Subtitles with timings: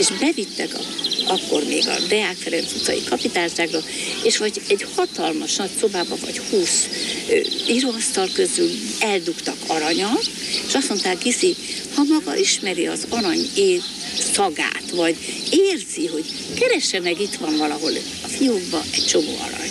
[0.00, 0.80] és bevittek a,
[1.32, 3.78] akkor még a Deák Ferenc utcai kapitányságra,
[4.22, 6.88] és vagy egy hatalmas nagy szobába, vagy húsz
[7.68, 10.30] íróasztal közül eldugtak aranyat,
[10.66, 11.56] és azt mondták, Gizi,
[11.94, 13.82] ha maga ismeri az arany év
[14.32, 15.16] szagát, vagy
[15.50, 16.24] érzi, hogy
[16.58, 17.92] keresse meg, itt van valahol
[18.22, 19.70] a fiókba egy csomó arany.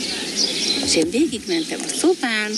[0.89, 2.51] És én végigmentem a szobán,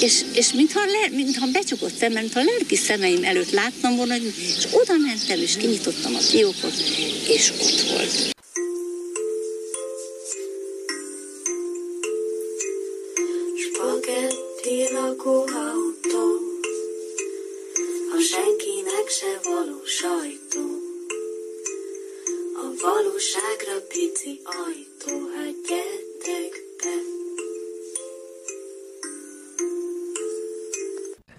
[0.00, 4.66] és, és mintha, le, mintha becsukott szem, mintha a lelki szemeim előtt láttam volna, és
[4.70, 6.74] oda mentem, és kinyitottam a fiókot,
[7.28, 8.32] és ott volt.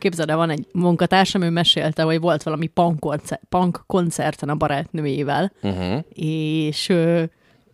[0.04, 4.56] Képzeld el, van egy munkatársam, ő mesélte, hogy volt valami punk, koncert, punk koncerten a
[4.56, 6.00] barátnőjével, uh-huh.
[6.14, 6.94] és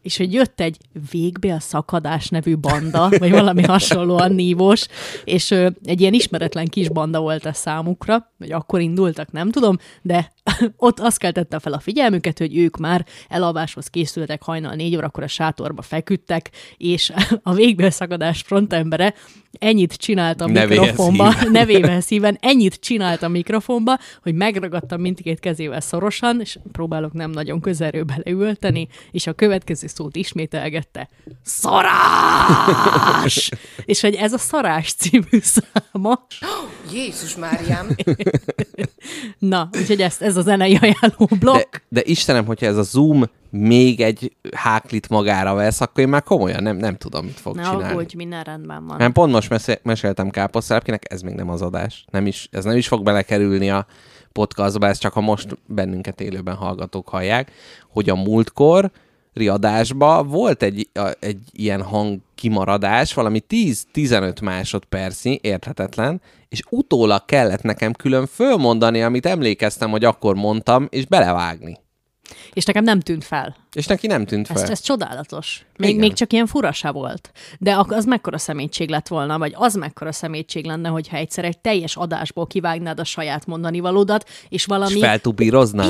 [0.01, 0.77] és hogy jött egy
[1.11, 4.85] végbe a szakadás nevű banda, vagy valami hasonlóan nívós,
[5.23, 9.77] és ö, egy ilyen ismeretlen kis banda volt ez számukra, vagy akkor indultak, nem tudom,
[10.01, 10.32] de
[10.77, 15.27] ott azt keltette fel a figyelmüket, hogy ők már elalváshoz készültek hajnal négy órakor a
[15.27, 17.11] sátorba feküdtek, és
[17.43, 19.13] a végbe szakadás frontembere
[19.59, 26.41] ennyit csinált a mikrofonba, nevével szíven, ennyit csinált a mikrofonba, hogy megragadtam mindkét kezével szorosan,
[26.41, 31.09] és próbálok nem nagyon közelről beleülteni, és a következő szót ismételgette.
[31.43, 33.51] Szarás!
[33.85, 36.25] és hogy ez a Szarás című száma.
[36.93, 37.87] Jézus Máriám!
[39.39, 41.71] Na, úgyhogy ezt, ez a zenei ajánló blokk.
[41.71, 46.23] De, de Istenem, hogyha ez a Zoom még egy háklit magára vesz, akkor én már
[46.23, 47.93] komolyan nem, nem tudom, mit fog ne csinálni.
[47.93, 48.97] hogy minden rendben van.
[48.97, 52.05] Nem, pont most mesél, meséltem káposztelepkinek, ez még nem az adás.
[52.11, 53.85] Nem is, ez nem is fog belekerülni a
[54.31, 57.51] podcastba, ez csak a most bennünket élőben hallgatók hallják,
[57.89, 58.91] hogy a múltkor
[59.33, 67.61] riadásba volt egy, a, egy ilyen hang kimaradás, valami 10-15 másodpercnyi, érthetetlen, és utólag kellett
[67.61, 71.77] nekem külön fölmondani, amit emlékeztem, hogy akkor mondtam, és belevágni.
[72.53, 73.56] És nekem nem tűnt fel.
[73.74, 74.62] És neki nem tűnt fel.
[74.62, 75.66] Ez, ez csodálatos.
[75.78, 77.31] Még, még csak ilyen furasa volt.
[77.59, 81.96] De az mekkora szemétség lett volna, vagy az mekkora szemétség lenne, hogyha egyszer egy teljes
[81.96, 85.00] adásból kivágnád a saját mondani valódat, és valami és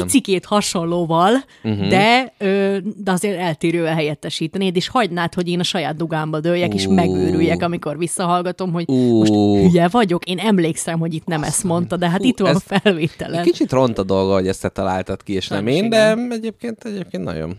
[0.02, 1.88] picikét hasonlóval, uh-huh.
[1.88, 6.76] de, ö, de azért eltérően helyettesítenéd, és hagynád, hogy én a saját dugámba dőljek, uh.
[6.76, 9.18] és megőrüljek, amikor visszahallgatom, hogy uh.
[9.18, 10.26] most hülye vagyok.
[10.26, 13.44] Én emlékszem, hogy itt nem ezt mondta, de hát Hú, itt van a felvételen.
[13.44, 16.84] Kicsit ront a dolga, hogy ezt te találtad ki, és nem, nem én, de egyébként,
[16.84, 17.58] egyébként nagyon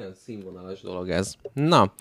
[0.00, 1.34] nagyon színvonalas dolog ez.
[1.52, 1.92] Na.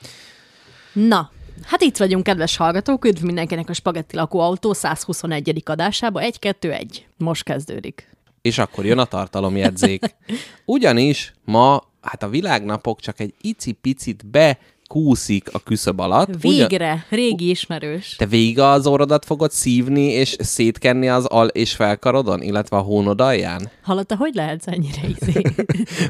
[0.93, 1.31] Na,
[1.63, 5.61] hát itt vagyunk, kedves hallgatók, üdv mindenkinek a Spagetti lakóautó 121.
[5.65, 6.21] adásába.
[6.23, 6.85] 1-2-1.
[7.17, 8.17] Most kezdődik.
[8.41, 10.15] És akkor jön a tartalomjegyzék.
[10.65, 14.59] Ugyanis ma, hát a világnapok csak egy icipicit be
[14.89, 16.41] kúszik a küszöb alatt.
[16.41, 17.03] Végre, Ugyan...
[17.09, 18.15] régi ismerős.
[18.15, 23.21] Te végig az orrodat fogod szívni és szétkenni az al- és felkarodon, illetve a hónod
[23.21, 23.69] alján?
[23.83, 25.41] Hallotta, hogy lehetsz ennyire izé?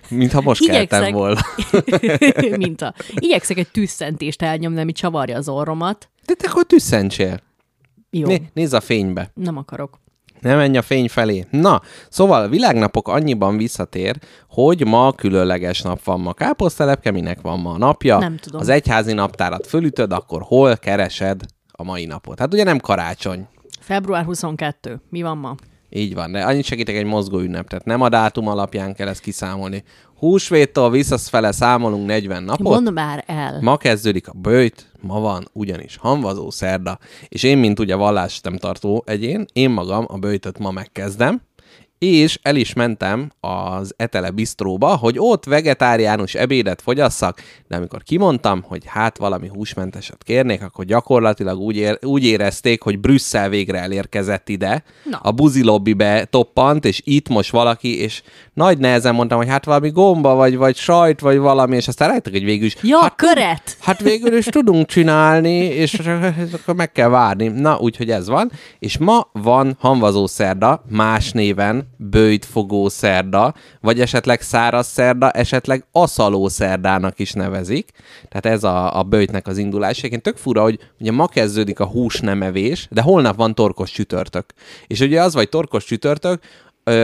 [0.20, 0.88] Mintha most Igyekszek...
[0.90, 1.40] keltem volna.
[2.66, 2.94] Mint a...
[3.16, 6.10] Igyekszek egy tűzszentést elnyomni, ami csavarja az orromat.
[6.26, 7.40] De te akkor tűzszentsél.
[8.10, 8.28] Jó.
[8.28, 9.32] Né- nézz a fénybe.
[9.34, 10.00] Nem akarok.
[10.42, 11.46] Ne menj a fény felé.
[11.50, 14.16] Na, szóval a világnapok annyiban visszatér,
[14.50, 18.18] hogy ma különleges nap van ma káposztelepke, minek van ma a napja.
[18.18, 18.62] Nem tudom.
[18.62, 21.42] Az egyházi naptárat fölütöd, akkor hol keresed
[21.72, 22.40] a mai napot?
[22.40, 23.48] Hát ugye nem karácsony.
[23.80, 25.02] Február 22.
[25.10, 25.56] Mi van ma?
[25.90, 29.22] Így van, de annyit segítek egy mozgó ünnep, tehát nem a dátum alapján kell ezt
[29.22, 29.84] kiszámolni.
[30.16, 32.68] Húsvéttól visszafele számolunk 40 napot.
[32.74, 33.60] Mondd már el.
[33.62, 38.58] Ma kezdődik a bőjt, ma van ugyanis hanvazó szerda, és én, mint ugye vallás nem
[38.58, 41.42] tartó egyén, én magam a bőjtöt ma megkezdem,
[42.00, 48.64] és el is mentem az Etele Bistróba, hogy ott vegetáriánus ebédet fogyasszak, de amikor kimondtam,
[48.68, 54.50] hogy hát valami húsmenteset kérnék, akkor gyakorlatilag úgy, ér, úgy érezték, hogy Brüsszel végre elérkezett
[54.50, 55.20] ide, Na.
[55.22, 58.22] a buzi lobbybe toppant, és itt most valaki, és
[58.54, 62.34] nagy nehezen mondtam, hogy hát valami gomba, vagy, vagy sajt, vagy valami, és aztán rájöttek,
[62.34, 62.76] hogy végül is...
[62.82, 63.78] Ja, hát, köret!
[63.80, 65.94] Hát végül is tudunk csinálni, és
[66.54, 67.48] akkor meg kell várni.
[67.48, 68.52] Na, úgyhogy ez van.
[68.80, 76.48] És ma van hanvazó szerda, más néven bőjtfogó szerda, vagy esetleg száraz szerda, esetleg aszaló
[76.48, 77.90] szerdának is nevezik.
[78.30, 79.98] Tehát ez a, a bőjtnek az indulás.
[79.98, 83.92] Egyébként tök fura, hogy ugye ma kezdődik a hús nem evés, de holnap van torkos
[83.92, 84.46] csütörtök.
[84.88, 86.42] És ugye az vagy torkos csütörtök,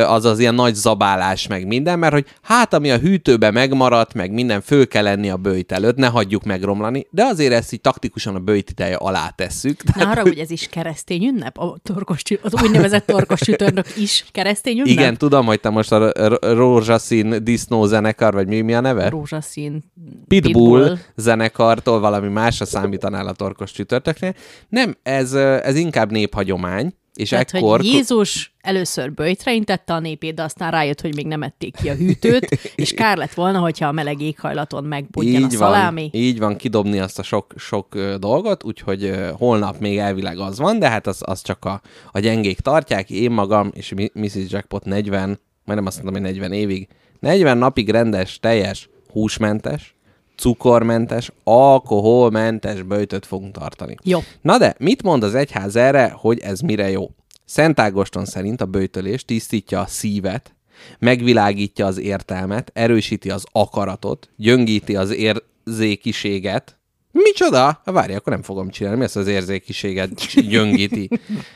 [0.07, 4.31] az az ilyen nagy zabálás, meg minden, mert hogy hát ami a hűtőbe megmaradt, meg
[4.31, 8.35] minden föl kell lenni a bőjt előtt, ne hagyjuk megromlani, de azért ezt így taktikusan
[8.35, 9.83] a bőjt ideje alá tesszük.
[9.95, 11.57] Na arra, hogy ez is keresztény ünnep?
[11.57, 14.87] A torkos, az úgynevezett torkos csütörnök is keresztény ünnep?
[14.87, 16.11] Igen, tudom, hogy te most a
[16.41, 19.09] rózsaszín disznó zenekar, vagy mi, mi a neve?
[19.09, 19.83] Rózsaszín
[20.27, 24.33] Pitbull, Pitbull zenekartól valami másra számítanál a torkos csütörtöknél.
[24.69, 27.79] Nem, ez, ez inkább néphagyomány, és Tehát, ekkor...
[27.79, 31.89] hogy Jézus először böjtre intette a népét, de aztán rájött, hogy még nem ették ki
[31.89, 36.09] a hűtőt, és kár lett volna, hogyha a meleg éghajlaton megbudjan a így van, szalámi.
[36.13, 40.89] így van, kidobni azt a sok, sok dolgot, úgyhogy holnap még elvileg az van, de
[40.89, 41.81] hát az, az csak a,
[42.11, 43.09] a gyengék tartják.
[43.09, 44.35] Én magam és Mrs.
[44.47, 46.87] Jackpot 40, majdnem azt mondom, hogy 40 évig,
[47.19, 49.94] 40 napig rendes, teljes, húsmentes,
[50.37, 53.95] cukormentes, alkoholmentes böjtöt fogunk tartani.
[54.03, 54.19] Jó.
[54.41, 57.09] Na de, mit mond az egyház erre, hogy ez mire jó?
[57.45, 60.55] Szent Ágoston szerint a böjtölés tisztítja a szívet,
[60.99, 66.79] megvilágítja az értelmet, erősíti az akaratot, gyöngíti az érzékiséget.
[67.11, 67.81] Micsoda?
[67.83, 68.97] Várj, akkor nem fogom csinálni.
[68.97, 70.11] Mi az az érzékiséget
[70.49, 71.09] gyöngíti?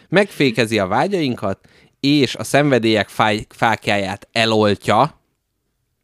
[0.10, 1.60] Megfékezi a vágyainkat,
[2.00, 5.19] és a szenvedélyek fáj, fákjáját eloltja,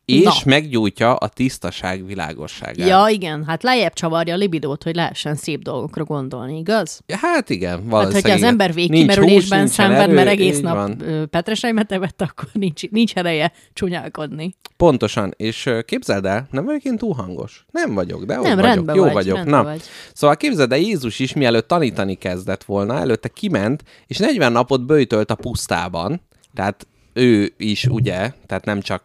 [0.06, 0.32] és Na.
[0.46, 2.88] meggyújtja a tisztaság világosságát.
[2.88, 7.02] Ja, igen, hát lejjebb csavarja a libidót, hogy lehessen szép dolgokra gondolni, igaz?
[7.22, 8.22] Hát igen, Hát, valószínűleg.
[8.24, 11.28] hogyha az ember végkimerülésben hús, szenved, erő, mert egész nap van.
[11.30, 14.56] petreseimet evett, akkor nincs, nincs ereje csúnyálkodni.
[14.78, 17.66] Pontosan, és képzeld el, nem vagyok én túl hangos.
[17.72, 18.60] Nem vagyok, de Nem, vagyok.
[18.62, 19.36] rendben Jó vagy, vagyok.
[19.36, 19.82] rendben Na, vagy.
[20.14, 25.32] szóval képzeld el, Jézus is mielőtt tanítani kezdett volna, előtte kiment, és 40 napot böjtölt
[25.32, 26.22] a pusztában,
[26.54, 29.04] tehát ő is, ugye, tehát nem csak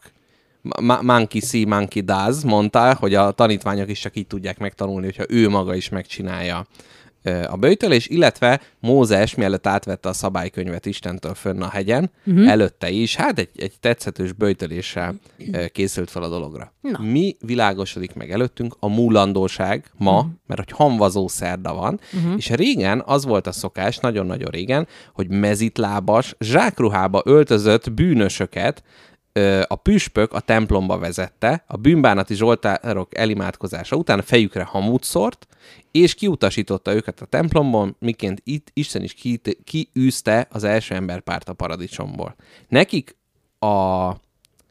[1.03, 5.49] monkey see, monkey does, mondta, hogy a tanítványok is csak így tudják megtanulni, hogyha ő
[5.49, 6.67] maga is megcsinálja
[7.49, 12.51] a böjtölés, illetve Mózes, mielőtt átvette a szabálykönyvet Istentől fönn a hegyen, uh-huh.
[12.51, 15.15] előtte is, hát egy, egy tetszetős böjtöléssel
[15.73, 16.73] készült fel a dologra.
[16.81, 16.99] Na.
[17.03, 18.77] Mi világosodik meg előttünk?
[18.79, 20.31] A múlandóság ma, uh-huh.
[20.47, 22.35] mert hogy hamvazó szerda van, uh-huh.
[22.37, 28.83] és régen az volt a szokás, nagyon-nagyon régen, hogy mezitlábas, zsákruhába öltözött bűnösöket
[29.67, 35.47] a püspök a templomba vezette, a bűnbánati zsoltárok elimádkozása után fejükre hamut szort,
[35.91, 41.53] és kiutasította őket a templomból, miként itt Isten is ki, kiűzte az első emberpárt a
[41.53, 42.35] paradicsomból.
[42.69, 43.17] Nekik
[43.59, 44.11] a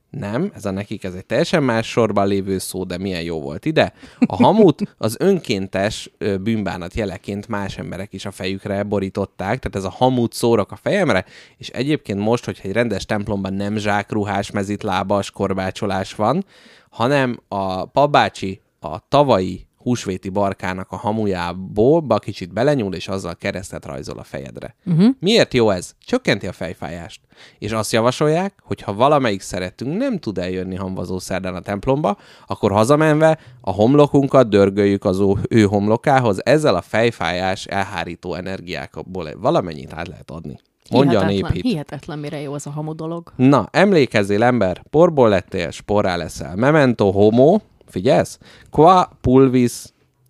[0.10, 3.66] nem, ez a nekik ez egy teljesen más sorban lévő szó, de milyen jó volt
[3.66, 3.94] ide.
[4.26, 6.12] A hamut az önkéntes
[6.42, 11.26] bűnbánat jeleként más emberek is a fejükre borították, tehát ez a hamut szórok a fejemre,
[11.58, 16.46] és egyébként most, hogyha egy rendes templomban nem zsákruhás, mezitlábas korbácsolás van,
[16.90, 24.18] hanem a papbácsi a tavalyi húsvéti barkának a hamujából kicsit belenyúl, és azzal keresztet rajzol
[24.18, 24.76] a fejedre.
[24.86, 25.08] Uh-huh.
[25.20, 25.96] Miért jó ez?
[26.06, 27.22] Csökkenti a fejfájást.
[27.60, 32.18] És azt javasolják, hogy ha valamelyik szeretünk nem tud eljönni hamvazó szerdán a templomba,
[32.48, 40.08] akkor hazamenve a homlokunkat dörgöljük az ő- homlokához, ezzel a fejfájás elhárító energiákból valamennyit át
[40.08, 40.60] lehet adni.
[40.92, 41.72] Mondja a hihetetlen, néphit.
[41.72, 43.34] hihetetlen, mire jó az a hamu dolog.
[43.36, 46.56] Na, emlékezzél ember, porból lettél, sporrá leszel.
[46.56, 47.60] Memento homo,
[47.90, 48.40] figyelsz?
[48.70, 49.84] Qua pulvis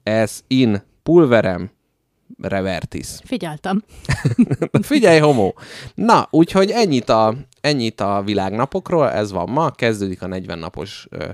[0.04, 1.72] es in pulverem
[2.42, 3.08] revertis.
[3.24, 3.84] Figyeltem.
[4.82, 5.54] Figyelj, homo!
[5.96, 11.26] Na, úgyhogy ennyit a, ennyit a világnapokról, ez van ma, kezdődik a 40 napos ö,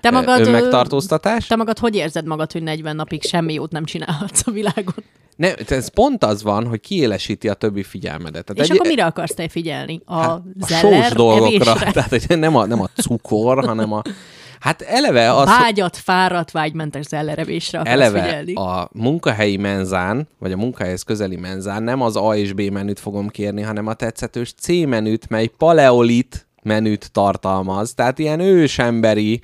[0.00, 1.46] Te magad, önmegtartóztatás.
[1.46, 5.04] Te magad hogy érzed magad, hogy 40 napig semmi jót nem csinálhatsz a világon?
[5.36, 8.44] Ne, ez pont az van, hogy kiélesíti a többi figyelmedet.
[8.44, 10.00] Tehát És akkor mire akarsz te figyelni?
[10.04, 11.92] A, hát, a sós dolgokra, evésre?
[11.92, 14.02] tehát hogy nem a, nem a cukor, hanem a...
[14.60, 18.52] Hát eleve az, hogy- Vágyat, fáradt, vágymentes zellerevésre eleve figyelni.
[18.54, 23.28] a munkahelyi menzán, vagy a munkahelyhez közeli menzán nem az A és B menüt fogom
[23.28, 27.94] kérni, hanem a tetszetős C menüt, mely paleolit menüt tartalmaz.
[27.94, 29.40] Tehát ilyen ősemberi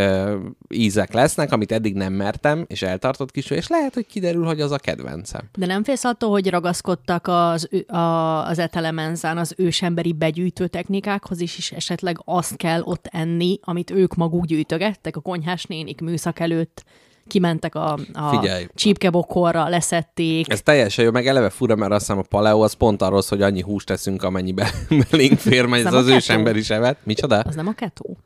[0.00, 0.36] ö,
[0.68, 4.70] ízek lesznek, amit eddig nem mertem, és eltartott kis, és lehet, hogy kiderül, hogy az
[4.70, 5.48] a kedvencem.
[5.58, 7.98] De nem félsz attól, hogy ragaszkodtak az, a,
[8.46, 14.14] az etelemenzán az ősemberi begyűjtő technikákhoz is, és esetleg azt kell ott enni, amit ők
[14.14, 16.84] maguk gyűjtögettek, a konyhás nénik műszak előtt
[17.30, 18.66] kimentek a, a Figyelj.
[18.74, 20.52] csípkebokorra, leszették.
[20.52, 23.42] Ez teljesen jó, meg eleve fura, mert azt hiszem a paleo az pont arról hogy
[23.42, 24.70] annyi húst teszünk, amennyibe
[25.10, 26.14] belénk fér, mert ez az a keto?
[26.14, 26.98] ősember is evett.
[27.02, 27.38] Micsoda?
[27.38, 28.16] Az nem a ketó?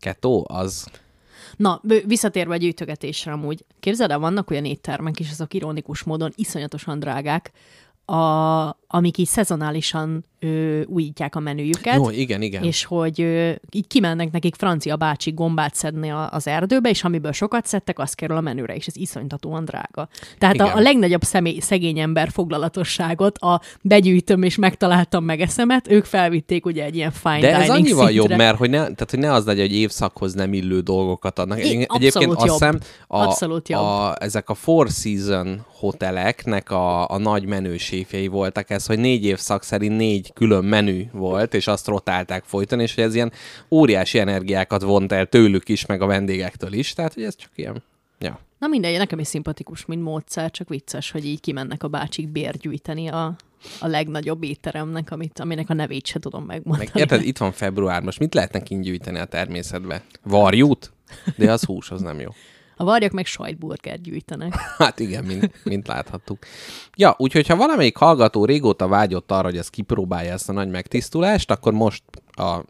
[0.00, 0.42] Keto?
[0.46, 0.86] Az...
[1.58, 6.98] Na, visszatérve a gyűjtögetésre amúgy, képzeld el, vannak olyan éttermek is, azok ironikus módon iszonyatosan
[6.98, 7.52] drágák,
[8.10, 11.94] a, amik így szezonálisan ö, újítják a menüjüket.
[11.94, 12.62] Jó, igen, igen.
[12.62, 17.32] És hogy ö, így kimennek nekik francia bácsi gombát szedni a, az erdőbe, és amiből
[17.32, 20.08] sokat szedtek, az kerül a menüre, és ez iszonytatóan drága.
[20.38, 26.04] Tehát a, a legnagyobb személy, szegény ember foglalatosságot, a begyűjtöm és megtaláltam meg eszemet, ők
[26.04, 28.12] felvitték ugye egy ilyen fine De ez annyival szintre.
[28.12, 31.64] jobb, mert hogy ne, tehát, hogy ne az legyen, hogy évszakhoz nem illő dolgokat adnak.
[31.64, 33.36] I, Egyébként azt hiszem, a,
[33.66, 33.80] jobb.
[33.80, 39.62] A, ezek a Four Season hoteleknek a, a nagy menőséfjei voltak ez, hogy négy évszak
[39.62, 43.32] szerint négy külön menü volt, és azt rotálták folyton, és hogy ez ilyen
[43.70, 47.82] óriási energiákat vont el tőlük is, meg a vendégektől is, tehát hogy ez csak ilyen,
[48.18, 48.38] ja.
[48.58, 53.08] Na mindegy, nekem is szimpatikus, mint módszer, csak vicces, hogy így kimennek a bácsik bérgyűjteni
[53.08, 53.36] a,
[53.80, 56.90] a legnagyobb étteremnek, amit, aminek a nevét se tudom megmondani.
[56.92, 60.02] Meg érted, itt van február, most mit lehetne kint gyűjteni a természetbe?
[60.22, 60.92] Varjút?
[61.36, 62.30] De az hús, az nem jó.
[62.80, 64.54] A varjak meg sajtburgert gyűjtenek.
[64.78, 66.38] Hát igen, mint, mint láthattuk.
[66.96, 71.50] Ja, úgyhogy ha valamelyik hallgató régóta vágyott arra, hogy ezt kipróbálja ezt a nagy megtisztulást,
[71.50, 72.64] akkor most a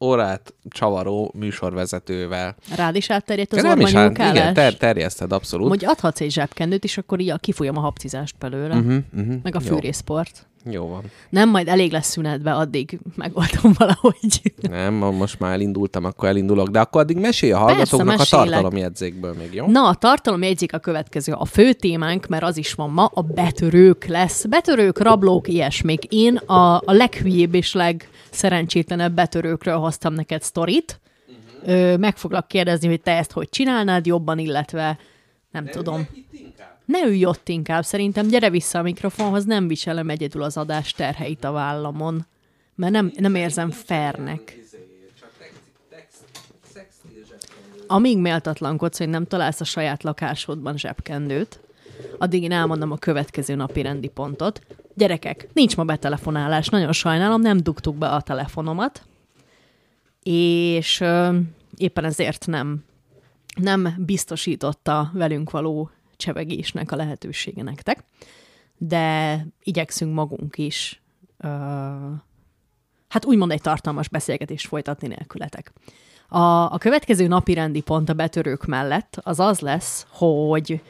[0.00, 2.56] órát csavaró műsorvezetővel.
[2.76, 4.34] Rád is átterjedt az ormanyúkálás?
[4.36, 5.68] Igen, ter- terjeszted abszolút.
[5.68, 8.76] Hogy adhatsz egy zsebkendőt, és akkor így kifolyam a habcizást belőle.
[8.76, 10.46] Uh-huh, uh-huh, meg a fűrészport.
[10.70, 11.02] Jó van.
[11.28, 14.52] Nem, majd elég lesz szünetbe, addig megoldom valahogy.
[14.60, 19.34] Nem, most már elindultam, akkor elindulok, de akkor addig mesélj a hallgatóknak Persze, a tartalomjegyzékből
[19.38, 19.66] még, jó?
[19.66, 21.32] Na, a tartalomjegyzék a következő.
[21.32, 24.44] A fő témánk, mert az is van ma, a betörők lesz.
[24.44, 26.04] Betörők, rablók, ilyesmik.
[26.04, 31.00] Én a, a leghülyébb és legszerencsétlenebb betörőkről hoztam neked sztorit.
[31.62, 31.92] Uh-huh.
[31.92, 34.98] Ö, meg foglak kérdezni, hogy te ezt hogy csinálnád jobban, illetve
[35.50, 36.08] nem de tudom.
[36.92, 41.44] Ne ülj ott inkább, szerintem gyere vissza a mikrofonhoz, nem viselem egyedül az adás terheit
[41.44, 42.26] a vállamon,
[42.74, 44.58] mert nem, nem érzem fernek.
[47.86, 51.60] Amíg méltatlankodsz, hogy nem találsz a saját lakásodban zsebkendőt,
[52.18, 54.60] addig én elmondom a következő napi rendi pontot.
[54.94, 59.02] Gyerekek, nincs ma betelefonálás, nagyon sajnálom, nem dugtuk be a telefonomat,
[60.22, 61.36] és ö,
[61.76, 62.84] éppen ezért nem,
[63.56, 65.90] nem biztosította velünk való
[66.22, 68.04] csevegésnek a lehetősége nektek,
[68.78, 71.02] de igyekszünk magunk is
[71.38, 71.48] ö,
[73.08, 75.72] hát úgymond egy tartalmas beszélgetést folytatni nélkületek.
[76.28, 80.80] A, a következő napi rendi pont a betörők mellett az az lesz, hogy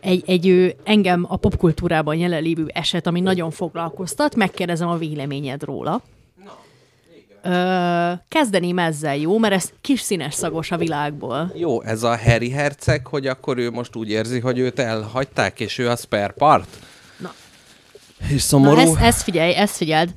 [0.00, 6.02] egy, egy engem a popkultúrában jelenlévő eset, ami nagyon foglalkoztat, megkérdezem a véleményed róla.
[7.42, 9.38] Ö, kezdeném ezzel, jó?
[9.38, 11.52] Mert ez kis színes szagos a világból.
[11.54, 15.78] Jó, ez a Harry herceg, hogy akkor ő most úgy érzi, hogy őt elhagyták, és
[15.78, 16.68] ő a spare part?
[17.18, 17.32] Na.
[18.28, 18.74] És szomorú.
[18.74, 20.10] Na, ezt, ezt figyelj, ezt figyeld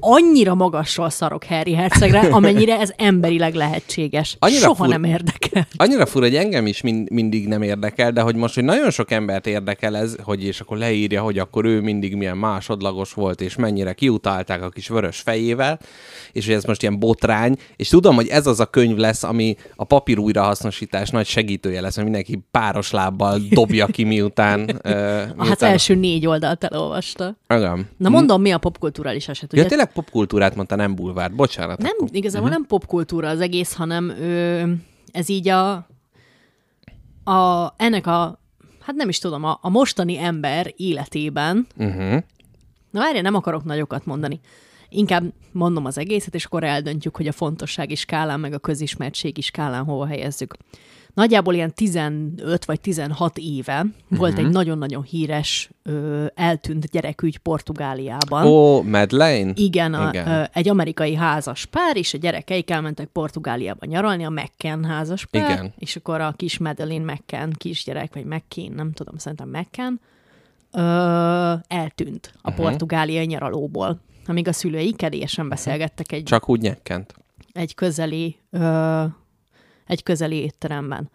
[0.00, 4.36] annyira magasról szarok Harry Hercegre, amennyire ez emberileg lehetséges.
[4.38, 4.88] Annyira Soha fur...
[4.88, 5.66] nem érdekel.
[5.76, 9.10] Annyira fura, hogy engem is mind, mindig nem érdekel, de hogy most, hogy nagyon sok
[9.10, 13.56] embert érdekel ez, hogy és akkor leírja, hogy akkor ő mindig milyen másodlagos volt, és
[13.56, 15.78] mennyire kiutálták a kis vörös fejével,
[16.32, 19.56] és hogy ez most ilyen botrány, és tudom, hogy ez az a könyv lesz, ami
[19.76, 24.60] a papír újrahasznosítás nagy segítője lesz, mert mindenki páros lábbal dobja ki, miután...
[24.64, 25.34] uh, miután...
[25.36, 27.36] Hát első négy oldalt elolvasta.
[27.48, 27.88] Igen.
[27.96, 29.52] Na mondom, mi a popkulturális eset?
[29.52, 31.34] Ja, tényleg popkultúrát mondta, nem bulvárt.
[31.34, 31.78] Bocsánat.
[31.78, 32.08] Nem, akkor.
[32.12, 32.60] igazából uh-huh.
[32.60, 34.72] nem popkultúra az egész, hanem ö,
[35.12, 35.72] ez így a,
[37.24, 38.40] a ennek a,
[38.80, 42.22] hát nem is tudom, a, a mostani ember életében, uh-huh.
[42.90, 44.40] na várja, nem akarok nagyokat mondani,
[44.88, 49.84] inkább mondom az egészet, és akkor eldöntjük, hogy a fontossági skálán, meg a közismertségi skálán
[49.84, 50.56] hova helyezzük
[51.14, 54.18] nagyjából ilyen 15 vagy 16 éve uh-huh.
[54.18, 58.46] volt egy nagyon-nagyon híres ö, eltűnt gyerekügy Portugáliában.
[58.46, 59.52] Ó, oh, Madeleine?
[59.54, 60.28] Igen, a, Igen.
[60.28, 65.50] Ö, egy amerikai házas pár, és a gyerekeik elmentek Portugáliába nyaralni, a McCann házas pár,
[65.50, 65.72] Igen.
[65.78, 69.94] és akkor a kis Madeleine McCann kisgyerek, vagy McCain, nem tudom, szerintem McCann,
[70.72, 72.64] ö, eltűnt a uh-huh.
[72.64, 76.22] portugáliai nyaralóból, amíg a szülői kedélyesen beszélgettek egy...
[76.22, 77.14] Csak úgy nyekkent.
[77.52, 79.04] Egy közeli ö,
[79.86, 81.10] egy közeli étteremben.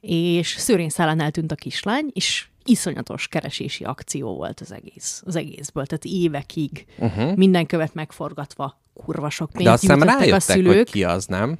[0.00, 5.86] És szőrén szálán eltűnt a kislány, és iszonyatos keresési akció volt az egész, az egészből.
[5.86, 7.36] Tehát évekig uh-huh.
[7.36, 10.76] minden követ megforgatva, kurva sok pénzt De azt hiszem rájöttek, a szülők.
[10.76, 11.58] hogy ki az, nem?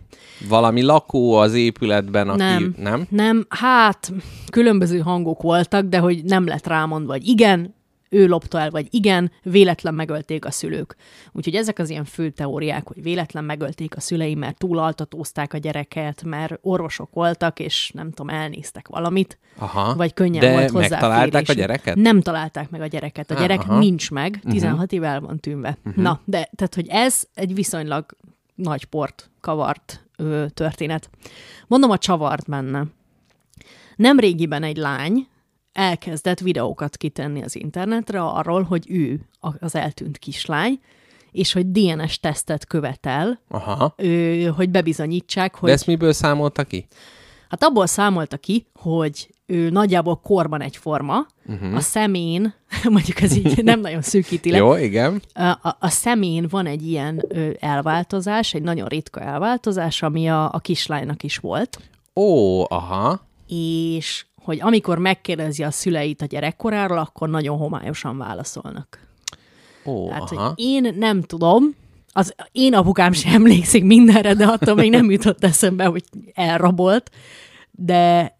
[0.48, 2.38] Valami lakó az épületben, aki...
[2.38, 3.06] Nem, nem?
[3.10, 3.46] nem.
[3.48, 4.12] Hát,
[4.50, 7.74] különböző hangok voltak, de hogy nem lett rámondva, hogy igen,
[8.10, 10.96] ő lopta el, vagy igen, véletlen megölték a szülők.
[11.32, 16.22] Úgyhogy ezek az ilyen fő teóriák, hogy véletlen megölték a szüleim, mert túlaltatózták a gyereket,
[16.22, 20.88] mert orvosok voltak, és nem tudom, elnéztek valamit, Aha, vagy könnyen de volt hozzá.
[20.88, 21.96] megtalálták a gyereket?
[21.96, 23.30] Nem találták meg a gyereket.
[23.30, 23.78] A gyerek Aha.
[23.78, 24.92] nincs meg, 16 uh-huh.
[24.92, 25.78] éve el van tűnve.
[25.84, 26.02] Uh-huh.
[26.02, 28.16] Na, de tehát, hogy ez egy viszonylag
[28.54, 31.10] nagy port kavart ö, történet.
[31.66, 32.84] Mondom a csavart benne.
[33.96, 35.28] Nem régiben egy lány
[35.72, 39.20] elkezdett videókat kitenni az internetre arról, hogy ő
[39.60, 40.80] az eltűnt kislány,
[41.30, 43.94] és hogy DNS tesztet követel, Aha.
[43.96, 45.68] ö, hogy bebizonyítsák, hogy...
[45.68, 46.86] De ezt miből számolta ki?
[47.48, 51.54] Hát abból számolta ki, hogy ő nagyjából korban egyforma, Mhm.
[51.62, 51.76] uh-huh.
[51.76, 55.22] a szemén, mondjuk ez így nem nagyon szűkíti le, Jó, igen.
[55.34, 57.24] a, a, szemén van egy ilyen
[57.60, 61.78] elváltozás, egy nagyon ritka elváltozás, ami a, a kislánynak is volt,
[62.14, 63.20] Ó, aha.
[63.46, 68.98] és hogy amikor megkérdezi a szüleit a gyerekkoráról, akkor nagyon homályosan válaszolnak.
[69.84, 70.48] Ó, Tehát, aha.
[70.48, 71.74] hogy én nem tudom,
[72.12, 76.04] az én apukám sem emlékszik mindenre, de attól még nem jutott eszembe, hogy
[76.34, 77.10] elrabolt,
[77.70, 78.34] de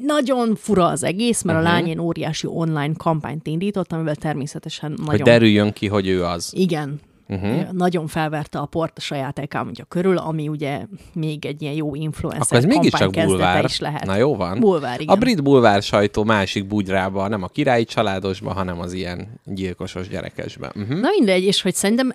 [0.00, 1.72] nagyon fura az egész, mert uh-huh.
[1.72, 5.24] a lány ilyen óriási online kampányt indított, amivel természetesen Hogy nagyon...
[5.24, 6.52] derüljön ki, hogy ő az.
[6.56, 7.00] Igen.
[7.28, 7.70] Uh-huh.
[7.72, 12.42] Nagyon felverte a port a saját accountja körül, ami ugye még egy ilyen jó influencer
[12.42, 13.64] Akkor ez mégiscsak bulvár.
[13.64, 14.04] is lehet.
[14.04, 14.60] Na jó van.
[14.60, 15.14] Bulvár, igen.
[15.14, 20.72] A brit bulvár sajtó másik bugyrába, nem a királyi családosba, hanem az ilyen gyilkosos gyerekesbe.
[20.76, 21.00] Uh-huh.
[21.00, 22.14] Na mindegy, és hogy szerintem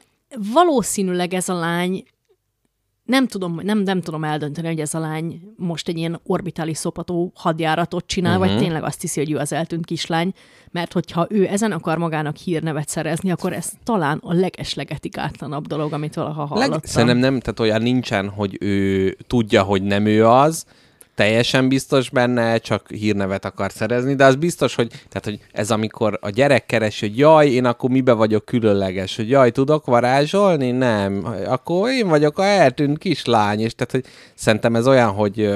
[0.54, 2.04] valószínűleg ez a lány,
[3.10, 7.32] nem tudom, nem, nem tudom eldönteni, hogy ez a lány most egy ilyen orbitális szopató
[7.36, 8.54] hadjáratot csinál, uh-huh.
[8.54, 10.34] vagy tényleg azt hiszi, hogy ő az eltűnt kislány,
[10.72, 16.16] mert hogyha ő ezen akar magának hírnevet szerezni, akkor ez talán a legeslegetikátlanabb dolog, amit
[16.16, 16.72] valaha hallottam.
[16.72, 20.66] Leg- Szerintem nem, tehát olyan nincsen, hogy ő tudja, hogy nem ő az,
[21.20, 26.18] teljesen biztos benne, csak hírnevet akar szerezni, de az biztos, hogy, tehát, hogy ez amikor
[26.22, 30.72] a gyerek keresi, hogy jaj, én akkor mibe vagyok különleges, hogy jaj, tudok varázsolni?
[30.72, 31.26] Nem.
[31.46, 35.50] Akkor én vagyok a eltűnt kislány, és tehát, hogy szerintem ez olyan, hogy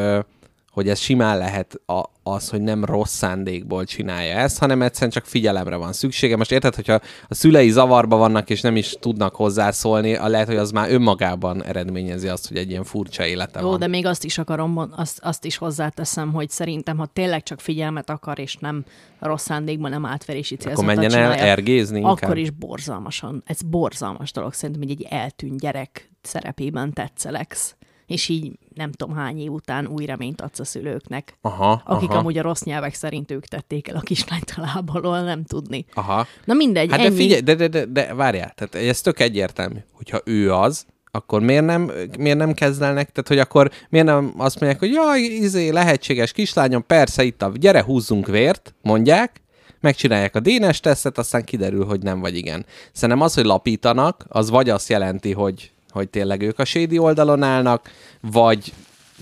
[0.74, 5.26] hogy ez simán lehet a, az, hogy nem rossz szándékból csinálja ezt, hanem egyszerűen csak
[5.26, 6.38] figyelemre van szüksége.
[6.38, 10.56] Most érted, hogyha a szülei zavarba vannak, és nem is tudnak hozzászólni, a lehet, hogy
[10.56, 13.80] az már önmagában eredményezi azt, hogy egy ilyen furcsa élete Jó, van.
[13.80, 18.10] de még azt is akarom, azt, azt is hozzáteszem, hogy szerintem, ha tényleg csak figyelmet
[18.10, 18.84] akar, és nem
[19.20, 22.14] rossz szándékban, nem átverési Akkor célzattal menjen el ergézni inkább.
[22.22, 23.44] akkor is borzalmasan.
[23.46, 24.54] Ez borzalmas dolog.
[24.54, 27.76] Szerintem, hogy egy eltűnt gyerek szerepében tetszeleksz.
[28.14, 31.38] És így nem tudom hány év után új reményt adsz a szülőknek.
[31.42, 35.22] Aha, Akik aha, amúgy a rossz nyelvek szerint ők tették el a kislányt a lábalól,
[35.22, 35.86] nem tudni.
[35.94, 36.28] aha.
[36.46, 37.16] Na mindegy, Hát de ennyi.
[37.16, 41.66] figyelj, de, de, de, de várjál, tehát ez tök egyértelmű, hogyha ő az, akkor miért
[41.66, 46.32] nem, miért nem kezdelnek, tehát hogy akkor miért nem azt mondják, hogy jaj, izé, lehetséges
[46.32, 49.42] kislányom, persze itt a, gyere húzzunk vért, mondják,
[49.80, 52.66] megcsinálják a DNS tesztet, aztán kiderül, hogy nem vagy igen.
[52.92, 57.44] Szerintem az, hogy lapítanak, az vagy azt jelenti, hogy, hogy tényleg ők a sédi oldalon
[57.44, 57.90] állnak,
[58.22, 58.74] vagy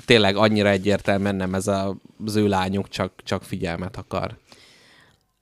[0.06, 4.38] tényleg annyira egyértelműen nem ez a, az ő lányuk, csak, csak figyelmet akar.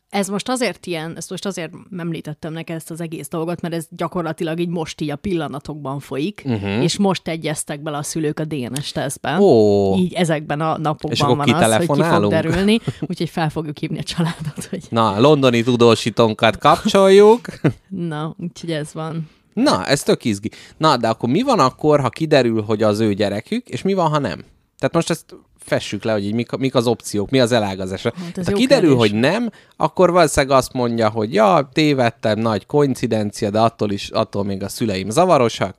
[0.09, 3.87] Ez most azért ilyen, ezt most azért említettem neked ezt az egész dolgot, mert ez
[3.89, 6.83] gyakorlatilag így most így a pillanatokban folyik, uh-huh.
[6.83, 9.39] és most egyeztek bele a szülők a DNS tesztben.
[9.39, 9.95] Ó.
[9.95, 14.03] Így ezekben a napokban van az, hogy ki fog derülni, úgyhogy fel fogjuk hívni a
[14.03, 17.47] családot, hogy Na, londoni tudósítónkat kapcsoljuk.
[17.87, 19.29] na, úgyhogy ez van.
[19.63, 20.51] Na, ez tök izgi.
[20.77, 24.09] Na, de akkor mi van akkor, ha kiderül, hogy az ő gyerekük, és mi van,
[24.09, 24.43] ha nem?
[24.77, 28.03] Tehát most ezt fessük le, hogy így mik, mik az opciók, mi az elágazás.
[28.03, 29.09] Hát ez ha kiderül, kérdés.
[29.09, 34.43] hogy nem, akkor valószínűleg azt mondja, hogy ja, tévedtem, nagy koincidencia, de attól is, attól
[34.43, 35.75] még a szüleim zavarosak,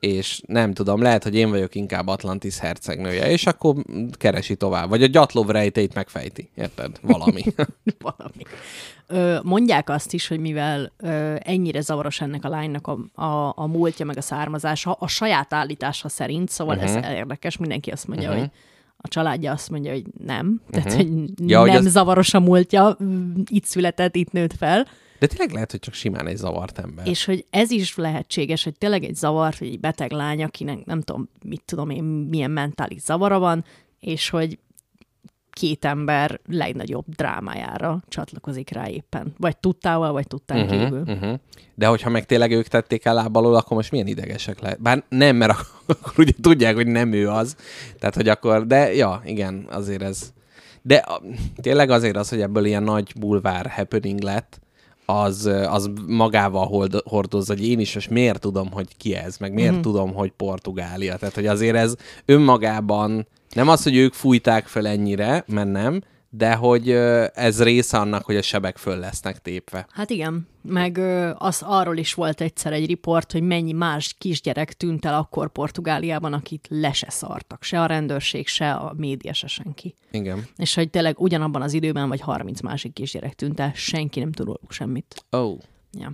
[0.00, 3.74] és nem tudom, lehet, hogy én vagyok inkább Atlantis hercegnője, és akkor
[4.12, 4.88] keresi tovább.
[4.88, 6.98] Vagy a gyatlov rejtét megfejti, érted?
[7.02, 7.42] Valami.
[8.16, 8.44] valami.
[9.06, 13.66] Ö, mondják azt is, hogy mivel ö, ennyire zavaros ennek a lánynak a, a, a
[13.66, 16.96] múltja, meg a származása, a saját állítása szerint, szóval uh-huh.
[16.96, 18.42] ez érdekes, mindenki azt mondja, uh-huh.
[18.42, 18.50] hogy
[18.96, 21.08] a családja azt mondja, hogy nem, tehát uh-huh.
[21.08, 22.96] hogy Ja, hogy nem az- zavaros a múltja,
[23.50, 24.86] itt született, itt nőtt fel,
[25.20, 27.06] De tényleg lehet, hogy csak simán egy zavart ember.
[27.06, 31.00] és hogy ez is lehetséges, hogy tényleg egy zavart, vagy egy beteg lány, akinek nem
[31.00, 33.64] tudom, mit tudom én, milyen mentális zavara van,
[34.00, 34.58] és hogy
[35.50, 39.34] két ember legnagyobb drámájára csatlakozik rá éppen.
[39.38, 41.00] Vagy tudtával, vagy tudtán uh-huh, kívül.
[41.00, 41.38] Uh-huh.
[41.74, 44.82] De hogyha meg tényleg ők tették el lábalól, akkor most milyen idegesek lehet?
[44.82, 47.56] Bár nem, mert ak- akkor ugye tudják, hogy nem ő az.
[47.98, 50.32] Tehát, hogy akkor, de ja, igen, azért ez.
[50.82, 51.22] De a,
[51.62, 54.60] tényleg azért az, hogy ebből ilyen nagy bulvár happening lett,
[55.10, 59.52] az, az magával hold, hordozza, hogy én is most miért tudom, hogy ki ez, meg
[59.52, 59.80] miért mm.
[59.80, 61.16] tudom, hogy Portugália.
[61.16, 61.94] Tehát, hogy azért ez
[62.24, 66.90] önmagában nem az, hogy ők fújták fel ennyire, mert nem, de hogy
[67.34, 69.86] ez része annak, hogy a sebek föl lesznek tépve.
[69.92, 70.98] Hát igen, meg
[71.38, 76.32] az arról is volt egyszer egy riport, hogy mennyi más kisgyerek tűnt el akkor Portugáliában,
[76.32, 77.62] akit le se szartak.
[77.62, 79.94] Se a rendőrség, se a média, se senki.
[80.10, 80.46] Igen.
[80.56, 84.46] És hogy tényleg ugyanabban az időben vagy 30 másik kisgyerek tűnt el, senki nem tud
[84.46, 85.24] róluk semmit.
[85.30, 85.58] Oh.
[85.92, 86.12] Ja.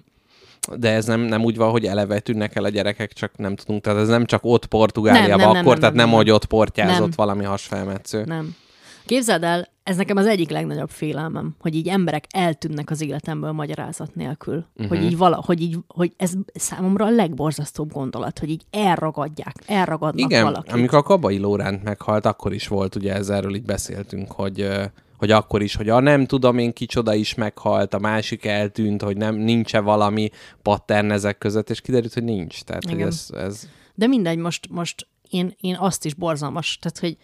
[0.76, 3.82] De ez nem, nem úgy van, hogy eleve tűnnek el a gyerekek, csak nem tudunk.
[3.82, 6.16] Tehát ez nem csak ott Portugáliában Nem, nem, nem, akkor, nem, tehát nem, nem, nem.
[6.16, 7.10] hogy ott portyázott Nem.
[7.16, 8.24] valami hasfelmetsző.
[8.24, 8.56] Nem.
[9.06, 14.14] Képzeld el, ez nekem az egyik legnagyobb félelmem, hogy így emberek eltűnnek az életemből magyarázat
[14.14, 14.64] nélkül.
[14.74, 14.88] Uh-huh.
[14.88, 20.30] Hogy így vala, hogy így, hogy ez számomra a legborzasztóbb gondolat, hogy így elragadják, elragadnak
[20.30, 20.72] Igen, valakit.
[20.72, 24.68] amikor a Kabai Lóránt meghalt, akkor is volt, ugye ezerről így beszéltünk, hogy
[25.16, 29.16] hogy akkor is, hogy a nem tudom én kicsoda is meghalt, a másik eltűnt, hogy
[29.16, 30.30] nem nincs-e valami
[30.62, 32.62] pattern ezek között, és kiderült, hogy nincs.
[32.62, 37.16] Tehát, hogy ez, ez De mindegy, most, most én, én azt is borzalmas, tehát hogy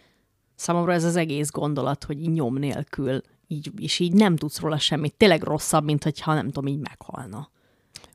[0.63, 4.79] számomra ez az egész gondolat, hogy így nyom nélkül, így, és így nem tudsz róla
[4.79, 5.15] semmit.
[5.15, 7.51] Tényleg rosszabb, mint hogyha nem tudom, így meghalna.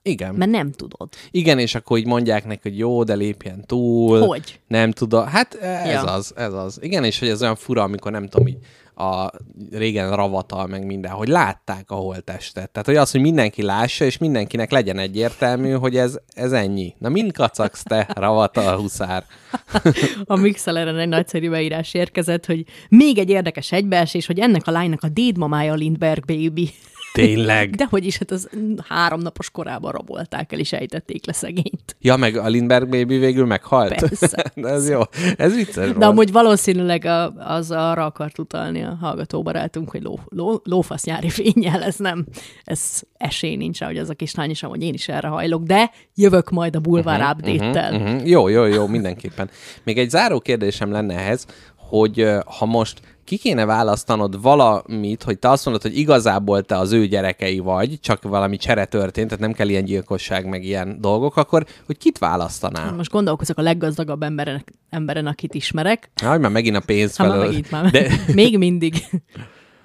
[0.02, 0.36] igen.
[0.36, 1.10] Mert nem tudod.
[1.32, 4.22] Igen, és akkor így mondják neki, hogy jó, de lépjen túl.
[4.26, 4.60] Hogy?
[4.68, 5.26] Nem tudom.
[5.26, 6.04] Hát ez Ja.
[6.04, 6.78] az, ez az.
[6.82, 8.58] Igen, és hogy ez olyan fura, amikor nem tudom, így
[8.98, 9.32] a
[9.72, 12.70] régen ravatal, meg minden, hogy látták a holttestet.
[12.70, 16.96] Tehát, hogy az, hogy mindenki lássa, és mindenkinek legyen egyértelmű, hogy ez, ez ennyi.
[16.98, 19.26] Na, mind kacagsz te, ravatal huszár.
[20.26, 25.04] A Mixeleren egy nagyszerű beírás érkezett, hogy még egy érdekes egybeesés, hogy ennek a lánynak
[25.04, 26.70] a dédmamája a Lindbergh baby.
[27.14, 27.70] Tényleg.
[27.70, 28.50] De hogy is, hát az
[28.88, 31.96] három napos korában rabolták el, és ejtették le szegényt.
[32.00, 33.96] Ja, meg a Lindbergh baby végül meghalt?
[33.96, 34.52] Persze.
[34.56, 35.02] De ez jó.
[35.38, 36.04] Ez vicces De volt.
[36.04, 41.30] amúgy valószínűleg a, az arra akart utalni a hallgató barátunk, hogy ló, ló, lófasz nyári
[41.30, 42.26] fényjel, ez nem,
[42.64, 46.50] ez esély nincs hogy az a kislány is, hogy én is erre hajlok, de jövök
[46.50, 47.94] majd a bulvár uh-huh, update-tel.
[47.94, 48.14] Uh-huh.
[48.14, 48.30] Uh-huh.
[48.30, 49.50] Jó, jó, jó, mindenképpen.
[49.84, 55.50] Még egy záró kérdésem lenne ehhez, hogy ha most ki kéne választanod valamit, hogy te
[55.50, 59.54] azt mondod, hogy igazából te az ő gyerekei vagy, csak valami csere történt, tehát nem
[59.54, 62.94] kell ilyen gyilkosság, meg ilyen dolgok, akkor hogy kit választanál?
[62.94, 66.10] Most gondolkozok a leggazdagabb emberen, emberen akit ismerek.
[66.26, 67.48] Hogy már megint a pénz Hát már felől.
[67.48, 67.92] megint már.
[67.92, 68.94] De, Még mindig.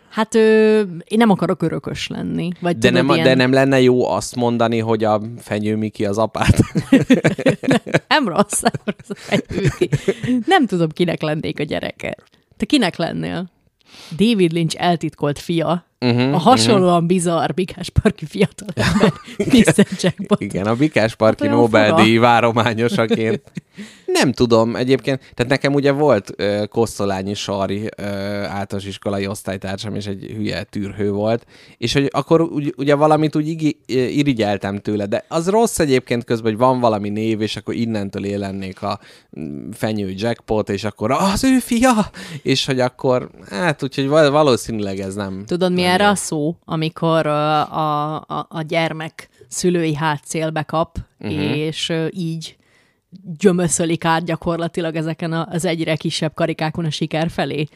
[0.09, 2.51] Hát ö, én nem akarok örökös lenni.
[2.61, 3.27] Vagy de, tudod, nem, ilyen...
[3.27, 6.59] de nem lenne jó azt mondani, hogy a Fenyő Miki az apát?
[8.09, 9.89] Nem rossz, nem rossz egy őki.
[10.47, 12.17] Nem tudom, kinek lennék a gyereke.
[12.57, 13.51] Te kinek lennél?
[14.17, 17.07] David Lynch eltitkolt fia, uh-huh, a hasonlóan uh-huh.
[17.07, 19.87] bizarr Bikás Parki fiatalember, Mr.
[20.01, 20.41] Jackpot.
[20.41, 23.43] Igen, a Bikás Parki Hát Nobel-díj várományosaként.
[24.12, 28.05] Nem tudom, egyébként, tehát nekem ugye volt ö, Kosztolányi Sari ö,
[28.43, 31.47] általános iskolai osztálytársam, és egy hülye tűrhő volt,
[31.79, 36.51] és hogy akkor ugy, ugye valamit úgy igi, irigyeltem tőle, de az rossz egyébként közben,
[36.51, 39.01] hogy van valami név, és akkor innentől élennék a
[39.41, 42.11] mm, fenyő jackpot, és akkor az ő fia,
[42.43, 45.45] és hogy akkor, hát úgyhogy val- valószínűleg ez nem.
[45.47, 51.57] Tudod, mi erre a szó, amikor a, a, a gyermek szülői hátszélbe kap, uh-huh.
[51.57, 52.57] és így
[53.39, 57.67] gyömöszölik át gyakorlatilag ezeken az egyre kisebb karikákon a siker felé.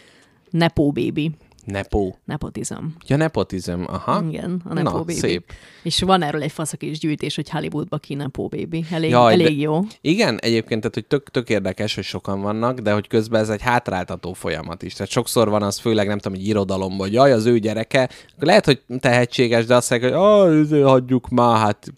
[0.50, 1.30] Nepo baby.
[1.66, 2.12] Nepo.
[2.24, 2.74] Nepotizm.
[3.06, 4.24] Ja, nepotizm, aha.
[4.28, 5.12] Igen, a Nepo Na, baby.
[5.12, 5.52] szép.
[5.82, 8.84] És van erről egy faszak is gyűjtés, hogy Hollywoodba ki Nepo baby.
[8.90, 9.80] Elég, Jaj, elég de- jó.
[10.00, 13.62] Igen, egyébként, tehát, hogy tök, tök érdekes, hogy sokan vannak, de hogy közben ez egy
[13.62, 14.92] hátráltató folyamat is.
[14.92, 18.64] Tehát sokszor van az, főleg nem tudom, hogy irodalomban, hogy jaj, az ő gyereke, lehet,
[18.64, 20.22] hogy tehetséges, de azt mondják, hogy
[20.80, 21.92] ah, hagyjuk már, hát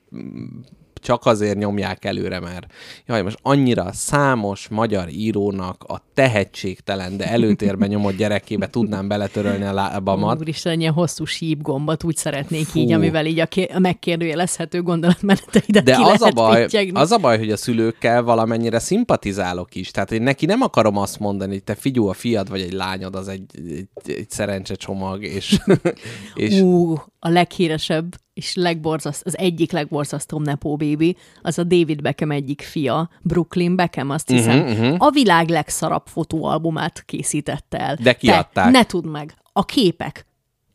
[1.01, 2.67] csak azért nyomják előre, mert
[3.07, 9.73] jaj, most annyira számos magyar írónak a tehetségtelen, de előtérben nyomott gyerekébe tudnám beletörölni a
[9.73, 10.41] lábamat.
[10.41, 12.79] Úristen, ilyen hosszú sípgombot úgy szeretnék Fú.
[12.79, 16.99] így, amivel így a, ké- a megkérdőjelezhető gondolatmeneteidet De ki az a, baj, pittyegni.
[16.99, 19.91] az a baj, hogy a szülőkkel valamennyire szimpatizálok is.
[19.91, 23.15] Tehát én neki nem akarom azt mondani, hogy te figyú, a fiad vagy egy lányod,
[23.15, 25.59] az egy, egy, egy szerencsecsomag, és,
[26.35, 32.31] és Ú, a leghíresebb és legborzaszt, az egyik legborzasztóbb Nepo Baby, az a David Beckham
[32.31, 34.59] egyik fia, Brooklyn Beckham, azt hiszem.
[34.59, 34.94] Mhm, mhm.
[34.98, 37.96] A világ legszarabb fotóalbumát készítette el.
[38.03, 38.64] De kiadták.
[38.64, 40.27] Te ne tudd meg, a képek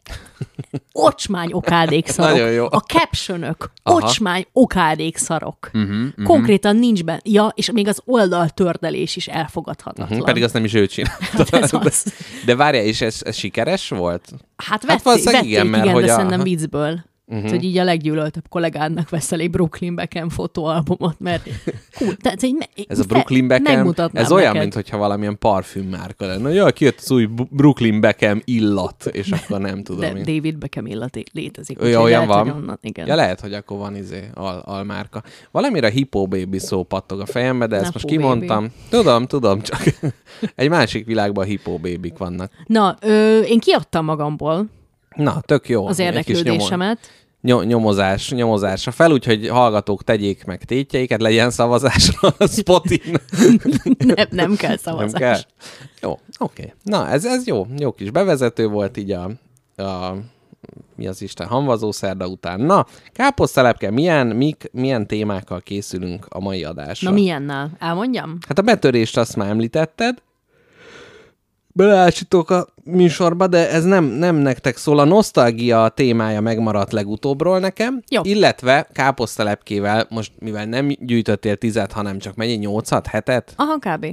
[0.91, 2.31] ocsmány okádék szarok.
[2.37, 2.65] Nagyon jó.
[2.69, 3.95] A captionök Aha.
[3.97, 5.69] ocsmány okádék szarok.
[5.73, 6.25] Mhm, Uh-huh, uh-huh.
[6.25, 7.19] Konkrétan nincs benne.
[7.23, 10.17] Ja, és még az oldal tördelés is elfogadhatatlan.
[10.19, 11.45] Hm, pedig azt nem is ő csinálta.
[11.61, 12.13] Hát az.
[12.45, 14.23] De várja, és ez, ez sikeres volt?
[14.29, 17.03] Hát, Hát vették, valószínűleg vették, igen, mert igen hogy de a- szerintem viccből.
[17.33, 17.49] Uh-huh.
[17.49, 21.49] hogy így a leggyűlöltebb kollégádnak veszel egy Brooklyn Beckham fotóalbumot, mert
[21.97, 24.61] hú, tehát egy, Ez a Brooklyn Beckham, ez olyan, neked.
[24.61, 26.53] mint hogyha valamilyen parfümmárka lenne.
[26.53, 30.23] Jaj, kijött az új Brooklyn Beckham illat, és akkor nem tudom De én.
[30.23, 31.81] David Beckham illat létezik.
[31.81, 32.61] Olyan, úgyhogy olyan lehet, hogy van?
[32.61, 33.07] Onnan, igen.
[33.07, 35.23] Ja, lehet, hogy akkor van izé, al, almárka.
[35.51, 38.67] Valamire Hippo Baby szó pattog a fejembe, de ezt Nepo most kimondtam.
[38.89, 39.83] Tudom, tudom, csak
[40.55, 42.51] egy másik világban Hippo Babyk vannak.
[42.65, 44.69] Na, ö, én kiadtam magamból
[45.15, 45.87] Na, tök jó.
[45.87, 47.22] az érdeklődésemet.
[47.43, 53.01] Nyomo, ny- nyomozás, nyomozásra fel, úgyhogy hallgatók tegyék meg tétjeiket, legyen szavazásra a Spotin.
[54.15, 55.19] nem, nem kell Nem szavazás.
[55.19, 55.39] kell?
[56.01, 56.73] Jó, oké.
[56.83, 57.67] Na, ez, ez jó.
[57.77, 59.23] Jó kis bevezető volt így a,
[59.83, 60.15] a
[60.95, 62.59] mi az Isten, hamvazó szerda után.
[62.59, 67.09] Na, káposztelepke, milyen, mik, milyen témákkal készülünk a mai adásra?
[67.09, 67.71] Na milyennel?
[67.79, 68.37] Elmondjam?
[68.47, 70.21] Hát a betörést azt már említetted.
[71.73, 74.99] Beleállítok a műsorba, de ez nem, nem nektek szól.
[74.99, 78.21] A nosztalgia témája megmaradt legutóbbról nekem, Jó.
[78.23, 83.53] illetve káposztalepkével, most mivel nem gyűjtöttél tizet, hanem csak mennyi, nyolcat, hetet?
[83.55, 84.05] Aha, kb.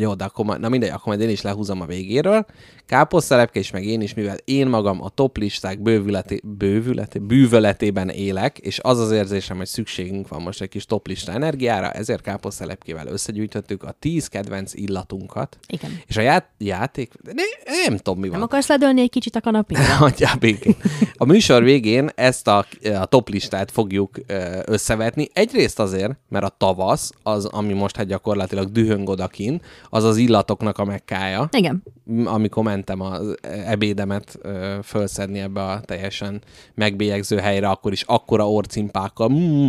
[0.00, 2.46] Jó, de akkor majd, na mindegy, akkor majd én is lehúzom a végéről.
[2.86, 8.58] Káposztelepke is, meg én is, mivel én magam a top listák bővületi, bővületi, bűvöletében élek,
[8.58, 13.06] és az az érzésem, hogy szükségünk van most egy kis top lista energiára, ezért káposztelepkével
[13.06, 15.58] összegyűjtöttük a 10 kedvenc illatunkat.
[15.66, 15.90] Igen.
[16.06, 17.42] És a ját, játék, ne,
[17.86, 18.38] nem tudom mi van.
[18.38, 19.82] Nem akarsz ledölni egy kicsit a kanapéra?
[20.04, 20.76] Hagyjál békén.
[21.14, 22.66] A műsor végén ezt a,
[23.00, 24.18] a top listát fogjuk
[24.64, 25.28] összevetni.
[25.32, 29.60] Egyrészt azért, mert a tavasz, az, ami most hát gyakorlatilag dühöng odakin,
[29.90, 31.48] az az illatoknak a mekkája.
[31.52, 31.82] Igen.
[32.24, 36.42] Amikor mentem az ebédemet ö, fölszedni ebbe a teljesen
[36.74, 39.66] megbélyegző helyre, akkor is akkora orcimpákkal mm,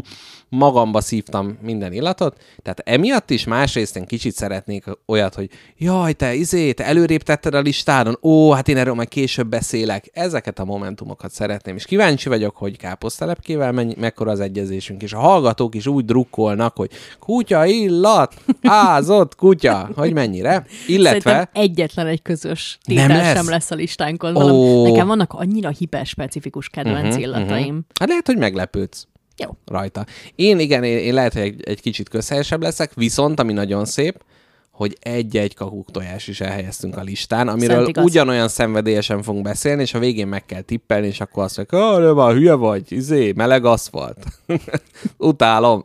[0.51, 2.37] magamba szívtam minden illatot.
[2.61, 7.53] Tehát emiatt is másrészt én kicsit szeretnék olyat, hogy jaj, te izé, te előrébb tetted
[7.53, 10.09] a listáron, ó, hát én erről majd később beszélek.
[10.13, 15.19] Ezeket a momentumokat szeretném, és kíváncsi vagyok, hogy káposztelepkével mennyi, mekkora az egyezésünk, és a
[15.19, 20.65] hallgatók is úgy drukkolnak, hogy kutya illat, ázott kutya, hogy mennyire.
[20.87, 21.31] Illetve...
[21.31, 23.35] Szerintem egyetlen egy közös Nem lesz?
[23.35, 24.33] sem lesz a listánkon.
[24.33, 27.67] Valami, nekem vannak annyira hiperspecifikus kedvenc uh-huh, illataim.
[27.67, 27.83] Uh-huh.
[27.99, 29.05] Hát lehet, hogy meglepődsz
[29.41, 29.49] Jó.
[29.65, 30.05] rajta.
[30.35, 34.23] Én igen, én, én lehet, hogy egy, egy kicsit közhelyesebb leszek, viszont ami nagyon szép,
[34.71, 39.99] hogy egy-egy kakuk tojás is elhelyeztünk a listán, amiről ugyanolyan szenvedélyesen fogunk beszélni, és a
[39.99, 44.25] végén meg kell tippelni, és akkor azt mondjuk, hogy van, hülye vagy, izé, meleg aszfalt.
[45.17, 45.83] Utálom.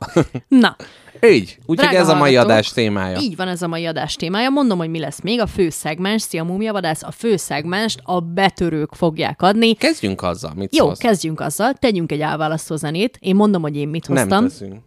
[0.48, 0.76] Na,
[1.22, 1.58] Így.
[1.66, 3.18] Úgyhogy ez a mai adás témája.
[3.18, 4.50] így van ez a mai adás témája.
[4.50, 5.40] Mondom, hogy mi lesz még.
[5.40, 9.74] A fő szegmens, szia Múmiavadász, a fő szegmenst a betörők fogják adni.
[9.74, 10.98] Kezdjünk azzal, mit Jó, szólsz?
[10.98, 13.16] kezdjünk azzal, tegyünk egy elválasztó zenét.
[13.20, 14.28] Én mondom, hogy én mit hoztam.
[14.28, 14.78] Nem teszünk.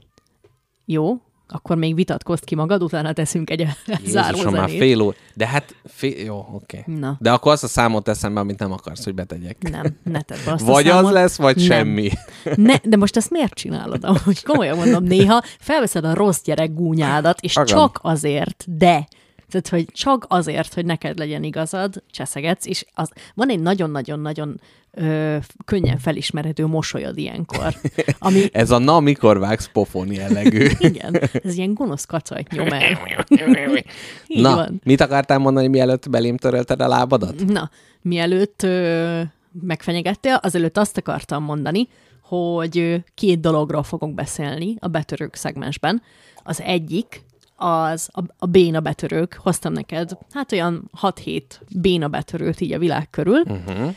[0.86, 1.18] Jó,
[1.52, 3.68] akkor még vitatkozz ki magad, utána teszünk egy
[4.06, 5.16] záró Jézusom, már fél óra.
[5.34, 6.24] De hát, fél...
[6.26, 6.84] jó, oké.
[6.86, 7.18] Na.
[7.20, 9.70] De akkor azt a számot teszem be, amit nem akarsz, hogy betegyek.
[9.72, 11.12] Nem, ne tedd be azt a Vagy az számot.
[11.12, 11.66] lesz, vagy Nem.
[11.66, 12.10] semmi.
[12.56, 14.04] Ne, de most ezt miért csinálod?
[14.04, 17.78] Amúgy komolyan mondom, néha felveszed a rossz gyerek gúnyádat, és Agam.
[17.78, 19.08] csak azért, de
[19.50, 24.60] tehát, hogy csak azért, hogy neked legyen igazad, cseszegetsz, és az, van egy nagyon-nagyon-nagyon
[24.92, 27.76] ö, könnyen felismerhető mosolyod ilyenkor,
[28.20, 30.68] ami, Ez a na, mikor vágsz pofon jellegű.
[30.80, 33.00] igen, ez ilyen gonosz kacajt nyom el.
[34.28, 34.82] Na, van.
[34.84, 37.46] mit akartál mondani, mielőtt belém törölted a lábadat?
[37.46, 37.70] Na,
[38.02, 39.22] mielőtt ö,
[39.62, 41.88] megfenyegettél, azelőtt azt akartam mondani,
[42.22, 46.02] hogy két dologról fogok beszélni a betörők szegmensben.
[46.44, 47.22] Az egyik,
[47.60, 49.40] az a, a béna betörők.
[49.44, 51.42] Hoztam neked, hát olyan 6-7
[51.76, 53.96] béna betörőt így a világ körül, uh-huh.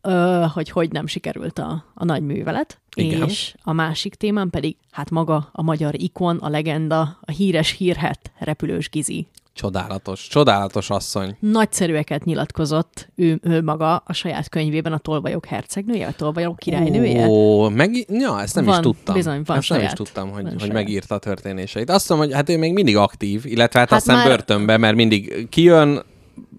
[0.00, 2.80] ö, hogy hogy nem sikerült a, a nagy művelet.
[2.96, 3.28] Igen.
[3.28, 8.30] És a másik témám pedig, hát maga a magyar ikon, a legenda, a híres hírhet
[8.38, 9.26] repülős Gizi.
[9.54, 11.36] Csodálatos, csodálatos asszony.
[11.40, 17.26] nagyszerűeket nyilatkozott ő, ő maga a saját könyvében a tolvajok hercegnője, a tolvajok királynője.
[17.28, 19.14] Ó, meg, ja, ezt nem Van, is tudtam.
[19.14, 19.94] bizony, van ezt nem is saját.
[19.96, 20.74] tudtam, hogy, hogy saját.
[20.74, 21.90] megírta a történéseit.
[21.90, 24.96] Azt mondom, hogy hát ő még mindig aktív, illetve hát, Hát aztán már- börtönbe, mert
[24.96, 26.02] mindig kijön,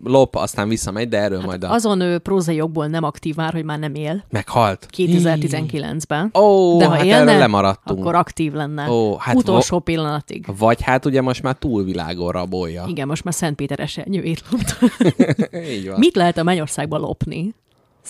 [0.08, 1.68] lop, aztán visszamegy, de erről majd a...
[1.68, 4.24] Hát Azon ő prózai jogból nem aktív már, hogy már nem él.
[4.30, 4.88] Meghalt.
[4.98, 6.32] 2019-ben.
[6.34, 8.00] Ó, De ha hát élne, erről lemaradtunk.
[8.00, 8.90] akkor aktív lenne.
[8.90, 10.46] Ó, hát Utolsó pillanatig.
[10.58, 12.86] Vagy hát ugye most már túlvilágon rabolja.
[12.88, 14.76] Igen, most már Szentpéter esernyőjét lopta.
[15.74, 16.00] Így van.
[16.00, 17.44] Mit lehet a Mennyországban lopni?
[17.44, 17.54] Hát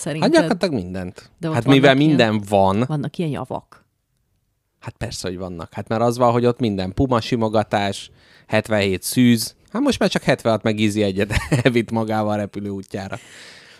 [0.04, 0.32] Szerinted?
[0.32, 1.30] gyakorlatilag mindent.
[1.40, 3.84] De hát mivel ilyen- minden van, Vannak ilyen javak.
[4.80, 5.72] hát persze, hogy vannak.
[5.72, 8.10] Hát mert az van, hogy ott minden puma simogatás,
[8.46, 11.32] 77 szűz, hát most már csak 76 meg ízi egyet
[11.72, 13.18] vitt magával a repülő útjára.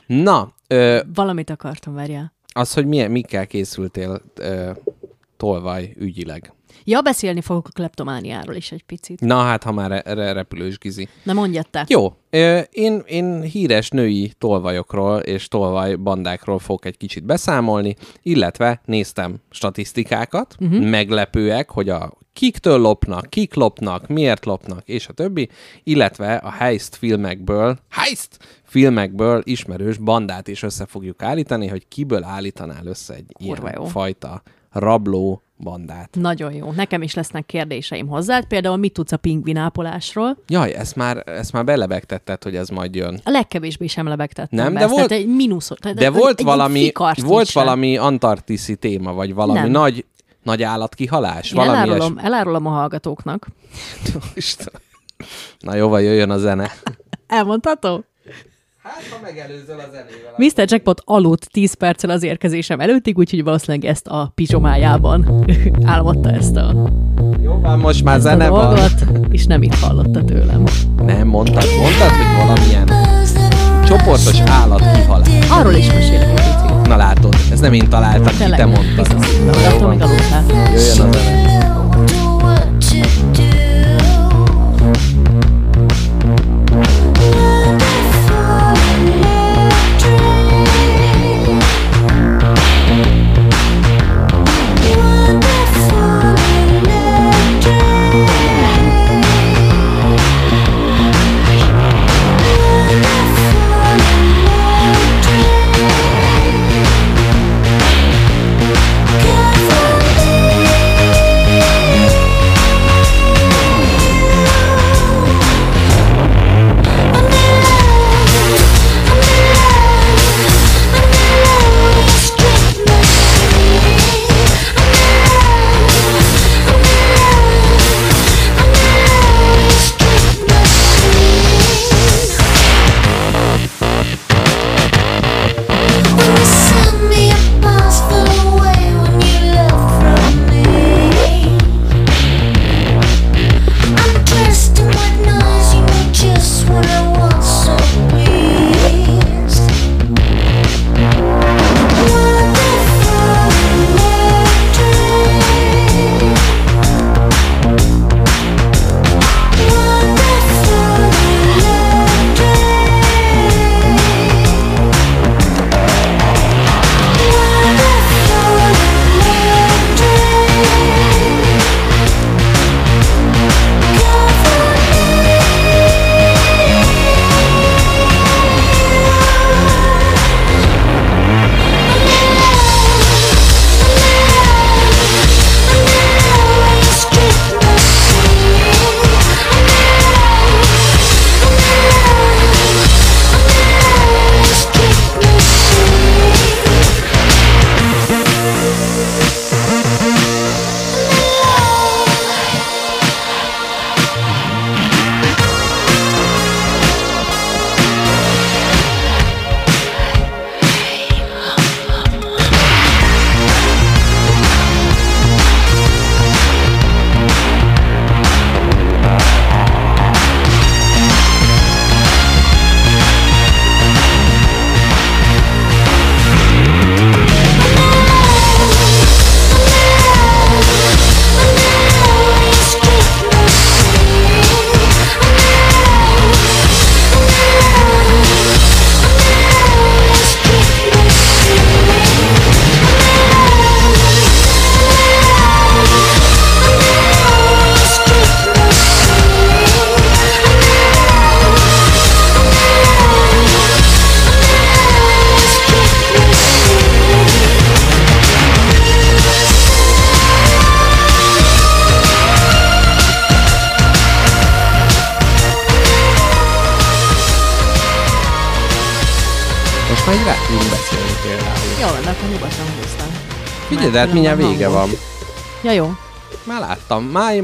[0.07, 2.33] Na, ö, Valamit akartam, várjál.
[2.53, 4.71] az, hogy milyen, mikkel készültél ö,
[5.37, 6.51] tolvaj ügyileg.
[6.85, 9.21] Ja, beszélni fogok a kleptomániáról is egy picit.
[9.21, 11.09] Na hát, ha már re- re- repülős gizi.
[11.23, 11.85] Na mondjad te.
[11.89, 12.17] Jó,
[12.71, 20.57] én, én híres női tolvajokról és tolvaj bandákról fogok egy kicsit beszámolni, illetve néztem statisztikákat,
[20.61, 20.89] uh-huh.
[20.89, 25.49] meglepőek, hogy a kiktől lopnak, kik lopnak, miért lopnak, és a többi,
[25.85, 32.87] illetve a heist filmekből, heist filmekből ismerős bandát is össze fogjuk állítani, hogy kiből állítanál
[32.87, 33.85] össze egy Kurva ilyen jó.
[33.85, 36.09] fajta rabló bandát.
[36.21, 36.73] Nagyon jó.
[36.73, 38.45] Nekem is lesznek kérdéseim hozzád.
[38.47, 40.37] Például mit tudsz a pingvinápolásról?
[40.49, 43.21] Jaj, ezt már, ezt már belebegtetted, hogy ez majd jön.
[43.25, 45.71] A legkevésbé sem lebegtettem Nem, be de volt- egy mínusz.
[45.95, 47.65] De egy- volt egy valami, volt sem.
[47.65, 49.71] valami antarktiszi téma, vagy valami Nem.
[49.71, 50.05] nagy,
[50.47, 51.51] nagy állatkihalás?
[51.51, 53.47] Én valami elárulom, elárulom a hallgatóknak.
[55.59, 56.71] Na jó, vagy jöjjön a zene.
[57.27, 58.05] Elmondható?
[58.83, 60.35] Hát, ha megelőzöl a zenével.
[60.37, 60.65] Mr.
[60.71, 65.45] Jackpot aludt 10 perccel az érkezésem előttig, úgyhogy valószínűleg ezt a pizsomájában
[65.85, 66.91] álmodta ezt a,
[67.43, 68.75] Jó, van, most már zene van.
[68.75, 70.65] dolgot, és nem itt hallotta tőlem.
[71.03, 72.87] Nem, mondtad, mondtad, hogy valamilyen
[73.87, 75.51] csoportos állat kihalás.
[75.51, 76.66] Arról is mesélek egy.
[76.89, 79.07] Na látod, ez nem én találtam, ki te mondtad.
[79.07, 79.57] biztos.
[79.73, 80.07] Jöjjön a
[80.77, 81.46] zene.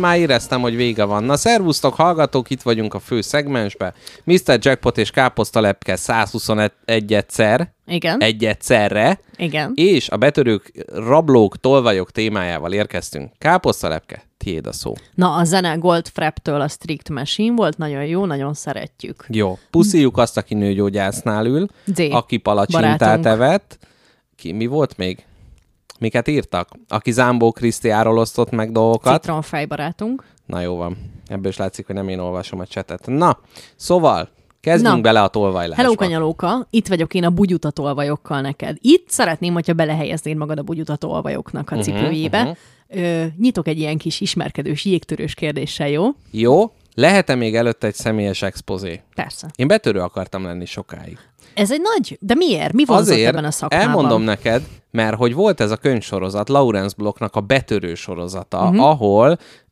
[0.02, 1.24] Már, éreztem, hogy vége van.
[1.24, 3.94] Na, szervusztok, hallgatók, itt vagyunk a fő szegmensbe.
[4.24, 4.58] Mr.
[4.60, 6.72] Jackpot és Káposztalepke 121
[7.12, 8.20] egyszer, Igen.
[8.20, 9.72] egy egyszerre, Igen.
[9.74, 13.32] és a betörők, rablók, tolvajok témájával érkeztünk.
[13.38, 14.92] Káposztalepke, tiéd a szó.
[15.14, 19.24] Na, a zene Goldfrapp-től a Strict Machine volt, nagyon jó, nagyon szeretjük.
[19.28, 21.98] Jó, puszíjuk azt, aki nőgyógyásznál ül, Z.
[22.10, 23.26] aki palacsintát barátunk.
[23.26, 23.78] evett.
[24.36, 25.24] Ki, mi volt még?
[26.02, 26.68] Miket írtak?
[26.88, 29.20] Aki Zámbó Krisztiáról osztott meg dolgokat.
[29.20, 30.24] Citronfej barátunk.
[30.46, 30.96] Na jó van.
[31.26, 33.06] Ebből is látszik, hogy nem én olvasom a csetet.
[33.06, 33.38] Na,
[33.76, 34.28] szóval,
[34.60, 35.00] kezdjünk Na.
[35.00, 35.82] bele a tolvajlásba.
[35.82, 38.76] Hello, kanyalóka, itt vagyok én a bugyutatolvajokkal neked.
[38.80, 42.40] Itt szeretném, hogyha belehelyeznéd magad a bugyutatolvajoknak Mhm, a cipőjébe.
[42.40, 42.56] Uh-huh,
[42.88, 46.06] Ö, nyitok egy ilyen kis ismerkedős, jégtörős kérdéssel, jó?
[46.30, 49.00] Jó, lehet-e még előtte egy személyes expozé?
[49.14, 49.50] Persze.
[49.56, 51.18] Én betörő akartam lenni sokáig.
[51.54, 52.18] Ez egy nagy...
[52.20, 52.72] De miért?
[52.72, 53.88] Mi vonzott Azért ebben a szakmában?
[53.88, 58.68] elmondom neked, mert hogy volt ez a könyvsorozat, Lawrence Blocknak a betörő sorozata, Mhm.
[58.74, 58.86] uh-huh.
[58.88, 59.38] ahol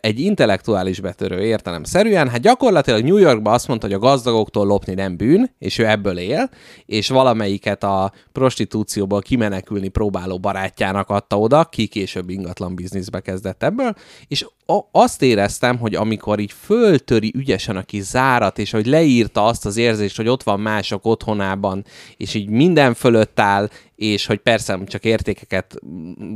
[0.00, 5.16] egy intellektuális betörő értelemszerűen, hát gyakorlatilag New Yorkban azt mondta, hogy a gazdagoktól lopni nem
[5.16, 6.50] bűn, és ő ebből él,
[6.86, 13.94] és valamelyiket a prostitúcióból kimenekülni próbáló barátjának adta oda, ki később ingatlan bizniszbe kezdett ebből,
[14.28, 14.46] és
[14.90, 19.76] azt éreztem, hogy amikor így föltöri ügyesen a kis zárat, és hogy leírta azt az
[19.76, 21.84] érzést, hogy ott van mások otthonában,
[22.16, 23.68] és így minden fölött áll,
[23.98, 25.74] és hogy persze csak értékeket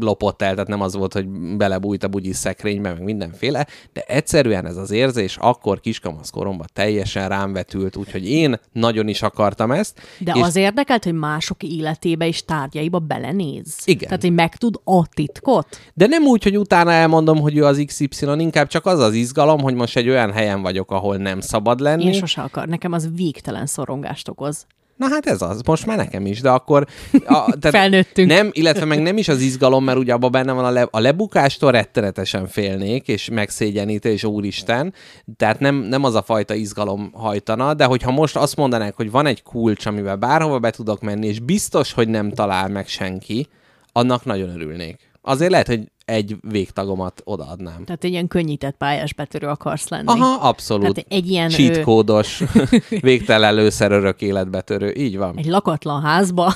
[0.00, 4.66] lopott el, tehát nem az volt, hogy belebújt a bugyi szekrénybe, meg mindenféle, de egyszerűen
[4.66, 10.00] ez az érzés akkor kiskamasz koromban teljesen rám vetült, úgyhogy én nagyon is akartam ezt.
[10.18, 13.76] De és az érdekelt, hogy mások életébe és tárgyaiba belenéz.
[13.84, 14.08] Igen.
[14.08, 15.66] Tehát, hogy megtud a titkot.
[15.94, 19.60] De nem úgy, hogy utána elmondom, hogy ő az XY, inkább csak az az izgalom,
[19.60, 22.04] hogy most egy olyan helyen vagyok, ahol nem szabad lenni.
[22.04, 22.68] Én sose akar.
[22.68, 24.66] Nekem az végtelen szorongást okoz.
[25.02, 26.86] Na hát ez az, most már nekem is, de akkor...
[27.12, 27.18] A,
[27.60, 28.28] tehát Felnőttünk.
[28.28, 31.00] Nem, illetve meg nem is az izgalom, mert ugye abban benne van a, le, a
[31.00, 34.94] lebukástól rettenetesen félnék, és megszégyenítés, úristen,
[35.36, 39.26] tehát nem, nem az a fajta izgalom hajtana, de hogyha most azt mondanák, hogy van
[39.26, 43.48] egy kulcs, amivel bárhova be tudok menni, és biztos, hogy nem talál meg senki,
[43.92, 45.10] annak nagyon örülnék.
[45.22, 45.80] Azért lehet, hogy
[46.12, 47.84] egy végtagomat odaadnám.
[47.84, 50.06] Tehát egy ilyen könnyített pályás betörő akarsz lenni.
[50.06, 50.94] Aha, abszolút.
[50.94, 52.42] Tehát egy ilyen, Cheat ö, kódos,
[53.00, 54.92] végtelen lőszer örök életbetörő.
[54.96, 55.36] Így van.
[55.36, 56.52] Egy lakatlan házba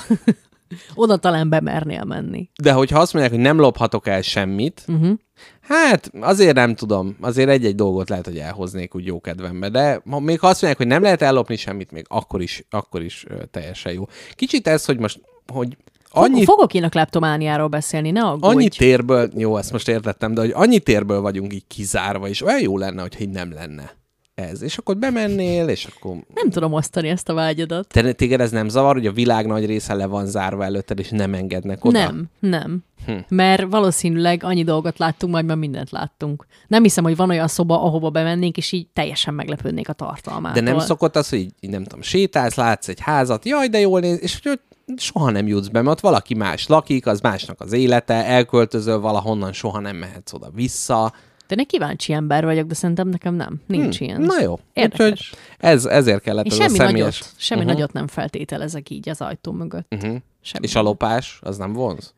[0.95, 2.49] oda talán bemernél menni.
[2.61, 5.17] De hogyha azt mondják, hogy nem lophatok el semmit, uh-huh.
[5.61, 7.17] hát azért nem tudom.
[7.21, 9.69] Azért egy-egy dolgot lehet, hogy elhoznék úgy jó kedvembe.
[9.69, 13.25] De még ha azt mondják, hogy nem lehet ellopni semmit, még akkor is, akkor is
[13.51, 14.05] teljesen jó.
[14.35, 15.21] Kicsit ez, hogy most,
[15.53, 15.77] hogy
[16.09, 16.43] Annyi...
[16.43, 18.55] Fogok én a kleptomániáról beszélni, ne aggódj.
[18.55, 22.61] annyi térből, jó, ezt most értettem, de hogy annyi térből vagyunk így kizárva, és olyan
[22.61, 23.95] jó lenne, hogyha így nem lenne
[24.41, 24.61] ez.
[24.61, 27.87] És akkor bemennél, és akkor Nem tudom osztani ezt a vágyadat.
[27.87, 31.09] te, téged ez nem zavar, hogy a világ nagy része le van zárva előtted, és
[31.09, 31.99] nem engednek oda?
[31.99, 32.83] Nem, nem.
[33.05, 33.13] Hm.
[33.29, 36.45] Mert valószínűleg annyi dolgot láttunk, majd már mindent láttunk.
[36.67, 40.61] Nem hiszem, hogy van olyan szoba, ahova bemennénk, és így teljesen meglepődnék a tartalmától.
[40.61, 43.99] De nem szokott az, hogy így nem tudom, sétálsz, látsz egy házat, jaj, de jól
[43.99, 44.59] néz, és hogy
[44.95, 49.53] soha nem jutsz be, mert ott valaki más lakik, az másnak az élete, elköltözöl valahonnan,
[49.53, 51.13] soha nem mehetsz oda vissza.
[51.47, 53.61] De ne kíváncsi ember vagyok, de szerintem nekem nem.
[53.65, 54.17] Nincs ilyen.
[54.17, 55.09] Hm, Na jó, Érdekes.
[55.09, 57.19] úgyhogy ez, ezért kellett És ez semmi a személyes...
[57.19, 57.75] nagyot, semmi uh-huh.
[57.75, 59.93] nagyot nem feltételezek így az ajtó mögött.
[59.93, 60.15] Uh-huh.
[60.41, 60.65] Semmi.
[60.65, 62.13] És a lopás, az nem vonz?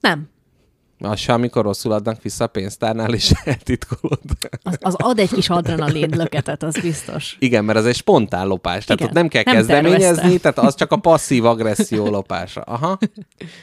[0.00, 0.28] Nem.
[1.02, 4.20] Az se, amikor rosszul adnak vissza a pénztárnál, és eltitkolod.
[4.62, 7.36] Az, az ad egy kis adrenalin löketet, az biztos.
[7.38, 10.38] Igen, mert az egy spontán lopás, tehát Igen, ott nem kell nem kezdeményezni, tervezte.
[10.38, 12.60] tehát az csak a passzív agresszió lopása.
[12.60, 12.98] Aha.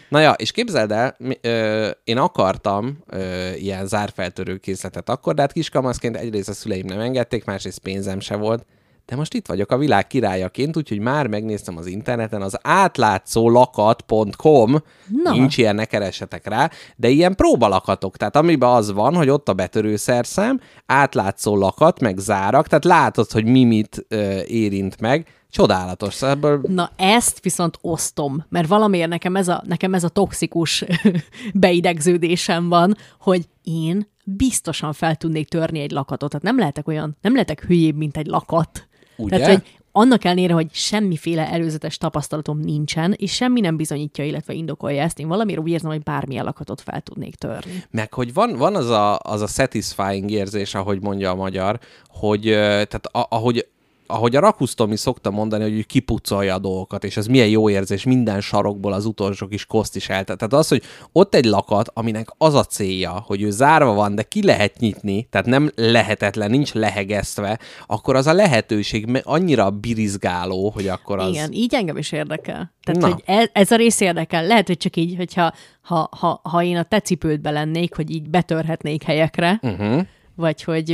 [0.09, 5.41] Na ja, és képzeld el, mi, ö, én akartam ö, ilyen zárfeltörő készletet akkor, de
[5.41, 8.65] hát kiskamaszként egyrészt a szüleim nem engedték, másrészt pénzem se volt,
[9.09, 14.75] de most itt vagyok a világ királyaként, úgyhogy már megnéztem az interneten, az átlátszólakat.com,
[15.23, 15.31] Na.
[15.31, 19.53] nincs ilyen, ne keressetek rá, de ilyen próbalakatok, tehát amiben az van, hogy ott a
[19.53, 26.13] betörőszerszám, átlátszó lakat, meg zárak, tehát látod, hogy mi mit ö, érint meg, csodálatos.
[26.13, 30.85] Szóval ebből Na ezt viszont osztom, mert valamiért nekem ez a, nekem ez a toxikus
[31.53, 36.29] beidegződésem van, hogy én biztosan fel tudnék törni egy lakatot.
[36.29, 38.88] Tehát nem lehetek olyan, nem lehetek hülyébb, mint egy lakat.
[39.19, 39.37] Ugye?
[39.37, 45.01] Tehát, hogy annak ellenére, hogy semmiféle előzetes tapasztalatom nincsen, és semmi nem bizonyítja, illetve indokolja
[45.01, 47.83] ezt, én valamiért úgy érzem, hogy bármilyen lakatot fel tudnék törni.
[47.91, 52.41] Meg hogy van, van az, a, az a satisfying érzés, ahogy mondja a magyar, hogy
[52.41, 53.67] tehát a, ahogy
[54.11, 58.03] ahogy a Rakusztomi szokta mondani, hogy ő kipucolja a dolgokat, és ez milyen jó érzés,
[58.03, 60.37] minden sarokból az utolsó kis koszt is eltett.
[60.37, 64.23] Tehát az, hogy ott egy lakat, aminek az a célja, hogy ő zárva van, de
[64.23, 70.87] ki lehet nyitni, tehát nem lehetetlen, nincs lehegesztve, akkor az a lehetőség annyira birizgáló, hogy
[70.87, 71.29] akkor az...
[71.29, 72.73] Igen, így engem is érdekel.
[72.83, 73.07] Tehát, Na.
[73.07, 74.45] hogy ez, ez a rész érdekel.
[74.45, 78.29] Lehet, hogy csak így, hogyha ha, ha, ha én a te cipődbe lennék, hogy így
[78.29, 80.01] betörhetnék helyekre, uh-huh.
[80.35, 80.91] vagy hogy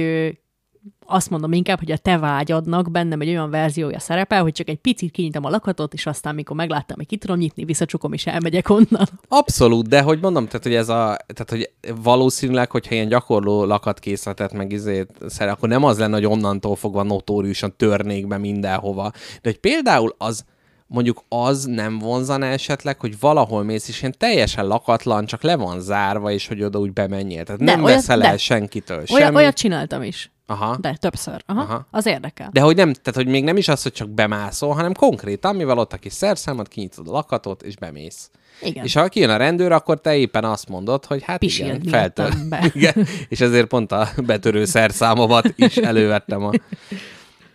[1.06, 4.78] azt mondom inkább, hogy a te vágyadnak bennem egy olyan verziója szerepel, hogy csak egy
[4.78, 8.70] picit kinyitom a lakatot, és aztán, mikor megláttam, hogy ki tudom nyitni, visszacsukom, és elmegyek
[8.70, 9.08] onnan.
[9.28, 11.70] Abszolút, de hogy mondom, tehát hogy ez a, tehát hogy
[12.04, 17.04] valószínűleg, hogyha ilyen gyakorló lakatkészletet meg izét szer, akkor nem az lenne, hogy onnantól fogva
[17.04, 19.12] notóriusan törnék be mindenhova.
[19.42, 20.46] De hogy például az,
[20.88, 25.80] mondjuk az nem vonzana esetleg, hogy valahol mész, és ilyen teljesen lakatlan, csak le van
[25.80, 27.44] zárva, és hogy oda úgy bemenjél.
[27.44, 28.38] Tehát De nem olyat- veszel el de.
[28.38, 29.36] senkitől Olyan, semmit.
[29.38, 30.30] olyat csináltam is.
[30.48, 30.78] Aha.
[30.82, 31.44] De többször.
[31.46, 31.88] Aha, Aha.
[31.92, 32.50] Az érdekel.
[32.52, 35.78] De hogy nem, tehát hogy még nem is az, hogy csak bemászol, hanem konkrétan, mivel
[35.78, 38.30] ott a kis szerszámot, kinyitod a lakatot, és bemész.
[38.62, 38.84] Igen.
[38.84, 42.14] És ha kijön a rendőr, akkor te éppen azt mondod, hogy hát Pisild igen,
[42.50, 42.72] be.
[42.74, 46.52] igen, és ezért pont a betörő szerszámomat is elővettem a...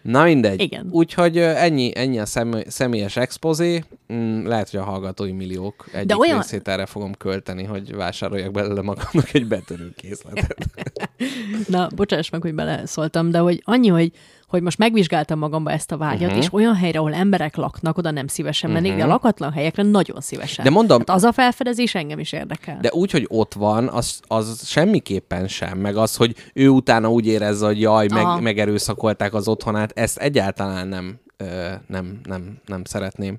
[0.03, 0.61] Na mindegy.
[0.61, 0.89] Igen.
[0.91, 3.85] Úgyhogy ennyi, ennyi a szem, személyes expozé.
[4.13, 8.83] Mm, lehet, hogy a hallgatói milliók egyik olyan- részét erre fogom költeni, hogy vásároljak belőle
[8.83, 10.67] magamnak egy betörőkészletet.
[11.69, 14.13] Na, bocsáss meg, hogy beleszóltam, de hogy annyi, hogy,
[14.51, 16.29] hogy most megvizsgáltam magamba ezt a vágyat, Mhm.
[16.29, 16.43] uh-huh.
[16.45, 19.07] és olyan helyre, ahol emberek laknak, oda nem szívesen mennék, uh-huh.
[19.07, 20.65] de a lakatlan helyekre nagyon szívesen.
[20.65, 22.79] De mondom- Hát az a felfedezés engem is érdekel.
[22.81, 25.79] De úgy, hogy ott van, az, az semmiképpen sem.
[25.79, 28.33] Meg az, hogy ő utána úgy érezze, hogy jaj, Aha.
[28.35, 33.39] meg, megerőszakolták az otthonát, ezt egyáltalán nem ö, nem, nem, nem szeretném.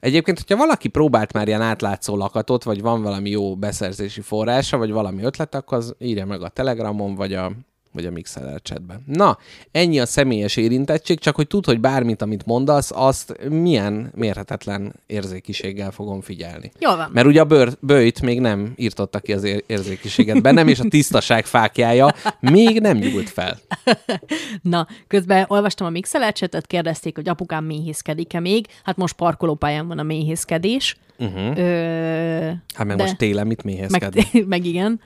[0.00, 4.90] Egyébként, hogyha valaki próbált már ilyen átlátszó lakatot, vagy van valami jó beszerzési forrása, vagy
[4.90, 7.52] valami ötlet, akkor az írja meg a Telegramon, vagy a
[7.94, 9.02] vagy a Mixer chatben.
[9.06, 9.38] Na,
[9.72, 15.90] ennyi a személyes érintettség, csak hogy tud, hogy bármit, amit mondasz, azt milyen mérhetetlen érzékiséggel
[15.90, 16.72] fogom figyelni.
[16.78, 17.10] Jól van.
[17.12, 20.84] Mert ugye a bőr, bőjt még nem írtotta ki az ér- érzékiséget bennem, és a
[20.88, 23.58] tisztaság fákjája még nem nyúlt fel.
[24.62, 28.66] Na, közben olvastam a mixelercsetet, kérdezték, hogy apukám méhészkedik-e még.
[28.84, 30.96] Hát most parkolópályán van a méhészkedés.
[31.18, 31.58] Uh-huh.
[31.58, 34.24] Ö, Hát meg de- most télen mit meg, méhészkedni?
[34.48, 35.00] meg igen.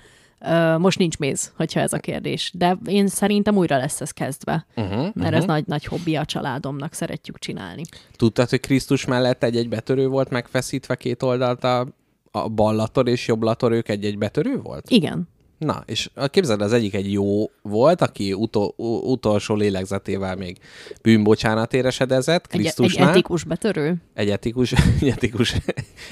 [0.79, 2.51] Most nincs méz, hogyha ez a kérdés.
[2.55, 4.67] De én szerintem újra lesz ez kezdve.
[4.77, 7.83] Uh-huh, mert ez nagy-nagy hobbi a családomnak, szeretjük csinálni.
[8.17, 11.87] Tudtad, hogy Krisztus mellett egy-egy betörő volt megfeszítve két oldalt a,
[12.31, 14.91] a bal lator és jobb lator, ők egy-egy betörő volt?
[14.91, 15.29] Igen.
[15.59, 20.59] Na, és képzeld, az egyik egy jó volt, aki utol, utolsó lélegzetével még
[21.03, 23.09] bűnbocsánat éresedezett Egy, egy Krisztusnál.
[23.09, 23.97] etikus betörő.
[24.15, 25.55] egy etikus, egy etikus,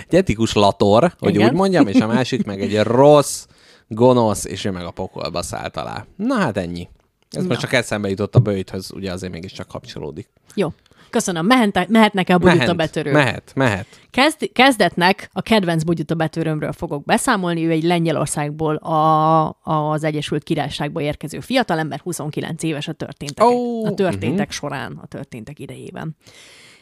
[0.08, 1.48] egy etikus lator, hogy Igen.
[1.48, 3.46] úgy mondjam, és a másik meg egy rossz,
[3.89, 6.07] gonosz, és ő meg a pokolba szállt alá.
[6.16, 6.89] Na hát ennyi.
[7.30, 7.49] Ez Na.
[7.49, 10.28] most csak eszembe jutott a bőjthöz, ugye azért mégiscsak kapcsolódik.
[10.55, 10.72] Jó.
[11.11, 11.47] Köszönöm.
[11.47, 13.12] Mehet, mehetnek-e a bugyuta betörő?
[13.12, 13.87] mehet, mehet.
[14.11, 17.66] Kezd, kezdetnek a kedvenc bugyuta betörőmről fogok beszámolni.
[17.66, 23.95] Ő egy Lengyelországból a, az Egyesült Királyságba érkező fiatalember, 29 éves a történtek, Ó, a
[23.95, 24.51] történtek uh-huh.
[24.51, 26.16] során, a történtek idejében.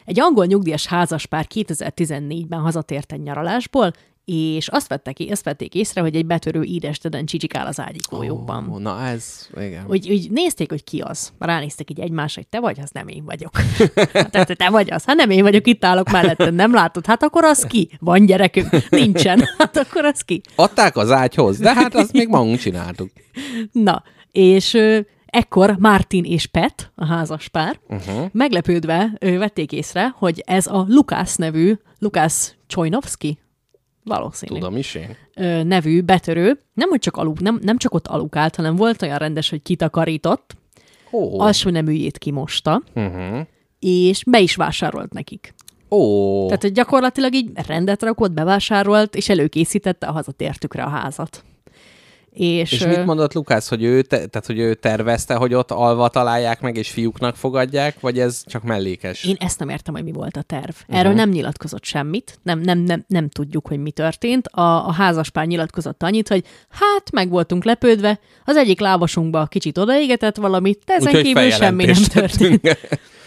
[0.05, 3.93] Egy angol nyugdíjas házaspár 2014-ben hazatért egy nyaralásból,
[4.25, 8.69] és azt, vettek, azt vették észre, hogy egy betörő ídesteden csicsikál az ágyikójukban.
[8.71, 9.85] Ó, na ez, igen.
[9.87, 11.33] Úgy, úgy nézték, hogy ki az.
[11.39, 13.57] Ránéztek így egymásra, hogy te vagy, az nem én vagyok.
[14.13, 17.05] Hát te, te vagy az, hát nem én vagyok, itt állok melletted, nem látod?
[17.05, 17.89] Hát akkor az ki?
[17.99, 18.89] Van gyerekünk?
[18.89, 19.43] Nincsen.
[19.57, 20.41] Hát akkor az ki?
[20.55, 23.11] Adták az ágyhoz, de hát azt még magunk csináltuk.
[23.71, 24.77] Na, és
[25.25, 28.25] ekkor Martin és Pet, a házas pár, uh-huh.
[28.31, 33.39] meglepődve ö, vették észre, hogy ez a Lukász nevű, Lukász Csojnovszki,
[34.05, 34.53] valószínű.
[34.53, 35.15] Tudom is én.
[35.35, 39.17] ö, nevű betörő, nem, hogy csak aluk, nem, nem csak ott alukált, hanem volt olyan
[39.17, 40.55] rendes, hogy kitakarított,
[41.11, 43.39] Ó, alsó neműjét kimosta, uh-huh.
[43.79, 45.53] és be is vásárolt nekik.
[45.89, 51.43] Ó, Tehát, hogy gyakorlatilag így rendet rakott, bevásárolt, és előkészítette a hazatértükre a házat.
[52.35, 56.07] És, és mit mondott Lukász, hogy ő, te, tehát, hogy ő tervezte, hogy ott alva
[56.07, 59.23] találják meg, és fiúknak fogadják, vagy ez csak mellékes?
[59.23, 60.75] Én ezt nem értem, hogy mi volt a terv.
[60.87, 61.15] Erről uh-huh.
[61.15, 64.47] nem nyilatkozott semmit, nem, nem, nem, nem tudjuk, hogy mi történt.
[64.47, 70.35] A, a házaspár nyilatkozott annyit, hogy hát meg voltunk lepődve, az egyik lábasunkba kicsit odaégetett
[70.35, 72.77] valamit, de ezen Úgyhogy kívül semmi nem történt.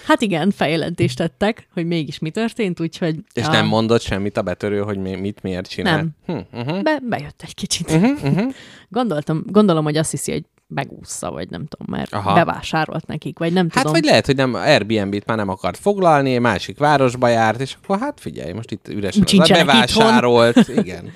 [0.09, 3.16] Hát igen, feljelentést tettek, hogy mégis mi történt, úgyhogy...
[3.32, 5.96] És a- nem mondott semmit a betörő, hogy mi, mit miért csinál?
[5.96, 6.11] Nem.
[6.26, 6.82] Hm, uh-huh.
[6.82, 7.90] Be, bejött egy kicsit.
[7.90, 8.52] Uh-huh, uh-huh.
[8.88, 12.34] Gondoltam, gondolom, hogy azt hiszi, hogy megúszza, vagy nem tudom, mert Aha.
[12.34, 13.92] Bevásárolt nekik, vagy nem Hát tudom.
[13.92, 18.20] vagy lehet, hogy nem Airbnb-t már nem akart foglalni, másik városba járt, és akkor hát
[18.20, 20.68] figyelj, most itt üresen az Sincsenek bevásárolt.
[20.82, 21.12] Igen.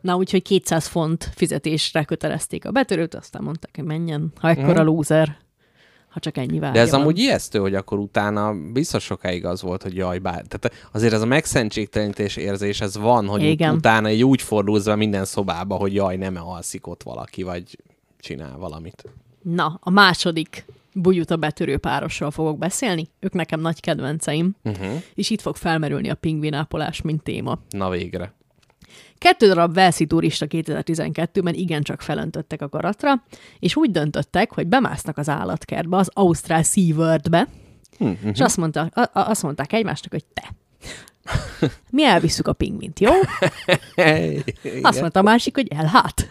[0.00, 4.84] Na, úgyhogy 200 font fizetésre kötelezték a betörőt, aztán mondták, hogy menjen, ha ekkora uh-huh.
[4.84, 5.36] lúzer,
[6.12, 7.00] ha csak ennyi várja De ez van.
[7.00, 10.44] amúgy ijesztő, hogy akkor utána biztos sokáig az volt, hogy jaj, bár.
[10.46, 13.74] Tehát azért ez a megszentségtelenítés érzés, ez van, hogy Igen.
[13.74, 17.78] Utána így úgy fordulsz minden szobába, hogy jaj, nem alszik ott valaki, vagy
[18.18, 19.04] csinál valamit.
[19.42, 23.08] Na, a második bujuta betörő párosról fogok beszélni.
[23.20, 25.02] Ők nekem nagy kedvenceim, uh-huh.
[25.14, 27.58] és itt fog felmerülni a pingvinápolás, mint téma.
[27.70, 28.34] Na végre.
[29.22, 33.22] Kettő darab Velszi turista 2012-ben igencsak felöntöttek a garatra,
[33.58, 37.48] és úgy döntöttek, hogy bemásznak az állatkertbe, az Ausztrál SeaWorld-be,
[37.98, 38.30] uh-huh.
[38.32, 40.54] és azt, mondta, a, a, azt mondták egymásnak, hogy te.
[41.90, 43.10] Mi elvisszük a pingvint, jó?
[44.82, 46.28] Azt mondta a másik, hogy elhát.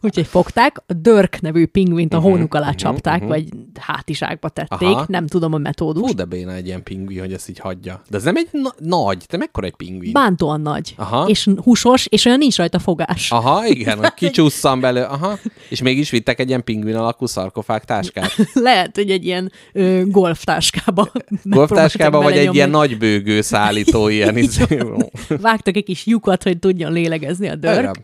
[0.00, 3.48] Úgyhogy fogták, a Dörk nevű pingvint a hónuk alá csapták, vagy
[3.80, 5.04] hátizsákba tették, Aha.
[5.08, 6.10] nem tudom a metódust.
[6.10, 8.02] Fú, de béna egy ilyen pingvin, hogy ezt így hagyja.
[8.10, 10.12] De ez nem egy na- nagy, de mekkora egy pingvin?
[10.12, 11.26] Bántóan nagy, Aha.
[11.28, 13.30] és húsos, és olyan nincs rajta fogás.
[13.30, 15.38] Aha, igen, hogy kicsusszan belőle, aha.
[15.68, 18.34] És mégis vittek egy ilyen pingvin alakú szarkofág táskát.
[18.54, 21.12] Lehet, hogy egy ilyen ö, golftáskába.
[21.42, 24.78] Golftáskába, vagy egy ilyen nagy bőgő szállító, ilyen izé.
[25.28, 27.94] Vágtak egy kis lyukat, hogy tudjon lélegezni a dörk, Igen.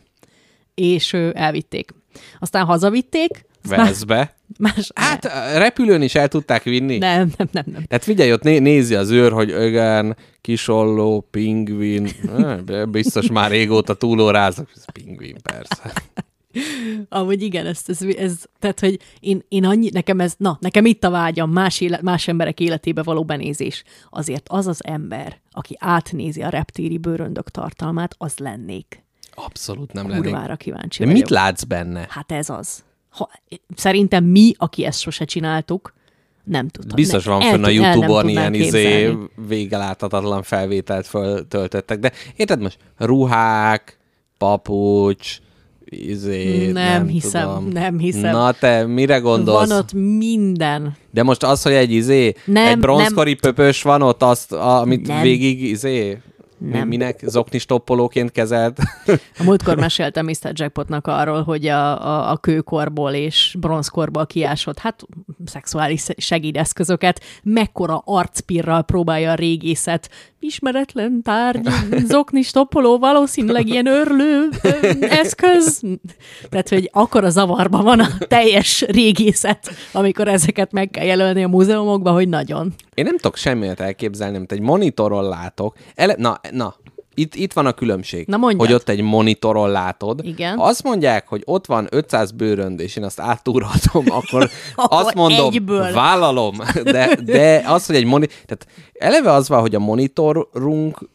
[0.75, 1.95] és elvitték.
[2.39, 3.45] Aztán hazavitték.
[3.69, 4.35] Veszbe.
[4.59, 6.99] Más, Hát a repülőn is el tudták vinni.
[6.99, 7.85] nem, nem, nem, nem.
[7.87, 12.09] Tehát figyelj, ott né- nézi az őr, hogy igen, kisolló, pingvin,
[12.91, 14.69] biztos már régóta túlóráznak.
[14.93, 15.93] Pingvin, persze.
[17.09, 21.05] Amúgy igen, ez, ez, ez tehát, hogy én, én annyi, nekem ez, na, nekem itt
[21.05, 23.85] a vágyam, más, éle, más emberek életébe való benézés.
[24.11, 29.05] Azért az az ember, aki átnézi a reptíri bőröndök tartalmát, az lennék.
[29.35, 30.23] Abszolút nem lennék.
[30.23, 31.21] Kurvára kíváncsi De vagyok.
[31.21, 32.07] mit látsz benne?
[32.09, 32.85] Hát ez az.
[33.11, 33.31] Ha,
[33.75, 35.95] szerintem mi, aki ezt sose csináltuk,
[36.45, 36.97] Nem tudtam.
[36.97, 39.17] Biztos van fönn a Youtube-on ilyen izé
[39.49, 41.99] végeláthatatlan felvételt föltöltöttek.
[41.99, 42.79] De érted most?
[42.97, 43.99] Ruhák,
[44.39, 45.41] papucs,
[45.91, 47.69] izé, Nem nem, hiszem, tudom.
[47.69, 48.33] nem hiszem.
[48.33, 49.69] Na te, mire gondolsz?
[49.69, 50.97] Van ott minden.
[51.11, 55.23] De most az, hogy egy izé, Nem, egy bronzkori pöpös van ott, azt, amit Nem.
[55.23, 56.19] végig izé,
[56.59, 56.89] Nem.
[56.89, 58.79] minek zoknis toppolóként kezelt.
[59.39, 60.53] A múltkor meséltem Mr.
[60.53, 65.07] Jackpotnak arról, hogy a, a, a kőkorból és bronzkorból kiásott, hát
[65.45, 70.11] szexuális segédeszközöket, mekkora arcpirral próbálja a régészet.
[70.43, 71.69] Ismeretlen tárgy,
[72.07, 74.49] zokni stoppoló, valószínűleg ilyen örlő
[75.01, 75.83] eszköz.
[76.49, 81.49] Tehát, hogy akkor a zavarban van a teljes régészet, amikor ezeket meg kell jelölni a
[81.49, 82.75] múzeumokba, hogy nagyon.
[82.95, 85.77] Én nem tudok semmit elképzelni, amit egy monitoron látok.
[85.95, 86.75] Ele- na, na,
[87.15, 88.27] itt, itt van a különbség.
[88.27, 88.67] Na mondjad.
[88.67, 90.21] Hogy ott egy monitoron látod.
[90.25, 90.57] Igen.
[90.57, 95.15] Ha azt mondják, hogy ott van 500 bőrönd, és én azt átúrhatom, akkor, Akkor azt
[95.15, 95.93] mondom, egyből.
[95.93, 96.57] vállalom.
[96.83, 98.35] De, de az, hogy egy monitor...
[98.47, 101.09] Tehát eleve az van, hogy a monitorunk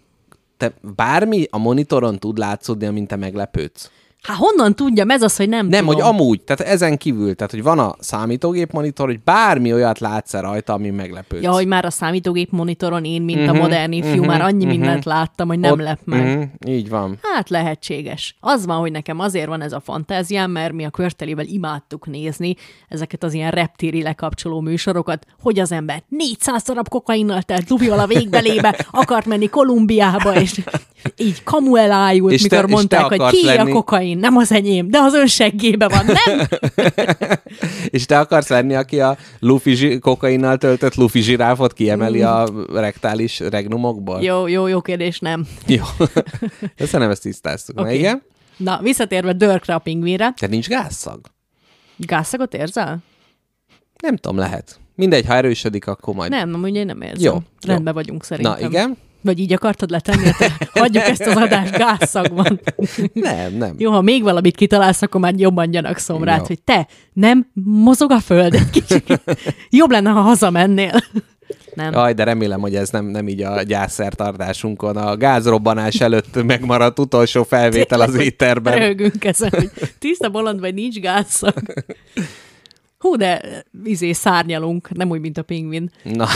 [0.58, 3.92] te bármi a monitoron tud látszódni, amint te meglepődsz.
[4.28, 5.10] Hát honnan tudjam?
[5.10, 5.96] Ez az, hogy nem Nem, tudom.
[5.96, 10.34] hogy amúgy, tehát ezen kívül, tehát hogy van a számítógép monitor, hogy bármi olyat látsz
[10.34, 11.44] rajta, ami meglepődsz.
[11.44, 14.42] Ja, hogy már a számítógép monitoron én, mint Mhm, uh-huh, a modern ifjú, uh-huh, már
[14.42, 14.80] annyi uh-huh.
[14.80, 16.38] mindent láttam, hogy nem Ott- lep meg.
[16.38, 17.18] mhm, így van.
[17.22, 18.36] Hát lehetséges.
[18.40, 22.56] Az van, hogy nekem azért van ez a fantáziám, mert mi a körtelével imádtuk nézni
[22.90, 28.08] ezeket az ilyen reptéri lekapcsoló műsorokat, hogy az ember 400 darab kokainnal telt lufival a
[28.08, 30.62] végbelébe, akart menni Kolumbiába, és
[31.18, 33.72] így kamu elájult, És te- mikor és te mondták, hogy ki a lenni-
[34.16, 36.48] kokain, nem az enyém, de az ön seggébe van, nem?
[37.96, 43.40] És te akarsz lenni, aki a lufi zsi- kokainnal töltött lufi zsiráfot kiemeli a rektális
[43.40, 44.22] regnumokból?
[44.22, 45.46] Jó, jó, jó kérdés, nem.
[45.68, 45.84] Jó.
[46.76, 47.80] Ezt nem ezt tisztáztuk.
[47.80, 47.92] Okay.
[47.92, 48.22] Na igen?
[48.58, 50.34] Na, visszatérve Dörkre a pingvinre.
[50.40, 51.20] Te nincs gázszag?
[51.98, 52.98] Gázszagot érzel?
[54.04, 54.80] Nem tudom, lehet.
[54.96, 56.32] Mindegy, ha erősödik, akkor majd.
[56.32, 57.24] Nem, amúgy én nem érzem.
[57.24, 57.40] Jó, jó.
[57.74, 58.60] Rendben vagyunk szerintem.
[58.60, 58.98] Na igen?
[59.26, 62.60] Vagy így akartad letenni, te hagyjuk ezt az adást, gázszag van.
[63.14, 63.76] Nem, nem.
[63.78, 66.46] Jó, ha még valamit kitalálsz, akkor már jobban gyanakszom rád, Jó.
[66.46, 69.22] hogy te nem mozog a föld egy kicsit.
[69.70, 70.92] Jobb lenne, ha hazamennél.
[71.74, 71.96] Nem.
[71.96, 74.98] Aj, de remélem, hogy ez nem, nem így a gyászszertartásunkon.
[74.98, 78.78] A gázrobbanás előtt megmaradt utolsó felvétel az éterben.
[78.78, 79.70] Röhögünk ezen, hogy
[80.00, 81.54] tiszta bolond vagy nincs gázszag.
[82.98, 83.42] Hú, de
[83.84, 85.92] izé szárnyalunk, nem úgy, mint a pingvin.
[86.04, 86.28] Na,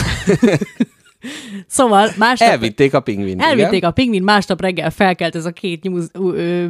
[1.66, 2.48] Szóval másnap...
[2.48, 3.42] elvitték a pingvint.
[3.42, 3.90] Elvitték igen?
[3.90, 6.10] a pingvin, másnap reggel felkelt ez a két nyúz,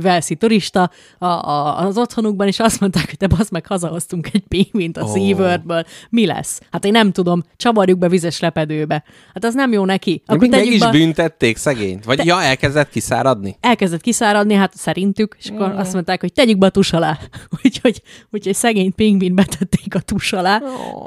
[0.00, 4.44] velszi turista a, a, az otthonukban, és azt mondták, hogy te basz meg, hazahoztunk egy
[4.48, 5.14] pingvint a oh.
[5.14, 5.84] SeaWorldből.
[6.10, 6.60] Mi lesz?
[6.70, 9.04] Hát én nem tudom, csavarjuk be vizes lepedőbe.
[9.34, 10.22] Hát az nem jó neki.
[10.26, 12.04] Akkor meg is be- büntették szegényt?
[12.04, 13.56] Vagy ja, elkezdett kiszáradni?
[13.60, 17.18] elkezdett kiszáradni, hát szerintük, és akkor azt mondták, hogy tegyük be a tus alá.
[17.64, 20.62] úgyhogy, úgyhogy szegény pingvin betették a tus alá.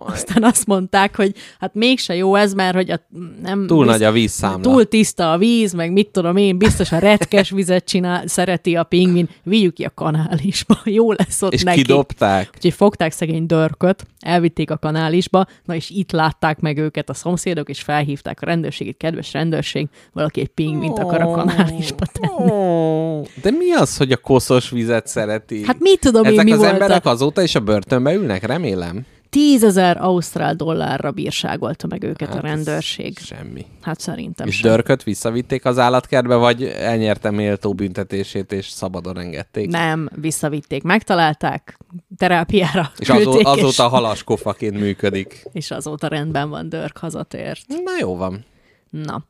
[0.05, 2.99] Aztán azt mondták, hogy hát mégse jó ez, mert hogy a,
[3.41, 3.67] nem...
[3.67, 4.61] Túl bizt- nagy a vízszámla.
[4.61, 8.83] Túl tiszta a víz, meg mit tudom én, biztos a retkes vizet csinál, szereti a
[8.83, 11.81] pingvin, vigyük ki a kanálisba, jó lesz ott És neki.
[11.81, 12.49] kidobták.
[12.55, 17.69] Úgyhogy fogták szegény dörköt, elvitték a kanálisba, na és itt látták meg őket a szomszédok,
[17.69, 22.51] és felhívták a rendőrségét, kedves rendőrség, valaki egy pingvint akar a kanálisba tenni.
[22.51, 25.63] Ó, De mi az, hogy a koszos vizet szereti?
[25.65, 27.09] Hát mit tudom én, Ezek mi az volt emberek a...
[27.09, 29.05] azóta is a börtönbe ülnek, remélem.
[29.33, 33.17] Tízezer ausztrál dollárra bírságolta meg őket Hát a rendőrség.
[33.17, 33.65] Semmi.
[33.81, 34.71] Hát szerintem És sem.
[34.71, 39.69] Dörköt visszavitték az állatkertbe, vagy elnyerte méltó büntetését, és szabadon engedték?
[39.69, 41.77] Nem, visszavitték, megtalálták,
[42.17, 45.43] terápiára És azó, azóta halaskofaként működik.
[45.53, 47.67] és azóta rendben van, Dörk hazatért.
[47.67, 48.45] Na jó van.
[48.89, 49.25] Na.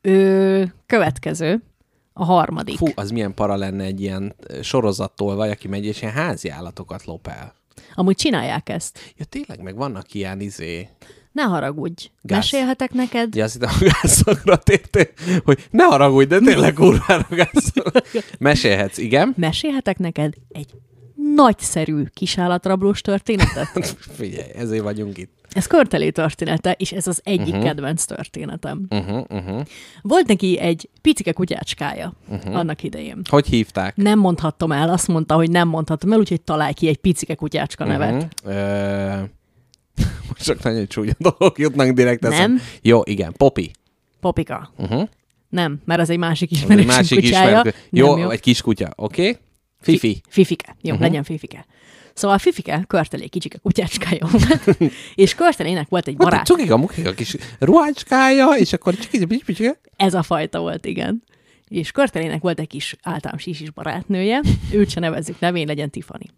[0.00, 1.62] Ö, következő,
[2.12, 2.76] a harmadik.
[2.76, 7.04] Fú, az milyen para lenne egy ilyen sorozattól, vagy aki megy, és ilyen házi állatokat
[7.04, 7.58] lop el.
[7.94, 8.98] Amúgy csinálják ezt.
[9.16, 10.88] Ja, tényleg, meg vannak ilyen izé...
[11.32, 12.10] Ne haragudj.
[12.22, 12.38] Gáz.
[12.38, 13.34] Mesélhetek neked?
[13.34, 15.06] Ja, azt hittem, a gázszakra tértél,
[15.44, 18.08] hogy ne haragudj, de tényleg kurvára gázszak.
[18.38, 19.34] Mesélhetsz, igen?
[19.36, 20.74] Mesélhetek neked egy
[21.34, 23.96] nagyszerű kisállatrablós történetet?
[24.18, 25.38] Figyelj, ezért vagyunk itt.
[25.50, 27.64] Ez körtelé története, és ez az egyik uh-huh.
[27.64, 28.86] kedvenc történetem.
[28.90, 29.60] Uh-huh, uh-huh.
[30.02, 32.56] Volt neki egy picike kutyácskája uh-huh.
[32.56, 33.20] annak idején.
[33.28, 33.96] Hogy hívták?
[33.96, 37.84] Nem mondhattam el, azt mondta, hogy nem mondhatom el, úgyhogy találj ki egy picike kutyácska
[37.84, 38.26] nevet.
[38.44, 38.56] Uh-huh.
[38.56, 39.22] Ö...
[40.28, 42.52] Most csak nagyon csúnya dolgok jutnak direkt eszem.
[42.52, 42.62] Nem.
[42.82, 43.70] Jó, igen, Popi.
[44.20, 44.72] Popika.
[44.76, 45.08] Uh-huh.
[45.48, 47.74] Nem, mert az egy másik ismerősünk másik ismert...
[47.90, 49.28] Jó, Nem egy kis kutya, oké?
[49.28, 49.38] Okay?
[49.80, 50.20] Fifi.
[50.28, 50.76] Fifike.
[50.80, 51.06] Jó, uh-huh.
[51.06, 51.66] legyen Fifike.
[52.14, 54.78] Szóval Fifike körtelé kicsike kutyácskája volt,
[55.14, 56.46] és körtelének volt egy barát.
[56.46, 59.70] cukika, mukika kis ruhácskája, és akkor csiki, csiki.
[59.96, 61.22] Ez a fajta volt, igen.
[61.68, 64.40] És körtelének volt egy kis általános is barátnője,
[64.72, 66.30] őt se nevezzük nevén, legyen Tiffany.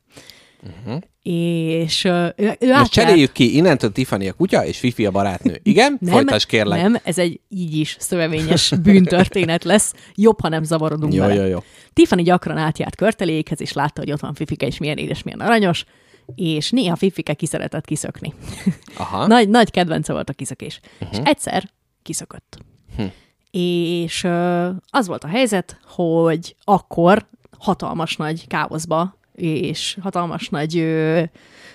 [0.62, 1.02] Uh-huh.
[1.22, 5.60] és ö, ő, ő Most cseréljük ki, innentől Tiffany a kutya, és Fifi a barátnő.
[5.62, 5.96] Igen?
[6.00, 6.82] nem, Folytasd kérlek.
[6.82, 9.94] Nem, ez egy így is szövevényes bűntörténet lesz.
[10.14, 11.34] Jobb, ha nem zavarodunk Jó, vele.
[11.34, 11.62] jó, jó.
[11.92, 15.84] Tiffany gyakran átjárt körtelékhez, és látta, hogy ott van Fifike, és milyen édes, milyen aranyos,
[16.34, 18.34] és néha Fifike ki szeretett kiszökni.
[18.96, 19.26] Aha.
[19.26, 20.80] Nagy, nagy kedvence volt a kiszökés.
[21.00, 21.18] Uh-huh.
[21.18, 21.70] És egyszer
[22.02, 22.58] kiszökött.
[22.96, 23.02] Hm.
[23.50, 24.26] És
[24.90, 31.22] az volt a helyzet, hogy akkor hatalmas nagy káoszba és hatalmas nagy ö,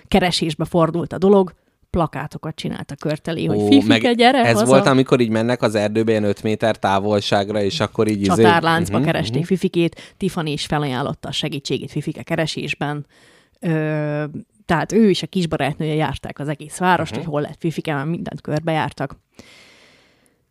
[0.07, 1.53] keresésbe fordult a dolog,
[1.89, 4.65] plakátokat csinált a körtelé, hogy Ó, Fifike, gyere ez haza.
[4.65, 8.21] volt, amikor így mennek az erdőbe ilyen 5 méter távolságra, és akkor így...
[8.21, 13.05] izé- csatárláncba Mhm, keresték Fifikét, Tiffany is felajánlotta a segítségét Fifike keresésben,
[13.59, 14.23] Ö,
[14.65, 17.19] tehát ő és a kisbarátnője járták az egész várost, Mhm.
[17.19, 19.15] hogy hol lett Fifike, mert mindent körbejártak,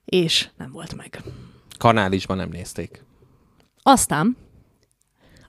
[0.04, 1.20] és nem volt meg.
[1.78, 3.02] Kanálisban nem nézték.
[3.82, 4.36] Aztán,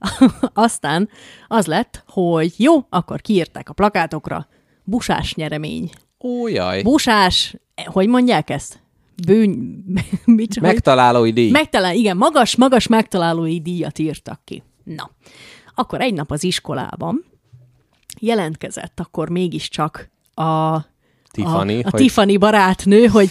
[0.52, 1.08] aztán
[1.48, 4.46] az lett, hogy jó, akkor kiírták a plakátokra,
[4.84, 5.90] busás nyeremény.
[6.20, 6.82] Ó, jaj.
[6.82, 8.82] Busás, hogy mondják ezt?
[9.26, 9.84] Bűn...
[10.24, 11.50] Mit, Megtalálói díj.
[11.50, 14.62] Megtalál, igen, magas, magas megtalálói díjat írtak ki.
[14.84, 15.10] Na,
[15.74, 17.24] akkor egy nap az iskolában
[18.20, 20.78] jelentkezett akkor mégiscsak a,
[21.30, 23.30] Tiffany, a, a hogy- Tiffany barátnő, hogy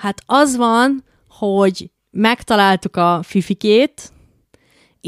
[0.00, 4.12] hát az van, hogy megtaláltuk a fifikét,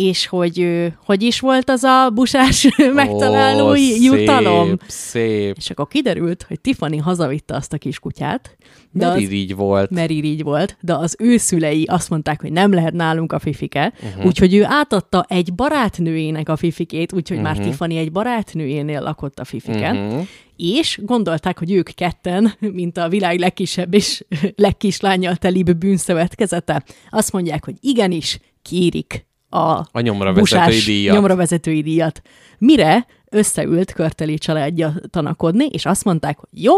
[0.01, 4.67] és hogy hogy is volt az a busás megtalálói Ó, jutalom.
[4.69, 5.57] Szép, szép.
[5.57, 8.57] És akkor kiderült, hogy Tiffany hazavitte azt a kis kutyát,
[8.91, 9.91] de Mert az, így volt.
[9.91, 13.93] mert így volt, de az ő szülei azt mondták, hogy nem lehet nálunk a fifike,
[14.03, 14.27] uh-huh.
[14.27, 17.55] úgyhogy ő átadta egy barátnőjének a fifikét, úgyhogy uh-huh.
[17.55, 20.27] már Tiffany egy barátnőjénél lakott a fifike, uh-huh.
[20.57, 24.25] és gondolták, hogy ők ketten, mint a világ legkisebb és
[24.57, 31.15] legkislányjal telibb bűnszövetkezete, azt mondják, hogy igenis, kérik a, A nyomra vezetői díjat.
[31.15, 32.23] Nyomra vezetői díjat.
[32.59, 36.77] Mire összeült Körteli családja tanakodni, és azt mondták, hogy jó,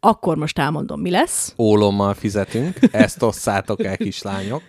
[0.00, 1.54] akkor most elmondom, mi lesz.
[1.58, 4.62] Ólommal fizetünk, ezt osszátok el, kislányok.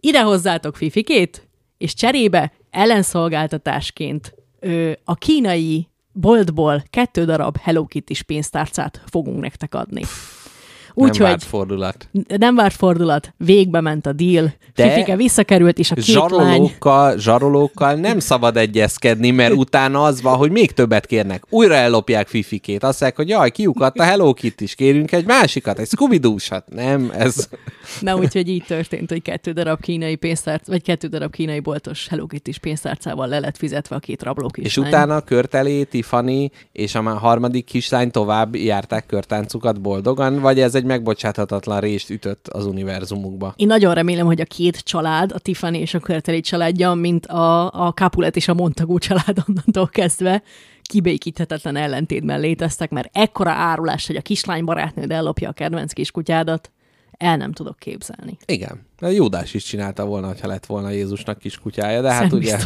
[0.00, 9.02] Ide hozzátok Fifikét, és cserébe ellenszolgáltatásként ö, a kínai boltból kettő darab Hello Kitty-s pénztárcát
[9.06, 10.02] fogunk nektek adni.
[10.94, 12.08] Nem Úgyhogy várt fordulat.
[12.38, 16.28] nem várt fordulat, végbe ment a deal, De Fifike visszakerült, és a két lány...
[16.28, 21.44] Zsarolókkal, zsarolókkal nem szabad egyezkedni, mert utána az van, hogy még többet kérnek.
[21.50, 22.82] Újra ellopják Fifikét.
[22.82, 26.20] Azt mondják, hogy jaj, kiukadt a Hello Kitty is, kérünk egy másikat, egy scooby
[26.66, 27.48] Nem, ez...
[28.00, 32.26] Na, úgyhogy így történt, hogy kettő darab kínai pénztárc, vagy kettő darab kínai boltos Hello
[32.26, 34.88] Kitty-s pénztárcával le lett fizetve a két rabló És kislány.
[34.88, 40.84] utána a körtelé, Tiffany és a harmadik kislány tovább járták körtáncukat boldogan, vagy ez egy
[40.90, 43.54] megbocsáthatatlan részt ütött az univerzumukba?
[43.56, 47.70] Én nagyon remélem, hogy a két család, a Tiffany és a Körteli családja, mint a,
[47.86, 50.42] a Capulet és a Montagu család onnantól kezdve
[50.82, 56.70] kibékíthetetlen ellentétben léteztek, mert ekkora árulás, hogy a kislány barátnőd ellopja a kedvenc kiskutyádat,
[57.10, 58.36] el nem tudok képzelni.
[58.46, 58.86] Igen.
[59.00, 62.58] A Júdás is csinálta volna, ha lett volna Jézusnak kis kutyája, de hát ugye...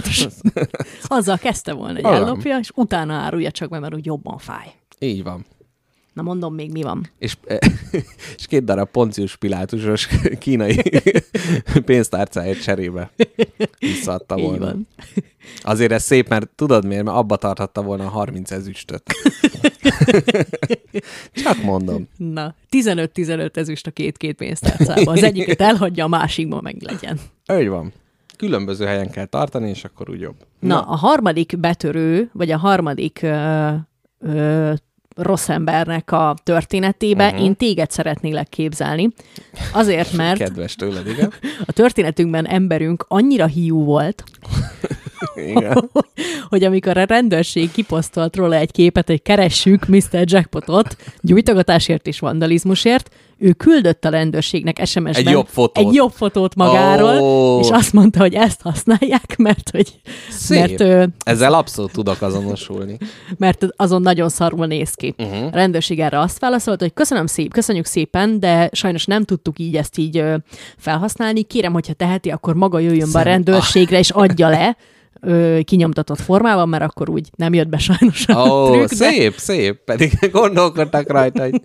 [1.06, 4.72] Azzal kezdte volna, hogy ellopja, és utána árulja csak be, mert úgy jobban fáj.
[4.98, 5.44] Így van.
[6.14, 7.10] Na mondom még, mi van.
[7.18, 7.36] És,
[8.38, 10.08] és két darab Poncius Pilátusos
[10.38, 10.82] kínai
[11.84, 13.10] pénztárcáért cserébe
[13.78, 14.64] visszaadta Így volna.
[14.64, 14.86] van.
[15.62, 17.04] Azért ez szép, mert tudod miért?
[17.04, 19.02] Mert abba tarthatta volna a 30 ezüstöt.
[21.32, 22.08] Csak mondom.
[22.16, 25.08] Na, 15-15 ezüst a két-két pénztárcában.
[25.14, 27.20] Az egyiket elhagyja, a másikban meg legyen.
[27.46, 27.92] Úgy van.
[28.36, 30.36] Különböző helyen kell tartani, és akkor úgy jobb.
[30.58, 33.70] Na, a harmadik betörő, vagy a harmadik ö,
[34.18, 34.72] ö,
[35.14, 37.44] rossz embernek a történetébe uh-huh.
[37.44, 39.08] én téged szeretnélek képzelni.
[39.72, 41.32] Azért, mert Kedves tőled, igen.
[41.66, 44.24] a történetünkben emberünk annyira hiú volt,
[45.46, 45.90] igen.
[46.48, 50.22] hogy amikor a rendőrség kiposztolt róla egy képet, hogy keressük Mr.
[50.24, 55.86] Jackpotot gyújtogatásért és vandalizmusért, ő küldött a rendőrségnek SMS-ben Egy jobb fotót.
[55.86, 57.60] egy jobb fotót magáról, Ó.
[57.60, 59.94] és azt mondta, hogy ezt használják, mert hogy
[60.30, 60.58] Szép.
[60.60, 62.96] mert, ö, Ezzel abszolút tudok azonosulni.
[63.38, 65.14] mert azon nagyon szarul néz ki.
[65.18, 65.44] Uh-huh.
[65.46, 69.76] A rendőrség erre azt válaszolt, hogy köszönöm szép, köszönjük szépen, de sajnos nem tudtuk így
[69.76, 70.36] ezt így ö,
[70.78, 71.42] felhasználni.
[71.42, 74.76] Kérem, hogyha teheti, akkor maga jöjjön be a rendőrségre, és adja le
[75.20, 79.34] ö, kinyomtatott formában, mert akkor úgy nem jött be sajnos a Ó, trükk, de szép,
[79.36, 79.84] szép.
[79.84, 81.60] Pedig gondolkodtak rajta, hogy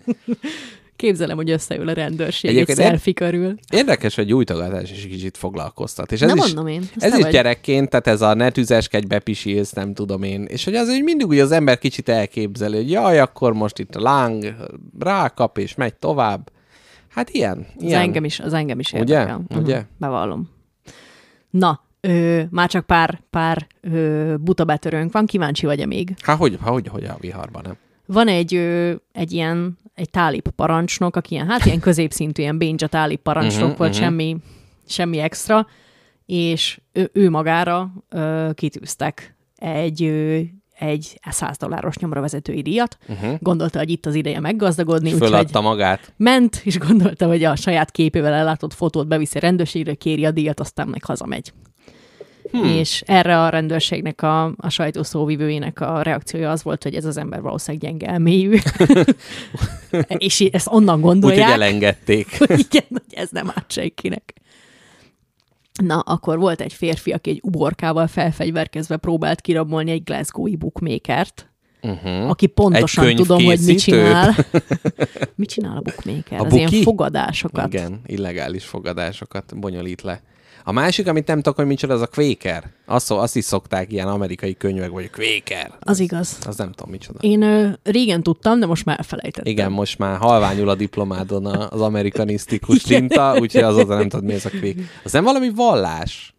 [1.00, 3.54] képzelem, hogy összeül a rendőrség Egyébként egy selfie körül.
[3.72, 6.12] Érdekes, hogy gyújtogatás is kicsit foglalkoztat.
[6.12, 7.32] És ez Nem is, mondom én, Ez is vagy.
[7.32, 10.44] gyerekként, tehát ez a ne tüzeskedj, bepisilsz, nem tudom én.
[10.44, 14.00] És hogy azért mindig úgy az ember kicsit elképzeli, hogy jaj, akkor most itt a
[14.00, 14.54] láng
[14.98, 16.50] rákap és megy tovább.
[17.08, 17.66] Hát ilyen.
[17.76, 18.00] Az ilyen.
[18.00, 19.44] engem is, az engem is érdekel.
[19.48, 19.76] Ugye?
[19.76, 20.50] Mhm, Bevallom.
[21.50, 26.14] Na, Ö, már csak pár, pár ö, buta betörőnk van, kíváncsi vagy-e még?
[26.22, 27.76] Hát hogy, hát hogy, hogy a viharban, nem?
[28.06, 32.86] Van egy, ö, egy ilyen, egy tálib parancsnok, aki ilyen, hát ilyen középszintű, ilyen bénja
[32.86, 34.00] tálib parancsnok Mhm, volt, mhm.
[34.00, 34.36] semmi,
[34.86, 35.66] semmi extra,
[36.26, 40.40] és ő, ő magára ö, kitűztek egy, ö,
[40.78, 42.98] egy 100 dolláros nyomra vezetői díjat.
[43.08, 43.34] Uh-huh.
[43.38, 46.12] Gondolta, hogy itt az ideje meggazdagodni, föladta magát.
[46.16, 50.60] ment, és gondolta, hogy a saját képével ellátott fotót beviszi a rendőrségre, kéri a díjat,
[50.60, 51.52] aztán meg hazamegy.
[52.50, 52.64] Hmm.
[52.64, 57.16] És erre a rendőrségnek, a, a sajtó szóvivőjének a reakciója az volt, hogy ez az
[57.16, 58.56] ember valószínűleg gyenge elmélyű.
[60.18, 62.38] és ezt onnan Úgyhogy gondolják, elengedték.
[62.38, 64.34] hogy igen, hogy ez nem árt senkinek.
[65.82, 71.50] Na, akkor volt egy férfi, aki egy uborkával felfegyverkezve próbált kirabolni egy Glasgow-i bookmakert,
[71.82, 72.28] Uh-huh.
[72.28, 74.34] aki pontosan Egy tudom, hogy mit csinál.
[75.34, 76.40] mit csinál a bookmaker?
[76.40, 76.82] A az ilyen buki?
[76.82, 77.66] fogadásokat.
[77.66, 80.22] Igen, illegális fogadásokat bonyolít le.
[80.70, 82.64] A másik, amit nem tudok, hogy micsoda, az a Quaker.
[82.86, 85.72] Azt, azt is szokták ilyen amerikai könyvek, vagy Quaker.
[85.80, 86.38] Az igaz.
[86.46, 87.18] Az nem tudom micsoda.
[87.20, 89.52] Én ö, régen tudtam, de most már elfelejtettem.
[89.52, 94.44] Igen, most már halványul a diplomádon az amerikanisztikus tinta, úgyhogy azóta nem tudod, mi ez
[94.44, 94.84] a Quaker.
[95.04, 96.34] Az nem valami vallás?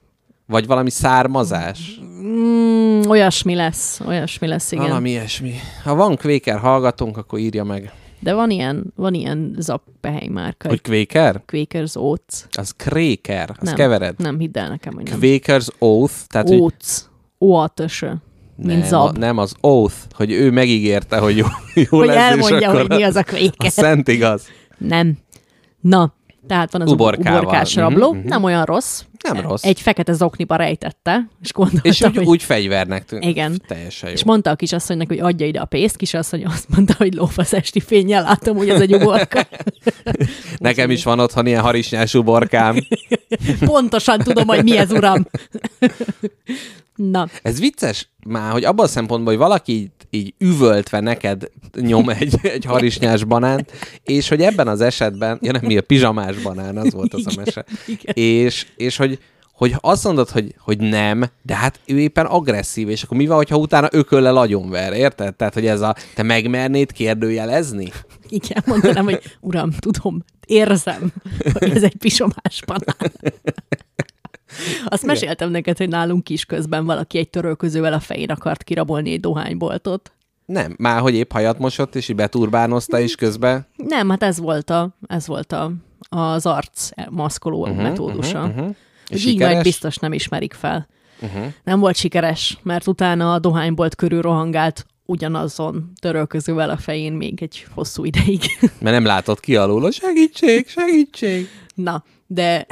[0.46, 2.00] Vagy valami származás?
[2.22, 4.88] Mm, olyasmi lesz, olyasmi lesz, igen.
[4.88, 5.54] Valami ilyesmi.
[5.84, 7.92] Ha van Quaker hallgatunk, akkor írja meg.
[8.24, 11.42] De van ilyen, van ilyen zappehely márka, Hogy hogy Quaker?
[11.46, 12.46] Quakers Oats.
[12.52, 13.50] Az Quaker.
[13.60, 14.16] Az nem, kevered.
[14.18, 15.20] Nem, hidd el nekem, hogy nem.
[15.22, 16.14] Quaker's Oath.
[16.28, 16.98] Tehát, hogy Oats.
[17.38, 18.12] Oatösö.
[18.56, 19.16] Mint nem, zab.
[19.16, 22.82] a, nem, az Oath, hogy ő megígérte, hogy jó, jó Hogy lesz, és elmondja, akkor
[22.88, 23.72] hogy mi az a a Quaker.
[23.72, 24.48] szent igaz.
[24.78, 25.18] Nem.
[25.80, 26.14] Na,
[26.48, 27.40] tehát van az Uborkával.
[27.40, 28.28] uborkás Mhm, rabló, mhm.
[28.28, 29.04] nem olyan rossz.
[29.24, 29.64] Nem rossz.
[29.64, 32.26] Egy fekete zokniba rejtette, és gondolta, és úgy, hogy...
[32.26, 33.24] úgy fegyvernek tűnt.
[33.24, 33.62] Igen.
[33.68, 34.16] Teljesen jó.
[34.16, 37.80] És mondta a kisasszonynak, hogy adja ide a pénzt, kisasszony azt mondta, hogy lófasz esti
[37.80, 39.48] fényjel látom, hogy ez egy uborka.
[40.58, 42.78] Nekem is van otthon ilyen harisnyás uborkám.
[43.66, 45.26] Pontosan tudom, hogy mi ez, uram.
[47.12, 51.50] Na, Ez vicces már, hogy abban a szempontból, hogy valaki így, üvöltve neked
[51.80, 53.72] nyom egy, egy harisnyás banánt,
[54.04, 57.32] és hogy ebben az esetben, ja nem, mi a pizsamás banán, az volt az a
[57.36, 57.66] mese.
[57.88, 58.14] igen.
[58.16, 59.20] És, és hogy,
[59.54, 63.38] hogy azt mondod, hogy, hogy nem, de hát ő éppen agresszív, és akkor mi van,
[63.38, 65.36] hogyha utána ököllel agyonver, érted?
[65.36, 67.92] Tehát, hogy ez a, te megmernéd kérdőjelezni?
[68.30, 71.14] igen, mondanám, hogy uram, tudom, érzem,
[71.54, 73.12] hogy ez egy pisomás banán.
[74.86, 79.20] Azt meséltem neked, hogy nálunk is közben valaki egy törölközővel a fején akart kirabolni egy
[79.20, 80.12] dohányboltot.
[80.46, 83.68] Nem, már hogy épp hajat mosott, és így beturbánozta is közben.
[83.76, 85.72] Nem, hát ez volt, a, ez volt a,
[86.10, 88.40] az arc maszkoló uh-huh, metódusa.
[88.40, 88.76] Uh-huh, uh-huh.
[89.10, 89.64] És Így majd sikeres?
[89.64, 90.88] biztos nem ismerik fel.
[91.22, 91.46] Uh-huh.
[91.64, 97.66] Nem volt sikeres, mert utána a dohánybolt körül rohangált ugyanazon törölközővel a fején még egy
[97.74, 98.42] hosszú ideig.
[98.60, 101.48] Mert nem látott ki alul, segítség, segítség.
[101.76, 102.66] Na, de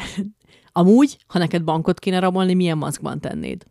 [0.80, 3.66] amúgy, ha neked bankot kéne rabolni, milyen maszkban tennéd?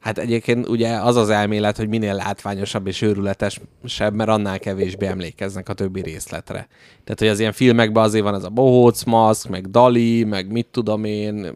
[0.00, 5.68] Hát egyébként ugye az az elmélet, hogy minél látványosabb és őrületesebb, mert annál kevésbé emlékeznek
[5.68, 6.68] a többi részletre.
[7.04, 10.66] Tehát, hogy az ilyen filmekben azért van ez a bohóc maszk, meg Dali, meg mit
[10.70, 11.46] tudom én,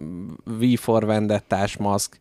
[0.44, 2.20] V for Vendettás maszk.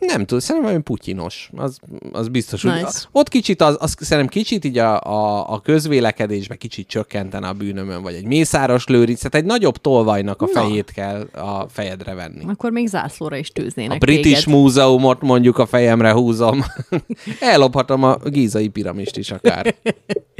[0.00, 1.50] Nem tudom, szerintem olyan putyinos.
[1.56, 1.78] Az,
[2.12, 3.08] az biztos, hogy Nice.
[3.12, 8.02] ott kicsit, az, az szerintem kicsit így a, a, a közvélekedésbe kicsit csökkentene a bűnömön,
[8.02, 10.60] vagy egy mészáros lőrinc, tehát egy nagyobb tolvajnak a Na.
[10.60, 12.44] fejét kell a fejedre venni.
[12.48, 14.60] Akkor még zászlóra is tűznének A British téged.
[14.60, 16.64] Múzeumot mondjuk a fejemre húzom.
[17.40, 19.74] Ellophatom a gízai piramist is akár.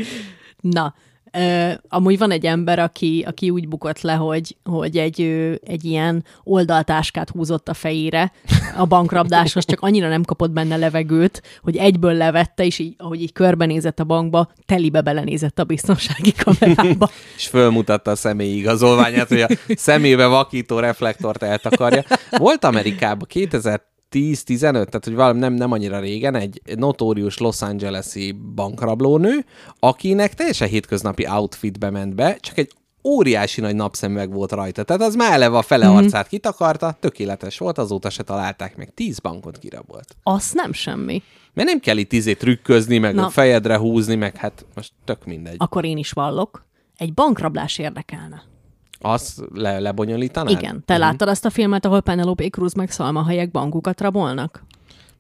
[0.61, 0.95] Na,
[1.33, 5.21] ö, amúgy van egy ember, aki, aki úgy bukott le, hogy, hogy egy,
[5.65, 8.33] egy ilyen oldaltáskát húzott a fejére
[8.77, 13.33] a bankrabdáshoz, csak annyira nem kapott benne levegőt, hogy egyből levette, és így, ahogy így
[13.33, 17.11] körbenézett a bankba, telibe belenézett a biztonsági kamerába.
[17.37, 22.05] És fölmutatta a személyi igazolványát, hogy a szemébe vakító reflektort eltakarja.
[22.31, 23.27] Volt Amerikában
[24.11, 29.45] 2010-15, tehát hogy valami nem, nem annyira régen, egy notórius Los Angeles-i bankrablónő,
[29.79, 32.73] akinek teljesen hétköznapi outfitbe ment be, csak egy
[33.05, 34.83] óriási nagy napszemüveg volt rajta.
[34.83, 35.97] Tehát az már eleve a fele Mhm.
[35.97, 38.95] arcát kitakarta, tökéletes volt, azóta se találták meg.
[38.95, 40.17] Tíz bankot kirabolt.
[40.23, 41.23] Az nem semmi.
[41.55, 43.25] Mert nem kell itt izé trükközni, meg Na.
[43.27, 45.55] a fejedre húzni, meg hát most tök mindegy.
[45.59, 46.65] Akkor én is vallok.
[46.97, 48.43] Egy bankrablás érdekelne.
[49.01, 50.51] Azt le, lebonyolítanád?
[50.51, 50.83] Igen.
[50.87, 54.65] Te láttad azt a filmet, ahol Penelope Cruz meg Salma Hayek bankukat rabolnak?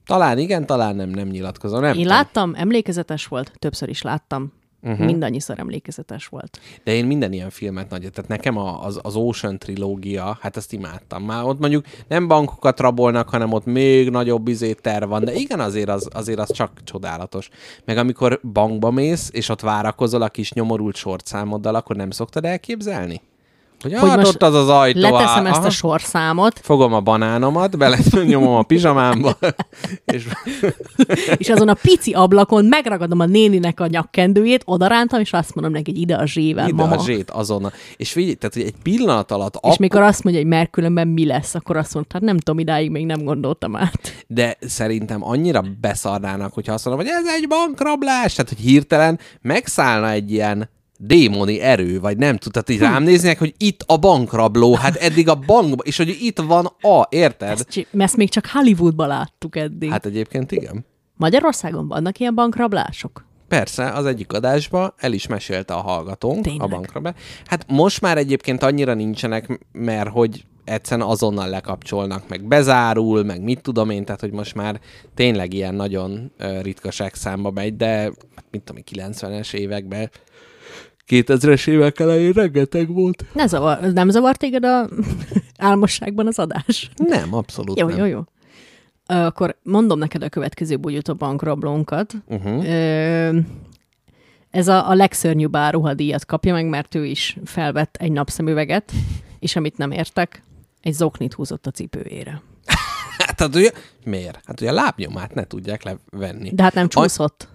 [0.06, 1.80] Talán igen, talán nem, nem nyilatkozom.
[1.80, 2.12] Nem Én tudom.
[2.12, 4.52] láttam, emlékezetes volt, többször is láttam.
[4.82, 5.06] Uh-huh.
[5.06, 6.60] Mindannyiszor emlékezetes volt.
[6.84, 10.72] De én minden ilyen filmet nagy, tehát nekem a, az, az Ocean trilógia, hát ezt
[10.72, 11.22] imádtam.
[11.22, 15.60] Már ott mondjuk nem bankokat rabolnak, hanem ott még nagyobb izé terv van, de igen,
[15.60, 17.48] azért az, azért az csak csodálatos.
[17.84, 23.20] Meg amikor bankba mész, és ott várakozol a kis nyomorult sorszámoddal, akkor nem szoktad elképzelni?
[23.82, 25.00] Hogy, Hogy hát most ott az az ajtó.
[25.00, 25.52] Leteszem áll.
[25.52, 29.38] ezt a sorszámot, Fogom a banánomat, belenyomom a pizsamámba,
[30.04, 30.26] és
[31.36, 35.90] és azon a pici ablakon megragadom a néninek a nyakkendőjét, odarántam, és azt mondom neki,
[35.90, 36.96] hogy ide a zsével, ide mama.
[36.96, 37.72] a zsét azonnal.
[37.96, 41.08] És figyelj, tehát, hogy egy pillanat alatt, És akkor, mikor azt mondja, hogy mert különben
[41.08, 44.24] mi lesz, akkor azt mondta, hát nem tudom, idáig még nem gondoltam át.
[44.26, 50.10] de szerintem annyira beszarnának, hogyha azt mondom, hogy ez egy bankrablás, tehát, hogy hirtelen megszállna
[50.10, 50.68] egy ilyen
[51.02, 55.34] démoni erő, vagy nem tudod, így rám néznek, hogy itt a bankrabló, hát eddig a
[55.34, 57.48] bankban, és hogy itt van a, érted?
[57.48, 59.90] Ezt, ezt még csak Hollywoodban láttuk eddig.
[59.90, 60.84] Hát, egyébként igen.
[61.16, 63.24] Magyarországon vannak ilyen bankrablások?
[63.48, 66.62] Persze, az egyik adásban el is mesélte a hallgatónk Tényleg?
[66.62, 67.14] a bankra be.
[67.46, 73.60] Hát most már egyébként annyira nincsenek, mert hogy egyszerűen azonnal lekapcsolnak, meg bezárul, meg mit
[73.60, 74.80] tudom én, tehát hogy most már
[75.14, 76.32] tényleg ilyen nagyon
[76.62, 77.86] ritkaság számba megy, de
[78.34, 80.10] hát mit tudom én, 90-es években
[81.10, 83.24] 2000-es évek elején rengeteg volt.
[83.32, 84.88] Ne zavar, nem zavar téged a
[85.58, 86.90] álmosságban az adás?
[86.96, 87.98] Nem, abszolút Jó, nem.
[87.98, 88.20] jó, jó.
[89.06, 92.14] Akkor mondom neked a következő bugyutó bankrablónkat.
[92.26, 92.64] Uh-huh.
[94.50, 98.92] Ez a, a legszörnyűbb áruhadíjat kapja meg, mert ő is felvett egy napszemüveget,
[99.38, 100.42] és amit nem értek,
[100.82, 102.42] egy zoknit húzott a cipőjére.
[103.18, 103.70] Hát, hát ugye,
[104.04, 104.40] miért?
[104.44, 106.50] Hát ugye a lábnyomát ne tudják levenni.
[106.54, 107.48] De hát nem csúszott.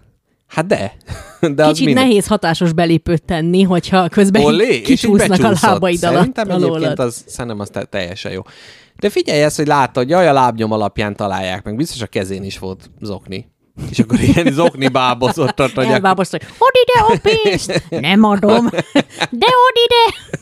[0.47, 0.93] Hát de.
[1.55, 6.49] de Kicsit minden- nehéz hatásos belépőt tenni, hogyha közben Olé, kicsúsznak a lábaid alatt Szerintem
[6.49, 6.99] egyébként alólad.
[6.99, 8.41] az, szerintem az te- teljesen jó.
[8.99, 11.75] De figyelj ezt, hogy láttad, hogy jaj, a lábnyom alapján találják meg.
[11.75, 13.53] Biztos a kezén is volt zokni.
[13.89, 15.91] És akkor ilyen zokni bábozott ott, hogy a...
[15.91, 17.83] Elbábozt, hogy add ide a pénzt!
[18.09, 18.69] Nem adom!
[19.29, 20.34] De add ide!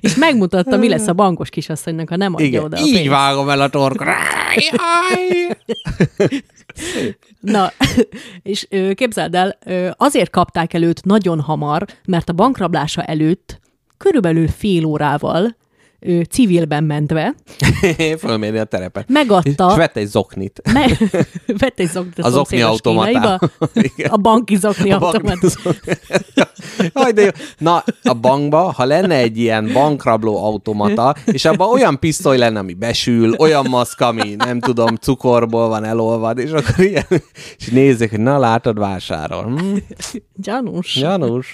[0.00, 3.08] És megmutatta, mi lesz a bankos kisasszonynak, ha nem adja Igen, oda a így pénzt.
[3.08, 4.14] vágom el a torkra.
[7.40, 7.72] Na,
[8.42, 9.58] és képzeld el,
[9.96, 13.60] azért kapták el őt nagyon hamar, mert a bankrablása előtt
[13.96, 15.56] körülbelül fél órával
[16.00, 17.34] ö, civilben mentve
[18.18, 19.08] Fölmérni a terepet.
[19.08, 20.60] megadta, És vett egy zoknit.
[20.72, 20.86] me,
[21.58, 23.38] vett egy zoknit a, A zokni automatá.
[23.96, 24.10] Igen.
[24.10, 25.22] a banki zokni A bank-
[27.14, 27.28] de jó.
[27.58, 32.74] Na, a bankba, ha lenne egy ilyen bankrabló automata, és abban olyan pisztoly lenne, ami
[32.74, 37.06] besül, olyan maszk, ami nem tudom, cukorból van elolvad, és akkor ilyen,
[37.58, 39.44] és nézzük, hogy na látod, vásárol.
[39.44, 39.76] Hm?
[40.34, 40.96] Gyanús.
[40.96, 41.46] Janus.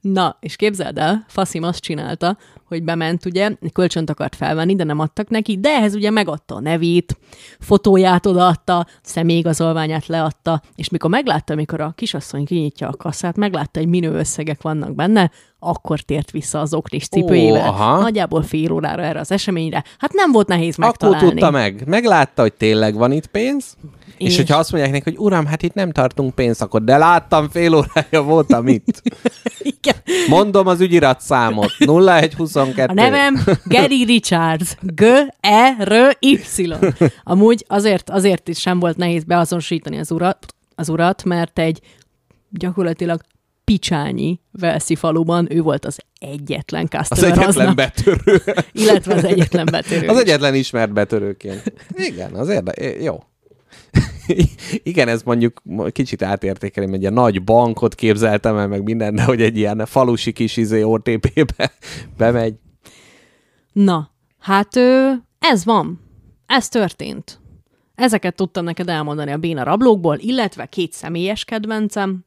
[0.00, 2.36] Na, és képzeld el, Faszim azt csinálta,
[2.70, 6.60] hogy bement, ugye, kölcsönt akart felvenni, de nem adtak neki, de ehhez ugye megadta a
[6.60, 7.18] nevét,
[7.58, 13.88] fotóját odaadta, személyigazolványát leadta, és mikor meglátta, mikor a kisasszony kinyitja a kasszát, meglátta, hogy
[13.88, 15.30] minő összegek vannak benne,
[15.60, 17.68] akkor tért vissza az oknis cipőjével.
[17.68, 18.00] aha.
[18.00, 19.84] Nagyjából fél órára erre az eseményre.
[19.98, 21.28] Hát nem volt nehéz Akkor megtalálni.
[21.28, 21.82] tudta meg.
[21.86, 23.76] Meglátta, hogy tényleg van itt pénz,
[24.18, 26.96] és, És- hogyha azt mondják neki, hogy uram, hát itt nem tartunk pénzt, akkor de
[26.96, 29.02] láttam, fél órája voltam itt.
[29.80, 29.94] Igen.
[30.28, 31.70] Mondom az ügyirat számot.
[31.78, 32.90] 0122.
[32.90, 34.76] A nevem Gary Richards.
[34.80, 36.40] G-E-R-Y.
[37.24, 41.80] Amúgy azért, azért is sem volt nehéz beazonosítani az urat, az urat, mert egy
[42.50, 43.20] gyakorlatilag
[43.70, 48.42] picsányi Velszi faluban ő volt az egyetlen Az customer egyetlen aznap, betörő.
[48.82, 50.08] illetve az egyetlen betörő.
[50.08, 50.22] Az is.
[50.22, 51.72] egyetlen ismert betörőként.
[51.94, 52.72] Igen, az érde...
[53.00, 53.22] Jó.
[54.82, 55.62] Igen, ez mondjuk
[55.92, 60.32] kicsit átértékelem, egy ilyen nagy bankot képzeltem el, meg minden, de hogy egy ilyen falusi
[60.32, 61.72] kis izé OTP-be
[62.16, 62.54] bemegy.
[63.72, 64.76] Na, hát
[65.38, 66.00] ez van.
[66.46, 67.40] Ez történt.
[67.94, 72.24] Ezeket tudtam neked elmondani a béna rablókból, illetve két személyes kedvencem.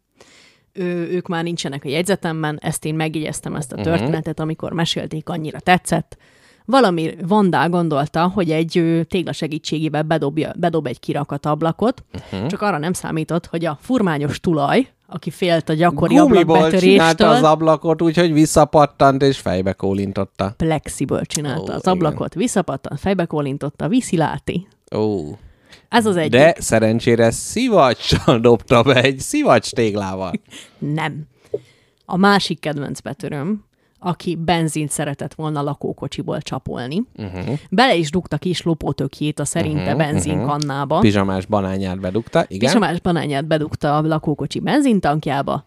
[0.73, 5.59] Ő, ők már nincsenek a jegyzetemben, ezt én megjegyeztem ezt a történetet, amikor mesélték, annyira
[5.59, 6.17] tetszett.
[6.65, 12.49] Valami Vandál gondolta, hogy egy tégla segítségével bedobja, bedob egy kirakat ablakot, uh-huh.
[12.49, 17.27] csak arra nem számított, hogy a furmányos tulaj, aki félt a gyakori Gumiból csinálta ablakbetöréstől,
[17.27, 20.53] az ablakot, úgyhogy visszapattant és fejbe kólintotta.
[20.57, 21.93] plexiből csinálta Ó, az igen.
[21.93, 24.67] ablakot, visszapattant, fejbe kólintotta, visziláti.
[24.95, 25.21] Ó.
[25.93, 26.31] Ez az egyik.
[26.31, 30.31] De szerencsére szivacsal dobta be egy szivacs téglával.
[30.77, 31.23] Nem.
[32.05, 33.65] A másik kedvenc betöröm,
[33.99, 37.03] aki benzint szeretett volna lakókocsiból csapolni.
[37.15, 37.59] Uh-huh.
[37.69, 40.95] Bele is dugta kis lopótökjét a szerinte uh-huh, benzinkannába.
[40.95, 41.01] Uh-huh.
[41.01, 42.69] Pizsamás banányát bedugta, igen.
[42.69, 45.65] Pisamás banányát bedugta a lakókocsi benzintankjába,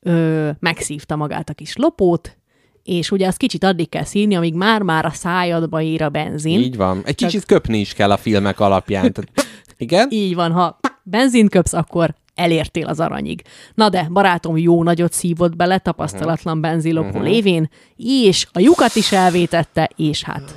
[0.00, 2.36] ö, megszívta magát a kis lopót,
[2.84, 6.58] és ugye azt kicsit addig kell szívni, amíg már-már a szájadba ér a benzin.
[6.58, 7.02] Így van.
[7.04, 9.12] Egy kicsit köpni is kell a filmek alapján.
[9.12, 9.30] Tehát,
[9.76, 10.08] igen?
[10.10, 13.42] Így van, ha benzint köpsz, akkor elértél az aranyig.
[13.74, 17.22] Na de, barátom jó nagyot szívott bele, tapasztalatlan benzinlopó uh-huh.
[17.22, 20.54] lévén, és a lyukat is elvétette, és hát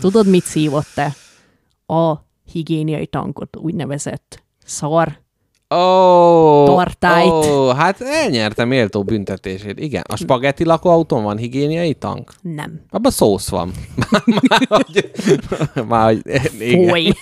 [0.00, 1.14] tudod, mit szívott te?
[1.94, 2.14] A
[2.52, 5.18] higiéniai tankot, úgynevezett szar
[5.74, 7.30] Ó, Tortáit.
[7.30, 9.78] Ó, hát elnyertem méltó büntetését.
[9.78, 10.02] Igen.
[10.08, 12.32] A spagetti lakóautón van higiéniai tank?
[12.40, 12.80] Nem.
[12.90, 13.72] Abban szósz van.
[14.10, 15.10] már, hogy,
[15.88, 16.88] már, hogy, igen.
[16.88, 17.14] Foly.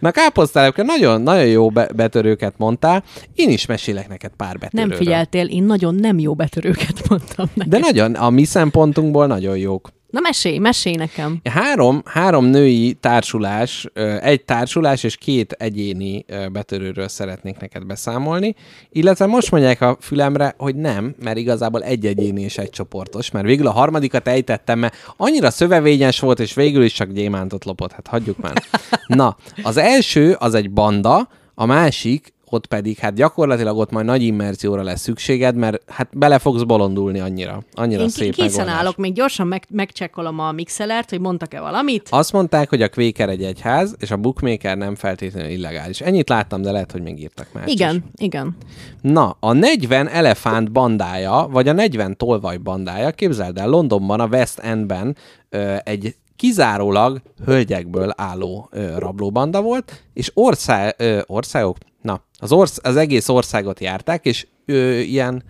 [0.00, 3.04] Na káposztálok, nagyon, nagyon jó be- betörőket mondtál.
[3.34, 4.88] Én is mesélek neked pár betörőről.
[4.88, 7.72] Nem figyeltél, én nagyon nem jó betörőket mondtam neked.
[7.72, 9.90] De nagyon, a mi szempontunkból nagyon jók.
[10.12, 11.40] Na mesélj, mesélj nekem.
[11.44, 13.86] Három, három női társulás,
[14.20, 18.54] egy társulás és két egyéni betörőről szeretnék neked beszámolni,
[18.90, 23.46] illetve most mondják a fülemre, hogy nem, mert igazából egy egyéni és egy csoportos, mert
[23.46, 28.06] végül a harmadikat ejtettem, mert annyira szövevényes volt, és végül is csak gyémántot lopott, hát
[28.06, 28.62] hagyjuk már.
[29.06, 34.22] Na, az első az egy banda, a másik ott pedig, hát gyakorlatilag ott majd nagy
[34.22, 37.62] immerzióra lesz szükséged, mert hát bele fogsz bolondulni annyira.
[37.74, 38.74] Annyira Én szép készen megoldás.
[38.74, 42.08] állok, még gyorsan meg, megcsekkolom a mixelert, hogy mondtak-e valamit.
[42.10, 46.00] Azt mondták, hogy a Quaker egy egyház, és a bookmaker nem feltétlenül illegális.
[46.00, 47.72] Ennyit láttam, de lehet, hogy még írtak is.
[47.72, 48.56] Igen, igen.
[49.00, 54.58] Na, a 40 elefánt bandája, vagy a 40 tolvaj bandája, képzeld el, Londonban, a West
[54.58, 55.16] Endben
[55.48, 62.78] ö, egy kizárólag hölgyekből álló ö, rablóbanda volt, és ország, ö, országok, na, az, orsz,
[62.82, 65.42] az egész országot járták, és ö, ilyen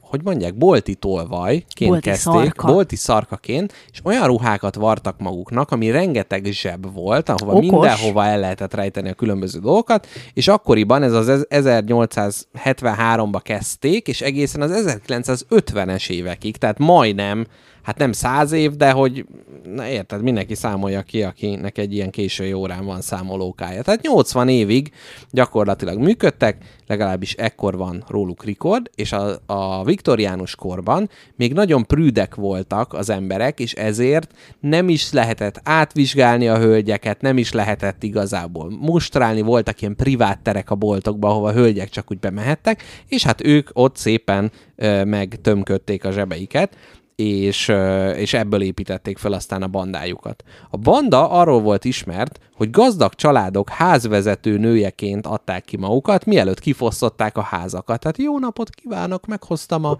[0.00, 2.72] hogy mondják, bolti tolvajként Bolti kezdték, szarka.
[2.72, 7.70] bolti szarkaként, és olyan ruhákat vartak maguknak, ami rengeteg zseb volt, ahova Okos.
[7.70, 14.60] mindenhova el lehetett rejteni a különböző dolgokat, és akkoriban ez az 1873-ba kezdték, és egészen
[14.60, 17.46] az 1950-es évekig, tehát majdnem,
[17.86, 19.26] hát nem száz év, de hogy,
[19.74, 23.82] na érted, mindenki számolja ki, akinek egy ilyen késői órán van számolókája.
[23.82, 24.90] Tehát 80 évig
[25.30, 26.56] gyakorlatilag működtek,
[26.86, 33.10] legalábbis ekkor van róluk rekord, és a, a viktoriánus korban még nagyon prűdek voltak az
[33.10, 39.80] emberek, és ezért nem is lehetett átvizsgálni a hölgyeket, nem is lehetett igazából mustrálni, voltak
[39.80, 43.96] ilyen privát terek a boltokba, ahova a hölgyek csak úgy bemehettek, és hát ők ott
[43.96, 46.76] szépen ö, megtömködték a zsebeiket,
[47.16, 47.72] és,
[48.16, 50.44] és ebből építették fel aztán a bandájukat.
[50.70, 57.36] A banda arról volt ismert, hogy gazdag családok házvezető nőjeként adták ki magukat, mielőtt kifosztották
[57.36, 58.00] a házakat.
[58.00, 59.98] Tehát jó napot kívánok, meghoztam a,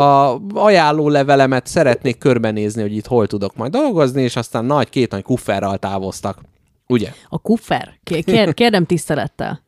[0.00, 5.10] a ajánló levelemet, szeretnék körbenézni, hogy itt hol tudok majd dolgozni, és aztán nagy, két
[5.10, 6.40] nagy kufferral távoztak.
[6.86, 7.12] Ugye?
[7.28, 9.65] A kuffer, Ké- kér, kérdem tisztelettel.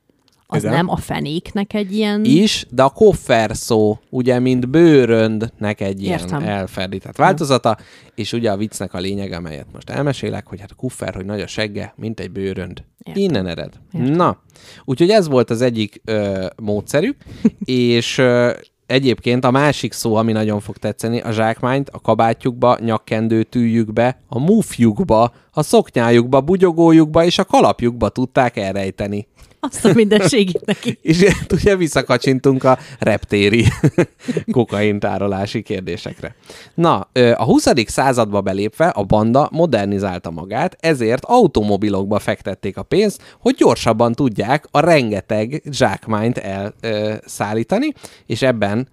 [0.51, 0.75] Az Igen.
[0.75, 2.25] nem a fenéknek egy ilyen...
[2.25, 6.43] is, de a koffer szó, ugye, mint bőröndnek egy ilyen Értem.
[6.43, 7.77] elferdített változata,
[8.15, 11.41] és ugye a viccnek a lényeg, amelyet most elmesélek, hogy hát a kuffer, hogy nagy
[11.41, 12.85] a segge, mint egy bőrönd.
[13.03, 13.23] Értem.
[13.23, 13.73] Innen ered.
[13.91, 14.43] Na,
[14.85, 17.17] úgyhogy ez volt az egyik ö, módszerük,
[17.65, 18.53] és ö,
[18.87, 24.39] Egyébként a másik szó, ami nagyon fog tetszeni, a zsákmányt a kabátjukba, nyakkendő tűjükbe, a
[24.39, 29.27] mufjukba, a szoknyájukba, bugyogójukba és a kalapjukba tudták elrejteni.
[29.61, 30.99] Azt a mindenségét neki.
[31.03, 33.65] És ugye visszakacsintunk a reptéri
[34.53, 36.35] kokaintárolási kérdésekre.
[36.75, 37.67] Na, a 20.
[37.87, 44.81] századba belépve a banda modernizálta magát, ezért automobilokba fektették a pénzt, hogy gyorsabban tudják a
[44.81, 47.93] rengeteg zsákmányt elszállítani,
[48.27, 48.89] és ebben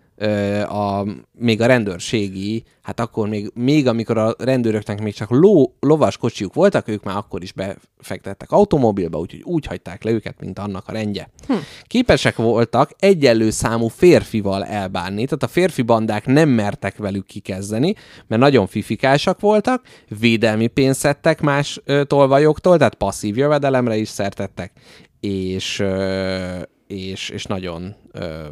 [0.67, 6.17] a, még a rendőrségi, hát akkor még, még amikor a rendőröknek még csak ló, lovas
[6.17, 10.87] kocsiuk voltak, ők már akkor is befektettek automobilba, úgyhogy úgy hagyták le őket, mint annak
[10.87, 11.29] a rendje.
[11.47, 11.53] Hm.
[11.83, 17.93] Képesek voltak egyenlő számú férfival elbánni, tehát a férfi bandák nem mertek velük kikezdeni,
[18.27, 19.85] mert nagyon fifikásak voltak,
[20.19, 24.71] védelmi pénzt szedtek más ö, tolvajoktól, tehát passzív jövedelemre is szertettek,
[25.19, 28.45] és, ö, és, és nagyon, ö,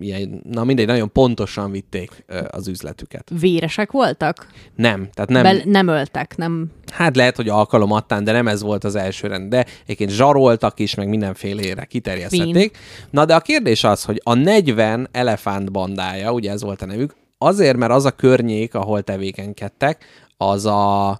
[0.00, 3.30] ilyen, na mindegy, nagyon pontosan vitték ö, az üzletüket.
[3.40, 4.46] Véresek voltak?
[4.76, 6.70] Nem, tehát nem, Bel- nem öltek, nem...
[6.92, 10.94] hát lehet, hogy alkalomattán, de nem ez volt az első rend, de egyébként zsaroltak is,
[10.94, 12.78] meg mindenfélére kiterjesztették.
[13.10, 17.16] Na de a kérdés az, hogy a 40 elefánt bandája, ugye ez volt a nevük,
[17.38, 20.04] azért, mert az a környék, ahol tevékenykedtek,
[20.36, 21.18] az a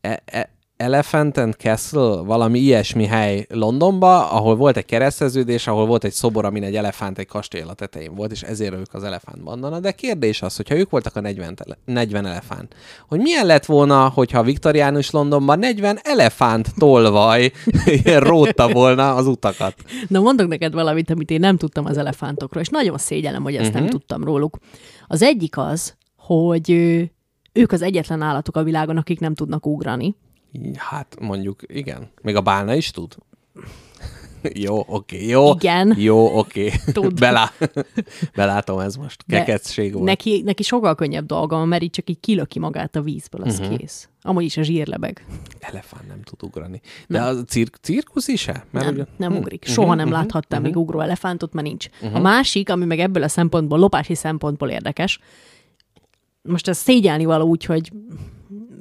[0.00, 6.04] e- e- Elephant and Castle, valami ilyesmi hely Londonba, ahol volt egy kereszteződés, ahol volt
[6.04, 9.42] egy szobor, amin egy elefánt egy kastély a tetején volt, és ezért ők az elefánt
[9.42, 9.80] bandana.
[9.80, 12.74] De kérdés az, hogyha ők voltak a 40, tele- 40 elefánt,
[13.08, 17.52] hogy milyen lett volna, hogyha viktoriánus Londonban 40 elefánt tolvaj
[18.04, 19.74] rótta volna az utakat.
[20.08, 23.66] Na mondok neked valamit, amit én nem tudtam az elefántokról, és nagyon szégyellem, hogy ezt
[23.66, 23.80] uh-huh.
[23.80, 24.58] nem tudtam róluk.
[25.06, 26.70] Az egyik az, hogy
[27.52, 30.14] ők az egyetlen állatok a világon, akik nem tudnak ugrani.
[30.76, 32.10] Hát mondjuk, igen.
[32.22, 33.14] Még a bálna is tud.
[34.66, 35.52] jó, oké, jó.
[35.52, 35.94] Igen.
[35.98, 36.72] Jó, oké.
[36.92, 37.18] Tud.
[37.24, 37.52] Belá...
[38.34, 39.22] Belátom ez most.
[39.26, 40.04] De Kekectség volt.
[40.04, 43.62] Neki, neki sokkal könnyebb dolga mert így csak így kilöki magát a vízből, az Mhm.
[43.64, 43.78] uh-huh.
[43.78, 44.08] kész.
[44.22, 45.24] Amúgy is a zsírlebeg.
[45.58, 46.80] Elefánt nem tud ugrani.
[47.08, 48.64] De a cir- cirkusz is-e?
[48.70, 49.36] Mert Nem, ugye- nem Hm.
[49.38, 49.64] ugrik.
[49.64, 51.88] Soha nem láthattam még ugró elefántot, mert nincs.
[52.12, 55.18] A másik, ami meg ebből a szempontból, lopási szempontból érdekes,
[56.42, 57.92] most ez szégyelni való úgy, hogy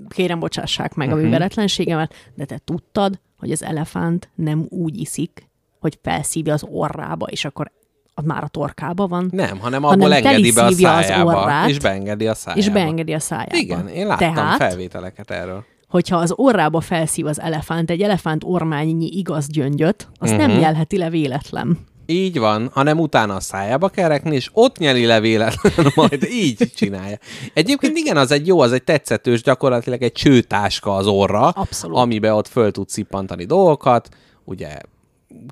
[0.10, 5.49] kérem bocsássák meg a műveletlenségemet, de te tudtad, hogy az elefánt nem úgy iszik,
[5.80, 7.72] hogy felszívja az orrába, és akkor
[8.14, 11.41] az már a torkába van, Nem, hanem Hanem abból engedi be a teliszívja az szájába.
[11.41, 12.61] orrát, és beengedi a szájába.
[12.61, 13.56] és beengedi a szájába.
[13.56, 15.64] Igen, én láttam Tehát, felvételeket erről.
[15.88, 20.48] hogyha az orrába felszív az elefánt egy elefánt ormányi igaz gyöngyöt, azt uh-huh.
[20.48, 21.77] nem nyelheti le véletlen.
[22.06, 26.72] Így van, hanem utána a szájába kell rekni, és ott nyeli le véletlenül, majd így
[26.76, 27.18] csinálja.
[27.53, 31.98] Egyébként igen, az egy jó, az egy tetszetős, gyakorlatilag egy csőtáska az orra, Abszolút.
[31.98, 34.10] amiben ott föl tud szippantani dolgokat,
[34.44, 34.77] ugye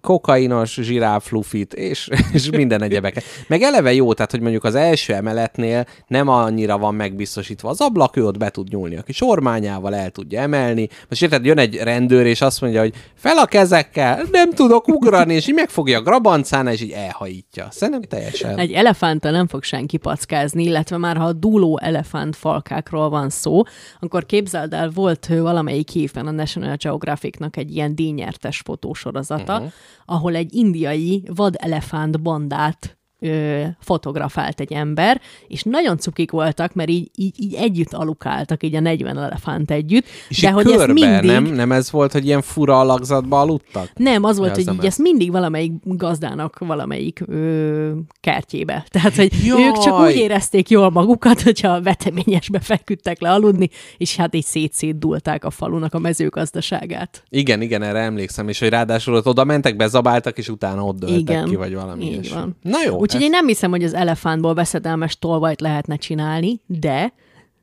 [0.01, 3.23] kokainos, zsiráf, lufit, és, és minden egyebeket.
[3.47, 8.17] Meg eleve jó, tehát, hogy mondjuk az első emeletnél nem annyira van megbiztosítva az ablak,
[8.17, 10.89] ő ott be tud nyúlni a kis ormányával, el tudja emelni.
[11.09, 15.33] Most érted, jön egy rendőr, és azt mondja, hogy fel a kezekkel, nem tudok ugrani,
[15.33, 17.67] és így megfogja a grabancán, és így elhajítja.
[17.71, 18.57] Szerintem teljesen.
[18.57, 23.61] Egy elefánttal nem fog senki packázni, illetve már ha a dúló elefánt falkákról van szó,
[23.99, 29.72] akkor képzeld el, volt valamelyik évben a National Geographicnak egy ilyen díjnyertes fotósorozata, uh-huh.
[30.05, 37.09] Ahol egy indiai vadelefánt bandát ö, fotografált egy ember, és nagyon cukik voltak, mert így,
[37.15, 40.05] így, így együtt alukáltak, így a 40 elefánt együtt.
[40.29, 41.29] És de hogy körbe, ezt mindig...
[41.29, 43.91] nem, nem ez volt, hogy ilyen fura alakzatba aludtak?
[43.95, 48.85] Nem, az volt, Ja, hogy így ezt mindig valamelyik gazdának valamelyik ö, kertjébe.
[48.89, 49.63] Tehát, hogy Jaj.
[49.63, 55.45] ők csak úgy érezték jól magukat, hogyha veteményesbe feküdtek le aludni, és hát így szétszétdulták
[55.45, 57.23] a falunak a mezőgazdaságát.
[57.29, 61.19] Igen, igen, erre emlékszem, és hogy ráadásul ott oda mentek, bezabáltak, és utána ott dőltek
[61.19, 62.55] Igen, ki, vagy valami így van.
[62.61, 67.13] Na jó, Úgyhogy ez- én nem hiszem, hogy az elefántból veszedelmes tolvajt lehetne csinálni, de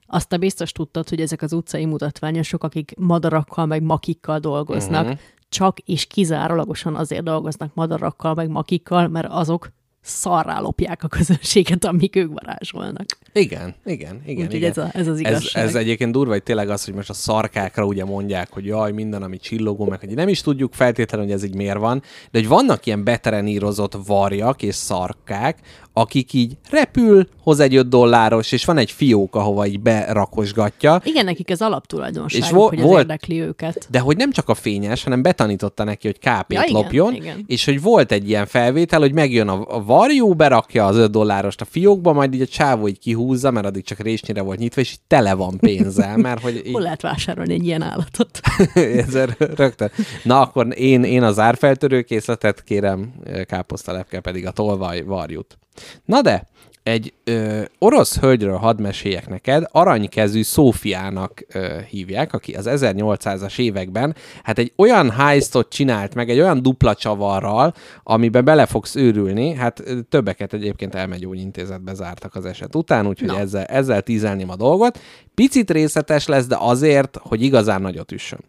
[0.06, 5.18] azt te biztos tudtad, hogy ezek az utcai mutatványosok, akik madarakkal meg makikkal dolgoznak, uh-huh.
[5.48, 9.70] csak és kizárólagosan azért dolgoznak madarakkal meg makikkal, mert azok
[10.02, 13.04] szarrá lopják a közönséget, amik ők varázsolnak.
[13.32, 14.44] Igen, igen, igen.
[14.44, 14.70] Úgyhogy igen.
[14.70, 15.64] ez, a, ez az ez, igazság.
[15.64, 19.22] ez egyébként durva, hogy tényleg az, hogy most a szarkákra ugye mondják, hogy jaj, minden,
[19.22, 22.48] ami csillogó, meg hogy nem is tudjuk feltétlenül, hogy ez így miért van, de hogy
[22.48, 25.58] vannak ilyen betelenírozott varjak és szarkák,
[25.92, 31.24] akik így repül, hoz egy 5 dolláros, és van egy fiók, ahova így berakosgatja, Igen,
[31.24, 33.86] nekik ez alaptulajdonságuk, És vo- hogy volt- érdekli őket.
[33.90, 37.44] de hogy nem csak a fényes, hanem betanította neki, hogy kápét Ja, igen, lopjon, igen.
[37.46, 41.60] és hogy volt egy ilyen felvétel, hogy megjön a, a varjú, berakja az 5 dollárost
[41.60, 44.90] a fiókba, majd így a csávó így kihúzza, mert addig csak résnyire volt nyitva, és
[44.92, 48.40] így tele van pénzzel, mert hogy így Hol lehet vásárolni egy ilyen állatot?
[48.74, 49.90] ezzel rögtön.
[50.22, 53.12] Na akkor én, én az árfeltörő készletet kérem,
[53.46, 55.58] káposztalepke pedig a tolvaj varjút.
[56.06, 56.42] Na de,
[56.90, 64.14] egy ö, orosz hölgyről hadd meséljek neked, aranykezű Szófiának ö, hívják, aki az 1800-as években
[64.42, 69.80] hát egy olyan heistot csinált meg, egy olyan dupla csavarral, amiben bele fogsz őrülni, hát
[69.84, 73.38] ö, többeket egyébként elmegyógyintézetbe zártak az eset után, úgyhogy Na.
[73.38, 74.98] ezzel, ezzel tízelném a dolgot.
[75.34, 78.40] Picit részletes lesz, de azért, hogy igazán nagyot üssön.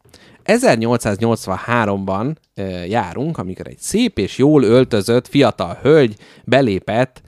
[0.45, 7.21] 1883-ban ö, járunk, amikor egy szép és jól öltözött fiatal hölgy belépett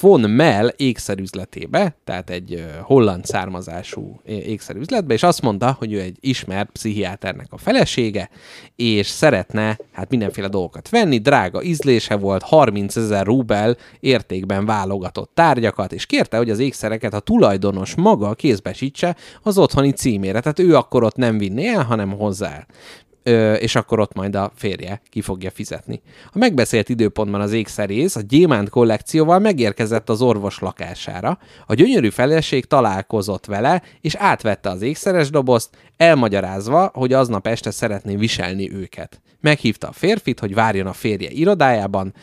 [0.00, 6.70] von Mell ékszerüzletébe, tehát egy holland származású ékszerüzletbe, és azt mondta, hogy ő egy ismert
[6.70, 8.30] pszichiáternek a felesége,
[8.76, 15.92] és szeretne hát mindenféle dolgokat venni, drága ízlése volt, 30 ezer rubel értékben válogatott tárgyakat,
[15.92, 21.02] és kérte, hogy az ékszereket a tulajdonos maga kézbesítse az otthoni címére, tehát ő akkor
[21.02, 22.66] ott nem vinné el, hanem hozzá
[23.58, 26.00] és akkor ott majd a férje ki fogja fizetni.
[26.32, 31.38] A megbeszélt időpontban az ékszerész a gyémánt kollekcióval megérkezett az orvos lakására.
[31.66, 38.16] A gyönyörű feleség találkozott vele, és átvette az ékszeres dobozt, elmagyarázva, hogy aznap este szeretné
[38.16, 39.20] viselni őket.
[39.40, 42.14] Meghívta a férfit, hogy várjon a férje irodájában,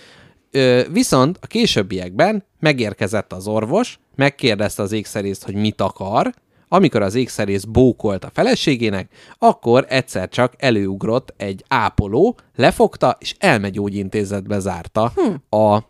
[0.92, 6.34] viszont a későbbiekben megérkezett az orvos, megkérdezte az ékszerészt, hogy mit akar,
[6.68, 14.60] amikor az ékszerész bókolt a feleségének, akkor egyszer csak előugrott egy ápoló, lefogta, és elmegyógyintézetbe
[14.60, 15.58] zárta hm.
[15.60, 15.84] a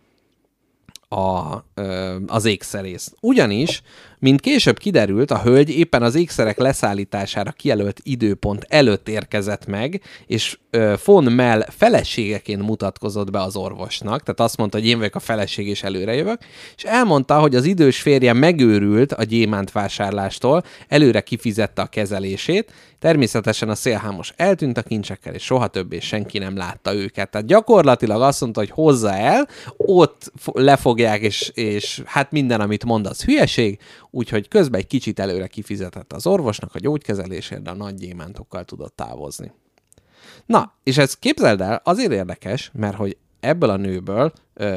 [1.10, 1.64] a,
[2.28, 3.14] az ékszerész.
[3.22, 3.82] Ugyanis,
[4.26, 10.58] Mint később kiderült, a hölgy éppen az ékszerek leszállítására kijelölt időpont előtt érkezett meg, és
[11.06, 15.68] von Mell feleségeként mutatkozott be az orvosnak, tehát azt mondta, hogy én vagyok a feleség,
[15.68, 16.42] és előre jövök,
[16.76, 23.70] és elmondta, hogy az idős férje megőrült a gyémánt vásárlástól, előre kifizette a kezelését, természetesen
[23.70, 27.30] a szélhámos eltűnt a kincsekkel, és soha többé senki nem látta őket.
[27.30, 29.48] Tehát gyakorlatilag azt mondta, hogy hozza el,
[29.78, 33.80] ott fo- lefogják, és, és hát minden, amit mond, az hülyeség,
[34.16, 38.96] úgyhogy közben egy kicsit előre kifizetett az orvosnak a gyógykezelésért, de a nagy gyémántokkal tudott
[38.96, 39.52] távozni.
[40.46, 43.18] Na, és ez képzeld el, azért érdekes, mert hogy
[43.48, 44.34] ebből a nőből,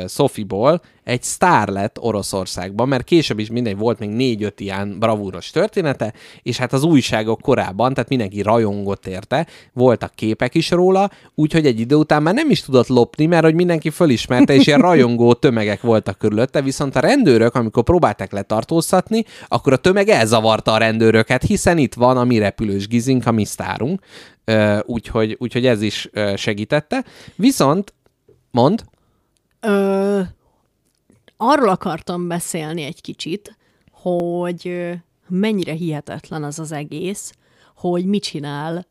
[0.09, 6.13] Sofiból egy sztár lett Oroszországban, mert később is mindegy, volt még négy-öt ilyen bravúros története,
[6.43, 11.81] és hát az újságok korábban, tehát mindenki rajongott érte, voltak képek is róla, úgyhogy egy
[11.81, 15.81] idő után már nem is tudott lopni, mert hogy mindenki fölismerte, és ilyen rajongó tömegek
[15.81, 21.79] voltak körülötte, viszont a rendőrök, amikor próbálták letartóztatni, akkor a tömeg elzavarta a rendőröket, hiszen
[21.79, 24.01] itt van a mi repülős gizink, a mi sztárunk,
[24.83, 27.05] úgyhogy, úgyhogy ez is segítette.
[27.37, 27.95] Viszont,
[28.51, 28.85] mond,
[29.61, 30.21] Ö,
[31.37, 33.57] arról akartam beszélni egy kicsit,
[33.91, 34.91] hogy
[35.29, 37.33] mennyire hihetetlen az az egész,
[37.81, 38.87] hogy mit csinál,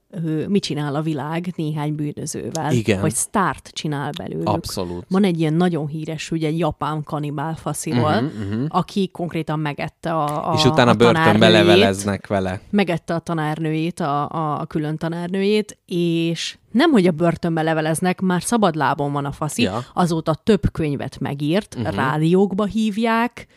[0.48, 2.72] mit csinál a világ néhány bűnözővel.
[2.72, 3.00] Igen.
[3.00, 4.50] Hogy sztárt csinál belőlük.
[4.50, 5.06] Abszolút.
[5.10, 8.66] Van egy ilyen nagyon híres ügy, egy japán kanibál fasziról, Mhm, uh-huh, uh-huh.
[8.68, 12.62] aki konkrétan megette a, a és utána a börtönbe leveleznek vele.
[12.70, 18.44] megette a tanárnőjét, a, a, a külön tanárnőjét, és nem, hogy a börtönbe leveleznek, már
[18.44, 19.86] szabadlábon van a faszi, ja.
[19.94, 21.96] azóta több könyvet megírt, uh-huh.
[21.96, 23.48] rádiókba hívják,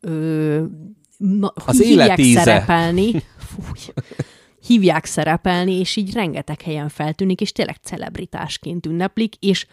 [0.00, 0.62] ö,
[1.16, 2.40] na, Az hívják életíze.
[2.42, 3.10] szerepelni,
[3.48, 3.94] fúj,
[4.66, 9.66] hívják szerepelni, és így rengeteg helyen feltűnik, és tényleg celebritásként ünneplik, és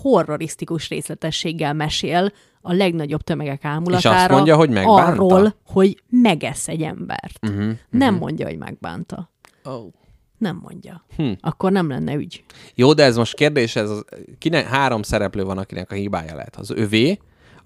[0.00, 5.04] horrorisztikus részletességgel mesél a legnagyobb tömegek ámulatára mondja, hogy megbánta?
[5.04, 7.38] arról, hogy megesz egy embert.
[7.40, 9.30] Mhm, Uh-huh, nem mondja, hogy megbánta.
[9.64, 9.92] Oh.
[10.38, 11.04] Nem mondja.
[11.16, 11.32] Hm.
[11.40, 12.44] Akkor nem lenne ügy.
[12.74, 14.04] Jó, de ez most kérdés, ez az,
[14.38, 16.56] kinek, három szereplő van, akinek a hibája lehet.
[16.56, 17.18] Az övé,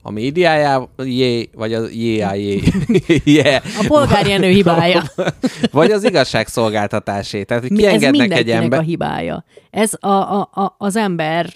[0.02, 2.62] a médiájá, jé, vagy az jéájé,
[3.24, 3.62] yeah.
[3.80, 5.02] A polgárjenő hibája.
[5.72, 7.42] vagy az igazságszolgáltatásé.
[7.42, 8.78] Tehát, hogy kiengednek egy ember.
[8.78, 9.44] a hibája.
[9.70, 11.52] Ez a, a, a, az ember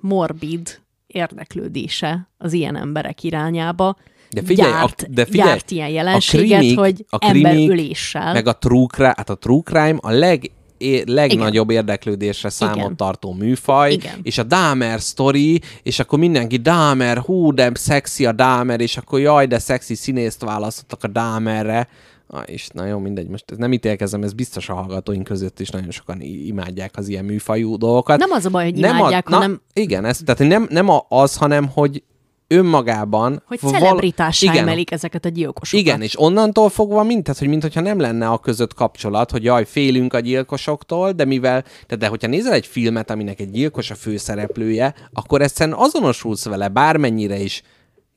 [0.00, 3.96] morbid érdeklődése az ilyen emberek irányába.
[4.30, 8.32] De figyelj, gyárt, a, de figyelj, gyárt ilyen jelenséget, krimik- hogy a krimik, emberöléssel.
[8.32, 11.82] Meg a true crime, hát a true crime a leg, é- legnagyobb Igen.
[11.82, 12.96] érdeklődésre számot Igen.
[12.96, 14.20] tartó műfaj, Igen.
[14.22, 19.20] és a Dahmer sztori, és akkor mindenki Dahmer, hú, de szexi a Dahmer, és akkor
[19.20, 21.88] jaj, de szexi színészt választottak a Dahmerre.
[22.26, 25.68] Ah, és na jó, mindegy, most ez nem ítélkezem, ez biztos a hallgatóink között is
[25.68, 28.18] nagyon sokan imádják az ilyen műfajú dolgokat.
[28.18, 30.86] Nem az a baj, hogy Nem imádják, a, na, hanem Igen, ez, tehát nem, nem
[31.08, 32.02] az, hanem hogy
[32.46, 33.42] önmagában...
[33.46, 35.86] hogy val- celebritássá igen, emelik ezeket a gyilkosokat.
[35.86, 39.64] igen, és onnantól fogva mint, tehát, hogy mintha nem lenne a között kapcsolat, hogy jaj,
[39.64, 43.94] félünk a gyilkosoktól, de mivel, tehát de hogyha nézel egy filmet, aminek egy gyilkos a
[43.94, 47.62] főszereplője, akkor egyszerűen azonosulsz vele, bármennyire is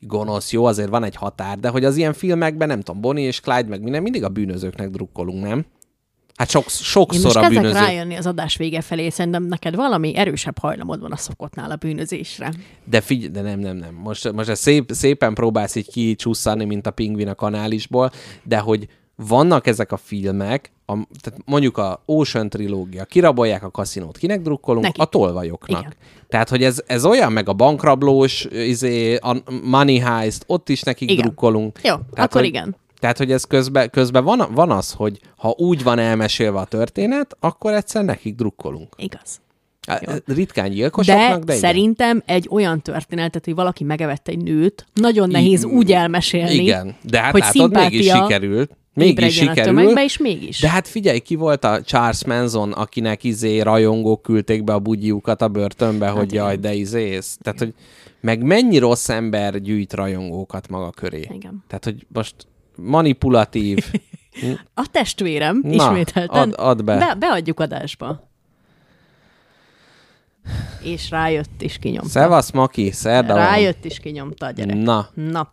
[0.00, 3.40] gonosz, jó, azért van egy határ, de hogy az ilyen filmekben, nem tudom, Bonnie és
[3.40, 5.66] Clyde, meg minden, mindig a bűnözőknek drukkolunk, nem?
[6.38, 7.78] Hát sok, Én sokszor most a bűnöző.
[7.78, 12.52] rájönni az adás vége felé, szerintem neked valami erősebb hajlamod van a szokottnál a bűnözésre.
[12.84, 13.94] De figyelj, de nem, nem, nem.
[13.94, 18.10] Most, most ez szép, szépen próbálsz így kicsusszani, mint a pingvin a kanálisból,
[18.42, 24.18] de hogy vannak ezek a filmek, a, tehát mondjuk a Ocean trilógia, kirabolják a kaszinót,
[24.18, 24.84] kinek drukkolunk?
[24.84, 25.02] Nekik.
[25.02, 25.80] A tolvajoknak.
[25.80, 25.94] Igen.
[26.28, 31.10] Tehát, hogy ez, ez olyan, meg a bankrablós, izé, a Money Heist, ott is nekik
[31.10, 31.24] Igen.
[31.24, 31.80] drukkolunk.
[31.82, 32.76] Jó, akkor hogy, igen.
[32.98, 37.36] Tehát, hogy ez közben, közben van, van az, hogy ha úgy van elmesélve a történet,
[37.40, 38.94] akkor egyszer nekik drukkolunk.
[38.96, 39.40] Igaz.
[39.86, 41.56] Hát, Ritkán gyilkosoknak, De, de, igen.
[41.56, 47.20] szerintem egy olyan történetet, hogy valaki megevett egy nőt, nagyon nehéz úgy elmesélni, Igen, de
[47.20, 48.70] hát hogy látod, mégis sikerült.
[48.94, 49.74] Mégis ébredjen a sikerül.
[49.78, 50.60] tömegbe, és mégis.
[50.60, 55.42] De hát figyelj, ki volt a Charles Manson, akinek izé rajongók küldték be a bugyiukat
[55.42, 57.38] a börtönbe, Hát hogy jaj, de izész.
[57.42, 57.74] Tehát, hogy
[58.20, 61.28] meg mennyi rossz ember gyűjt rajongókat maga köré.
[61.34, 61.64] Igen.
[61.66, 62.34] Tehát, hogy most
[62.82, 63.78] manipulatív.
[64.74, 66.96] A testvérem, Na, ismételten, add- add be.
[66.98, 67.14] be.
[67.18, 68.28] Beadjuk adásba.
[70.82, 72.08] És rájött és kinyomta.
[72.08, 73.34] Szevasz, Maki, szerda.
[73.34, 74.76] Rájött és kinyomta a gyerek.
[74.76, 75.50] Na, Na.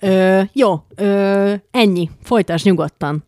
[0.00, 2.10] Ö, jó, ö, ennyi.
[2.22, 3.22] Folytasd nyugodtan.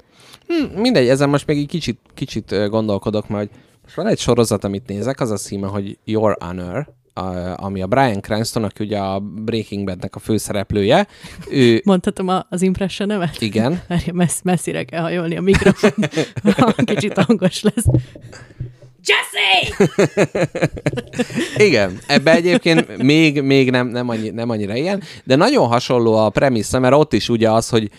[0.46, 3.50] hm, mindegy, ezen most még egy kicsit, kicsit gondolkodok, mert
[3.82, 7.86] most van egy sorozat, amit nézek, az a címe, hogy Your Honor, a, ami a
[7.86, 11.06] Brian Cranston, aki ugye a Breaking Badnek a főszereplője.
[11.50, 13.40] Ő, Mondhatom a, az impressionemet?
[13.40, 15.92] igen, Várja, messz, messzire kell hajolni a mikrofon.
[16.84, 17.84] Kicsit hangos lesz.
[19.04, 19.84] Jesse!
[21.56, 26.30] Igen, ebbe egyébként még, még nem, nem, annyi, nem annyira ilyen, de nagyon hasonló a
[26.30, 27.90] premissza, mert ott is ugye az, hogy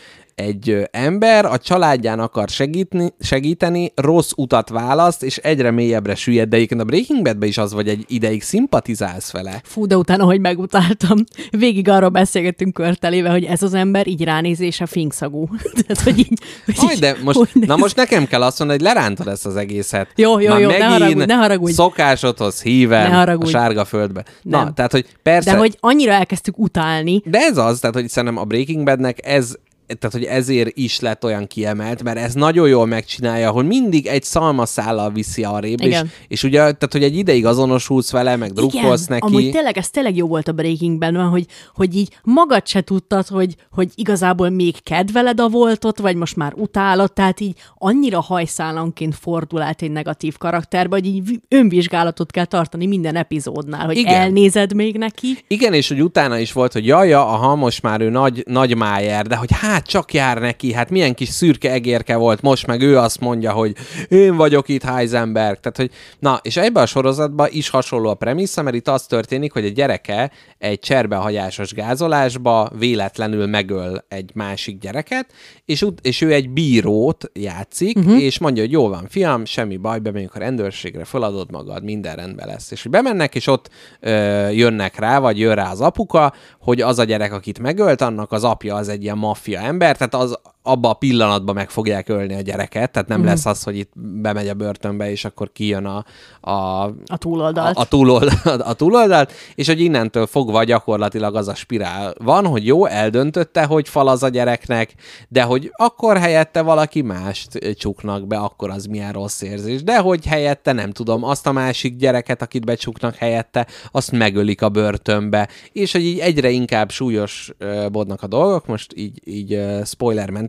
[0.42, 6.56] egy ember a családján akar segíteni, segíteni, rossz utat választ, és egyre mélyebbre süllyed, de
[6.56, 9.62] egyébként a Breaking Badben is az vagy egy ideig szimpatizálsz vele.
[9.64, 11.18] Fú, de utána, hogy megutáltam,
[11.50, 15.48] végig arról beszélgettünk körteléve, hogy ez az ember így ránézése finkszagú.
[15.88, 18.94] Tehát, hogy így, hogy Aj, de most, hogy na most nekem kell azt mondani, hogy
[18.94, 20.08] lerántod ezt az egészet.
[20.16, 21.72] Jó, jó, Már jó, ne haragudj, ne haragudj.
[21.74, 23.50] szokásodhoz hívem Ne a haragudj.
[23.50, 24.24] sárga földbe.
[24.42, 24.74] Na, Nem.
[24.74, 25.52] tehát, hogy persze...
[25.52, 29.56] De hogy annyira elkezdtük utálni, De ez az, tehát hogy szerintem a Breaking Badnek ez
[30.00, 34.24] tehát, hogy ezért is lett olyan kiemelt, mert ez nagyon jól megcsinálja, hogy mindig egy
[34.24, 39.26] szalmaszállal viszi arrébb, és, és ugye, tehát, hogy egy ideig azonosulsz vele, meg drukkolsz neki.
[39.26, 41.46] amúgy tényleg, ez tényleg jó volt a Breakingben, van, hogy,
[41.76, 46.54] hogy így magad se tudtad, hogy, hogy igazából még kedveled a voltot, vagy most már
[46.56, 52.46] utálod, tehát így annyira hajszálanként fordul át egy negatív karakterbe, hogy így vi- önvizsgálatot kell
[52.46, 54.14] tartani minden epizódnál, hogy Igen.
[54.14, 55.38] elnézed még neki.
[55.48, 59.28] Igen, és hogy utána is volt, hogy jaja, aha, most már ő nagy, nagy májer,
[59.28, 62.98] de hogy hát csak jár neki, hát milyen kis szürke egérke volt, most meg ő
[62.98, 63.76] azt mondja, hogy
[64.08, 65.60] én vagyok itt Heisenberg.
[65.60, 69.54] Tehát, hogy na, és ebbe a sorozatban is hasonló a premissza, mert itt az történik,
[69.54, 75.26] hogy a gyereke egy cserbehagyásos gázolásba véletlenül megöl egy másik gyereket,
[75.66, 78.22] és, és ő egy bírót játszik, uh-huh.
[78.22, 82.48] és mondja, hogy jó van, fiam, semmi baj, bemegyünk a rendőrségre, feladod magad, minden rendben
[82.48, 82.72] lesz.
[82.72, 87.00] És hogy bemennek, és ott ö, jönnek rá, vagy jön rá az apuka, hogy az
[87.00, 90.90] a gyerek, akit megölt, annak az apja az egy ilyen maffia ember, tehát az abba
[90.90, 93.26] a pillanatban meg fogják ölni a gyereket, tehát nem mm.
[93.26, 96.06] lesz az, hogy itt bemegy a börtönbe, és akkor kijön a,
[96.52, 97.78] a, A túloldalt.
[97.78, 102.66] a, a, túloldalt, a túloldalt, és hogy innentől fogva gyakorlatilag az a spirál van, hogy
[102.66, 104.94] jó, eldöntötte, hogy fal az a gyereknek,
[105.28, 109.84] de hogy akkor helyette valaki mást csuknak be, akkor az milyen rossz érzés.
[109.84, 114.70] De hogy helyette, nem tudom, azt a másik gyereket, akit becsuknak helyette, azt megölik a
[114.70, 119.80] börtönbe, és hogy így egyre inkább súlyosbodnak a dolgok, most így, így ö,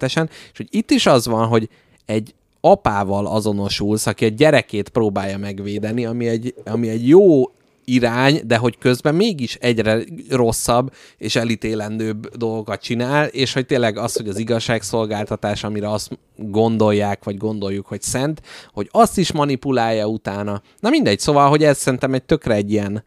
[0.08, 1.68] spoilermentesen, és hogy itt is az van, hogy
[2.06, 7.42] egy apával azonosulsz, aki a gyerekét próbálja megvédeni, ami egy, ami egy jó
[7.84, 14.16] irány, de hogy közben mégis egyre rosszabb és elítélendőbb dolgokat csinál, és hogy tényleg az,
[14.16, 18.42] hogy az igazságszolgáltatás, amire azt gondolják, vagy gondoljuk, hogy szent,
[18.72, 20.62] hogy azt is manipulálja utána.
[20.80, 23.04] Na mindegy, szóval, hogy ez szerintem egy tökre egy ilyen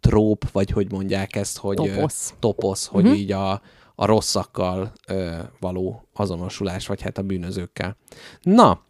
[0.00, 2.34] tróp, vagy hogy mondják ezt, hogy Toposz.
[2.38, 3.18] toposz hogy uh-huh.
[3.18, 3.60] így a,
[4.00, 7.96] a rosszakkal ö, való azonosulás, vagy hát a bűnözőkkel.
[8.42, 8.86] Na,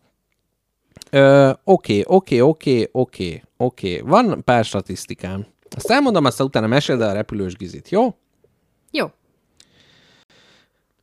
[1.65, 4.01] Oké, oké, oké, oké, oké.
[4.01, 5.47] Van pár statisztikám.
[5.77, 8.15] Azt elmondom, aztán utána meséld el a repülős gizit, jó?
[8.91, 9.07] Jó.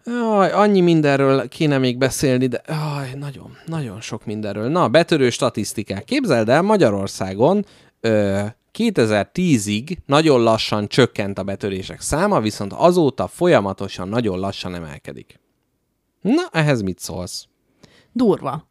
[0.06, 4.69] Jaj, annyi mindenről kéne még beszélni, de jaj, nagyon, nagyon sok mindenről.
[4.69, 6.03] Na, betörő statisztikák.
[6.03, 7.65] Képzeld el, Magyarországon
[7.99, 8.44] ö,
[8.77, 15.39] 2010-ig nagyon lassan csökkent a betörések száma, viszont azóta folyamatosan nagyon lassan emelkedik.
[16.22, 17.47] Na, ehhez mit szólsz?
[18.11, 18.68] Durva.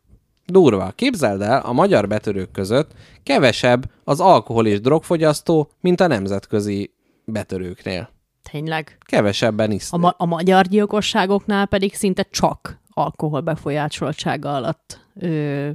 [0.47, 0.90] Durva.
[0.90, 2.90] Képzeld el, a magyar betörők között
[3.22, 6.94] kevesebb az alkohol és drogfogyasztó, mint a nemzetközi
[7.24, 8.09] betörőknél.
[8.51, 8.98] Tényleg.
[9.01, 10.01] Kevesebben A, isznak.
[10.01, 15.68] ma- a magyar gyilkosságoknál pedig szinte csak alkohol befolyásoltsága alatt ö,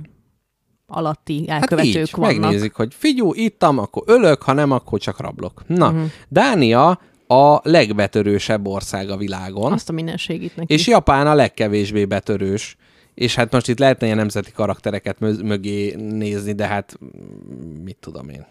[0.90, 2.40] alatti Hát elkövetők így, vannak.
[2.40, 5.64] megnézik, hogy figyú, ittam, akkor ölök, ha nem, akkor csak rablok.
[5.68, 6.10] Na, uh-huh.
[6.28, 10.74] Dánia a legbetörősebb ország a világon, Azt a mindenségét neki.
[10.74, 12.78] és Japán a legkevésbé betörős.
[13.14, 17.98] És hát most itt lehetne ilyen nemzeti karaktereket mö- mögé nézni, de hát mm, mit
[18.00, 18.46] tudom én.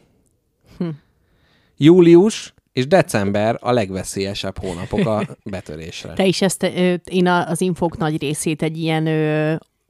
[0.79, 0.89] Hm.
[1.77, 6.13] Július és december a legveszélyesebb hónapok a betörésre.
[6.13, 6.63] Te is ezt,
[7.05, 9.05] én az infók nagy részét egy ilyen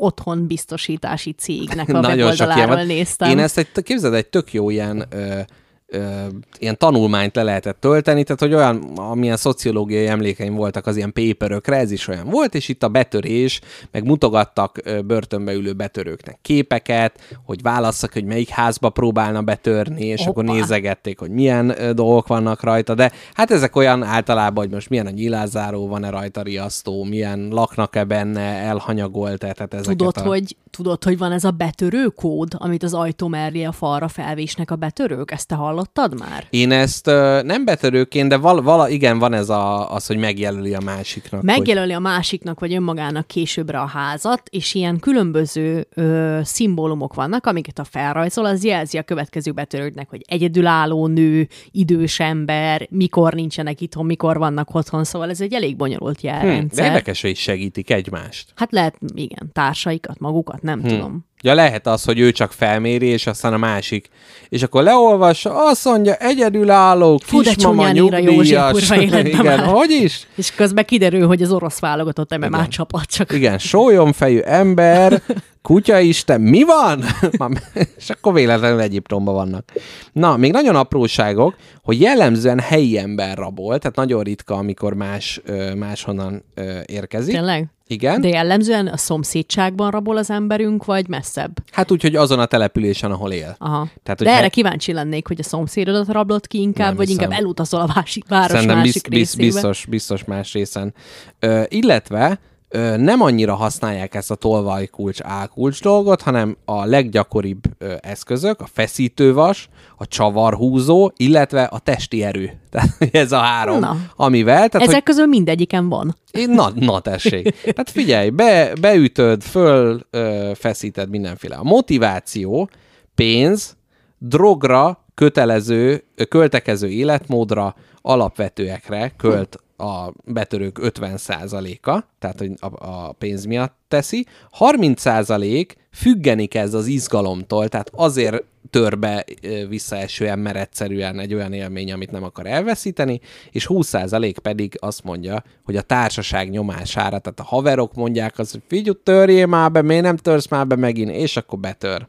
[0.01, 3.31] otthon biztosítási cégnek a Nagyon sok ilyen néztem.
[3.31, 5.41] Én ezt egy, képzeld, egy tök jó ilyen, ö,
[5.89, 6.27] ö,
[6.59, 11.77] ilyen tanulmányt le lehetett tölteni, tehát hogy olyan, amilyen szociológiai emlékeim voltak az ilyen paperökre,
[11.77, 13.61] ez is olyan volt, és itt a betörés,
[13.91, 20.31] meg mutogattak börtönbe ülő betörőknek képeket, hogy válasszak, hogy melyik házba próbálna betörni, és Hoppá.
[20.31, 25.07] akkor nézegették, hogy milyen dolgok vannak rajta, de hát ezek olyan általában, hogy most milyen
[25.07, 30.21] a nyilázáró, van-e rajta riasztó, milyen laknak-e benne, elhanyagolt-e, tehát ezeket Tudod, a...
[30.21, 34.77] hogy, tudod, hogy van ez a betörőkód, amit az ajtó mellé a falra felvésnek a
[34.77, 35.31] betörők?
[35.31, 36.47] Ezt te hallottad már?
[36.51, 40.75] Én ezt ö, nem betörőként, de val, vala, igen, van ez a, az, hogy megjelöli
[40.75, 41.41] a másiknak.
[41.41, 41.51] hogy...
[41.57, 47.79] Megjelöli a másiknak vagy önmagának későbbre a házat, és ilyen különböző ö, szimbólumok vannak, amiket
[47.79, 54.07] a felrajzol, az jelzi a következő betörődnek, hogy egyedülálló nő, idős ember, mikor nincsenek itthon,
[54.07, 56.87] mikor vannak otthon, szóval ez egy elég bonyolult Hm, de jelrendszer.
[56.87, 58.53] érdekes, hogy segítik egymást.
[58.55, 60.89] Hát lehet, igen, társaikat, magukat, nem hmm.
[60.89, 61.27] tudom.
[61.43, 64.09] Ja, lehet az, hogy ő csak felméri, és aztán a másik.
[64.49, 68.91] És akkor leolvassa, azt mondja, egyedülálló, kismama, nyugdíjas.
[68.91, 69.65] életbe Igen, már.
[69.65, 70.27] hogy is?
[70.35, 73.33] És közben kiderül, hogy az orosz válogatott MMA csapat csak.
[73.33, 75.23] Igen, sólyomfejű ember,
[75.63, 77.05] kutyaisten, mi van?
[77.99, 79.73] És akkor véletlenül Egyiptomban vannak.
[80.13, 85.41] Na, még nagyon apróságok, hogy jellemzően helyi ember rabol, tehát nagyon ritka, amikor más,
[85.77, 86.45] máshonnan
[86.87, 87.35] érkezik.
[87.35, 87.67] Tényleg?
[87.91, 88.21] Igen.
[88.21, 91.51] De jellemzően a szomszédságban rabol az emberünk, vagy messzebb?
[91.73, 93.57] Hát úgy, hogy azon a településen, ahol él.
[93.59, 93.89] Aha.
[94.03, 97.23] Tehát, De erre he- kíváncsi lennék, hogy a szomszédodat rablott ki inkább, Nem vagy hiszem.
[97.25, 99.43] inkább elutazol a másik város Szerintem másik biz, biz, részébe.
[99.45, 100.95] biztos, biztos más részen.
[101.39, 102.39] Ö, illetve
[102.69, 108.67] ö, nem annyira használják ezt a tolvajkulcs A-kulcs dolgot, hanem a leggyakoribb ö, eszközök, a
[108.73, 112.53] feszítővas, a csavarhúzó, illetve a testi erő.
[112.71, 113.97] Tehát ez a három, Na.
[114.17, 114.69] amivel...
[114.69, 116.17] Tehát, Ezek hogy, közül mindegyiken van.
[116.47, 117.55] na, na tessék.
[117.63, 121.57] Tehát figyelj, be, beütöd, föl ö, feszíted mindenféle.
[121.57, 122.71] A motiváció,
[123.15, 123.77] pénz,
[124.19, 133.77] drogra, kötelező, költekező életmódra, alapvetőekre költ a betörők 50%-a, tehát hogy a, a pénz miatt
[133.89, 134.27] teszi,
[134.59, 139.25] 30% függeni kezd az izgalomtól, tehát azért tör be
[139.69, 145.77] visszaesően, meredszerűen egy olyan élmény, amit nem akar elveszíteni, és 20% pedig azt mondja, hogy
[145.77, 150.17] a társaság nyomására, tehát a haverok mondják azt, hogy figyelj, törjél már be, miért nem
[150.17, 152.07] törsz már be megint, és akkor betör.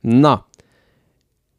[0.00, 0.46] Na,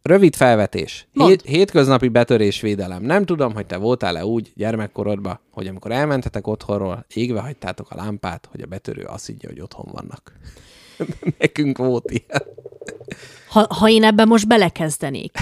[0.03, 1.07] Rövid felvetés.
[1.13, 1.29] Mondd.
[1.29, 3.03] Hét, hétköznapi betörésvédelem.
[3.03, 8.47] Nem tudom, hogy te voltál-e úgy gyermekkorodban, hogy amikor elmentetek otthonról, égve hagytátok a lámpát,
[8.51, 10.33] hogy a betörő azt higgye, hogy otthon vannak.
[11.39, 12.43] Nekünk volt ilyen.
[13.49, 15.37] Ha, ha én ebben most belekezdenék,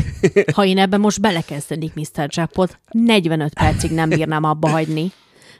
[0.53, 2.27] ha én ebben most belekezdenék Mr.
[2.27, 5.11] Jackpot, 45 percig nem bírnám abba hagyni,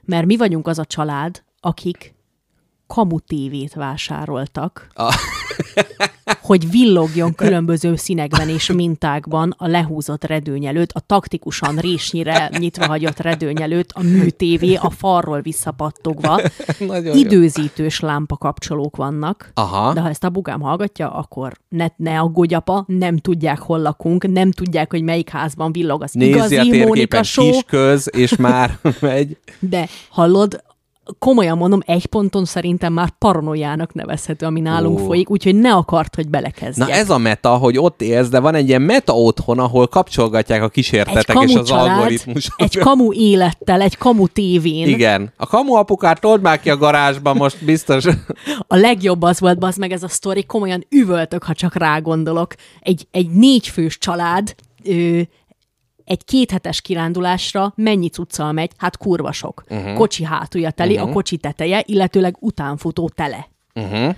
[0.06, 2.14] mert mi vagyunk az a család, akik
[2.88, 5.15] kamu tévét vásároltak, A-
[6.41, 13.19] hogy villogjon különböző színekben és mintákban a lehúzott redőny előtt, a taktikusan résnyire nyitva hagyott
[13.19, 16.41] redőny előtt, a műtévé a falról visszapattogva.
[16.80, 17.22] Nagyon jó.
[17.22, 19.52] Időzítős lámpakapcsolók vannak.
[19.53, 19.93] Aha.
[19.93, 24.27] De ha ezt a bugám hallgatja, akkor ne, ne aggódj, apa, nem tudják, hol lakunk,
[24.31, 28.10] nem tudják, hogy melyik házban villog az Nézi a igazi Mónika térképen show, kis köz,
[28.11, 29.38] és már megy.
[29.60, 30.64] de hallod,
[31.19, 35.03] komolyan mondom, egy ponton szerintem már paranoiának nevezhető, ami nálunk Ó.
[35.05, 36.88] folyik, úgyhogy ne akart, hogy belekezdjek.
[36.88, 40.63] Na ez a meta, hogy ott élsz, de van egy ilyen meta otthon, ahol kapcsolgatják
[40.63, 42.49] a kísértetek és az család, algoritmus.
[42.55, 44.88] egy kamu élettel, egy kamu tévén.
[44.88, 45.33] Igen.
[45.38, 48.05] A kamu apukát told már ki a garázsba, most biztos.
[48.67, 52.53] A legjobb az volt, az meg ez a sztori, komolyan üvöltök, ha csak rá gondolok.
[52.79, 55.21] Egy, egy négyfős család ö,
[56.11, 58.71] egy kéthetes kirándulásra mennyi cuccal megy?
[58.77, 59.63] Hát kurva sok.
[59.69, 59.93] Uh-huh.
[59.93, 61.09] Kocsi hátulja teli, uh-huh.
[61.09, 63.47] a kocsi teteje, illetőleg utánfutó tele.
[63.73, 64.15] Uh-huh.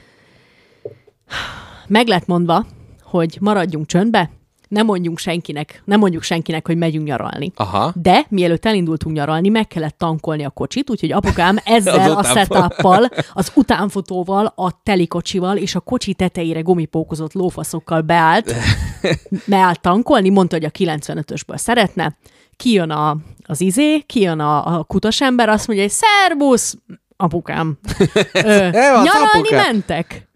[1.87, 2.65] Meg lett mondva,
[3.01, 4.29] hogy maradjunk csöndbe,
[4.73, 7.51] nem mondjunk senkinek, nem mondjuk senkinek, hogy megyünk nyaralni.
[7.55, 7.91] Aha.
[7.95, 13.51] De mielőtt elindultunk nyaralni, meg kellett tankolni a kocsit, úgyhogy apukám ezzel a setuppal, az
[13.55, 18.53] utánfutóval, a teli kocsival és a kocsi tetejére gumipókozott lófaszokkal beállt,
[19.47, 22.17] beállt tankolni, mondta, hogy a 95-ösből szeretne,
[22.57, 26.77] kijön a, az izé, kijön a, a kutas ember, azt mondja, hogy szervusz,
[27.17, 27.77] apukám.
[28.33, 29.65] Ö, nyaralni apukám.
[29.65, 30.31] mentek?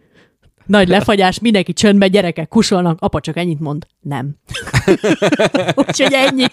[0.68, 4.36] Nagy lefagyás, mindenki csöndbe, gyerekek kusolnak, apa csak ennyit mond, nem.
[5.88, 6.46] Úgyhogy ennyi.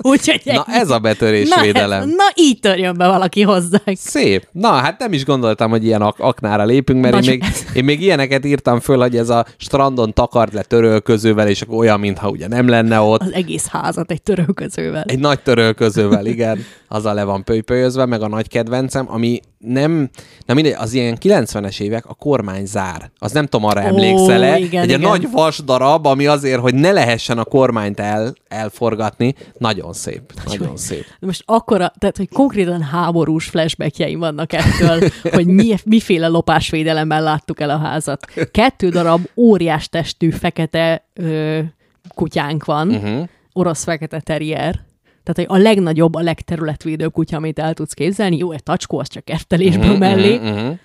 [0.00, 0.56] Úgyhogy ennyi.
[0.56, 1.98] Na ez a betörésvédelem.
[1.98, 3.96] Na, ez, na így törjön be valaki hozzánk.
[3.96, 4.48] Szép.
[4.52, 7.44] Na, hát nem is gondoltam, hogy ilyen ak- aknára lépünk, mert én még,
[7.74, 12.00] én még ilyeneket írtam föl, hogy ez a strandon takart le törölközővel, és akkor olyan,
[12.00, 13.20] mintha ugye nem lenne ott.
[13.20, 15.02] Az egész házat egy törölközővel.
[15.06, 16.58] Egy nagy törölközővel, igen.
[16.88, 20.10] Azzal le van pölypölyözve, meg a nagy kedvencem, ami nem,
[20.46, 23.10] na mindegy, az ilyen 90-es évek a kormány zár.
[23.18, 24.58] Az nem tudom, arra emlékszel-e.
[24.58, 25.00] igen, egy igen.
[25.00, 29.34] nagy vas darab, ami azért, hogy ne lehessen a kormányt el, elforgatni.
[29.58, 30.32] Nagyon szép.
[30.44, 31.04] Nagyon szép.
[31.20, 37.60] De most akkora, tehát, hogy konkrétan háborús flashbackjeim vannak ettől, hogy mi, miféle lopásvédelemben láttuk
[37.60, 38.26] el a házat.
[38.50, 41.60] Kettő darab óriás testű fekete ö,
[42.14, 43.28] kutyánk van, uh-huh.
[43.52, 44.85] orosz fekete terrier,
[45.32, 48.36] tehát, a legnagyobb, a legterületvédő kutya, amit el tudsz képzelni.
[48.36, 50.36] Jó, egy tacskó, az csak kertelésből uh-huh, mellé.
[50.36, 50.78] Uh-huh.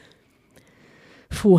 [1.29, 1.57] Fú,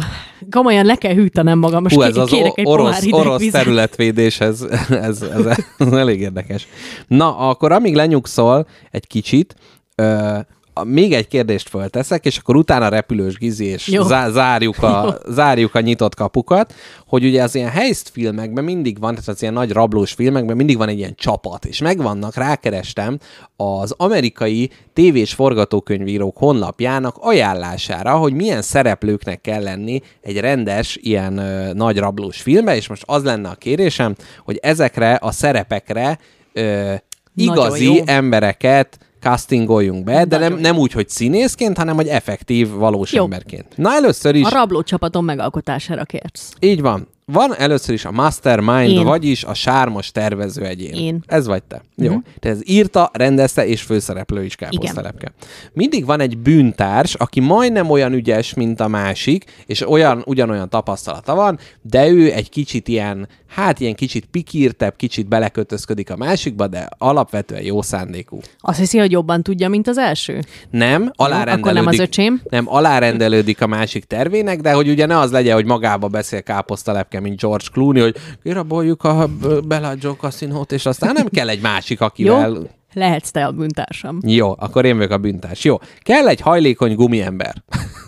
[0.51, 1.83] komolyan le kell hűtenem magam.
[1.83, 3.63] Most Hú, ez az egy orosz, orosz vizet.
[3.63, 5.47] területvédés, ez, ez, ez,
[5.79, 6.67] ez elég érdekes.
[7.07, 9.55] Na, akkor amíg lenyugszol egy kicsit,
[9.95, 10.39] ö,
[10.75, 14.03] a, még egy kérdést fölteszek, és akkor utána repülős Gizi, és Jó.
[14.03, 16.75] zá, zárjuk, a, zárjuk a nyitott kapukat,
[17.07, 20.77] hogy ugye az ilyen heist filmekben mindig van, tehát az ilyen nagy rablós filmekben mindig
[20.77, 23.19] van egy ilyen csapat, és megvannak, rákerestem
[23.57, 31.73] az amerikai tévés forgatókönyvírók honlapjának ajánlására, hogy milyen szereplőknek kell lenni egy rendes ilyen ö,
[31.73, 36.19] nagy rablós filmbe, és most az lenne a kérésem, hogy ezekre a szerepekre
[36.53, 36.95] ö,
[37.35, 38.03] igazi jó.
[38.07, 43.23] embereket castingoljunk be, de nem, nem úgy, hogy színészként, hanem hogy effektív, valós Jó.
[43.25, 43.67] emberként.
[43.77, 46.53] Na először is, A rabló csapatom megalkotására kérsz.
[46.61, 47.09] így van.
[47.25, 49.05] Van először is a mastermind, Én.
[49.05, 50.95] vagyis a sármos tervező egyén.
[50.95, 51.23] Én.
[51.27, 51.83] Ez vagy te.
[51.97, 52.11] Jó.
[52.11, 52.21] Mhm.
[52.39, 55.33] Te ez írta, rendezte, és főszereplő is káposztelepke.
[55.73, 61.35] Mindig van egy bűntárs, aki majdnem olyan ügyes, mint a másik, és olyan, ugyanolyan tapasztalata
[61.35, 66.89] van, de ő egy kicsit ilyen, hát ilyen kicsit pikírtebb, kicsit belekötözködik a másikba, de
[66.99, 68.39] alapvetően jó szándékú.
[68.59, 70.41] Azt hiszi, hogy jobban tudja, mint az első?
[70.71, 71.65] Nem, alárendelődik.
[71.65, 72.41] akkor nem az öcsém.
[72.45, 77.12] Nem, alárendelődik a másik tervének, de hogy ugye ne az legyen, hogy magába beszél káposztalepke,
[77.21, 79.29] mint George Clooney, hogy kiraboljuk a
[79.65, 82.51] Bellagio kaszinót, és aztán nem kell egy másik, akivel...
[82.51, 82.63] Jó.
[82.95, 84.19] Lehetsz te a bűntársam.
[84.27, 85.65] Jó, akkor én vagyok a bűntárs.
[85.65, 87.55] Jó, kell egy hajlékony gumiember.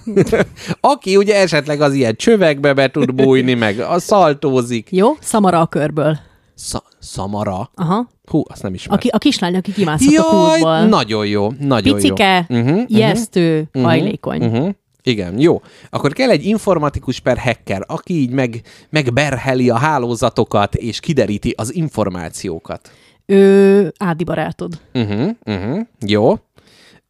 [0.81, 4.89] Aki ugye esetleg az ilyen csövekbe be tud bújni, meg a szaltózik.
[4.91, 5.13] Jó?
[5.21, 6.19] Szamara a körből.
[6.57, 7.71] Sz- szamara.
[7.75, 8.09] Aha.
[8.25, 8.99] Hú, azt nem ismerem.
[8.99, 10.77] Aki, a kislány, aki kimászott a kútból.
[10.77, 12.59] Jaj, nagyon jó, nagyon Picike, jó.
[12.59, 14.45] Uh-huh, ijesztő, hajlékony.
[14.45, 14.69] Uh-huh.
[15.07, 15.63] Igen, jó.
[15.91, 18.61] Akkor kell egy informatikus per hacker, aki így meg,
[18.91, 22.91] megberheli a hálózatokat, és kideríti az információkat.
[23.27, 24.81] Ő Ádi barátod.
[24.93, 25.81] Uh-huh, uh-huh.
[26.07, 26.35] Jó.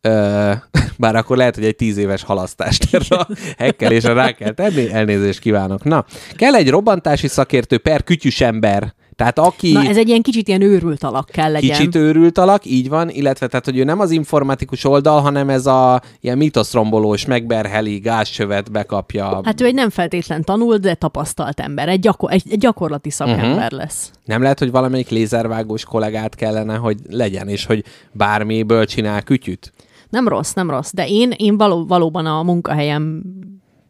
[0.01, 0.53] Ö,
[0.99, 4.93] bár akkor lehet, hogy egy tíz éves halasztást erre a hekkelésre rá kell tenni.
[4.93, 5.85] Elnézést kívánok.
[5.85, 6.05] Na,
[6.37, 8.95] kell egy robbantási szakértő per kütyüs ember.
[9.17, 9.73] Tehát aki...
[9.73, 11.77] Na, ez egy ilyen kicsit ilyen őrült alak kell legyen.
[11.77, 15.67] Kicsit őrült alak, így van, illetve tehát, hogy ő nem az informatikus oldal, hanem ez
[15.67, 19.41] a ilyen mitoszrombolós, megberheli, gázsövet bekapja.
[19.45, 21.89] Hát ő egy nem feltétlen tanult, de tapasztalt ember.
[21.89, 23.79] Egy, gyakor- egy, egy gyakorlati szakember uh-huh.
[23.79, 24.11] lesz.
[24.25, 29.73] Nem lehet, hogy valamelyik lézervágós kollégát kellene, hogy legyen, és hogy bármiből csinál kütyüt?
[30.11, 30.91] Nem rossz, nem rossz.
[30.93, 33.23] De én, én való, valóban a munkahelyem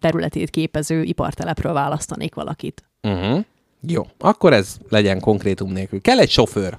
[0.00, 2.84] területét képező ipartelepről választanék valakit.
[3.02, 3.44] Uh-huh.
[3.86, 6.00] Jó, akkor ez legyen konkrétum nélkül.
[6.00, 6.78] Kell egy sofőr.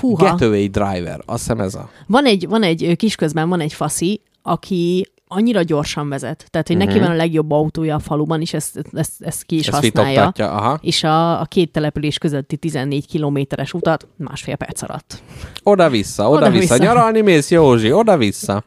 [0.00, 0.24] Húha.
[0.24, 1.20] Getaway driver.
[1.26, 1.90] Azt hiszem ez a...
[2.06, 6.46] Van egy, van egy kisközben van egy faszi, aki annyira gyorsan vezet.
[6.50, 9.66] Tehát, hogy neki van a legjobb autója a faluban, és ezt, ezt, ezt ki is
[9.70, 9.76] Mhm.
[9.76, 10.32] Ezt használja.
[10.36, 10.78] Aha.
[10.82, 15.22] És a, a két település közötti 14 kilométeres utat másfél perc alatt.
[15.62, 16.48] Oda-vissza, oda-vissza.
[16.48, 16.76] Oda-vissza.
[16.76, 18.64] Nyaralni mész, Józsi, oda-vissza.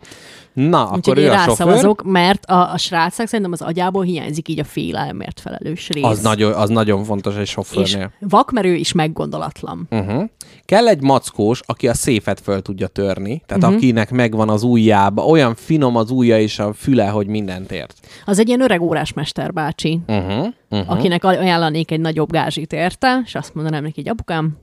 [0.54, 1.96] Na, akkor Úgyhogy ő én a sofőr.
[2.04, 6.04] mert a, a srácnak szerintem az agyából hiányzik így a félelmért felelős rész.
[6.04, 8.12] Az nagyon, az nagyon fontos egy és sofőrnél.
[8.20, 9.88] vakmerő is meggondolatlan.
[9.92, 10.24] Uh-huh.
[10.66, 13.78] Kell egy mackós, aki a széfet föl tudja törni, tehát uh-huh.
[13.78, 18.08] akinek megvan az ujjába, olyan finom az ujja és a füle, hogy mindent ért.
[18.26, 20.48] Az egy ilyen öreg órás mesterbácsi, Uh-huh.
[20.70, 20.92] Uh-huh.
[20.92, 24.58] akinek ajánlanék egy nagyobb gázsit érte, és azt mondanám neki, hogy apukám,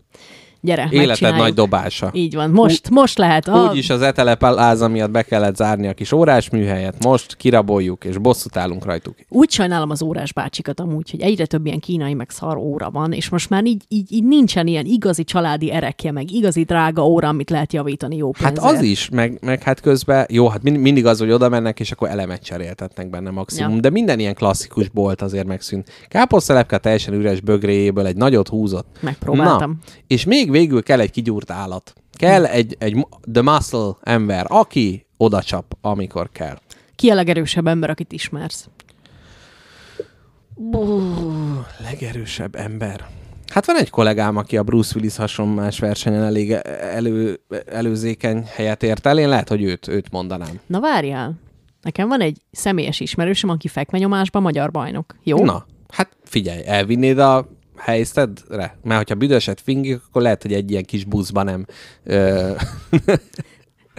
[0.61, 2.11] gyere, Életed nagy dobása.
[2.13, 3.49] Így van, most, most lehet.
[3.49, 3.69] A...
[3.71, 8.85] Úgyis az etelepáza miatt be kellett zárni a kis órásműhelyet, most kiraboljuk, és bosszút állunk
[8.85, 9.15] rajtuk.
[9.29, 13.13] Úgy sajnálom az órás bácsikat amúgy, hogy egyre több ilyen kínai meg szar óra van,
[13.13, 17.29] és most már így, így, így nincsen ilyen igazi családi erekje, meg igazi drága óra,
[17.29, 18.75] amit lehet javítani jó Hát pénzért.
[18.77, 21.91] az is, meg, meg hát közben, jó, hát mind, mindig az, hogy oda mennek, és
[21.93, 23.81] akkor elemet cseréltetnek benne maximum, Ja.
[23.81, 25.89] de minden ilyen klasszikus bolt azért megszűnt.
[26.09, 28.87] Káposztelepke teljesen üres bögréjéből egy nagyot húzott.
[29.01, 29.71] Megpróbáltam.
[29.71, 31.93] Na, és még végül kell egy kigyúrt állat.
[32.13, 36.59] Kell egy, egy the muscle ember, aki oda csap, amikor kell.
[36.97, 38.69] Ki a legerősebb ember, akit ismersz?
[41.83, 43.07] Legerősebb ember.
[43.53, 46.51] Hát van egy kollégám, aki a Bruce Willis hasonlás versenyen elég
[46.81, 49.19] elő, előzékeny helyet ért el.
[49.19, 50.61] Én lehet, hogy őt, őt mondanám.
[50.67, 51.35] Na várjál,
[51.83, 55.17] nekem van egy személyes ismerősöm, aki fekvenyomásban magyar bajnok.
[55.23, 55.45] Jó?
[55.45, 57.49] Na, hát figyelj, elvinnéd a
[57.81, 58.79] helyzetedre?
[58.83, 61.67] Mert hogyha büdöset fingik, akkor lehet, hogy egy ilyen kis buszban nem
[62.05, 62.53] ö,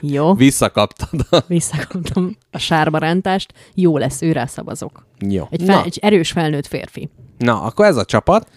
[0.02, 1.26] Jó, visszakaptad.
[1.30, 1.44] A...
[1.48, 3.54] visszakaptam a sárba rántást.
[3.74, 5.06] Jó lesz, őrá szavazok.
[5.20, 5.48] Jó.
[5.50, 7.10] Egy, fel, Na, egy erős felnőtt férfi.
[7.38, 8.50] na, akkor ez a csapat.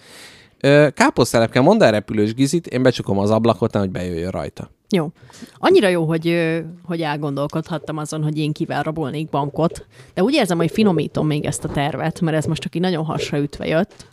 [0.93, 4.69] Káposztelepke, mondd el repülős gizit, én becsukom az ablakot, hogy bejöjjön rajta.
[4.89, 5.11] Jó.
[5.57, 6.53] Annyira jó, hogy,
[6.83, 11.63] hogy elgondolkodhattam azon, hogy én kivel rabolnék bankot, de úgy érzem, hogy finomítom még ezt
[11.63, 14.05] a tervet, mert ez most csak így nagyon hasraütve jött,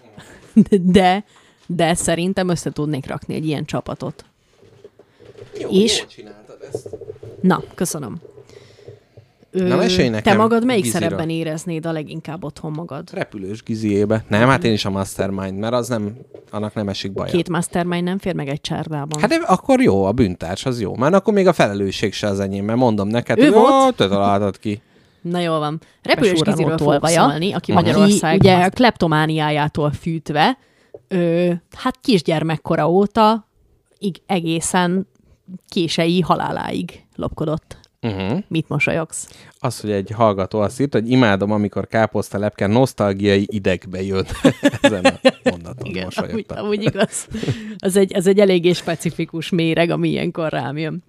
[0.99, 1.25] de,
[1.67, 4.25] de szerintem össze tudnék rakni egy ilyen csapatot.
[5.61, 5.99] Jó, És?
[5.99, 6.89] jól csináltad ezt.
[7.41, 8.21] Na, köszönöm.
[9.51, 11.03] Ö, Na, mesélj Te nekem magad melyik Giziről.
[11.09, 13.11] szerepben éreznéd a leginkább otthon magad?
[13.13, 14.25] Repülős giziébe.
[14.29, 16.17] Nem, hát én is a mastermind, mert az nem,
[16.51, 17.33] annak nem esik baja.
[17.33, 19.21] Két mastermind nem fér meg egy csárdában.
[19.21, 20.97] Hát de akkor jó, a bűntárs az jó.
[20.97, 23.97] Már akkor még a felelősség se az enyém, mert mondom neked, Ő hogy volt?
[23.97, 24.83] te találtad ki.
[25.23, 25.81] Na jól van.
[26.03, 27.73] Repülős Giziről fogok tolvaja, szólni, aki.
[27.73, 30.59] Magyarország ugye a kleptomániájától fűtve,
[31.09, 33.49] ö, hát kisgyermekkora óta
[33.99, 35.07] ig- egészen
[35.69, 37.81] kései haláláig lopkodott.
[38.03, 38.39] Uh-huh.
[38.49, 39.29] Mit mosolyogsz?
[39.59, 44.27] Az, hogy egy hallgató azt írt, hogy imádom, amikor káposzta lepken nosztalgiai idegbe jön.
[44.83, 45.21] Ezen a
[45.51, 47.27] mondaton Igen, amúgy, amúgy igaz.
[47.79, 51.03] Az egy, az egy eléggé specifikus méreg, ami ilyenkor rám jön.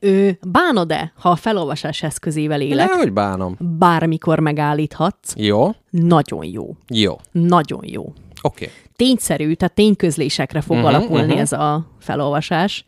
[0.00, 3.56] Ő, bánod-e, ha a felolvasás eszközével élek, Nehogy bánom.
[3.58, 5.32] bármikor megállíthatsz?
[5.36, 5.70] Jó?
[5.90, 6.76] Nagyon jó.
[6.88, 7.16] Jó.
[7.32, 8.02] Nagyon jó.
[8.02, 8.12] Oké.
[8.42, 8.68] Okay.
[8.96, 11.30] Tényszerű, tehát tényközlésekre fog uh-huh, alakulni mhm.
[11.30, 11.40] uh-huh.
[11.40, 12.84] ez a felolvasás,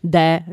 [0.00, 0.44] de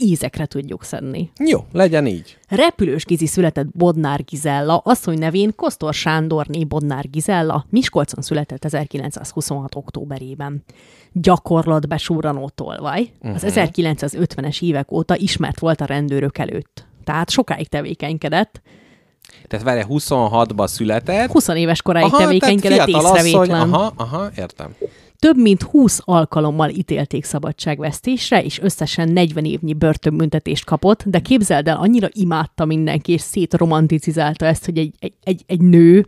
[0.00, 1.30] ízekre tudjuk szedni.
[1.38, 2.38] Jó, legyen így.
[2.48, 9.74] Repülős Gizi született Bodnár Gizella, asszony nevén Kosztor Sándorné Bodnár Gizella, Miskolcon született 1926.
[9.74, 10.64] októberében.
[11.12, 13.10] Gyakorlat besúranó tolvaj.
[13.20, 13.34] Uh-huh.
[13.34, 16.86] Az 1950-es évek óta ismert volt a rendőrök előtt.
[17.04, 18.62] Tehát sokáig tevékenykedett.
[19.48, 21.30] Tehát várj, 26-ba született.
[21.30, 23.26] 20 éves koráig Aha, tevékenykedett fiatal asszony.
[23.26, 23.72] észrevétlen.
[23.72, 24.74] Aha, aha, értem.
[25.24, 31.76] Több mint 20 alkalommal ítélték szabadságvesztésre, és összesen 40 évnyi börtönbüntetést kapott, de képzeld el,
[31.76, 36.06] annyira imádta mindenki, és szétromanticizálta ezt, hogy egy, egy, egy, egy nő,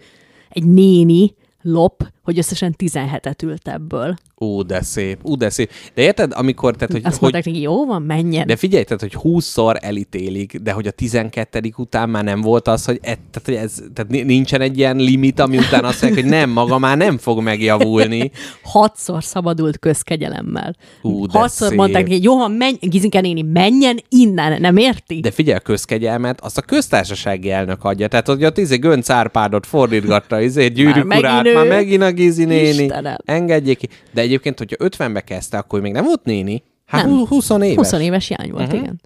[0.49, 4.17] egy néni lop, hogy összesen 17-et ült ebből.
[4.37, 5.71] Ú, de szép, ú, de szép.
[5.95, 8.47] De érted, amikor, tehát, hogy, Azt hogy mondták neki, jó van, menjen.
[8.47, 12.85] de figyelj, tehát, hogy 20-szor elítélik, de hogy a 12 után már nem volt az,
[12.85, 16.23] hogy, et, tehát, hogy ez, tehát ni- nincsen egy ilyen limit, ami után azt mondják,
[16.23, 18.31] hogy nem, maga már nem fog megjavulni.
[18.63, 20.77] Hatszor szabadult közkegyelemmel.
[21.03, 21.77] Ú, de Hatszor szép.
[21.79, 25.21] mondták neki, jó, menj, Gizinke néni, menjen innen, nem érti?
[25.21, 28.09] De figyelj, a közkegyelmet azt a köztársasági elnök adja.
[28.09, 32.45] Tehát, hogy ott izé Gönc Árpádot fordítgatta, izé gyűrűk megint urát, már megint a Gizi
[32.45, 32.83] néni.
[32.83, 33.17] Istenem.
[33.25, 33.89] Engedjék ki.
[34.13, 36.63] De egyébként, hogyha 50-be kezdte, akkor még nem volt néni.
[36.87, 37.15] Hát Nem.
[37.15, 37.27] nem.
[37.27, 37.75] 20 éves.
[37.75, 38.81] 20 éves jány volt, uh-huh.
[38.81, 39.01] igen.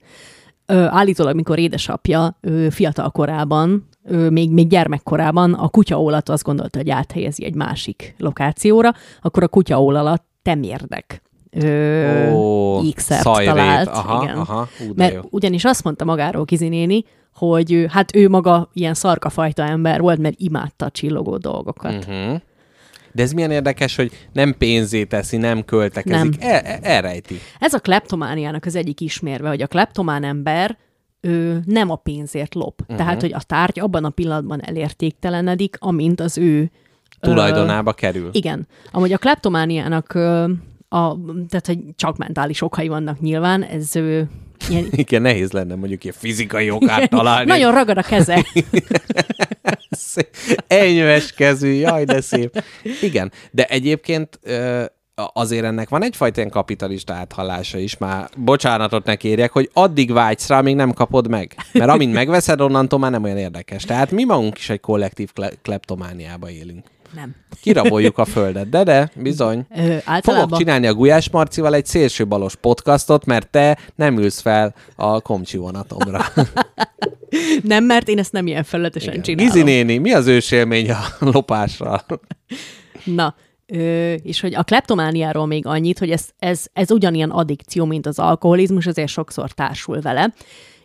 [0.66, 6.78] Ö, állítólag, mikor édesapja ö, fiatal korában, ö, még, még gyermekkorában a kutyaólat azt gondolta,
[6.78, 11.22] hogy áthelyezi egy másik lokációra, akkor a kutyaólalat temérdek.
[11.50, 13.48] Ö, szajrét.
[13.48, 13.88] talált.
[13.88, 14.36] Aha, igen.
[14.36, 15.20] aha, ú, Mert jó.
[15.30, 17.04] ugyanis azt mondta magáról Kizi néni,
[17.34, 22.06] hogy hát ő maga ilyen szarkafajta ember volt, mert imádta a csillogó dolgokat.
[22.08, 22.40] Uh-huh.
[23.12, 26.50] De ez milyen érdekes, hogy nem pénzé teszi, nem költekezik, Nem.
[26.50, 27.40] El, el, elrejti.
[27.58, 30.76] Ez a kleptomániának az egyik ismérve, hogy a kleptomán ember
[31.20, 32.80] ő nem a pénzért lop.
[32.80, 32.96] Uh-huh.
[32.96, 36.70] Tehát, hogy a tárgy abban a pillanatban elértéktelenedik, amint az ő...
[37.20, 38.26] Tulajdonába kerül.
[38.26, 38.66] Ö, igen.
[38.90, 40.50] Amúgy a kleptomániának ö,
[40.88, 41.16] a,
[41.48, 44.22] tehát, hogy csak mentális okai vannak nyilván, ez ö,
[44.68, 47.50] ilyen, Igen, nehéz lenne mondjuk ilyen fizikai okát találni.
[47.50, 48.44] nagyon ragad a keze.
[50.00, 50.28] Szép.
[51.36, 52.64] Kezű, jaj, de szép.
[53.00, 54.40] Igen, de egyébként
[55.32, 60.48] azért ennek van egyfajta ilyen kapitalista áthallása is, már bocsánatot ne kérjek, hogy addig vágysz
[60.48, 61.54] rá, amíg nem kapod meg.
[61.72, 63.84] Mert amint megveszed, onnantól már nem olyan érdekes.
[63.84, 66.86] Tehát mi magunk is egy kollektív kle- kleptomániába élünk.
[67.14, 67.34] Nem.
[67.60, 69.66] Kiraboljuk a földet, de de, bizony.
[69.70, 70.58] Ö, Fogok általában...
[70.58, 75.56] csinálni a Gulyás Marcival egy szélső balos podcastot, mert te nem ülsz fel a komcsi
[75.56, 76.24] vonatomra.
[77.62, 79.22] Nem, mert én ezt nem ilyen felületesen Igen.
[79.22, 79.52] csinálom.
[79.52, 80.98] Gizi néni, mi az ősélmény a
[81.32, 82.04] lopással?
[83.04, 83.34] Na,
[83.66, 88.18] ö, és hogy a kleptomániáról még annyit, hogy ez, ez, ez ugyanilyen addikció, mint az
[88.18, 90.32] alkoholizmus, ezért sokszor társul vele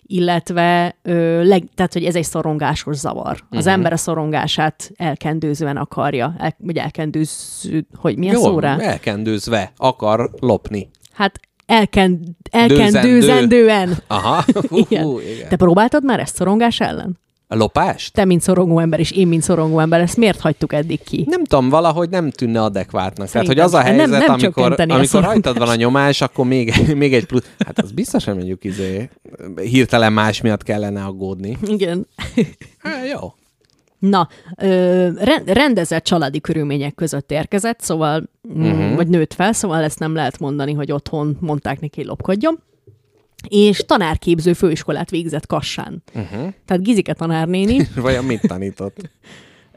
[0.08, 3.44] illetve ö, leg, tehát, hogy ez egy szorongásos zavar.
[3.50, 3.72] Az uh-huh.
[3.72, 8.78] ember a szorongását elkendőzően akarja, el, vagy elkendőző, hogy mi a szó rá?
[8.80, 10.90] elkendőzve akar lopni.
[11.14, 12.20] Hát elkend,
[12.52, 13.98] elkendőzendően.
[14.08, 15.20] Aha, hú, Igen.
[15.20, 15.50] igen.
[15.50, 17.20] Te próbáltad már ezt szorongás ellen?
[17.48, 18.14] A lopást?
[18.14, 21.26] Te, mint szorongó ember, és én, mint szorongó ember, ezt miért hagytuk eddig ki?
[21.30, 23.30] Nem tudom, valahogy nem tűnne adekvátnak.
[23.30, 23.96] Tehát, hogy Szerintem az a sem.
[23.96, 27.50] Nem- helyzet, nem amikor, amikor rajtad van a nyomás, akkor még, még egy plusz.
[27.66, 29.10] Hát az biztos, hogy mondjuk izé,
[29.56, 31.58] hirtelen más miatt kellene aggódni.
[31.66, 32.08] Igen.
[32.78, 33.34] Hát jó.
[34.00, 38.96] Na, ö, re- rendezett családi körülmények között érkezett, szóval, uh-huh.
[38.96, 42.60] vagy nőtt fel, szóval ezt nem lehet mondani, hogy otthon mondták neki, lopkodjon.
[43.48, 46.04] És tanárképző főiskolát végzett Kassán.
[46.14, 46.54] Uh-huh.
[46.66, 48.98] Tehát Gizike tanárnéni, Vajon mit tanított?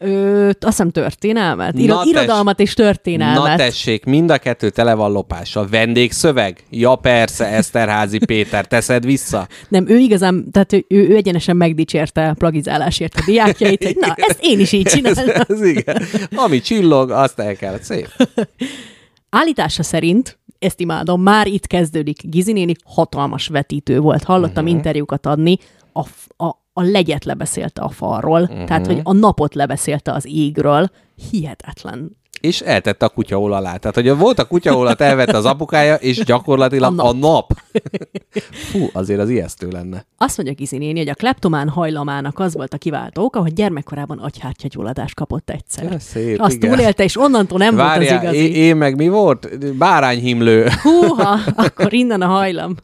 [0.00, 3.48] ö, azt hiszem történelmet, Na Iro- tess- irodalmat és történelmet.
[3.48, 5.66] Na tessék, mind a kettő tele van lopással.
[5.68, 6.64] Vendégszöveg?
[6.70, 9.48] Ja persze, Eszterházi Péter, teszed vissza?
[9.68, 14.38] Nem, ő igazán, tehát ő, ő egyenesen megdicsérte a plagizálásért a diákjait, hogy na, ezt
[14.42, 15.42] én is így Ez, csinálom.
[15.48, 16.02] ez igen.
[16.34, 17.78] Ami csillog, azt el kell.
[17.82, 18.08] Szép.
[19.30, 22.28] Állítása szerint, ezt imádom, már itt kezdődik.
[22.28, 24.24] Gizi néni hatalmas vetítő volt.
[24.24, 24.76] Hallottam uh-huh.
[24.78, 25.56] interjúkat adni.
[25.92, 26.00] A,
[26.44, 28.50] a, a legyet lebeszélte a falról, Mhm.
[28.50, 28.66] uh-huh.
[28.66, 30.90] tehát, hogy a napot lebeszélte az égről.
[31.30, 32.16] Hihetetlen.
[32.40, 33.76] És eltette a kutyaól alá.
[33.76, 37.18] Tehát, hogy volt a kutyaólat, elvette az apukája, és gyakorlatilag A nap.
[37.18, 37.24] nap.
[37.24, 37.52] A nap.
[38.70, 40.06] Fú, azért az ijesztő lenne.
[40.16, 44.18] Azt mondja Gizi néni, hogy a kleptomán hajlamának az volt a kiváltó oka, hogy gyermekkorában
[44.18, 45.84] agyhártyagyulladást kapott egyszer.
[45.84, 46.70] Ja, szép, Azt igen.
[46.70, 48.38] túlélte, és onnantól nem volt Várjál, az igazi.
[48.38, 49.74] én, én meg mi volt?
[49.76, 50.68] Bárányhimlő.
[50.82, 52.74] Húha, akkor innen a hajlam.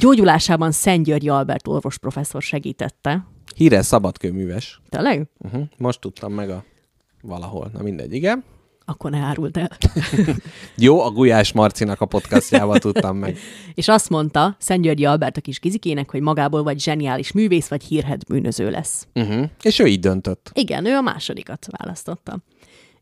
[0.00, 3.26] Gyógyulásában Szent György Albert orvos professzor segítette.
[3.56, 4.80] Híres szabadkőműves.
[4.88, 5.26] Tényleg?
[5.38, 5.62] Uh-huh.
[5.78, 6.64] Most tudtam meg a
[7.22, 7.70] valahol.
[7.72, 8.44] Na mindegy, igen.
[8.84, 9.70] Akkor ne árult el.
[10.76, 13.38] Jó, a Gulyás Marcinak a podcastjával tudtam meg.
[13.74, 17.82] És azt mondta Szent Györgyi Albert a kis gizikének, hogy magából vagy zseniális művész, vagy
[17.82, 19.06] hírhet bűnöző lesz.
[19.14, 19.48] Uh-huh.
[19.62, 20.50] És ő így döntött.
[20.54, 22.38] Igen, ő a másodikat választotta.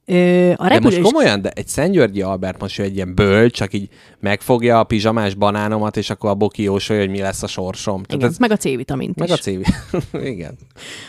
[0.07, 1.01] Ö, a De most repülős...
[1.03, 3.89] komolyan, de egy Szentgyörgyi Albert most ő egy ilyen bölcs, csak így
[4.21, 8.03] megfogja a pizsamás banánomat, és akkor abból kijósolja, hogy mi lesz a sorsom.
[8.03, 9.35] Tehát Igen, ez, meg a C-vitamint meg is.
[9.35, 9.61] a CV.
[10.35, 10.59] Igen.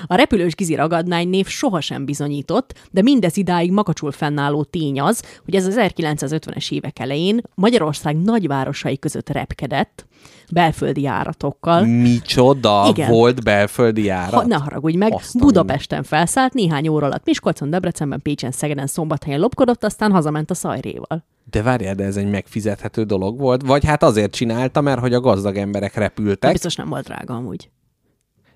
[0.06, 5.56] A repülős Gizi ragadnány név sohasem bizonyított, de mindez idáig makacsul fennálló tény az, hogy
[5.56, 10.06] ez az 1950-es évek elején Magyarország nagyvárosai között repkedett,
[10.52, 11.86] belföldi járatokkal.
[11.86, 13.10] Micsoda Igen.
[13.10, 14.34] volt belföldi járat?
[14.34, 18.88] Ha, ne haragudj meg, Azt a Budapesten felszállt, néhány óra alatt Miskolcon, Debrecenben, Pécsen, Szegeden,
[18.88, 21.24] Szombathelyen lopkodott, aztán hazament a szajréval.
[21.52, 23.62] De várjál, de ez egy megfizethető dolog volt?
[23.66, 26.52] Vagy hát azért csinálta, mert hogy a gazdag emberek De repültek.
[26.52, 27.70] biztos nem volt drága amúgy.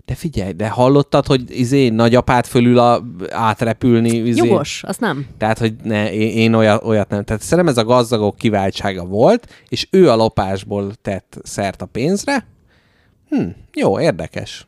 [0.07, 4.09] De figyelj, de hallottad, hogy izé nagyapát fölül a, átrepülni?
[4.09, 4.47] Izé?
[4.47, 5.27] Jogos, azt nem.
[5.38, 7.23] Tehát, hogy ne, én, én olyat, olyat nem.
[7.23, 12.47] Tehát szerintem ez a gazdagok kiváltsága volt, és ő a lopásból tett szert a pénzre.
[13.29, 14.67] Hm, jó, érdekes.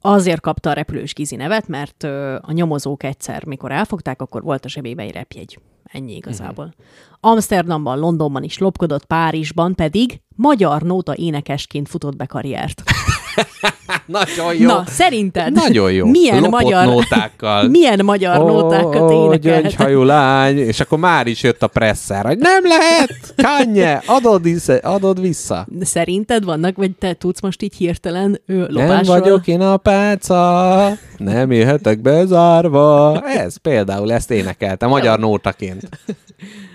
[0.00, 2.02] Azért kapta a repülős Gizi nevet, mert
[2.40, 5.58] a nyomozók egyszer, mikor elfogták, akkor volt a zsebébe egy repjegy.
[5.84, 6.64] Ennyi igazából.
[6.64, 6.74] Mhm.
[7.20, 12.82] Amsterdamban, Londonban is lopkodott, Párizsban pedig magyar nóta énekesként futott be karriert.
[14.06, 14.66] Nagyon jó.
[14.66, 16.06] Na, szerinted Nagyon jó.
[16.06, 17.68] milyen Lopott magyar, nótákkal.
[17.68, 19.40] milyen magyar nótákat Ó, énekelt?
[19.40, 24.74] gyöngyhajú lány, és akkor már is jött a presszer, hogy nem lehet, kánye, adod, isze,
[24.74, 25.66] adod vissza.
[25.80, 29.18] Szerinted vannak, vagy te tudsz most így hirtelen ő, Nem lopásról?
[29.20, 33.20] vagyok én a páca, nem élhetek bezárva.
[33.26, 35.88] Ez például, ezt énekelte magyar nótaként.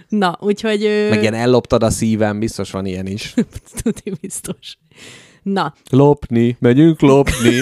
[0.10, 1.08] Na, úgyhogy...
[1.10, 3.34] Meg ilyen elloptad a szívem, biztos van ilyen is.
[3.84, 4.78] Tudni biztos.
[5.54, 7.52] Na, Lopni, megyünk lopni.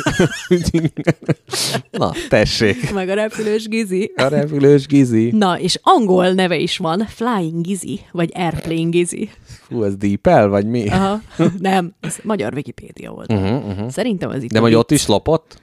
[1.92, 2.94] Na, tessék.
[2.94, 4.12] meg a repülős Gizi.
[4.16, 5.32] A repülős Gizi.
[5.32, 9.30] Na, és angol neve is van, Flying Gizi, vagy Airplane Gizi.
[9.44, 10.88] Fú, ez dípel, vagy mi?
[10.88, 11.22] Aha.
[11.60, 13.32] Nem, ez magyar Wikipédia volt.
[13.32, 13.90] Uh-huh, uh-huh.
[13.90, 14.76] Szerintem ez itt De vicc.
[14.76, 15.62] ott is lopott?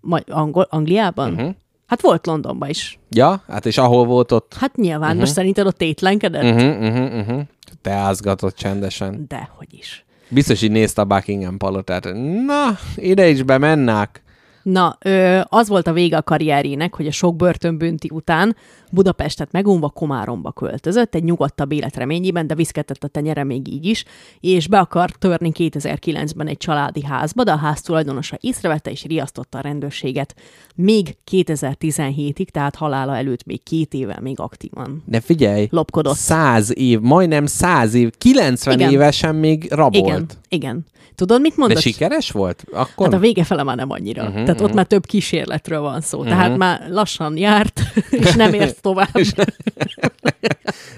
[0.00, 1.32] Ma- Angol- Angliában?
[1.32, 1.54] Uh-huh.
[1.86, 2.98] Hát volt Londonban is.
[3.10, 4.54] Ja, hát és ahol volt ott?
[4.58, 5.18] Hát nyilván, uh-huh.
[5.18, 6.42] most szerinted ott tétlenkedett?
[6.42, 7.40] Uh-huh, uh-huh, uh-huh.
[7.82, 9.24] Te ázgatott csendesen.
[9.28, 10.04] Dehogy is.
[10.28, 12.04] Biztos, hogy nézte a Buckingham palotát.
[12.46, 14.22] Na, ide is bemennek.
[14.70, 18.56] Na, ö, az volt a vége a karrierjének, hogy a sok börtönbünti után
[18.90, 24.04] Budapestet megunva Komáromba költözött, egy nyugodtabb élet reményében, de viszketett a tenyere még így is,
[24.40, 29.58] és be akart törni 2009-ben egy családi házba, de a ház tulajdonosa észrevette és riasztotta
[29.58, 30.34] a rendőrséget.
[30.74, 35.02] Még 2017-ig, tehát halála előtt még két évvel még aktívan.
[35.04, 36.16] De figyelj, Lopkodott.
[36.16, 38.90] száz év, majdnem száz év, 90 Igen.
[38.90, 40.06] évesen még rabolt.
[40.06, 40.86] Igen, igen.
[41.14, 41.80] Tudod, mit De mondott?
[41.80, 42.64] sikeres volt?
[42.72, 43.06] Akkor?
[43.06, 44.22] Hát a vége fele már nem annyira.
[44.22, 46.18] Uh-huh, Tehát ott már több kísérletről van szó.
[46.18, 46.32] Uh-huh.
[46.32, 47.80] Tehát már lassan járt,
[48.10, 49.10] és nem ért tovább.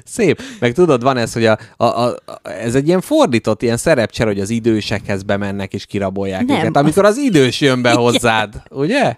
[0.05, 0.43] Szép.
[0.59, 4.40] Meg tudod, van ez, hogy a, a, a, ez egy ilyen fordított, ilyen szerepcser, hogy
[4.40, 6.59] az idősekhez bemennek és kirabolják Nem.
[6.59, 9.16] őket, amikor az idős jön be hozzád, ugye?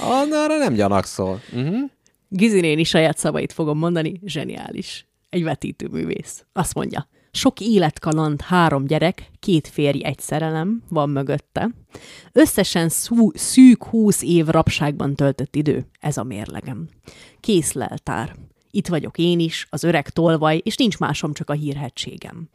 [0.00, 1.40] Arra nem gyanakszol.
[1.52, 1.90] Uh-huh.
[2.28, 5.06] Gizi néni saját szavait fogom mondani, zseniális.
[5.30, 6.44] Egy vetítőművész.
[6.52, 11.70] Azt mondja, sok életkaland, három gyerek, két férj, egy szerelem van mögötte.
[12.32, 16.88] Összesen szú, szűk húsz év rabságban töltött idő, ez a mérlegem.
[17.40, 18.36] Kész leltár.
[18.70, 22.48] Itt vagyok én is, az öreg tolvaj, és nincs másom, csak a hírhetségem.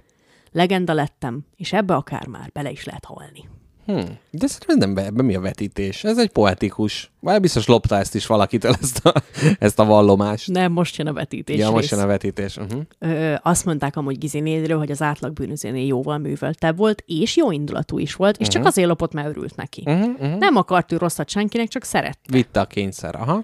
[0.52, 3.59] Legenda lettem, és ebbe akár már bele is lehet halni.
[3.90, 4.00] Hm.
[4.32, 6.04] De szerintem nem be, ebben mi a vetítés.
[6.04, 7.12] Ez egy poetikus.
[7.20, 9.14] Vagy biztos lopta ezt is valakitől, ezt a,
[9.66, 10.48] ezt a vallomást.
[10.52, 11.92] Nem, most jön a vetítés ja, most rész.
[11.92, 12.58] jön a vetítés.
[12.58, 12.82] Uh-huh.
[13.00, 18.00] Ö, azt mondták amúgy Gizinédről, hogy az átlag bűnözőnél jóval műveltebb volt, és jó indulatú
[18.00, 19.84] is volt, és csak azért lopott, mert örült neki.
[19.86, 20.38] Uh-huh, uh-huh.
[20.38, 22.20] Nem akart ő rosszat senkinek, csak szeret.
[22.32, 23.16] Vitte a kényszer.
[23.16, 23.44] Aha.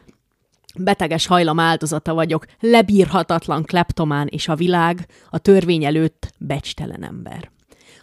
[0.78, 7.54] Beteges hajlam áldozata vagyok, lebírhatatlan kleptomán, és a világ a törvény előtt becstelen ember.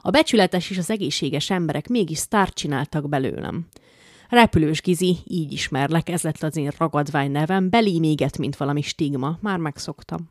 [0.04, 3.66] A becsületes és az egészséges emberek mégis sztárt csináltak belőlem.
[4.28, 9.38] Repülős Gizi, így ismerlek, ez lett az én ragadvány nevem, belém éget, mint valami stigma,
[9.40, 10.30] már megszoktam.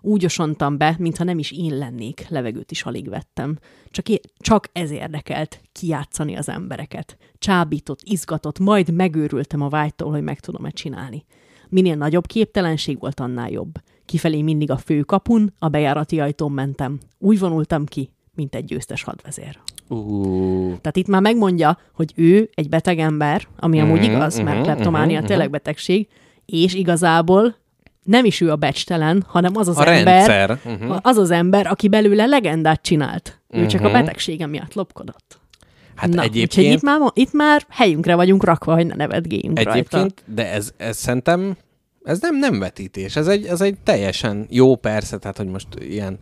[0.00, 3.58] Úgy osontam be, mintha nem is én lennék, levegőt is alig vettem.
[3.90, 7.16] Csak, é- csak ez érdekelt, kijátszani az embereket.
[7.38, 11.24] Csábított, izgatott, majd megőrültem a vágytól, hogy meg tudom-e csinálni.
[11.68, 13.74] Minél nagyobb képtelenség volt, annál jobb.
[14.04, 16.98] Kifelé mindig a főkapun, a bejárati ajtón mentem.
[17.18, 19.58] Úgy vonultam ki, mint egy győztes hadvezér.
[19.88, 24.56] Uh, Tehát itt már megmondja, hogy ő egy beteg ember, ami amúgy Mhm, igaz, mert
[24.56, 26.08] mhm, kleptománia mhm, tényleg betegség,
[26.46, 27.56] és igazából
[28.02, 30.58] nem is ő a becstelen, hanem az az a ember, rendszer.
[30.64, 30.98] Uh-huh.
[31.02, 33.40] az az ember, aki belőle legendát csinált.
[33.48, 33.92] Ő csak a Mhm.
[33.92, 35.40] betegsége miatt lopkodott.
[35.94, 39.70] Hát Na, úgyhogy egyébként, itt már, itt már helyünkre vagyunk rakva, hogy ne nevetgéljünk rajta.
[39.72, 41.56] egyébként de ez, ez szerintem,
[42.04, 46.18] ez nem, nem vetítés, ez egy, ez egy teljesen jó persze, tehát hogy most ilyen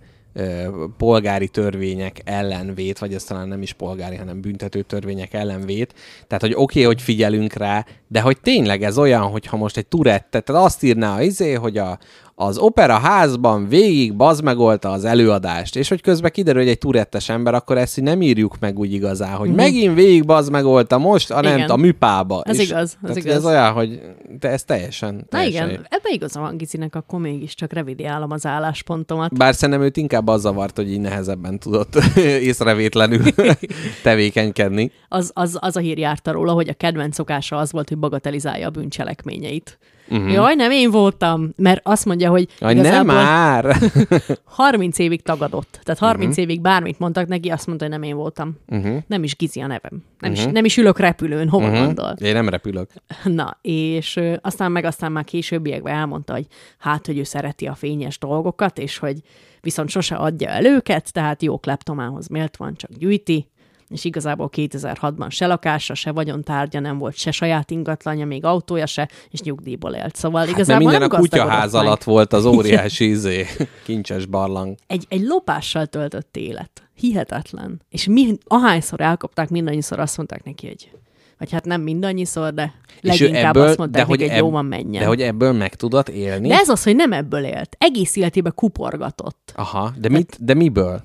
[0.97, 5.95] polgári törvények ellen vét, vagy ez talán nem is polgári, hanem büntető törvények ellen vét.
[6.27, 9.87] Tehát, hogy oké, okay, hogy figyelünk rá, de hogy tényleg ez olyan, hogyha most egy
[9.87, 11.99] turettet, tehát azt írná az izé, hogy a,
[12.41, 17.55] az opera házban végig bazmegolta az előadást, és hogy közben kiderül, hogy egy turettes ember,
[17.55, 19.65] akkor ezt így nem írjuk meg úgy igazán, hogy uh-huh.
[19.65, 22.43] megint végig bazmegolta most a, nem, a műpába.
[22.45, 23.35] Ez és, igaz, ez igaz.
[23.35, 24.01] Ez olyan, hogy
[24.41, 29.37] de ez teljesen, Na teljesen igen, ebbe igaza van Gizinek, akkor mégiscsak revidiálom az álláspontomat.
[29.37, 31.95] Bár szerintem őt inkább az zavart, hogy így nehezebben tudott
[32.49, 33.23] észrevétlenül
[34.03, 34.93] tevékenykedni.
[35.09, 38.67] Az, az, az a hír járta róla, hogy a kedvenc szokása az volt, hogy bagatelizálja
[38.67, 39.79] a bűncselekményeit.
[40.11, 40.33] Uh-huh.
[40.33, 43.77] Jaj, nem én voltam, mert azt mondja, hogy Jaj, nem már!
[44.45, 45.81] 30 évig tagadott.
[45.83, 46.45] Tehát 30 uh-huh.
[46.45, 48.57] évig bármit mondtak neki, azt mondta, hogy nem én voltam.
[48.69, 48.97] uh-huh.
[49.07, 50.05] Nem is Gizi a nevem.
[50.21, 50.47] Nem, uh-huh.
[50.47, 51.85] is, nem is ülök repülőn, hova uh-huh.
[51.85, 52.15] gondol?
[52.19, 52.91] Én nem repülök.
[53.25, 56.47] Na, és ö, aztán meg aztán már későbbiekben elmondta, hogy
[56.79, 59.17] hát, hogy ő szereti a fényes dolgokat, és hogy
[59.61, 63.49] viszont sose adja el őket, tehát jó kleptomához méltóan csak gyűjti,
[63.91, 69.09] és igazából 2006-ban se lakása, se vagyontárgya nem volt, se saját ingatlanja, még autója se,
[69.31, 70.17] és nyugdíjból élt.
[70.17, 71.83] Szóval Hát igazából minden nem a kutyaház meg.
[71.83, 73.47] alatt volt az óriási izé,
[73.85, 74.75] kincses barlang.
[74.87, 76.83] Egy, egy lopással töltött élet.
[76.95, 77.81] Hihetetlen.
[77.89, 80.91] És mi, ahányszor elkapták, mindannyiszor azt mondták neki, hogy
[81.39, 84.65] vagy hát nem mindannyiszor, de leginkább ebből- azt mondták de hogy hogy jó ebb- van,
[84.65, 85.03] menjen.
[85.03, 86.49] De hogy ebből meg tudott élni?
[86.49, 87.77] De ez az, hogy nem ebből élt.
[87.79, 89.53] Egész életében kuporgatott.
[89.57, 91.03] Aha, de, mit, de miből?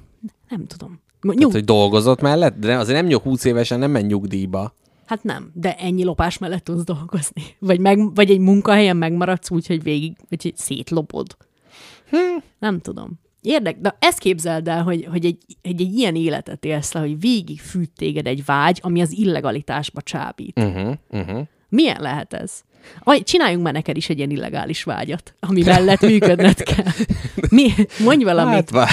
[0.49, 1.03] Nem tudom.
[1.33, 1.51] Tehát, Nyug...
[1.51, 2.59] hogy dolgozott mellett?
[2.59, 4.73] De azért nem nyug 20 évesen, nem ment nyugdíjba.
[5.05, 7.41] Hát nem, de ennyi lopás mellett tudsz dolgozni.
[7.59, 11.37] Vagy, meg, vagy egy munkahelyen megmaradsz úgy, hogy végig, hogy szétlopod.
[12.09, 12.17] Hm.
[12.59, 13.19] Nem tudom.
[13.41, 17.19] Érdek, de ezt képzeld el, hogy, hogy egy, egy, egy ilyen életet élsz le, hogy
[17.19, 20.59] végig fűt téged egy vágy, ami az illegalitásba csábít.
[20.59, 21.47] Uh-huh, uh-huh.
[21.69, 22.61] Milyen lehet ez?
[23.03, 26.91] Aj, csináljunk már neked is egy ilyen illegális vágyat, ami mellett működned kell.
[27.49, 27.73] Mi?
[28.03, 28.53] Mondj valamit.
[28.53, 28.89] Hát vár.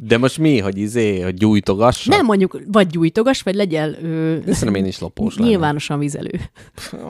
[0.00, 2.10] De most mi, hogy izé, hogy gyújtogassa?
[2.10, 5.50] nem mondjuk, vagy gyújtogas, vagy legyél ö, De szerintem én is lopós lennék.
[5.50, 6.40] nyilvánosan vizelő.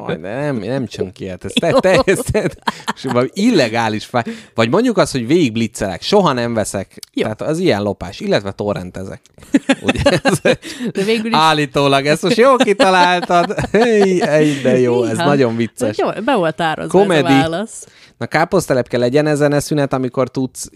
[0.06, 2.50] Aj, de nem, nem csak ki, hát ez te, te, ez te,
[2.94, 4.22] és valami illegális fáj.
[4.54, 6.98] Vagy mondjuk azt, hogy végig blitzelek, soha nem veszek.
[7.12, 7.22] Jó.
[7.22, 9.20] Tehát az ilyen lopás, illetve torrentezek.
[9.86, 10.00] Ugye?
[10.22, 10.40] Ez,
[10.92, 13.54] De végül is állítólag, ezt most jól kitaláltad.
[13.72, 15.28] Hey, hey, de jó, ez Néha.
[15.44, 15.98] Nagyon vicces.
[15.98, 17.26] Jó, be volt ározva Komedi.
[17.26, 17.86] ez a válasz.
[18.18, 20.70] Na káposztelepke legyen ezen a szünet, amikor tudsz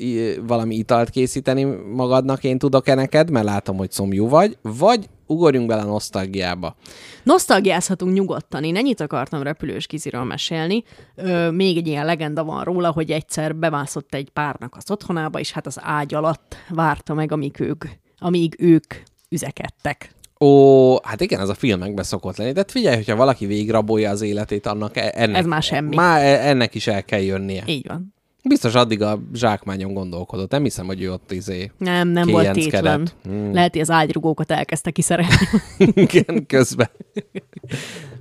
[0.46, 1.64] valami italt készíteni
[1.94, 6.76] magadnak, én tudok-e neked, mert látom, hogy szomjú vagy, vagy ugorjunk bele a nosztalgiába.
[7.22, 8.64] Nosztalgiázhatunk nyugodtan.
[8.64, 10.84] Én ennyit akartam repülős kiziről mesélni.
[11.14, 15.52] Ö, még egy ilyen legenda van róla, hogy egyszer bemászott egy párnak az otthonába, és
[15.52, 17.84] hát az ágy alatt várta meg, amíg ők,
[18.18, 18.94] amíg ők
[19.28, 20.10] üzekedtek.
[20.40, 22.52] Ó, hát igen, ez a filmekben szokott lenni.
[22.52, 25.94] De figyelj, hogyha valaki végigrabolja az életét, annak e- ennek, Ez már semmi.
[25.94, 27.62] Már e- ennek is el kell jönnie.
[27.66, 28.14] Így van.
[28.48, 30.50] Biztos addig a zsákmányon gondolkodott.
[30.50, 33.08] Nem hiszem, hogy ő ott izé Nem, nem volt tétlen.
[33.22, 33.52] Hmm.
[33.54, 35.34] Lehet, hogy az ágyrugókat elkezdte kiszerelni.
[35.94, 36.90] igen, közben.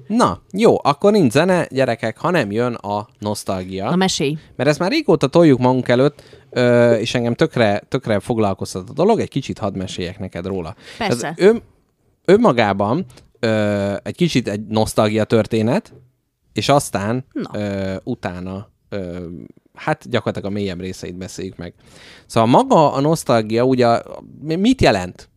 [0.07, 3.89] Na, jó, akkor nincs zene, gyerekek, ha nem jön a nosztalgia.
[3.89, 4.37] Na mesélj.
[4.55, 9.19] Mert ezt már régóta toljuk magunk előtt, ö, és engem tökre, tökre foglalkoztat a dolog,
[9.19, 10.75] egy kicsit hadd meséljek neked róla.
[10.97, 11.27] Persze.
[11.27, 11.61] Ez ön,
[12.31, 13.05] önmagában
[13.39, 15.93] ö, egy kicsit egy nosztalgia történet,
[16.53, 17.59] és aztán Na.
[17.59, 19.27] ö, utána ö,
[19.73, 21.73] hát gyakorlatilag a mélyebb részeit beszéljük meg.
[22.25, 24.01] Szóval maga a nosztalgia ugye
[24.41, 25.29] mit jelent?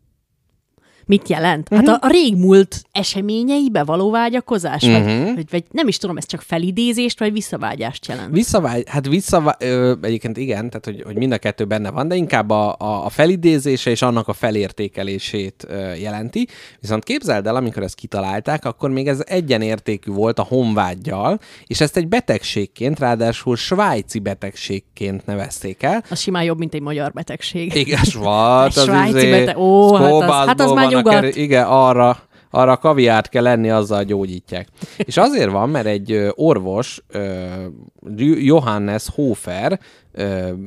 [1.06, 1.70] Mit jelent?
[1.70, 1.78] Mhm.
[1.86, 4.82] Hát a, a régmúlt eseményeibe való vágyakozás?
[4.84, 4.94] Mhm.
[5.24, 8.32] Vagy, vagy, vagy nem is tudom, ez csak felidézést, vagy visszavágyást jelent?
[8.32, 9.56] Visszavágy, hát visszavá...
[9.58, 13.04] Ö, egyébként igen, tehát hogy, hogy mind a kettő benne van, de inkább a, a,
[13.04, 16.46] a felidézése és annak a felértékelését ö, jelenti.
[16.80, 21.96] Viszont képzeld el, amikor ezt kitalálták, akkor még ez egyenértékű volt a honvágyjal, és ezt
[21.96, 26.04] egy betegségként, ráadásul svájci betegségként nevezték el.
[26.10, 27.72] Az simán jobb, mint egy magyar betegség.
[28.14, 28.76] Volt.
[28.76, 31.36] Egy svájci beteg- ó, hát az- hát az már nyugat.
[31.36, 32.18] Igen, arra,
[32.50, 34.68] arra kaviárt kell lenni, azzal gyógyítják.
[34.96, 37.02] És azért van, mert egy orvos,
[38.38, 39.80] Johannes Hofer,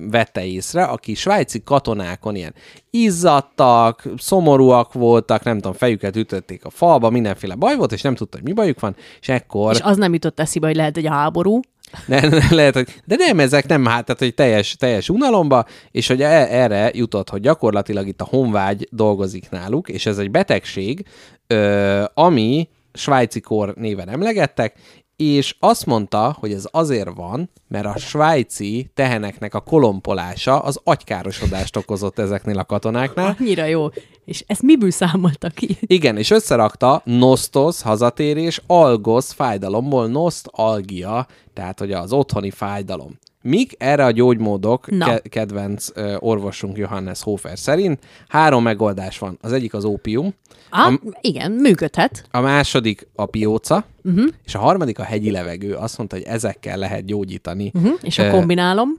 [0.10, 2.54] vette észre, aki svájci katonákon ilyen
[2.90, 8.38] izzadtak, szomorúak voltak, nem tudom, fejüket ütötték a falba, mindenféle baj volt, és nem tudta,
[8.38, 9.74] hogy mi bajuk van, és ekkor...
[9.74, 11.60] És az nem jutott eszébe, hogy lehet egy háború.
[12.06, 16.08] Ne, ne, lehet, hogy, de nem, ezek nem, hát, tehát, hogy teljes, teljes unalomba, és
[16.08, 21.06] hogy e- erre jutott, hogy gyakorlatilag itt a honvágy dolgozik náluk, és ez egy betegség,
[21.48, 24.76] ö, ami svájci kor néven emlegettek,
[25.24, 31.76] és azt mondta, hogy ez azért van, mert a svájci teheneknek a kolompolása az agykárosodást
[31.76, 33.88] okozott ezeknél a katonáknál, Annyira jó.
[34.26, 35.78] És ezt miből számolta ki?
[35.82, 43.20] igen, és összerakta nosztos, hazatérés, algosz, fájdalomból, noszt, algia, tehát hogy az otthoni fájdalom.
[43.46, 45.06] Mik erre a gyógymódok Na.
[45.06, 48.00] ke- kedvenc ö, orvosunk Johannes Hofer szerint?
[48.28, 49.38] Három megoldás van.
[49.42, 50.34] Az egyik az ópium,
[50.70, 50.92] Á,
[51.22, 52.26] igen, működhet.
[52.32, 54.26] a második a pióca, uh-huh.
[54.46, 55.74] és a harmadik a hegyi levegő.
[55.74, 57.72] Azt mondta, hogy ezekkel lehet gyógyítani.
[57.74, 57.94] Uh-huh.
[58.02, 58.90] És ha kombinálom,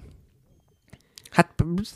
[1.31, 1.49] Hát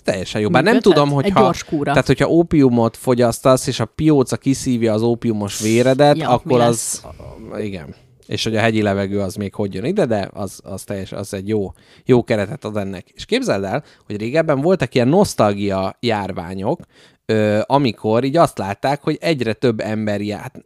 [0.05, 0.49] teljesen jó.
[0.49, 1.33] Bár nem tudom, hogy
[1.69, 1.91] kúra.
[1.91, 7.03] Tehát, hogyha ópiumot fogyasztasz, és a pióca kiszívja az ópiumos véredet, Ja, akkor az...
[7.59, 7.95] Igen.
[8.29, 11.35] És hogy a hegyi levegő az még hogy jön ide, de az, az teljes, az
[11.35, 11.73] egy jó,
[12.05, 13.09] jó keretet ad ennek.
[13.09, 16.81] És képzeld el, hogy régebben voltak ilyen nosztalgia járványok,
[17.27, 20.65] ö, amikor így azt látták, hogy egyre több ember, hát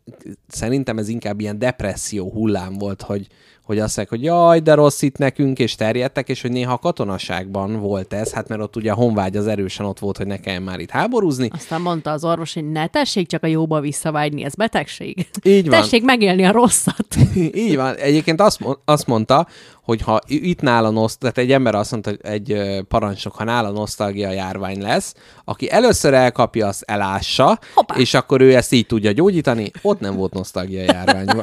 [0.49, 3.27] szerintem ez inkább ilyen depresszió hullám volt, hogy,
[3.65, 6.79] hogy azt mondják, hogy jaj, de rossz itt nekünk, és terjedtek, és hogy néha a
[6.79, 10.37] katonaságban volt ez, hát mert ott ugye a honvágy az erősen ott volt, hogy ne
[10.37, 11.51] kelljen már itt háborúzni.
[11.53, 15.29] aztán mondta az orvos, hogy ne tessék csak a jóba visszavágyni, ez betegség.
[15.43, 15.81] Így van.
[15.81, 17.07] Tessék megélni a rosszat.
[17.55, 17.95] Így van.
[17.95, 19.47] Egyébként azt, azt mondta,
[19.83, 23.71] hogy ha itt nála noszt, tehát egy ember azt mondta, hogy egy parancsnok, ha nála
[23.71, 25.15] nosztalgia járvány lesz,
[25.45, 27.95] aki először elkapja, azt elássa, Hoppá.
[27.95, 31.27] és akkor ő ezt így tudja gyógyítani, ott nem volt nosztalgia járvány.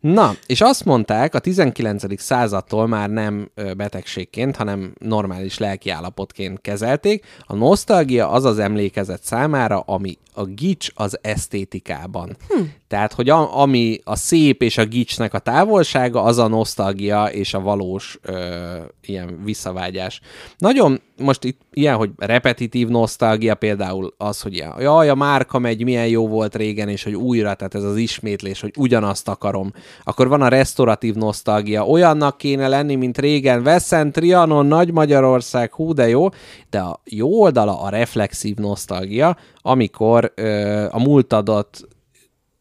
[0.00, 2.20] Na, és azt mondták, a 19.
[2.20, 7.24] századtól már nem betegségként, hanem normális lelkiállapotként kezelték.
[7.46, 12.36] A nosztalgia az az emlékezet számára, ami a gics az esztétikában.
[12.48, 12.62] Hm.
[12.90, 17.54] Tehát, hogy a, ami a szép és a gicsnek a távolsága, az a nosztalgia és
[17.54, 18.76] a valós ö,
[19.06, 20.20] ilyen visszavágyás.
[20.58, 25.84] Nagyon, most itt ilyen, hogy repetitív nosztalgia például az, hogy ilyen, jaj, a márka megy,
[25.84, 29.72] milyen jó volt régen, és hogy újra, tehát ez az ismétlés, hogy ugyanazt akarom.
[30.04, 35.92] Akkor van a restauratív nosztalgia, olyannak kéne lenni, mint régen, Veszent, Trianon, Nagy Magyarország, hú
[35.92, 36.28] de jó,
[36.70, 41.88] de a jó oldala a reflexív nosztalgia, amikor ö, a múltadat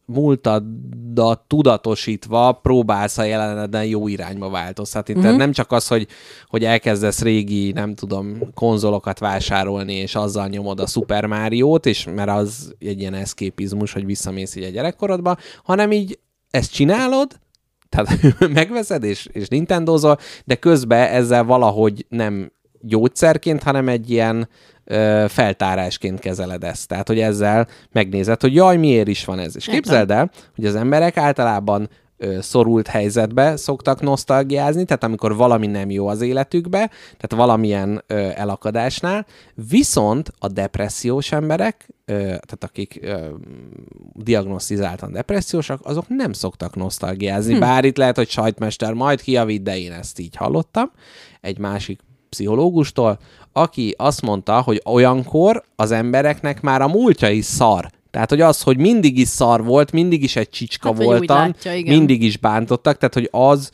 [0.10, 5.14] múltadat tudatosítva próbálsz a jeleneden jó irányba változtatni.
[5.14, 5.26] Uh-huh.
[5.26, 6.08] Tehát nem csak az, hogy,
[6.48, 12.30] hogy elkezdesz régi, nem tudom, konzolokat vásárolni, és azzal nyomod a Super Mario-t, és mert
[12.30, 16.20] az egy ilyen eszképizmus, hogy visszamész így a gyerekkorodba, hanem így
[16.50, 17.40] ezt csinálod,
[17.90, 24.50] tehát megveszed és, és Nintendozol, de közben ezzel valahogy nem gyógyszerként, hanem egy ilyen
[25.28, 26.88] feltárásként kezeled ezt.
[26.88, 29.56] Tehát, hogy ezzel megnézed, hogy jaj, miért is van ez.
[29.56, 31.90] És képzeld el, hogy az emberek általában
[32.40, 39.26] szorult helyzetbe szoktak nosztalgiázni, tehát amikor valami nem jó az életükbe, tehát valamilyen ö, elakadásnál,
[39.70, 43.28] viszont a depressziós emberek, ö, tehát akik ö,
[44.14, 47.60] diagnosztizáltan depressziósak, azok nem szoktak nosztalgiázni, hm.
[47.60, 50.92] bár itt lehet, hogy sajtmester majd kijavít, de én ezt így hallottam
[51.42, 52.00] egy másik
[52.30, 53.20] pszichológustól,
[53.54, 57.90] aki azt mondta, hogy olyankor az embereknek már a múltja is szar.
[58.12, 61.74] Tehát, hogy az, hogy mindig is szar volt, mindig is egy csicska Hát, voltam, látja,
[61.74, 61.98] igen.
[61.98, 63.72] mindig is bántottak, tehát, hogy az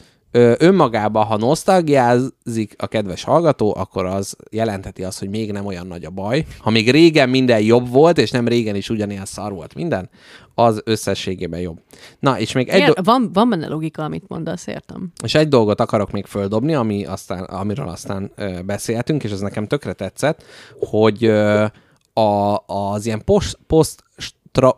[0.58, 6.06] önmagában, ha nosztalgiázik a kedves hallgató, akkor az jelentheti azt, hogy még nem olyan nagy
[6.06, 6.46] a baj.
[6.60, 10.10] Ha még régen minden jobb volt, és nem régen is ugyanilyen szar volt minden,
[10.56, 11.80] az összességében jobb.
[12.20, 15.12] Na, és még egy, do- van, van benne logika, amit mondasz, értem.
[15.24, 19.68] és egy dolgot akarok még földobni, ami aztán, amiről aztán ö, beszélhetünk, és ez nekem
[19.68, 20.44] tökre tetszett,
[20.80, 21.66] hogy ö,
[22.14, 24.78] a, az ilyen post, post stra,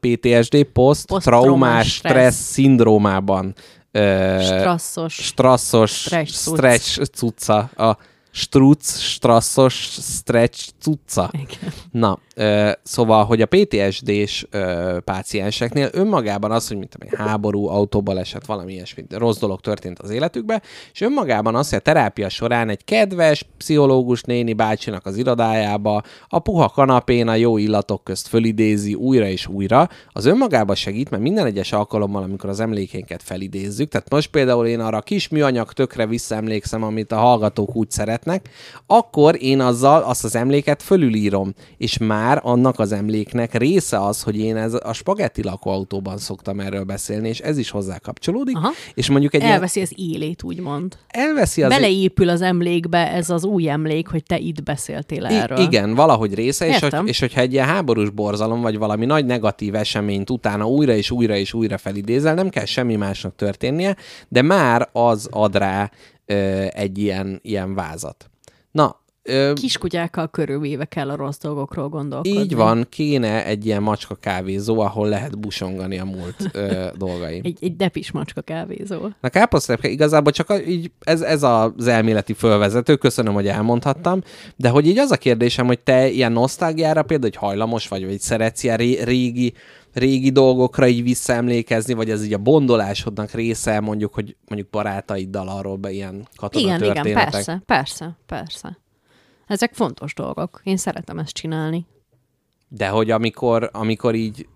[0.00, 2.40] PTSD, Poszttraumás traumás stressz.
[2.40, 3.54] szindrómában
[4.40, 5.14] Strasszos.
[5.14, 7.96] strasszos Stretch stretch cucca, a
[8.32, 11.30] struc, strasszos stretch cucca.
[11.32, 11.72] Igen.
[11.90, 12.18] Na,
[12.82, 14.46] szóval, hogy a PTSD-s
[15.04, 20.62] pácienseknél önmagában az, hogy mint én, háború, autóbaleset, valami ilyesmi rossz dolog történt az életükben,
[20.92, 26.38] és önmagában az, hogy a terápia során egy kedves pszichológus néni bácsinak az irodájába, a
[26.38, 31.46] puha kanapén a jó illatok közt fölidézi újra és újra, az önmagában segít, mert minden
[31.46, 36.06] egyes alkalommal, amikor az emlékénket felidézzük, tehát most például én arra a kis műanyag tökre
[36.06, 38.48] visszaemlékszem, amit a hallgatók úgy szeretnek, szeretnek,
[38.86, 44.38] akkor én azzal azt az emléket fölülírom, és már annak az emléknek része az, hogy
[44.38, 48.70] én ez a spagetti lakóautóban szoktam erről beszélni, és ez is hozzá kapcsolódik, Aha.
[48.94, 50.96] és mondjuk egy ilyen, Elveszi az élét, úgymond.
[51.08, 55.58] elveszi az Beleépül az emlékbe ez az új emlék, hogy te itt beszéltél erről.
[55.58, 59.26] I- igen, valahogy része, és, hogy, és hogyha egy ilyen háborús borzalom, vagy valami nagy
[59.26, 63.96] negatív eseményt utána újra és újra és újra felidézel, nem kell semmi másnak történnie,
[64.28, 65.90] de már az ad rá
[66.68, 68.30] egy ilyen, ilyen vázat.
[68.70, 72.40] Na, ö, Kiskutyákkal körülvéve kell a rossz dolgokról gondolkodni.
[72.40, 77.40] így van, kéne egy ilyen macska kávézó, ahol lehet busongani a múlt ö, dolgaim.
[77.44, 79.08] Egy, egy depis macska kávézó.
[79.20, 84.22] Na káposztelepke igazából csak a, így, ez, ez az elméleti fölvezető, köszönöm, hogy elmondhattam,
[84.56, 88.20] de hogy így az a kérdésem, hogy te ilyen nosztalgiára például, hogy hajlamos vagy, vagy
[88.20, 89.52] szeretsz ilyen ré, régi,
[89.92, 95.76] régi dolgokra így visszaemlékezni, vagy ez így a bondolásodnak része, mondjuk, hogy mondjuk barátaiddal arról
[95.76, 98.78] be ilyen katona Igen, igen, persze, persze, persze.
[99.46, 100.60] Ezek fontos dolgok.
[100.64, 101.86] Én szeretem ezt csinálni.
[102.68, 104.46] De hogy amikor, amikor így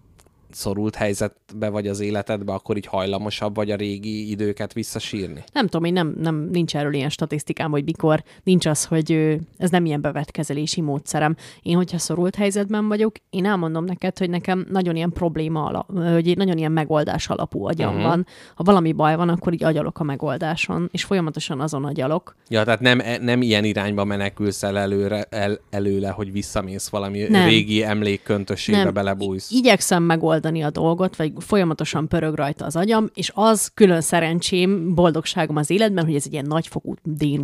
[0.50, 5.44] szorult helyzetbe vagy az életedbe, akkor így hajlamosabb vagy a régi időket visszasírni?
[5.52, 9.70] Nem tudom, én nem, nem, nincs erről ilyen statisztikám, hogy mikor, nincs az, hogy ez
[9.70, 11.36] nem ilyen bevetkezelési módszerem.
[11.62, 16.36] Én, hogyha szorult helyzetben vagyok, én elmondom neked, hogy nekem nagyon ilyen probléma alap, hogy
[16.36, 18.08] nagyon ilyen megoldás alapú agyam uh-huh.
[18.08, 18.26] van.
[18.54, 22.36] Ha valami baj van, akkor így agyalok a megoldáson, és folyamatosan azon agyalok.
[22.48, 27.48] Ja, tehát nem, nem ilyen irányba menekülsz el, előre, el előle, hogy visszamész valami nem.
[27.48, 29.50] Régi emlékköntösségbe belebújsz.
[29.50, 35.56] Igyekszem megoldani a dolgot, vagy folyamatosan pörög rajta az agyam, és az külön szerencsém, boldogságom
[35.56, 36.94] az életben, hogy ez egy ilyen nagyfokú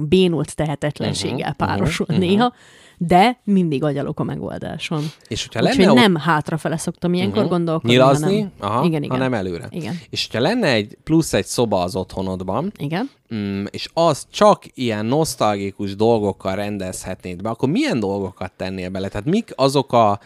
[0.09, 2.55] bénult tehetetlenséggel Mhm, uh-huh, párosul uh-huh, néha,
[2.99, 5.03] de mindig agyalok a megoldáson.
[5.29, 7.51] És hogyha Úgyhogy lenne ott nem hátrafele szoktam ilyenkor uh-huh.
[7.51, 8.53] gondolkodni, nyilazni, hanem...
[8.59, 9.17] aha, igen, igen.
[9.17, 9.67] hanem előre.
[9.71, 9.99] Igen.
[10.11, 13.11] És hogyha lenne egy plusz egy szoba az otthonodban, Igen.
[13.35, 19.09] mm, és az csak ilyen nosztalgikus dolgokkal rendezhetnéd be, akkor milyen dolgokat tennél bele?
[19.09, 20.21] Tehát mik azok a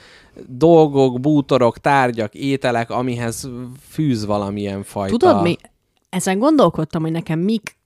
[0.49, 3.51] dolgok, bútorok, tárgyak, ételek, amihez
[3.89, 5.17] fűz valamilyen fajta...
[5.17, 5.57] Tudod mi?
[6.09, 7.77] Ezen gondolkodtam, hogy nekem mik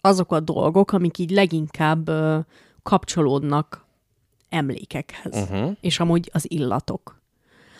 [0.00, 2.38] azok a dolgok, amik így leginkább ö,
[2.82, 3.86] kapcsolódnak
[4.48, 5.34] emlékekhez.
[5.34, 5.76] Uh-huh.
[5.80, 7.16] És amúgy az illatok.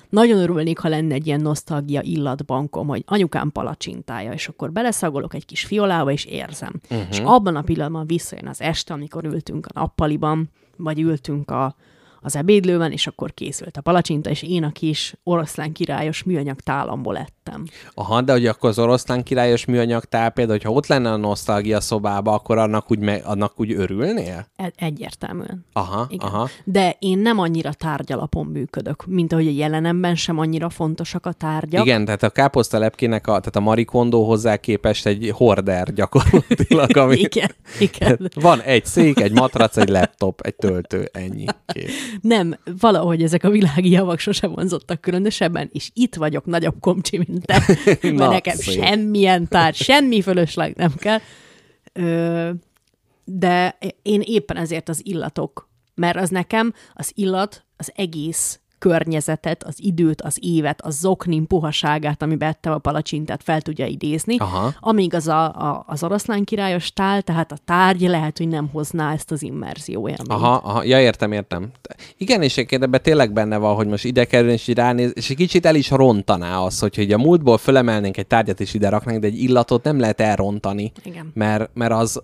[0.09, 5.45] Nagyon örülnék, ha lenne egy ilyen nosztalgia illatbankom, hogy anyukám palacsintája, és akkor beleszagolok egy
[5.45, 6.81] kis fiolába, és érzem.
[6.91, 7.07] Uh-huh.
[7.11, 11.77] És abban a pillanatban visszajön az este, amikor ültünk a nappaliban, vagy ültünk a,
[12.21, 17.17] az ebédlőben, és akkor készült a palacsinta, és én a kis oroszlán királyos műanyag tálamból
[17.17, 17.65] ettem.
[17.95, 21.81] Aha, de hogy akkor az oroszlán királyos műanyag tál például, hogyha ott lenne a nosztalgia
[21.81, 24.47] szobába, akkor annak úgy, me- annak úgy örülnél?
[24.57, 25.65] E- egyértelműen.
[25.73, 26.29] Aha, Igen.
[26.29, 26.49] aha.
[26.65, 31.85] De én nem annyira tárgyalapon működök, mint ahogy a jelenemben sem annyira fontosak a tárgyak.
[31.85, 37.17] Igen, tehát a káposztalepkének, a, tehát a marikondó hozzá képest egy horder gyakorlatilag, ami...
[37.19, 38.31] Igen, igen.
[38.41, 41.45] Van egy szék, egy matrac, egy laptop, egy töltő, ennyi.
[41.67, 42.08] Kész.
[42.21, 47.47] Nem, valahogy ezek a világi javak sose vonzottak különösebben, és itt vagyok nagyobb komcsi, mint
[47.47, 47.63] te,
[48.03, 48.85] mert Na, nekem szép.
[48.85, 51.19] semmilyen tárgy, semmi fölösleg nem kell.
[51.93, 52.51] Ö,
[53.25, 59.75] de én éppen ezért az illatok, mert az nekem az illat az egész környezetet, az
[59.77, 64.37] időt, az évet, a zoknim puhaságát, amiben ettem a palacsintát, fel tudja idézni.
[64.39, 64.75] Aha.
[64.81, 69.13] Amíg az a, a, az oroszlán királyos tál, tehát a tárgy lehet, hogy nem hozná
[69.13, 70.29] ezt az immerzió élményt.
[70.29, 71.71] Aha, aha, ja értem, értem.
[72.17, 75.31] Igen, és egyébként ebben tényleg benne van, hogy most ide kerül, és így ránéz, és
[75.31, 78.89] egy kicsit el is rontaná az, hogy, hogy a múltból fölemelnénk egy tárgyat, és ide
[78.89, 80.93] raknánk, de egy illatot nem lehet elrontani.
[81.05, 81.31] Igen.
[81.35, 82.21] Mert, mert az,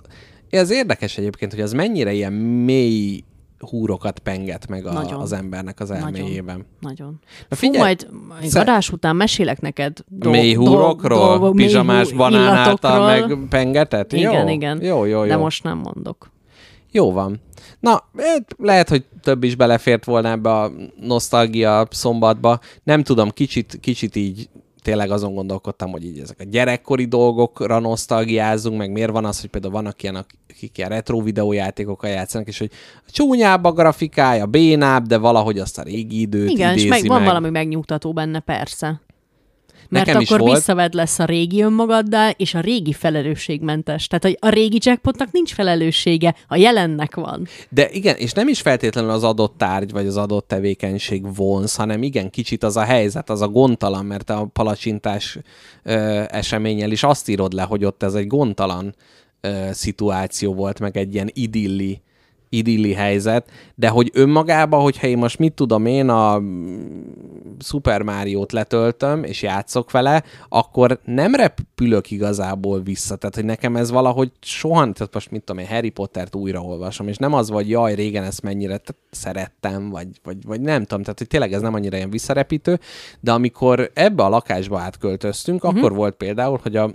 [0.51, 3.24] ez érdekes egyébként, hogy az mennyire ilyen mély
[3.59, 5.20] húrokat penget meg a, Nagyon.
[5.20, 6.66] az embernek az elméjében.
[6.81, 7.20] Nagyon.
[7.48, 8.09] Na Fú, figyelj, majd
[8.43, 13.06] egy szer- adás után mesélek neked dolg- mély húrokról, dolgok, mély pizsamás hú- banán által
[13.06, 14.12] meg pengetett?
[14.12, 14.55] Igen, jó?
[14.55, 14.82] igen.
[14.82, 15.28] Jó, jó, jó.
[15.28, 16.31] De most nem mondok.
[16.90, 17.40] Jó van.
[17.81, 20.70] Na, hát lehet, hogy több is belefért volna ebbe a
[21.01, 22.59] nosztalgia szombatba.
[22.82, 24.48] Nem tudom, kicsit, kicsit így
[24.85, 29.51] tényleg azon gondolkodtam, hogy így ezek a gyerekkori dolgokra nosztalgiázunk, meg miért van az, hogy
[29.51, 32.70] például vannak ilyen, akik ilyen retro videójátékokkal játszanak, és hogy
[33.11, 37.19] csúnyább a grafikája, bénább, de valahogy azt a régi időt Igen, és idézi meg, van
[37.19, 37.27] meg.
[37.27, 39.01] valami megnyugtató benne, persze.
[39.89, 40.55] Mert Nekem akkor volt.
[40.55, 44.06] visszaved lesz a régi önmagaddal, és a régi felelősségmentes.
[44.06, 47.47] Tehát hogy a régi jackpotnak nincs felelőssége, a jelennek van.
[47.69, 52.02] De igen, és nem is feltétlenül az adott tárgy vagy az adott tevékenység vonz, hanem
[52.02, 55.39] igen, kicsit az a helyzet, az a gondtalan, mert a palacsintás
[55.82, 58.94] ö, eseménnyel is azt írod le, hogy ott ez egy gondtalan
[59.40, 62.02] ö, szituáció volt, meg egy ilyen idilli,
[62.56, 66.43] idilli helyzet, de hogy önmagában, hogyha én most mit tudom én, a
[67.59, 73.16] Super Mario-t letöltöm, és játszok vele, akkor nem repülök igazából vissza.
[73.16, 77.16] Tehát, hogy nekem ez valahogy soha, tehát most mit tudom én, Harry Pottert újraolvasom, és
[77.16, 81.28] nem az, vagy jaj, régen ezt mennyire szerettem, vagy, vagy, vagy nem tudom, tehát, hogy
[81.28, 82.81] tényleg ez nem annyira ilyen visszarepítő,
[83.20, 85.78] de amikor ebbe a lakásba átköltöztünk, uh-huh.
[85.78, 86.90] akkor volt például, hogy a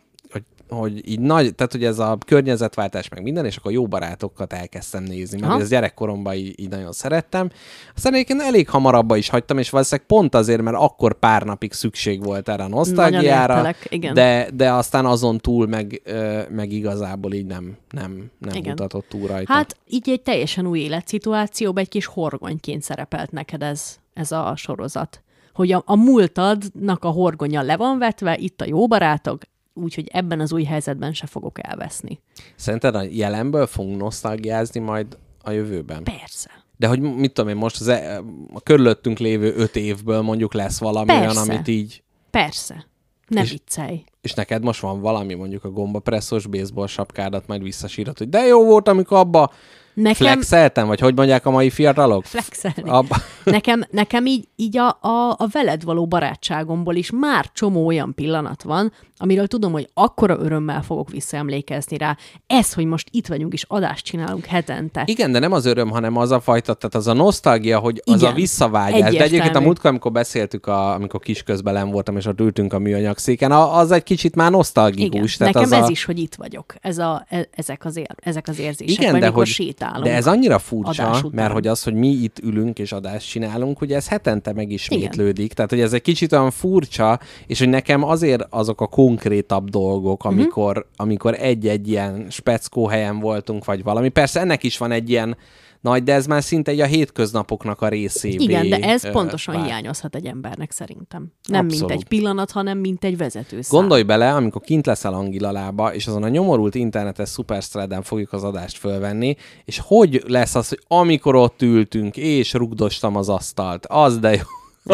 [0.70, 5.04] hogy, így nagy, tehát hogy ez a környezetváltás meg minden, és akkor jó barátokat elkezdtem
[5.04, 7.50] nézni, mert ez gyerekkoromban így, így nagyon szerettem.
[7.96, 11.74] Aztán egyébként elég hamar abba is hagytam, és valószínűleg pont azért, mert akkor pár napig
[11.74, 13.76] szükség volt erre a nosztalgiára,
[14.14, 16.02] de, de aztán azon túl meg,
[16.50, 18.70] meg igazából így nem, nem, nem Igen.
[18.70, 19.54] mutatott túl rajta.
[19.54, 25.22] Hát így egy teljesen új életszituációban egy kis horgonyként szerepelt neked ez, ez a sorozat.
[25.54, 29.41] Hogy a, a múltadnak a horgonya le van vetve, itt a jó barátok,
[29.84, 32.20] úgyhogy ebben az új helyzetben se fogok elveszni.
[32.56, 36.04] Szerinted a jelenből fogunk nosztalgiázni majd a jövőben?
[36.04, 36.50] Persze.
[36.78, 38.22] De hogy mit tudom én, most az, e-
[38.54, 41.22] a körülöttünk lévő öt évből mondjuk lesz valami Persze.
[41.40, 42.86] olyan, amit így Persze.
[43.28, 44.04] Ne És- viccelj.
[44.22, 48.66] és neked most van valami, mondjuk a gombapresszos baseball sapkádat majd visszasírod, hogy de jó
[48.66, 49.52] volt, amikor abba
[49.94, 52.26] Nekem flexeltem, vagy hogy mondják a mai fiatalok?
[52.26, 52.90] flexelni.
[52.90, 53.16] Abba.
[53.44, 58.64] Nekem, nekem így, így a, a, a veled való barátságomból is már csomó olyan pillanat
[58.64, 62.18] van, amiről tudom, hogy akkora örömmel fogok visszaemlékezni rá.
[62.48, 65.04] Ez, hogy most itt vagyunk és adást csinálunk hetente.
[65.06, 68.22] Igen, de nem az öröm, hanem az a fajta, tehát az a nosztalgia, hogy az
[68.22, 68.32] Igen.
[68.32, 69.00] a visszavágyás.
[69.00, 69.66] De egyébként a Egyértelmű.
[69.66, 74.04] múltkor, amikor beszéltük, a, amikor kisközben voltam, és ott ültünk a műanyag széken, az egy
[74.04, 75.36] kicsit már nosztalgikus.
[75.36, 75.90] Igen, nekem az ez a...
[75.90, 76.76] is, hogy itt vagyok.
[76.82, 80.04] Ez a, e, ezek, az ér, ezek az érzések, Igen, de, hogy, sétálunk.
[80.04, 83.91] de ez annyira furcsa, mert hogy az, hogy mi itt ülünk és adást csinálunk, hogy
[83.91, 85.54] ez hetente megismétlődik.
[85.54, 90.23] Tehát, hogy ez egy kicsit olyan furcsa, és hogy nekem azért azok a konkrétabb dolgok,
[90.23, 90.34] Mhm.
[90.34, 90.91] amikor, uh-huh.
[90.98, 94.10] amikor egy-egy ilyen speckó helyen voltunk, vagy valami.
[94.10, 95.38] Persze ennek is van egy ilyen
[95.81, 98.44] nagy, de ez már szinte egy a hétköznapoknak a részévé.
[98.44, 99.65] Igen, de ez ö, pontosan vált.
[99.68, 101.31] hiányozhat egy embernek szerintem.
[101.48, 101.90] Nem Abszolút.
[101.90, 103.80] mint egy pillanat, hanem mint egy vezetőszám.
[103.80, 108.77] Gondolj bele, amikor kint leszel Angilalába, és azon a nyomorult internetes Superstrádán fogjuk az adást
[108.77, 114.31] fölvenni, és hogy lesz az, hogy amikor ott ültünk, és rugdostam az asztalt, az de
[114.31, 114.41] jó,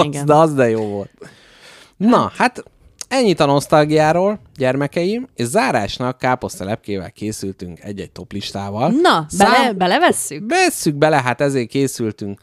[0.02, 1.12] az, de, az de jó volt.
[1.98, 2.64] Na, hát
[3.16, 8.90] ennyit a nosztalgiáról, gyermekeim, és zárásnak káposztelepkével készültünk egy-egy toplistával.
[9.02, 10.44] Na, bele, Szám- belevesszük?
[10.48, 12.40] Vesszük bele, hát ezért készültünk.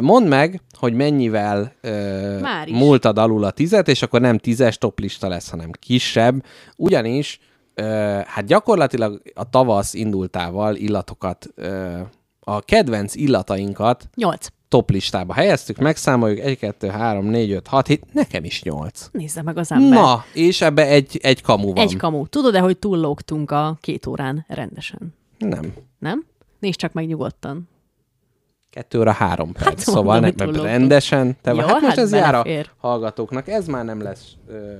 [0.00, 2.38] Mondd meg, hogy mennyivel ö,
[2.70, 6.44] múltad alul a tizet, és akkor nem tízes toplista lesz, hanem kisebb.
[6.76, 7.40] Ugyanis,
[7.74, 7.82] ö,
[8.26, 11.98] hát gyakorlatilag a tavasz indultával illatokat, ö,
[12.40, 14.46] a kedvenc illatainkat Nyolc.
[14.68, 19.08] Toplistába helyeztük, megszámoljuk 1, 2, 3, 4, 5, 6, 7, nekem is 8.
[19.12, 19.98] Nézze meg az ember.
[19.98, 21.76] Na, és ebbe egy, egy kamu van.
[21.76, 22.26] Egy kamu.
[22.26, 25.14] Tudod-e, hogy túllógtunk a két órán rendesen?
[25.38, 25.72] Nem.
[25.98, 26.26] Nem?
[26.58, 27.68] Nézd csak meg nyugodtan.
[28.70, 30.66] 2 óra 3 perc, Hát szóval mondom, ne, hogy túllógtunk.
[30.66, 31.36] rendesen.
[31.42, 32.44] Te Jó, hát most hát ez jár a
[32.76, 33.48] hallgatóknak.
[33.48, 34.72] Ez már nem lesz, ö,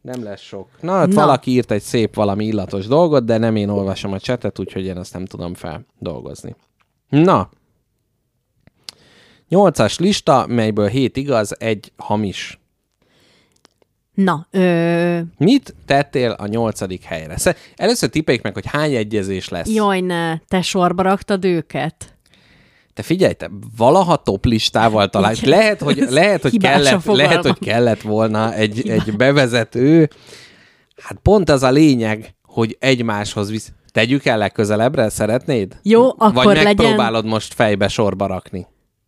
[0.00, 0.68] nem lesz sok.
[0.80, 1.14] Na, hát Na.
[1.14, 4.96] valaki írt egy szép valami illatos dolgot, de nem én olvasom a csetet, úgyhogy én
[4.96, 6.56] azt nem tudom feldolgozni.
[7.08, 7.48] Na,
[9.48, 12.58] nyolcas lista, melyből hét igaz, egy hamis.
[14.14, 15.18] Na, ö...
[15.38, 17.36] Mit tettél a nyolcadik helyre?
[17.76, 19.68] Először tippeljük meg, hogy hány egyezés lesz.
[19.68, 22.16] jaj ne, te sorba raktad őket?
[22.94, 25.32] Te figyelj, te valaha top listával talál.
[25.34, 25.48] Igen.
[25.48, 30.10] Lehet, hogy, lehet, hogy, kellett, lehet, hogy kellett volna egy, egy bevezető.
[31.02, 33.72] Hát pont az a lényeg, hogy egymáshoz visz.
[33.92, 35.78] Tegyük el legközelebbre, szeretnéd?
[35.82, 36.64] Jó, akkor Vagy legyen.
[36.64, 38.66] megpróbálod most fejbe sorba rakni?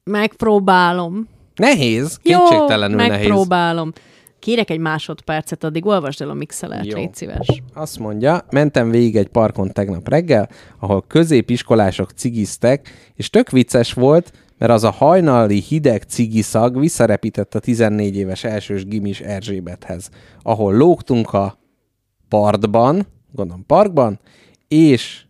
[0.09, 1.28] Megpróbálom.
[1.55, 3.10] Nehéz, Jó, kétségtelenül nehéz.
[3.10, 3.93] megpróbálom.
[4.39, 6.97] Kérek egy másodpercet, addig olvasd el a mixelert, Jó.
[6.97, 7.62] légy szíves.
[7.74, 10.48] Azt mondja, mentem végig egy parkon tegnap reggel,
[10.78, 17.59] ahol középiskolások cigiztek, és tök vicces volt, mert az a hajnali hideg cigiszag visszarepített a
[17.59, 20.10] 14 éves elsős gimis Erzsébethez,
[20.43, 21.59] ahol lógtunk a
[22.28, 24.20] partban, gondolom parkban,
[24.68, 25.22] és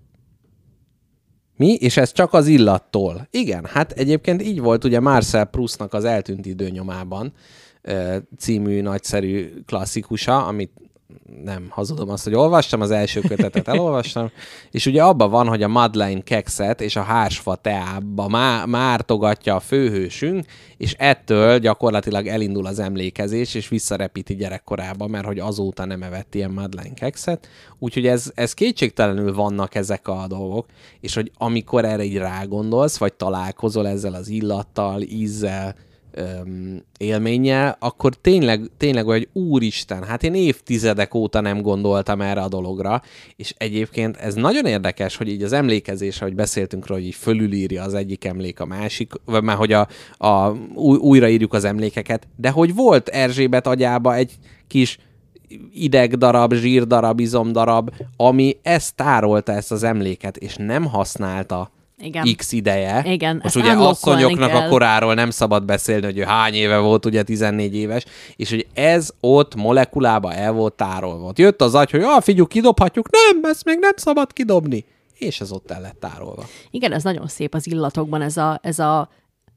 [1.59, 1.73] mi?
[1.73, 3.29] És ez csak az illattól.
[3.31, 7.33] Igen, hát egyébként így volt ugye Marcel Proustnak az Eltűnt időnyomában
[8.39, 10.73] című nagyszerű klasszikusa, amit
[11.45, 14.31] nem hazudom azt, hogy olvastam, az első kötetet elolvastam,
[14.71, 19.61] és ugye abban van, hogy a Madeleine kekszet és a hársfa teába má- mártogatja a
[19.61, 20.45] főhősünk,
[20.77, 26.51] és ettől gyakorlatilag elindul az emlékezés, és visszarepíti gyerekkorába, mert hogy azóta nem evett ilyen
[26.51, 27.49] Madeleine kekszet.
[27.79, 30.67] Úgyhogy ez, ez kétségtelenül vannak ezek a dolgok,
[31.01, 35.75] és hogy amikor erre így rágondolsz, vagy találkozol ezzel az illattal, ízzel,
[36.19, 42.41] öm, élménnyel, akkor tényleg, tényleg olyan, hogy úristen, hát én évtizedek óta nem gondoltam erre
[42.41, 43.03] a dologra,
[43.37, 47.83] és egyébként ez nagyon érdekes, hogy így az emlékezésre, hogy beszéltünk róla, hogy így fölülírja
[47.83, 52.51] az egyik emlék a másik, vagy már hogy a, a, új, újraírjuk az emlékeket, de
[52.51, 54.33] hogy volt Erzsébet agyába egy
[54.67, 54.99] kis
[55.73, 61.71] idegdarab, zsírdarab, izomdarab, ami ezt tárolta, ezt az emléket, és nem használta
[62.01, 62.35] Igen.
[62.37, 63.03] X ideje.
[63.07, 64.67] Igen, Most ugye asszonyoknak kell.
[64.67, 68.05] a koráról nem szabad beszélni, hogy ő hány éve volt, ugye 14 éves,
[68.37, 71.27] és hogy ez ott molekulába el volt tárolva.
[71.27, 74.85] Ott jött az agy, hogy ah, figyelj, kidobhatjuk, nem, ezt még nem szabad kidobni.
[75.15, 76.47] És ez ott el lett tárolva.
[76.71, 79.11] Igen, ez nagyon szép az illatokban, ez a, ez a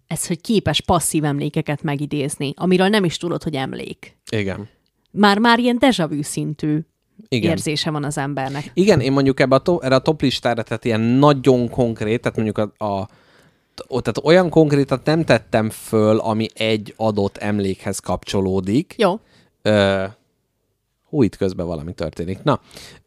[0.08, 4.18] ez, hogy képes passzív emlékeket megidézni, amiről nem is tudod, hogy emlék.
[4.32, 4.70] Igen.
[5.12, 6.80] Már, már ilyen deja vu szintű
[7.28, 7.52] Igen.
[7.52, 8.72] érzése van az embernek.
[8.74, 12.38] Igen, én mondjuk ebbe a to- erre a top listára, tehát ilyen nagyon konkrét, tehát
[12.38, 13.08] mondjuk a, a
[13.88, 18.94] tehát olyan konkrétat nem tettem föl, ami egy adott emlékhez kapcsolódik.
[18.98, 19.20] Jó,
[19.62, 20.04] Ö,
[21.10, 22.44] hú, itt közben valami történik.
[22.44, 22.60] Na,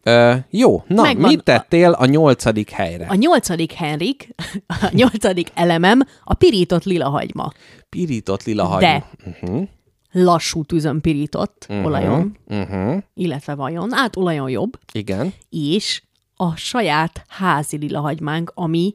[0.03, 3.07] ö, jó, na, Megvan mit tettél a nyolcadik helyre?
[3.07, 4.29] a nyolcadik Henrik,
[4.83, 7.53] a nyolcadik elemem a pirított lilahagyma.
[7.89, 9.05] Pirított lila De hagyma.
[9.27, 9.69] Uh-huh,
[10.15, 11.87] lassú tűzön pirított uh-huh.
[11.87, 15.33] olajon, uh-huh, illetve vajon, át olajon jobb, igen.
[15.51, 16.03] és
[16.37, 18.95] a saját házi lilahagymánk, ami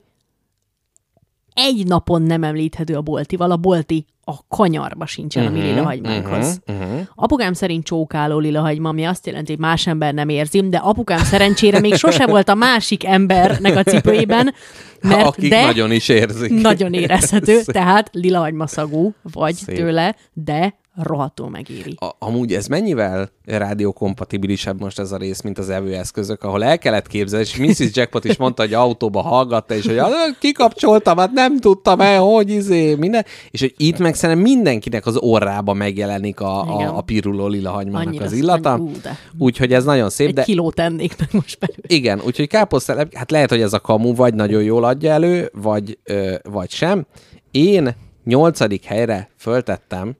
[1.54, 6.60] egy napon nem említhető a boltival, a bolti a kanyarba sincsen a mi lilahagymánkhoz.
[6.68, 7.00] Uh-huh.
[7.16, 11.80] Apukám szerint csókáló lilahagyma, ami azt jelenti, hogy más ember nem érzi, de apukám szerencsére
[11.80, 14.54] még sose volt a másik embernek a cipőjében,
[15.02, 16.62] mert Akik de nagyon is érzik.
[16.62, 19.76] nagyon érezhető, tehát lilahagyma szagú vagy Szép.
[19.76, 21.96] tőle, de rohadtul megéri.
[22.00, 27.08] A, amúgy ez mennyivel rádiókompatibilisebb most ez a rész, mint az evőeszközök, ahol el kellett
[27.08, 27.96] képzelni, és Mrs.
[27.96, 32.50] Jackpot is mondta, hogy autóba hallgatta, és hogy "Ah, kikapcsoltam, hát nem tudtam el, hogy
[32.50, 36.88] izé, minden, és hogy itt meg szerintem mindenkinek az orrába megjelenik a, Igen.
[36.90, 39.18] a, a piruló lila hagymának Annyira az illata, annyi- ú, de.
[39.38, 41.82] úgyhogy ez nagyon szép, Egy de kilót tennék meg most belőle.
[41.88, 45.98] igen, úgyhogy káposztelepke, hát lehet, hogy ez a kamu vagy nagyon jól adja elő, vagy,
[46.04, 47.06] ö, vagy sem.
[47.52, 50.16] Én nyolcadik helyre föltettem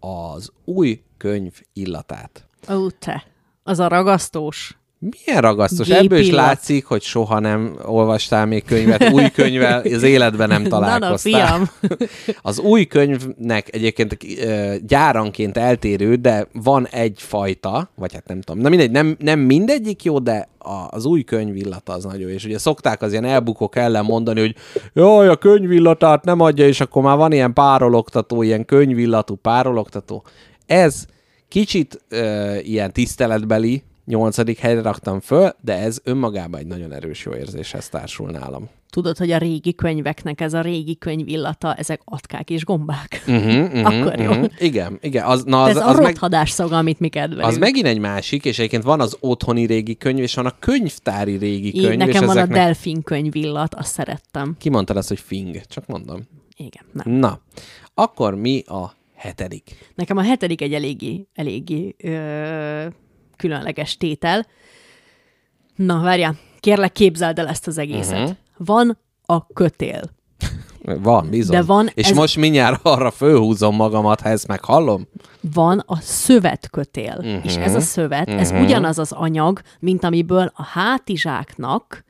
[0.00, 2.48] az új könyv illatát.
[2.70, 3.24] Ó, te.
[3.62, 4.78] Az a ragasztós.
[5.02, 5.86] Milyen ragasztos.
[5.86, 10.62] Gép Ebből is látszik, hogy soha nem olvastál még könyvet, új könyvvel, az életben nem
[10.62, 11.46] Na, na, találkoztál.
[11.46, 11.68] fiam.
[12.42, 18.68] Az új könyvnek egyébként ö, gyáranként eltérő, de van egyfajta, vagy hát nem tudom, na
[18.68, 20.48] mindegy, nem, nem mindegyik jó, de
[20.88, 22.30] az új könyv illata az nagyon.
[22.30, 24.54] És ugye szokták az ilyen elbukók ellen mondani, hogy
[24.92, 30.24] jaj, a könyvillatát nem adja, és akkor már van ilyen párologtató, ilyen könyvillatú párologtató.
[30.66, 31.06] Ez
[31.48, 37.34] kicsit ö, ilyen tiszteletbeli, nyolcadik helyre raktam föl, de ez önmagában egy nagyon erős jó
[37.34, 38.68] érzéshez társul nálam.
[38.90, 43.22] Tudod, hogy a régi könyveknek ez a régi könyv illata, ezek atkák és gombák.
[43.26, 44.30] Uh-huh, uh-huh, Akkor jó.
[44.30, 44.50] Uh-huh.
[44.58, 45.24] Igen, igen.
[45.24, 47.46] Az, na, Ez az, a az, meg, rothadás szaga, amit mi kedvelünk.
[47.46, 51.36] az megint egy másik, és egyébként van az otthoni régi könyv, és van a könyvtári
[51.36, 51.98] régi Így, könyv.
[51.98, 52.56] nekem és van ezeknek...
[52.56, 54.56] a delfin könyv illat, azt szerettem.
[54.58, 55.60] Ki mondta ezt, hogy fing?
[55.66, 56.20] Csak mondom.
[56.56, 57.12] Igen, nem.
[57.12, 57.40] Na,
[57.94, 59.92] akkor mi a hetedik?
[59.94, 62.86] Nekem a hetedik egy eléggé, eléggé ö,
[63.40, 64.46] különleges tétel.
[65.76, 68.12] Na, várjál, kérlek képzeld el ezt az egészet.
[68.12, 68.22] Mhm.
[68.22, 68.36] Uh-huh.
[68.56, 70.02] Van a kötél.
[70.84, 71.56] Van, bizony.
[71.56, 75.08] De van és ez- most mindjárt arra fölhúzom magamat, ha ezt meghallom.
[75.40, 77.16] Van a szövetkötél.
[77.18, 77.44] Uh-huh.
[77.44, 78.40] És ez a szövet, uh-huh.
[78.40, 82.04] ez ugyanaz az anyag, mint amiből a hátizsáknak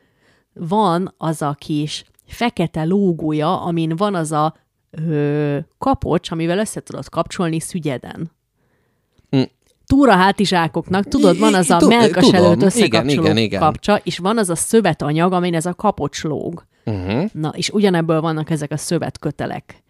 [0.53, 4.55] van az a kis fekete lógója, amin van az a
[4.91, 8.31] ö, kapocs, amivel össze tudod kapcsolni szügyeden.
[9.91, 13.61] Túra hátizsákoknak, tudod, van az a melkas előtt összekapcsoló igen, igen.
[13.61, 16.67] kapcsa, és van az a szövetanyag, amin ez a kapocs lóg.
[16.85, 17.25] Uh-huh.
[17.33, 19.83] Na, és ugyanebből vannak ezek a szövetkötelek.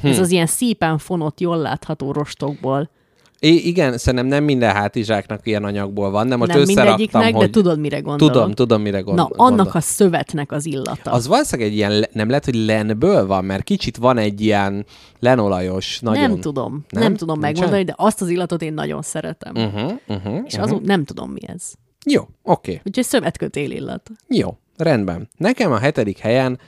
[0.00, 0.06] Hm.
[0.06, 2.90] Ez az ilyen szépen fonott, jól látható rostokból.
[3.40, 7.34] I- igen, szerintem nem minden hátizsáknak ilyen anyagból van, de most nem összeraktam, hogy...
[7.34, 8.32] de tudod, mire gondolok.
[8.34, 9.30] Tudom, tudom, mire Na, gondol.
[9.36, 11.10] annak a szövetnek az illata.
[11.10, 14.86] Az valószínűleg egy ilyen, nem lehet, hogy lenből van, mert kicsit van egy ilyen
[15.20, 16.30] lenolajos, nagyon...
[16.30, 17.14] Nem tudom, nem, Nem?
[17.14, 17.52] tudom Nincsen?
[17.52, 19.54] megmondani, de azt az illatot én nagyon szeretem.
[19.56, 20.40] Uh, Uh-huh, uh-huh.
[20.44, 21.72] és azon nem tudom, mi ez.
[22.04, 22.80] Jó, oké.
[22.84, 24.10] Úgyhogy szövetkötél illat.
[24.28, 25.28] Jó, rendben.
[25.36, 26.58] Nekem a hetedik helyen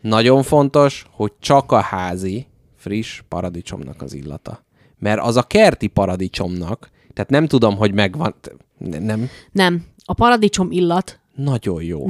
[0.00, 4.64] nagyon fontos, hogy csak a házi, friss paradicsomnak az illata.
[5.00, 8.34] Mert az a kerti paradicsomnak, tehát nem tudom, hogy megvan,
[8.78, 11.18] ne- nem, Nem, a paradicsom illat.
[11.34, 12.06] Nagyon jó.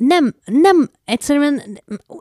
[0.00, 1.62] Ne, nem, nem egyszerűen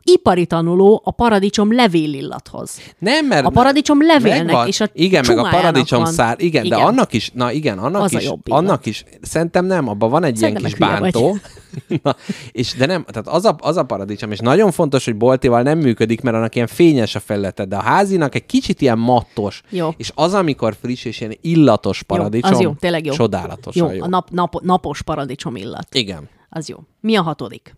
[0.04, 2.80] ipari tanuló a paradicsom levélillathoz.
[3.00, 3.46] Nem, mert...
[3.46, 4.68] A paradicsom levélnek megvan.
[4.68, 6.12] és a Igen, meg a paradicsom van.
[6.12, 8.60] szár, igen, igen, de annak is, na igen, annak Az is, jobb illat.
[8.60, 11.38] annak is, szerintem nem, abban van egy Szerintem ilyen kis bántó,
[12.04, 12.16] na,
[12.52, 15.78] és de nem, tehát az a, az a paradicsom, és nagyon fontos, hogy boltival nem
[15.78, 19.90] működik, mert annak ilyen fényes a felülete, de a házinak egy kicsit ilyen mattos, Jó.
[19.98, 23.14] és az, amikor friss és ilyen illatos paradicsom, az jó, tényleg jó.
[23.14, 24.04] csodálatosan Jó, jó.
[24.04, 25.88] a nap, nap, napos paradicsom illat.
[25.92, 26.30] Igen.
[26.50, 26.78] Az jó.
[27.00, 27.76] Mi a hatodik?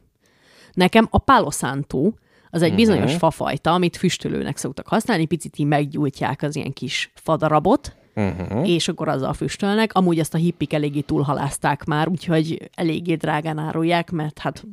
[0.73, 2.11] Nekem a Palo Santo,
[2.49, 7.95] az egy bizonyos fafajta, amit füstölőnek szoktak használni, picit így meggyújtják az ilyen kis fadarabot,
[8.15, 8.69] uh-huh.
[8.69, 9.93] és akkor azzal füstölnek.
[9.93, 14.65] Amúgy ezt a hippik eléggé túlhalázták már, úgyhogy eléggé drágán árulják, mert hát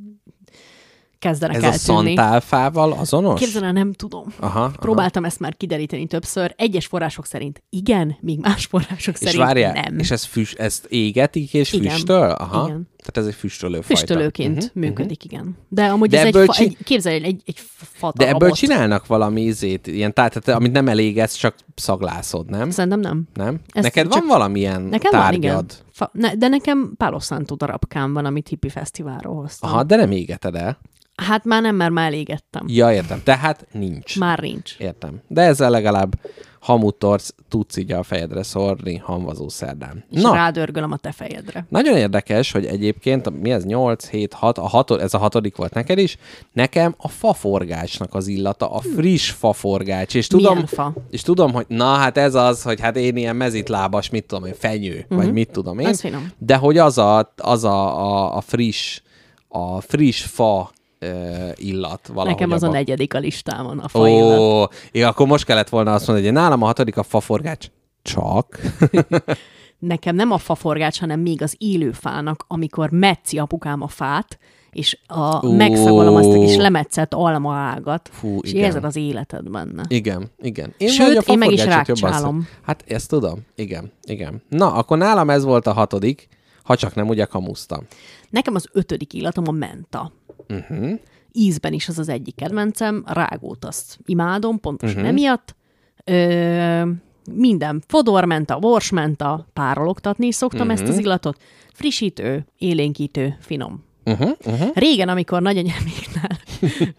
[1.19, 2.15] kezdenek Ez a eltűnni.
[2.17, 3.41] szantálfával azonos?
[3.41, 4.25] Képzeld el, nem tudom.
[4.41, 4.73] Aha, aha.
[4.81, 6.55] Próbáltam ezt már kideríteni többször.
[6.57, 9.99] Egyes források szerint igen, míg más források És szerint várjál, nem.
[9.99, 11.93] és ez füst, ezt égetik és Igen.
[11.93, 12.31] füstöl?
[12.31, 12.65] Aha.
[12.67, 12.89] Igen.
[13.05, 13.87] Tehát ez egy füstölő fajta.
[13.97, 15.57] Füstölőként uh-huh, működik, igen.
[15.69, 18.29] De amúgy De ez egy, ebből fa, csi- egy, képzelj el, egy, egy fa De
[18.29, 22.71] ebből csinálnak valami ízét, ilyen, tehát, tehát amit nem elégesz, csak szaglászod, nem?
[22.71, 23.29] Szerintem nem.
[23.35, 23.61] Nem?
[23.69, 25.43] Ez Neked van valamilyen Nekem van, tárgyad?
[25.43, 25.67] igen.
[25.93, 29.71] Fa, ne, de nekem Palo Santo darabkám van, amit hippi fesztiválról hoztam.
[29.71, 30.79] Aha, de nem égeted el.
[31.23, 32.65] Hát már nem, mert már elégettem.
[32.67, 33.21] Ja, értem.
[33.25, 34.19] Tehát nincs.
[34.19, 34.75] Már nincs.
[34.79, 35.21] Értem.
[35.29, 36.19] De ezzel legalább
[36.61, 40.05] hamutorsz tudsz így a fejedre szórni hamvazó szerdán.
[40.11, 41.67] És Na, rádörgölöm a te fejedre.
[41.69, 45.75] Nagyon érdekes, hogy egyébként, mi ez, 8, 7, 6, a hatod, ez a hatodik volt
[45.75, 46.17] neked is,
[46.53, 50.93] nekem a faforgácsnak az illata, a friss faforgács, és tudom, Milyen fa?
[51.11, 54.55] és tudom, hogy na, hát ez az, hogy hát én ilyen mezitlábas, mit tudom én,
[54.59, 55.19] fenyő, uh-huh.
[55.19, 56.17] vagy mit tudom én, Mhm.
[56.39, 59.01] de hogy az a, az a, a, a friss,
[59.49, 60.71] a friss fa
[61.01, 62.31] uh, illat valahogy.
[62.31, 64.39] Nekem az a abba- negyedik a listámon, a fa illat.
[64.39, 64.67] Ó,
[65.03, 67.67] akkor most kellett volna azt mondani, hogy nálam a hatodik a faforgács.
[68.03, 68.61] Csak.
[69.79, 74.39] Nekem nem a faforgács, hanem még az élő fának, amikor metszi apukám a fát,
[74.71, 75.53] és a, Ó.
[75.53, 78.65] megszagolom azt a kis lemetszett alma ágat, Fú, és igen.
[78.65, 79.85] érzed az életed benne.
[79.89, 80.75] Igen, igen.
[80.79, 82.49] Én Sőt, a én meg is rákcsálom.
[82.63, 83.47] Hát ezt tudom.
[83.55, 84.43] Igen, igen.
[84.49, 86.29] Na, akkor nálam ez volt a hatodik,
[86.63, 87.87] ha csak nem ugye kamusztam.
[88.31, 90.13] Nekem az ötödik illatom a menta.
[90.49, 90.99] Uh-huh.
[91.33, 95.11] Ízben is az az egyik kedvencem, rágót azt imádom, pontosan uh-huh.
[95.11, 95.57] emiatt.
[96.05, 96.91] Ö,
[97.33, 100.83] minden, fodormenta, borsmenta, párologtatni is szoktam uh-huh.
[100.83, 101.43] ezt az illatot.
[101.73, 103.85] Frissítő, élénkítő, finom.
[104.05, 104.69] Uh-huh, uh-huh.
[104.75, 106.39] Régen, amikor nagyanyáméknál,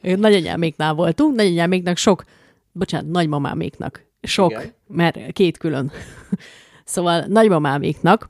[0.28, 2.24] nagyanyáméknál voltunk, nagyanyáméknak sok,
[2.72, 4.52] bocsánat, nagymamáméknak sok.
[4.52, 4.74] Igen.
[4.88, 5.92] mert két külön.
[6.84, 8.30] szóval nagymamáméknak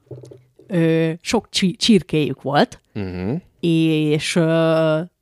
[0.67, 3.41] ö, sok csi- csirkéjük volt, Uh-huh.
[3.59, 4.35] És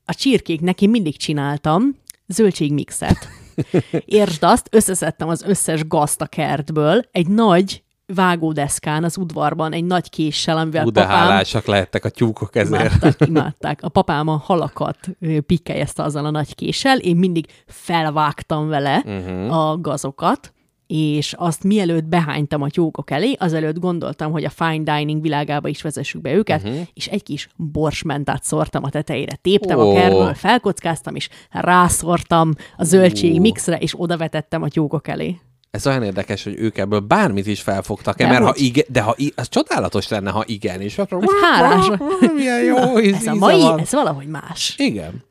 [0.06, 1.96] a csirkék neki mindig csináltam
[2.28, 3.28] zöldségmixet.
[4.06, 7.84] Értsd azt, összeszedtem az összes gazt a kertből, egy nagy
[8.14, 12.82] vágódeszkán az udvarban, egy nagy késsel, amivel Hú, de papám hálásak lehettek a tyúkok ezért.
[12.82, 13.80] imádták, imádták.
[13.84, 14.98] A papám a halakat
[15.46, 19.58] pikkelyezte azzal a nagy késsel, én mindig felvágtam vele uh-huh.
[19.58, 20.54] a gazokat,
[20.88, 25.82] és azt mielőtt behánytam a tyúkok elé, azelőtt gondoltam, hogy a fine dining világába is
[25.82, 26.80] vezessük be őket, uh-huh.
[26.94, 29.36] és egy kis borsmentát szórtam a tetejére.
[29.42, 29.90] Téptem Ó.
[29.92, 35.38] a kertből, felkockáztam, és rászortam a zöldség mixre, és oda vetettem a tyúkok elé.
[35.72, 38.62] Ez olyan érdekes, hogy ők ebből bármit is felfogtak-e, mert ha hogy?
[38.62, 41.88] igen, de ha i- az csodálatos lenne, ha igen, és akkor Hogy hálás.
[42.36, 43.80] milyen jó íz, Ez a mai, van.
[43.80, 44.76] ez valahogy más.
[44.78, 45.24] Igen.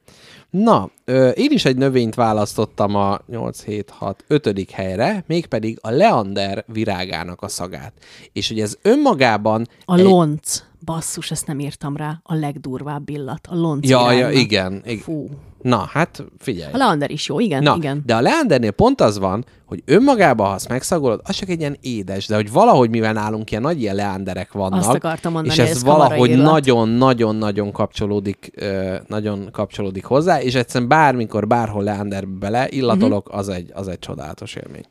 [0.51, 0.91] Na,
[1.35, 4.71] én is egy növényt választottam a 8, 7, 6, 5.
[4.71, 7.93] helyre, mégpedig a leander virágának a szagát.
[8.33, 9.67] És hogy ez önmagában...
[9.85, 10.63] A egy- lonc.
[10.85, 12.21] Basszus, ezt nem írtam rá.
[12.23, 13.47] A legdurvább illat.
[13.51, 14.41] A lonc Ja, ja, virágnak.
[14.43, 14.99] igen, igen.
[15.03, 15.29] Fú.
[15.63, 16.73] Na, hát figyelj.
[16.73, 18.03] A leander is jó, igen, Na, igen.
[18.07, 21.77] de a leandernél pont az van, hogy önmagában, ha azt megszagolod, az csak egy ilyen
[21.81, 25.61] édes, de hogy valahogy, mivel nálunk ilyen nagy ilyen leanderek vannak, Azt akartam mondani, és
[25.63, 32.67] ez ez valahogy nagyon-nagyon-nagyon kapcsolódik, ö, nagyon kapcsolódik hozzá, és egyszerűen bármikor, bárhol leanderbe bele
[32.71, 33.39] illatolok, Mhm.
[33.39, 34.85] az, egy, az egy csodálatos élmény.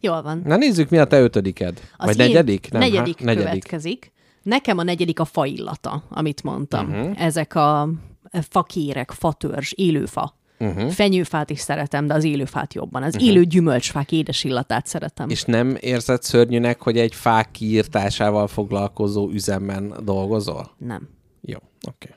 [0.00, 0.42] Jól van.
[0.44, 1.80] Na nézzük, mi a te ötödiked.
[1.96, 2.68] Az Vagy negyedik?
[2.70, 3.24] Nem, negyedik ha?
[3.24, 3.46] negyedik.
[3.48, 4.12] következik.
[4.42, 6.88] Nekem a negyedik a faillata, amit mondtam.
[6.88, 7.22] Uh-huh.
[7.22, 7.88] Ezek a
[8.48, 10.38] fakérek, fatörzs, élőfa.
[10.58, 10.90] Uh-huh.
[10.90, 13.02] Fenyőfát is szeretem, de az élőfát jobban.
[13.02, 13.30] Az uh-huh.
[13.30, 15.28] élő gyümölcsfák édes illatát szeretem.
[15.28, 20.70] És nem érzed szörnyűnek, hogy egy fák kiírtásával foglalkozó üzemben dolgozol?
[20.78, 21.08] Nem.
[21.40, 21.58] Jó,
[21.88, 22.08] oké.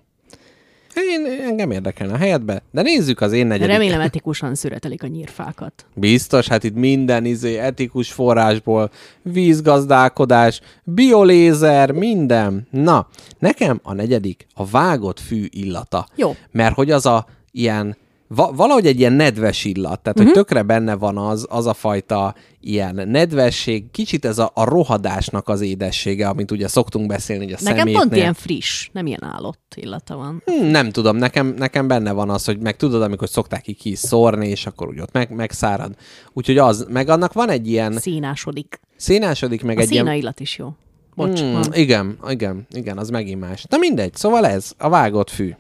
[0.95, 3.75] Én, engem érdekelne a helyedbe, de nézzük az én negyedik.
[3.75, 5.85] Remélem etikusan szüretelik a nyírfákat.
[5.93, 8.91] Biztos, hát itt minden izé etikus forrásból,
[9.21, 12.67] vízgazdálkodás, biolézer, minden.
[12.71, 13.07] Na,
[13.39, 16.07] nekem a negyedik a vágott fű illata.
[16.15, 16.35] Jó.
[16.51, 17.97] Mert hogy az a ilyen
[18.27, 20.27] Va- valahogy egy ilyen nedves illat, tehát Mhm.
[20.27, 20.33] uh-huh.
[20.33, 25.47] hogy tökre benne van az, az a fajta ilyen nedvesség, kicsit ez a, a rohadásnak
[25.49, 27.99] az édessége, amit ugye szoktunk beszélni, hogy a Nekem szemétnél.
[28.01, 30.43] pont ilyen friss, nem ilyen állott illata van.
[30.45, 33.95] Hm, Nem tudom, nekem, nekem benne van az, hogy meg tudod, amikor szokták ki, ki
[33.95, 35.95] szórni, és akkor úgy ott meg, megszárad.
[36.33, 38.79] Úgyhogy az, meg annak van egy ilyen Színásodik.
[38.95, 40.15] szénásodik, meg A egy szína ilyen...
[40.15, 40.73] illat is jó.
[41.15, 41.63] Bocs, Hmm, van.
[41.73, 43.65] igen, igen, igen, az megint más.
[43.69, 45.53] Na mindegy, szóval ez, a vágott fű.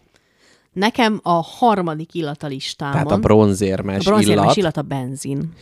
[0.73, 2.93] Nekem a harmadik illat a listámon.
[2.93, 4.55] Tehát a bronzérmes, a bronzérmes illat.
[4.55, 5.53] illat a benzin.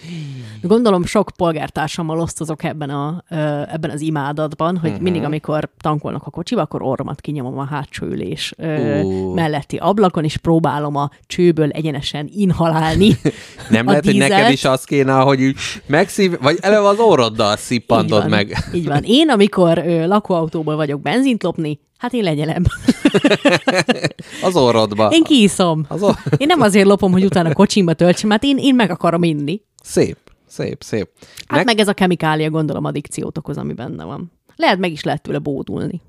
[0.62, 3.24] Gondolom sok polgártársammal osztozok ebben, a,
[3.72, 5.04] ebben az imádatban, hogy uh-huh.
[5.04, 8.54] mindig, amikor tankolnak a kocsiba, akkor orromat kinyomom a hátsó ülés
[9.04, 9.34] Ú.
[9.34, 13.18] melletti ablakon, és próbálom a csőből egyenesen inhalálni
[13.70, 14.54] Nem lehet, hogy neked dízelt.
[14.54, 18.58] is az kéne, hogy így megszív, vagy eleve az orroddal Így szippantod van, meg.
[18.74, 19.04] Így van.
[19.04, 22.64] Én, amikor ö, lakóautóból vagyok benzint lopni, hát én legyelem.
[24.48, 25.08] Az orrodba.
[25.12, 25.86] Én kiiszom.
[25.88, 26.16] Az or...
[26.38, 29.62] Én nem azért lopom, hogy utána kocsimba töltsem, hát én, én meg akarom inni.
[29.84, 30.18] Szép,
[30.48, 31.10] szép, szép.
[31.48, 34.32] Hát Nek- meg ez a kemikália, gondolom, addikciót okoz, ami benne van.
[34.56, 36.02] Lehet meg is lehet tőle bódulni.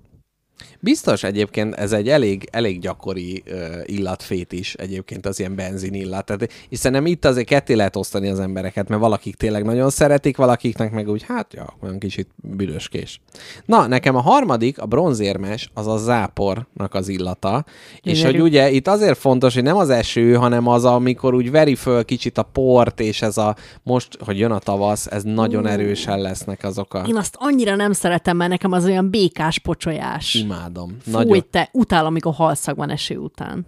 [0.80, 3.54] Biztos egyébként ez egy elég, elég gyakori uh,
[3.84, 6.24] illatfét is egyébként az ilyen benzin illat.
[6.24, 10.36] Tehát, és szerintem itt azért ketté lehet osztani az embereket, mert valakik tényleg nagyon szeretik,
[10.36, 13.20] valakiknek meg úgy, hát ja, olyan kicsit büdöskés.
[13.64, 17.64] Na, nekem a harmadik, a bronzérmes, az a zápornak az illata.
[18.00, 18.38] És Gyönyörű.
[18.38, 22.04] hogy ugye itt azért fontos, hogy nem az eső, hanem az, amikor úgy veri föl
[22.04, 26.64] kicsit a port, és ez a most, hogy jön a tavasz, ez nagyon erősen lesznek
[26.64, 27.04] azok a...
[27.08, 30.44] Én azt annyira nem szeretem, mert nekem az olyan békás pocsolyás.
[30.56, 30.96] Imádom.
[31.02, 31.44] Fúj, Nagyon.
[31.50, 33.66] te, utálom, amikor halszag van eső után.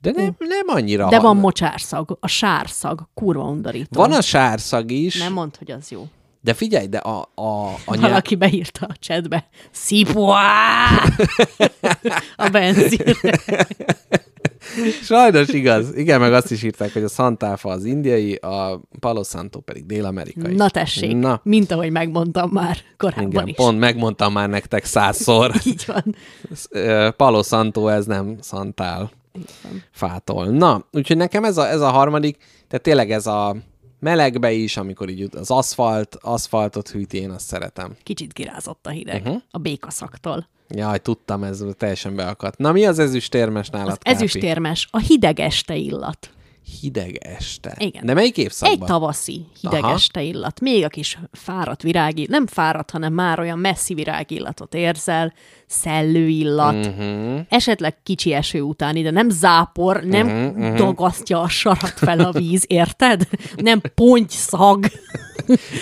[0.00, 1.08] De nem, nem annyira.
[1.08, 4.00] De van mocsárszag, a sárszag, kurva undorító.
[4.00, 6.08] Van a sárszag is, Nem mondd, hogy az jó.
[6.44, 8.00] De figyelj, de a, a, a nyelv...
[8.00, 9.48] Valaki beírta a chatbe.
[9.70, 10.86] Szipuá!
[12.36, 13.14] a benzin.
[15.02, 15.96] Sajnos igaz.
[15.96, 20.54] Igen, meg azt is írták, hogy a Santáfa az indiai, a Palo Santo pedig dél-amerikai.
[20.54, 23.54] Na tessék, Na, mint ahogy megmondtam már korábban igen, is.
[23.54, 25.52] pont megmondtam már nektek százszor.
[25.66, 26.14] Így van.
[27.16, 29.10] Palo Santo, ez nem Santál
[29.90, 30.46] fától.
[30.46, 32.36] Na, úgyhogy nekem ez a, ez a harmadik,
[32.68, 33.56] tehát tényleg ez a
[34.04, 37.96] melegbe is, amikor így az aszfalt, aszfaltot hűti, én azt szeretem.
[38.02, 39.42] Kicsit kirázott a hideg uh-huh.
[39.50, 40.48] a békaszaktól.
[40.68, 42.58] Jaj, tudtam, ez teljesen beakadt.
[42.58, 44.16] Na, mi az ezüstérmes nálad, Az Kápi?
[44.16, 46.30] ezüstérmes, a hideg este illat.
[46.80, 47.74] Hideg este.
[47.78, 48.06] Igen.
[48.06, 48.78] De melyik évszakban?
[48.80, 49.92] Egy tavaszi hideg Aha.
[49.92, 50.60] este illat.
[50.60, 55.32] Még a kis fáradt virági, nem fáradt, hanem már olyan messzi virágillatot érzel,
[55.66, 56.88] szellő illat, Mhm.
[56.88, 57.40] uh-huh.
[57.48, 62.64] esetleg kicsi eső utáni, de nem zápor, nem uh-huh, dagasztja a sarat fel a víz,
[62.66, 63.28] érted?
[63.56, 64.84] Nem pontyszag.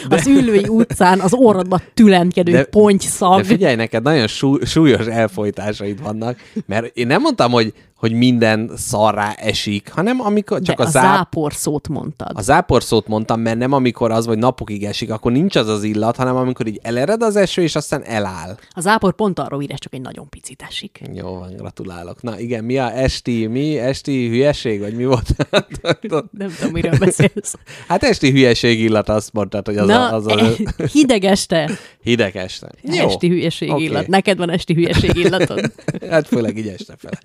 [0.09, 3.37] Az ülői utcán az orrodba tülemkedő De- pontyszag.
[3.41, 7.73] De figyelj, neked nagyon sú- súlyos elfolytásaid vannak, mert én nem mondtam, hogy,
[8.03, 12.31] hogy minden szarrá esik, hanem amikor csak de a, a záp, zápor szót mondtad.
[12.35, 15.83] a zápor szót mondtam, mert nem amikor az, vagy napokig esik, akkor nincs az az
[15.83, 18.59] illat, hanem amikor így elered az eső, és aztán eláll.
[18.71, 21.01] A zápor pont arról íres, csak egy nagyon picit esik.
[21.15, 22.23] Jó van, gratulálok.
[22.23, 25.35] Na igen, mi a esti, mi esti hülyeség, vagy mi volt?
[26.31, 27.55] Nem tudom, miről beszélsz.
[27.89, 30.45] hát esti hülyeség illat, azt mondtad, hogy az, Na, a, az a
[30.93, 31.71] hideg este.
[32.05, 32.71] hideg este.
[32.83, 33.07] Jó.
[33.07, 33.83] Esti hülyeség Oké.
[33.83, 34.07] illat.
[34.07, 35.73] Neked van esti hülyeség illatod.
[36.11, 37.19] Hát főleg így este fele.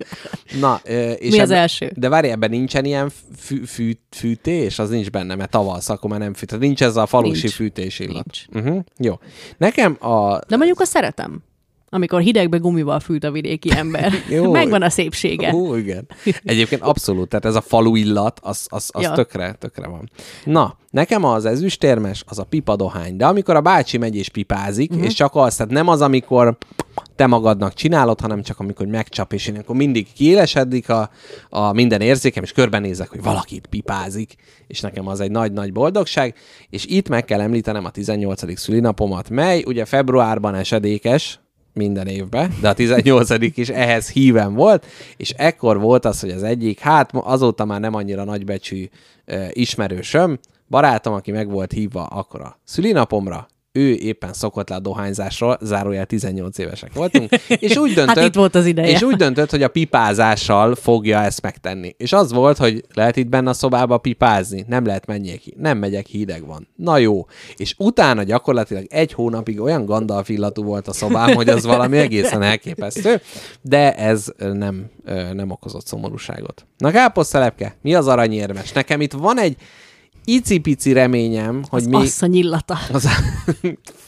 [0.60, 1.92] Na, ö, és Mi az ebben- első?
[1.96, 4.78] De várj, ebben nincsen ilyen fű, fű, fűtés?
[4.78, 6.58] Az nincs benne, mert tavasz, akkor már nem fűt.
[6.58, 7.54] Nincs ez a falusi Nincs.
[7.54, 8.24] fűtés illat.
[8.52, 8.64] Nincs.
[8.66, 8.84] Uh-huh.
[8.98, 9.18] Jó.
[9.56, 10.38] Nekem a...
[10.48, 11.42] De mondjuk azt szeretem.
[11.90, 14.12] Amikor hidegbe gumival fűt a vidéki ember.
[14.28, 14.50] Jó.
[14.50, 15.54] Megvan a szépsége.
[15.54, 16.08] Ó, igen.
[16.44, 19.12] Egyébként abszolút, tehát ez a falu illat, az, az, az Ja.
[19.12, 20.10] tökre, tökre van.
[20.44, 23.16] Na, nekem az ezüstérmes, az a pipadohány.
[23.16, 25.06] De amikor a bácsi megy és pipázik, uh-huh.
[25.06, 26.56] és csak az, tehát nem az, amikor
[27.16, 31.10] te magadnak csinálod, hanem csak amikor megcsap, és én akkor mindig kiélesedik a,
[31.48, 34.34] a minden érzékem, és körbenézek, hogy valaki itt pipázik,
[34.66, 36.34] és nekem az egy nagy-nagy boldogság,
[36.70, 38.58] és itt meg kell említenem a 18.
[38.58, 41.40] szülinapomat, mely ugye februárban esedékes,
[41.78, 43.30] minden évben, de a 18.
[43.56, 44.86] is ehhez híven volt,
[45.16, 48.88] és ekkor volt az, hogy az egyik, hát azóta már nem annyira nagybecsű
[49.52, 50.38] ismerősöm,
[50.68, 53.46] barátom, aki meg volt hívva akkor a szülinapomra,
[53.78, 58.34] ő éppen szokott le a dohányzásról, zárójel 18 évesek voltunk, és úgy döntött, Hát itt
[58.34, 58.88] volt az ideje.
[58.88, 61.94] és úgy döntött, hogy a pipázással fogja ezt megtenni.
[61.96, 66.06] És az volt, hogy lehet itt benne a szobába pipázni, nem lehet menjek, nem megyek,
[66.06, 66.68] hideg van.
[66.76, 67.26] Na jó.
[67.56, 72.42] És utána gyakorlatilag egy hónapig olyan Gandalf illatú volt a szobám, hogy az valami egészen
[72.42, 73.20] elképesztő,
[73.62, 74.90] de ez nem,
[75.32, 76.66] nem okozott szomorúságot.
[76.78, 78.72] Na káposztelepke, mi az aranyérmes?
[78.72, 79.56] Nekem itt van egy
[80.28, 81.96] icipici reményem, hogy Az mi...
[81.96, 82.78] asszony illata.
[82.92, 83.08] Az,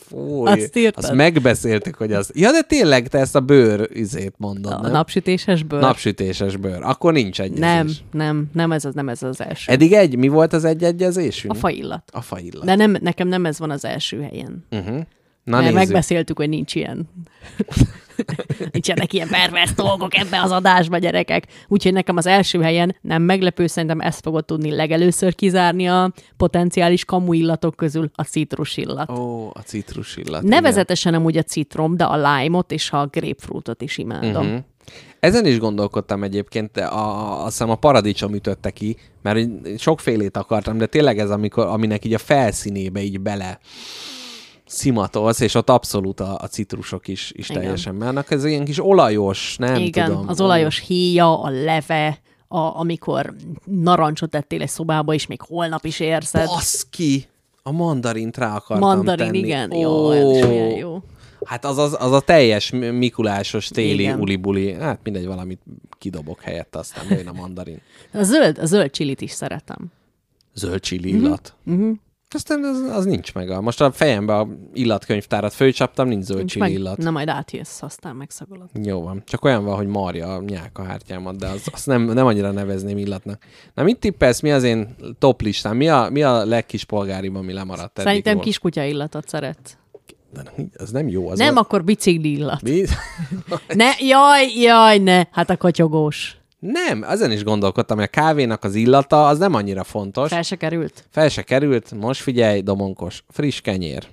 [0.09, 1.05] Fúj, Azt írtad?
[1.05, 2.31] azt megbeszéltük, hogy az...
[2.35, 4.91] Ja, de tényleg te ezt a bőr izét mondod, A nem?
[4.91, 5.81] napsütéses bőr.
[5.81, 6.83] Napsütéses bőr.
[6.83, 7.61] Akkor nincs egyezés.
[7.61, 9.73] nem, nem, nem ez az, nem ez az első.
[9.73, 11.53] Eddig egy, mi volt az egy egyezésünk?
[11.53, 12.11] A faillat.
[12.13, 12.65] A faillat.
[12.65, 14.65] De nem, nekem nem ez van az első helyen.
[14.71, 14.97] Uh-huh.
[15.45, 15.75] Na Na, nézzük.
[15.75, 17.09] megbeszéltük, hogy nincs ilyen.
[18.73, 21.47] Nincsenek ilyen pervers dolgok ebbe az adásba, gyerekek.
[21.69, 27.05] Úgyhogy nekem az első helyen nem meglepő, szerintem ezt fogod tudni legelőször kizárni a potenciális
[27.05, 29.11] kamu illatok közül a citrus illat.
[29.11, 30.43] Ó, a citrus illat.
[30.43, 34.47] Nevezetesen amúgy a citrom, de a lime-ot és a grapefruitot is imádom.
[34.47, 34.57] Mhm.
[35.21, 39.49] Ezen is gondolkodtam egyébként, a, azt hiszem a paradicsom ütötte ki, mert
[39.79, 43.59] sokfélét akartam, de tényleg ez, amikor, aminek így a felszínébe így bele
[44.71, 47.63] szimatolsz, és ott abszolút a, a citrusok is, is Igen.
[47.63, 48.31] teljesen mennek.
[48.31, 50.29] Ez ilyen kis olajos, nem Igen, tudom.
[50.29, 52.19] az olajos héja, a leve,
[52.49, 53.35] a, amikor
[53.65, 56.47] narancsot tettél egy szobába, és még holnap is érzed.
[56.47, 57.25] Baszki!
[57.63, 59.39] A mandarint rá akartam Mandarin, tenni.
[59.39, 59.73] igen.
[59.75, 61.03] Jó, ez is olyan jó.
[61.45, 64.21] Hát az, az, az a teljes mi- Mikulásos téli Igen.
[64.21, 64.73] ulibuli.
[64.73, 65.61] Hát mindegy, valamit
[65.99, 67.81] kidobok helyette, aztán jön a mandarin.
[68.13, 69.93] A zöld, a zöld csilit is szeretem.
[70.55, 71.55] Zöld csili illat.
[71.67, 71.97] Uh-huh.
[72.35, 73.51] Aztán az, az nincs meg.
[73.51, 76.97] A- Most a fejembe a illatkönyvtárat fölcsaptam, nincs zöld Nincs meg, illat.
[76.97, 78.69] na majd átjössz, aztán megszagolod.
[78.83, 79.23] Jó van.
[79.27, 83.43] Csak olyan van, hogy marja a nyálkahártyámat, de az, azt nem, nem annyira nevezném illatnak.
[83.75, 85.77] Na mit tippelsz, mi az én top listám?
[85.77, 88.45] Mi a, mi a legkis polgáribb, ami lemaradt eddig Szerintem róla?
[88.45, 89.79] kiskutya illatot szeret.
[90.33, 90.43] De
[90.79, 91.29] Az nem jó.
[91.29, 91.61] Az Nem, a...
[91.61, 92.63] akkor bicikli illat.
[92.63, 92.83] Mi?
[93.75, 96.37] Ne, jaj, jaj, ne, hát a kotyogós.
[96.61, 100.29] Nem, ezen is gondolkodtam, hogy a kávénak az illata az nem annyira fontos.
[100.29, 101.05] Fel se került?
[101.11, 104.07] Fel se került, most figyelj, domonkos, friss kenyér.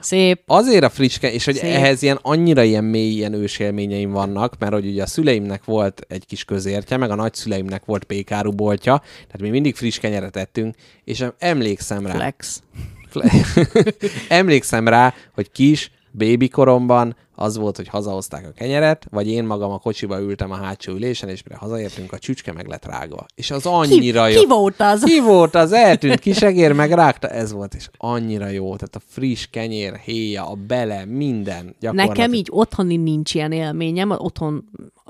[0.00, 0.42] Szép.
[0.46, 1.74] Azért a friss kenyér, és hogy Szép.
[1.74, 6.26] ehhez ilyen annyira ilyen mély ilyen ősélményeim vannak, mert hogy ugye a szüleimnek volt egy
[6.26, 10.74] kis közértje, meg a nagyszüleimnek volt pékáru boltja, tehát mi mindig friss kenyeret ettünk,
[11.04, 12.62] és emlékszem rá, Flex.
[14.28, 19.70] emlékszem rá, hogy kis, bébi koromban az volt, hogy hazahozták a kenyeret, vagy én magam
[19.70, 23.26] a kocsiba ültem a hátsó ülésen, és mire hazaértünk, a csücske meg lett rágva.
[23.34, 24.40] És az annyira ki, jó.
[24.40, 25.02] ki volt az?
[25.02, 25.72] Ki volt az?
[25.72, 27.28] Eltűnt, kisegér, meg rágta.
[27.28, 28.76] Ez volt, és annyira jó.
[28.76, 31.76] Tehát a friss kenyér, héja, a bele, minden.
[31.80, 34.64] Nekem így otthoni nincs ilyen élményem, otthon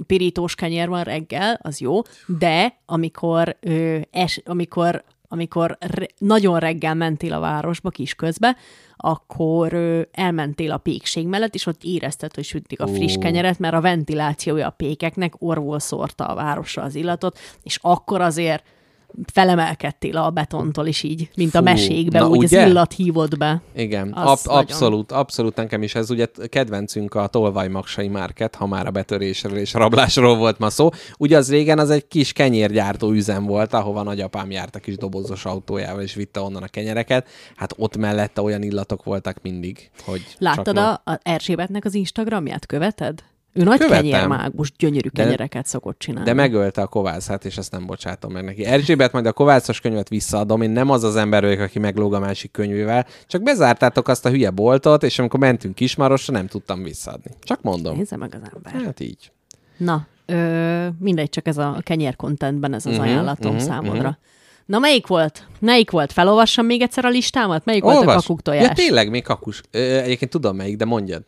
[0.06, 2.00] pirítós kenyér van reggel, az jó,
[2.38, 8.56] de amikor, ö, es, amikor, amikor re, nagyon reggel mentél a városba kisközbe,
[8.96, 13.74] akkor ö, elmentél a pékség mellett, és ott érezted, hogy sütik a friss kenyeret, mert
[13.74, 18.64] a ventilációja a pékeknek orvul szórta a városra az illatot, és akkor azért
[19.32, 22.62] felemelkedtél a betontól is így, mint a Fú, mesékbe, na úgy ugye?
[22.62, 23.62] az illat hívott be.
[23.74, 24.60] Igen, ab- nagyon.
[24.60, 29.72] abszolút, abszolút nekem is ez ugye kedvencünk a tolvajmaksai márket, ha már a betörésről és
[29.72, 30.88] rablásról volt ma szó.
[31.18, 35.44] Ugye az régen az egy kis kenyérgyártó üzem volt, ahova nagyapám járt a kis dobozos
[35.44, 37.28] autójával, és vitte onnan a kenyereket.
[37.56, 42.66] Hát ott mellette olyan illatok voltak mindig, hogy Láttad a, a Erzsébetnek az Instagramját?
[42.66, 43.22] Követed?
[43.52, 44.00] Ő nagy Követem.
[44.00, 46.28] kenyérmágus, gyönyörű De- kenyereket szokott csinálni.
[46.28, 48.64] De megölte a kovászát, és ezt nem bocsátom meg neki.
[48.64, 52.18] Erzsébet, majd a kovászos könyvet visszaadom, én nem az az ember vagyok, aki meglóg a
[52.18, 57.30] másik könyvével, csak bezártátok azt a hülye boltot, és amikor mentünk Kismarosra, nem tudtam visszaadni.
[57.42, 57.96] Csak mondom.
[57.96, 58.84] Nézze meg az ember.
[58.84, 59.32] Hát így.
[59.76, 63.98] Na, ö, mindegy, csak ez a kenyér contentben ez az uh-huh, ajánlatom uh-huh, számodra.
[63.98, 64.14] Uh-huh.
[64.66, 65.46] Na, melyik volt?
[65.58, 66.12] Melyik volt?
[66.12, 67.64] Felolvassam még egyszer a listámat?
[67.64, 68.14] Melyik volt a Olvas.
[68.14, 68.62] kakuk tojás?
[68.62, 69.62] Ja, tényleg, még kakus.
[69.70, 71.22] Ö, egyébként tudom melyik, de mondjad.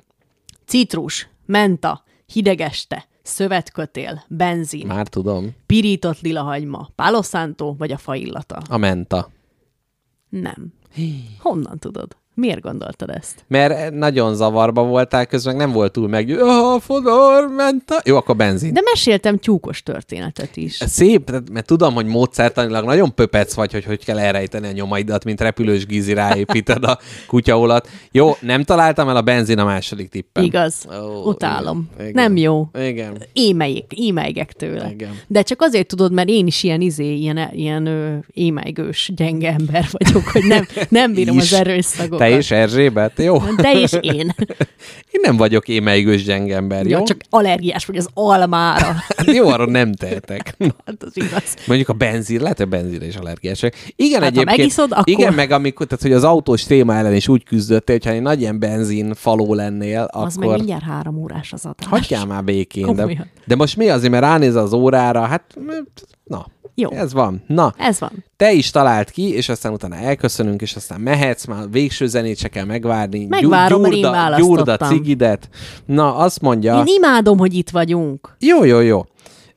[0.66, 5.54] Citrus, menta, hidegeste, szövetkötél, benzin, Már tudom.
[5.66, 8.62] pirított lilahagyma, palo santo vagy a faillata?
[8.68, 9.30] A menta.
[10.28, 10.72] Nem.
[11.38, 12.16] Honnan tudod?
[12.34, 13.44] Miért gondoltad ezt?
[13.48, 16.30] Mert nagyon zavarba voltál, közben nem volt túl meg.
[16.40, 18.00] Ah, fodor, menta.
[18.04, 18.72] Jó, akkor benzin.
[18.72, 20.72] De meséltem tyúkos történetet is.
[20.86, 25.40] Szép, mert tudom, hogy módszertanilag nagyon pöpec vagy, hogy hogy kell elrejteni a nyomaidat, mint
[25.40, 27.88] repülős gizi ráépíted a kutyaolat.
[28.10, 30.44] Jó, nem találtam el a benzin a második tippem.
[30.44, 30.86] Igaz.
[31.02, 31.88] Ó, Utálom.
[31.98, 32.12] igen.
[32.14, 32.68] Nem jó.
[32.78, 33.22] Igen.
[33.32, 34.90] Émeljék, émeljek tőle.
[34.90, 35.20] Igen.
[35.26, 37.88] De csak azért tudod, mert én is ilyen izé, ilyen, ilyen
[38.32, 41.52] émelygős, gyenge ember vagyok, hogy nem, nem bírom Is.
[41.52, 41.58] az
[42.22, 43.12] Te és Erzsébet?
[43.16, 43.38] Jó.
[43.56, 44.34] Te és én.
[45.10, 46.98] Én nem vagyok émelygős gyenge ember, jó?
[46.98, 48.94] Ja, csak allergiás vagy az almára.
[49.26, 50.56] Hát jó, arról nem tehetek.
[50.86, 51.54] Hát az igaz.
[51.66, 53.60] Mondjuk a benzin, lehet, hogy benzin is allergiás.
[53.60, 53.76] vagyok.
[53.96, 54.56] Igen, Hát, egyébként.
[54.56, 58.10] megiszod, akkor- Igen, meg amikor, tehát, hogy az autós téma ellen is úgy küzdöttél, hogyha
[58.14, 60.56] egy nagy ilyen benzin faló lennél, Az meg akkor...
[60.56, 61.86] mindjárt három órás az adás.
[61.86, 62.84] Hagyjál már békén.
[62.86, 63.30] De, Komolyan.
[63.46, 65.42] de most mi azért, mert ránéz az órára, hát
[66.24, 66.90] na, Jó.
[66.90, 67.42] ez van.
[67.46, 68.24] Na, Ez van.
[68.36, 72.48] te is talált ki, és aztán utána elköszönünk, és aztán mehetsz, már végső zenét se
[72.48, 73.26] kell megvárni.
[73.26, 74.54] Megvárom, mert én választottam.
[74.56, 75.48] gyúrd a cigidet.
[75.86, 76.78] Na, azt mondja...
[76.86, 78.36] Én imádom, hogy itt vagyunk.
[78.38, 79.04] Jó, jó, jó.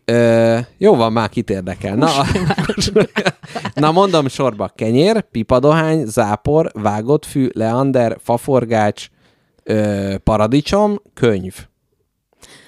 [0.05, 1.95] Ö, jó van, már kit érdekel.
[1.95, 2.09] Na,
[3.73, 4.71] na mondom sorba.
[4.75, 9.07] Kenyér, pipadohány, zápor, vágott fű, leander, faforgács,
[9.63, 11.67] ö, paradicsom, könyv.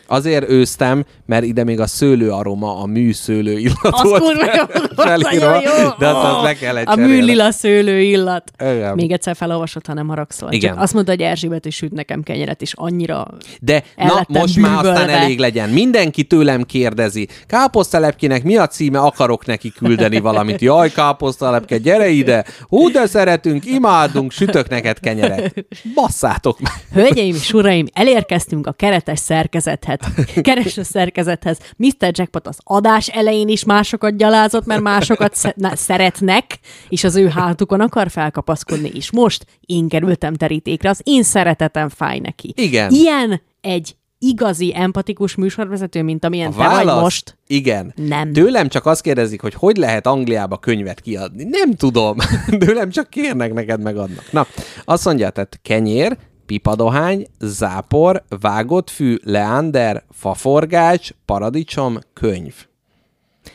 [0.08, 5.62] Azért őztem, mert ide még a szőlő aroma, a műszőlő illat Az volt kurva felírva,
[5.62, 5.90] jó.
[6.00, 8.52] de azt, azt le kellett A műlila szőlő illat.
[8.60, 8.94] Igen.
[8.96, 10.52] Még egyszer felolvasod, ha nem haragszol.
[10.52, 10.74] Igen.
[10.74, 13.28] Csak azt mondta, hogy Erzsébet is süt nekem kenyeret, és annyira...
[13.62, 15.12] De na, most már aztán bűvölve.
[15.12, 15.70] elég legyen.
[15.70, 17.28] Mindenki tőlem kérdezi.
[17.48, 19.00] Káposztelepkének mi a címe?
[19.00, 20.62] Akarok neki küldeni valamit.
[20.62, 22.46] Jaj, káposztelepke, gyere ide!
[22.62, 25.66] Hú, de szeretünk, imádunk, sütök neked kenyeret.
[25.94, 26.72] Basszátok meg!
[26.94, 29.97] Hölgyeim és uraim, elérkeztünk a keretes szerkezethez.
[30.42, 31.58] Keretes szerkezethez.
[31.78, 32.12] Mr.
[32.12, 35.36] Jackpot az adás elején is másokat gyalázott, mert másokat
[35.74, 36.60] szeretnek,
[36.90, 38.92] és az ő hátukon akar felkapaszkodni.
[38.94, 42.54] És most én kerültem terítékre, az én szeretetem fáj neki.
[42.56, 42.92] Igen.
[42.92, 47.02] Ilyen egy igazi, empatikus műsorvezető, mint amilyen A te vagy válasz?
[47.02, 47.38] most.
[47.48, 47.94] Igen.
[47.96, 48.34] Nem.
[48.34, 51.44] Tőlem csak azt kérdezik, hogy hogy lehet Angliába könyvet kiadni.
[51.44, 52.18] Nem tudom.
[52.66, 54.32] Tőlem csak kérnek, neked megadnak.
[54.32, 54.48] Na,
[54.86, 56.18] azt mondja, tehát kenyér,
[56.48, 62.54] pipadohány, zápor, vágott fű, leander, faforgács, paradicsom, könyv.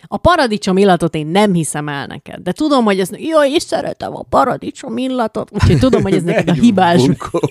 [0.07, 4.17] A paradicsom illatot én nem hiszem el neked, de tudom, hogy ez, jaj, és szeretem
[4.17, 7.03] a paradicsom illatot, úgyhogy tudom, hogy ez neked a hibás,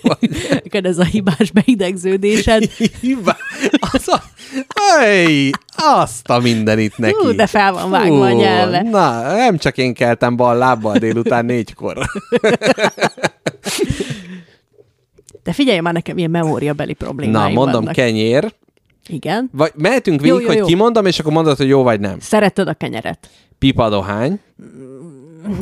[0.63, 2.63] neked ez a hibás beidegződésed.
[3.01, 3.35] Hibá.
[3.79, 4.23] Az a...
[4.75, 7.13] Hey, azt a mindenit neki.
[7.13, 8.81] Hú, de fel van vágva a Fú, nyelve.
[8.81, 11.97] Na, nem csak én keltem bal lábbal délután négykor.
[15.43, 17.93] De figyelj már nekem, milyen memóriabeli Na, problémáim mondom, vannak.
[17.95, 18.53] kenyér.
[19.07, 19.49] Igen.
[19.53, 20.65] Vagy mehetünk Jó, végig, jó, hogy jó.
[20.65, 22.19] kimondom, és akkor mondod, hogy jó vagy nem.
[22.19, 23.29] Szereted a kenyeret.
[23.59, 24.39] Pipadohány,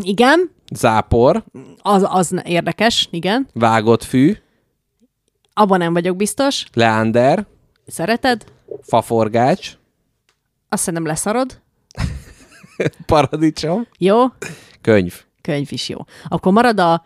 [0.01, 0.51] Igen.
[0.73, 1.43] zápor,
[1.81, 3.47] Az, az érdekes, igen.
[3.53, 4.35] vágott fű,
[5.53, 6.65] Abban nem vagyok biztos.
[6.73, 7.45] leander,
[7.87, 8.45] Szereted?
[8.81, 9.71] faforgács,
[10.69, 11.61] Azt szerintem leszarod.
[13.05, 14.17] paradicsom, Jó?
[14.81, 15.21] könyv.
[15.41, 15.97] Könyv is jó.
[16.27, 17.05] Akkor marad a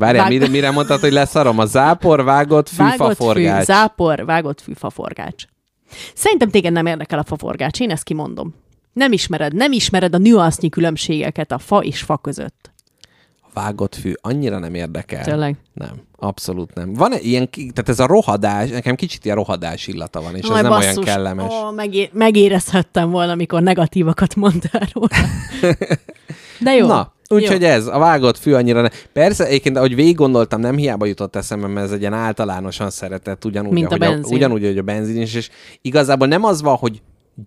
[0.00, 1.58] Várjál, Vág- mire, mire mondtad, hogy leszarom?
[1.58, 5.44] A zápor, vágott fű, vágott fű, zápor, vágott fű, faforgács.
[6.14, 8.54] Szerintem téged nem érdekel a faforgács, én ezt kimondom.
[8.92, 12.72] Nem ismered, nem ismered a nüansznyi különbségeket a fa és fa között.
[13.54, 15.24] Vágott fű, annyira nem érdekel.
[15.24, 15.56] Tényleg?
[15.72, 16.92] Nem, abszolút nem.
[16.94, 20.62] Van ilyen, tehát ez a rohadás, nekem kicsit ilyen rohadás illata van, és ez Aj,
[20.62, 21.52] nem olyan kellemes.
[21.52, 25.08] Ó, megé- megérezhettem volna, amikor negatívakat mondtál róla.
[26.60, 26.86] De jó.
[26.86, 28.90] Na, úgyhogy ez, a vágott fű annyira nem.
[29.12, 33.44] Persze, egyébként, ahogy végig gondoltam, nem hiába jutott eszembe, mert ez egy ilyen általánosan szeretett,
[33.44, 34.36] ugyanúgy, Mint a ahogy benzin.
[34.36, 35.50] ugyanúgy, hogy a benzin is, és
[35.82, 37.02] igazából nem az van, hogy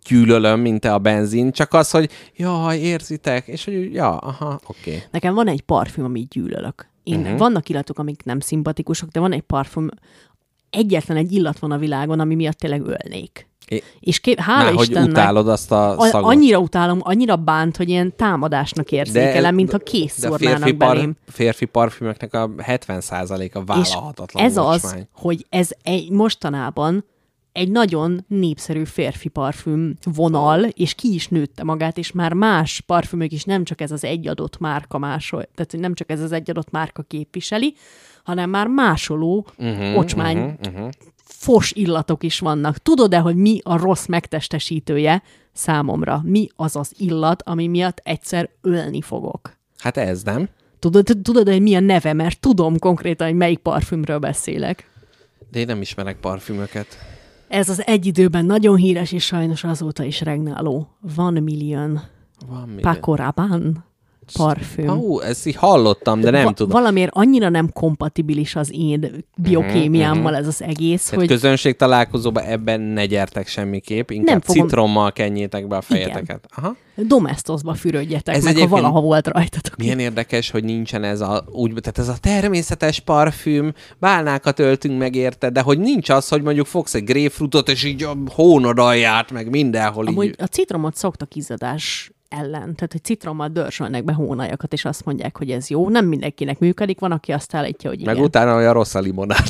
[0.07, 4.89] gyűlölöm, mint te a benzin, csak az, hogy jaj, érzitek, és hogy ja, aha, oké.
[4.89, 5.03] Okay.
[5.11, 6.87] Nekem van egy parfüm, amit gyűlölök.
[7.03, 7.37] Én, uh-huh.
[7.37, 9.89] Vannak illatok, amik nem szimpatikusok, de van egy parfüm,
[10.69, 13.47] egyetlen egy illat van a világon, ami miatt tényleg ölnék.
[13.67, 16.31] É- És ké- hála Már, hogy Istennek, utálod azt a szagot.
[16.31, 21.15] annyira utálom, annyira bánt, hogy ilyen támadásnak érzékelem, mintha kész de férfi, belém.
[21.27, 27.05] férfi parfümöknek a 70%-a És vállalhatatlan ez az, hogy ez egy mostanában
[27.51, 33.31] egy nagyon népszerű férfi parfüm vonal, és ki is nőtte magát, és már más parfümök
[33.31, 36.31] is nem csak ez az egy adott márka másol, tehát hogy nem csak ez az
[36.31, 37.75] egy adott márka képviseli,
[38.23, 40.89] hanem már másoló uh-huh, ocsmány uh-huh, uh-huh.
[41.43, 42.77] Fos illatok is vannak.
[42.77, 45.23] Tudod-e, hogy mi a rossz megtestesítője
[45.53, 46.21] számomra?
[46.23, 49.57] Mi az az illat, ami miatt egyszer ölni fogok?
[49.77, 50.49] Hát ez nem.
[50.79, 54.89] Tudod, tudod, hogy mi a neve, mert tudom konkrétan, hogy melyik parfümről beszélek.
[55.51, 56.87] De én nem ismerek parfümöket.
[57.47, 60.87] Ez az egy időben nagyon híres, és sajnos azóta is regnáló.
[61.15, 62.01] Van Million
[62.47, 62.81] Van mi?
[62.81, 63.71] Paco Rabanne
[64.33, 64.89] parfüm.
[64.89, 66.71] Ó, ezt így hallottam, de nem Va- tudom.
[66.81, 72.81] Valamiért annyira nem kompatibilis az én biokémiámmal ez az egész, Tehát hogy közönség találkozóban ebben
[72.81, 76.45] ne gyertek semmiképp, inkább Nem fogom- citrommal kenjétek be a fejeteket.
[76.55, 76.75] Aha.
[76.95, 79.75] domestosba fürödjetek Ez meg, ha valaha volt rajtatok.
[79.77, 85.15] Milyen érdekes, hogy nincsen ez a, úgy, tehát ez a természetes parfüm, bálnákat öltünk meg
[85.15, 89.31] érte, de hogy nincs az, hogy mondjuk fogsz egy grapefruitot, és így a hónod alját,
[89.31, 90.35] meg mindenhol Amúgy így.
[90.37, 95.49] a citromot szoktak izzadás ellen, tehát hogy citrommal dörzsölnek be hónajakat, és azt mondják, hogy
[95.51, 95.89] ez jó.
[95.89, 98.25] Nem mindenkinek működik, van, aki azt állítja, hogy Meg igen.
[98.25, 99.49] utána olyan rossz a limonád.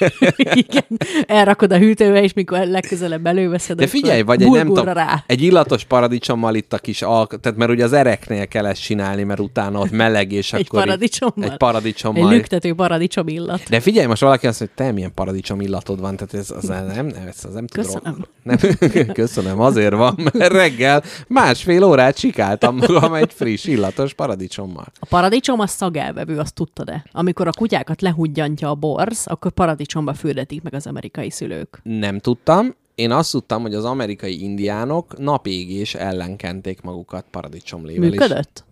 [0.66, 0.84] igen.
[1.26, 5.24] Elrakod a hűtőbe, és mikor legközelebb előveszed, De figyelj, vagy egy nem tudom, rá.
[5.26, 7.40] egy illatos paradicsommal itt a kis alk...
[7.40, 10.82] Tehát mert ugye az ereknél kell ezt csinálni, mert utána ott meleg, és Egy akkor
[10.82, 11.50] paradicsommal?
[11.50, 12.30] Egy paradicsommal.
[12.30, 13.62] Egy lüktető paradicsom illat.
[13.68, 16.64] De figyelj, most valaki azt mondja, hogy te milyen paradicsom illatod van, tehát ez az
[16.64, 18.24] nem, nem, ez az nem tud Köszönöm.
[18.42, 18.58] Nem,
[19.12, 24.84] köszönöm, azért van, mert reggel másfél órát csikáltam magam egy friss illatos paradicsommal.
[25.00, 27.04] A paradicsom az szagelvevő, azt tudtad-e?
[27.12, 31.80] Amikor a kutyákat lehudjantja a borz, akkor paradicsomba fürdetik meg az amerikai szülők.
[31.82, 38.08] Nem tudtam, én azt tudtam, hogy az amerikai indiánok napégés ellen kenték magukat paradicsomlével.
[38.08, 38.36] Működött?
[38.36, 38.64] Hát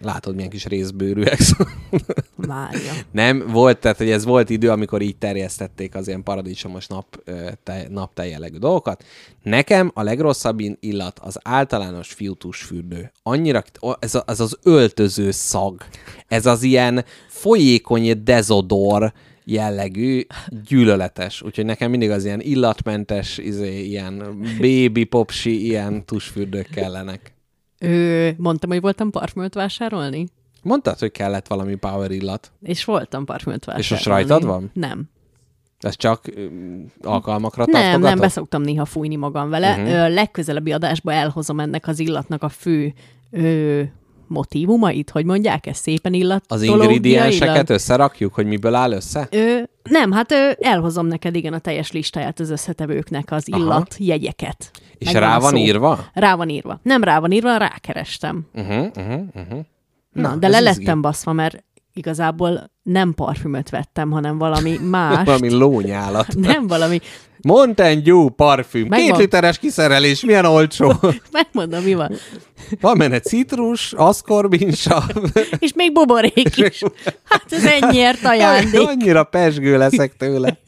[0.00, 1.38] látod, milyen kis részbőrűek.
[2.36, 2.92] Várja.
[3.12, 7.22] Nem, volt, tehát hogy ez volt idő, amikor így terjesztették az ilyen paradicsomos nap,
[7.62, 9.04] te, naptej jellegű dolgokat.
[9.42, 13.12] Nekem a legrosszabb illat az általános fiútusfürdő.
[13.22, 13.62] Annyira,
[13.98, 15.82] ez, a, ez az öltöző szag.
[16.28, 19.12] Ez az ilyen folyékony dezodor
[19.44, 20.26] jellegű,
[20.66, 21.42] gyűlöletes.
[21.42, 27.33] Úgyhogy nekem mindig az ilyen illatmentes, izé, ilyen baby popsi, ilyen tusfürdők kellenek.
[27.78, 30.26] Ö, mondtam, hogy voltam parfümöt vásárolni?
[30.62, 32.52] Mondtad, hogy kellett valami power illat.
[32.62, 33.84] És voltam parfümöt vásárolni.
[33.84, 34.70] És most rajtad van?
[34.72, 35.08] Nem.
[35.80, 39.70] Ez csak öm, alkalmakra Nem, nem, beszoktam néha fújni magam vele.
[39.70, 39.92] Uh-huh.
[39.92, 42.92] Ö, legközelebbi adásba elhozom ennek az illatnak a fő
[43.30, 43.82] ö,
[44.26, 46.44] motivumait, hogy mondják ezt szépen illat.
[46.48, 49.28] Az ingredienseket összerakjuk, hogy miből áll össze?
[49.30, 53.62] Ö, nem, hát ö, elhozom neked igen a teljes listáját az összetevőknek, az Aha.
[53.62, 54.70] illat jegyeket.
[54.98, 55.56] És rá van szó.
[55.56, 56.04] írva?
[56.12, 56.80] Rá van írva.
[56.82, 58.46] Nem rá van írva, rákerestem.
[58.54, 59.64] Uh-huh, uh-huh, uh-huh.
[60.12, 60.84] Na, Na, de ez le izgi.
[60.84, 61.64] lettem baszva, mert
[61.94, 65.24] igazából nem parfümöt vettem, hanem valami más.
[65.24, 66.34] Valami lónyálat.
[66.50, 67.00] nem valami.
[67.42, 68.86] Mountain Dew parfüm.
[68.88, 69.08] Megvan.
[69.08, 70.92] Két literes kiszerelés, milyen olcsó.
[71.32, 72.12] Megmondom, mi van.
[72.80, 75.02] Van benne citrus, aszkorbinsav.
[75.58, 76.82] És még buborék is.
[77.24, 78.80] Hát ez ennyiért ajándék.
[78.88, 80.58] Annyira pesgő leszek tőle.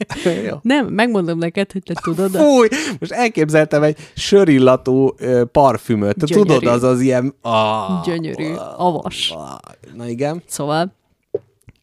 [0.49, 0.55] Jó.
[0.61, 2.35] Nem, megmondom neked, hogy te tudod.
[2.35, 2.67] a- Fúj,
[2.99, 5.15] most elképzeltem egy sörillatú
[5.51, 6.25] parfümöt.
[6.25, 6.47] Gyönyörű.
[6.53, 7.33] Tudod, az az ilyen...
[7.41, 9.31] Ah, Gyönyörű, avas.
[9.35, 9.57] ah,
[9.95, 10.43] Na igen.
[10.47, 10.95] Szóval,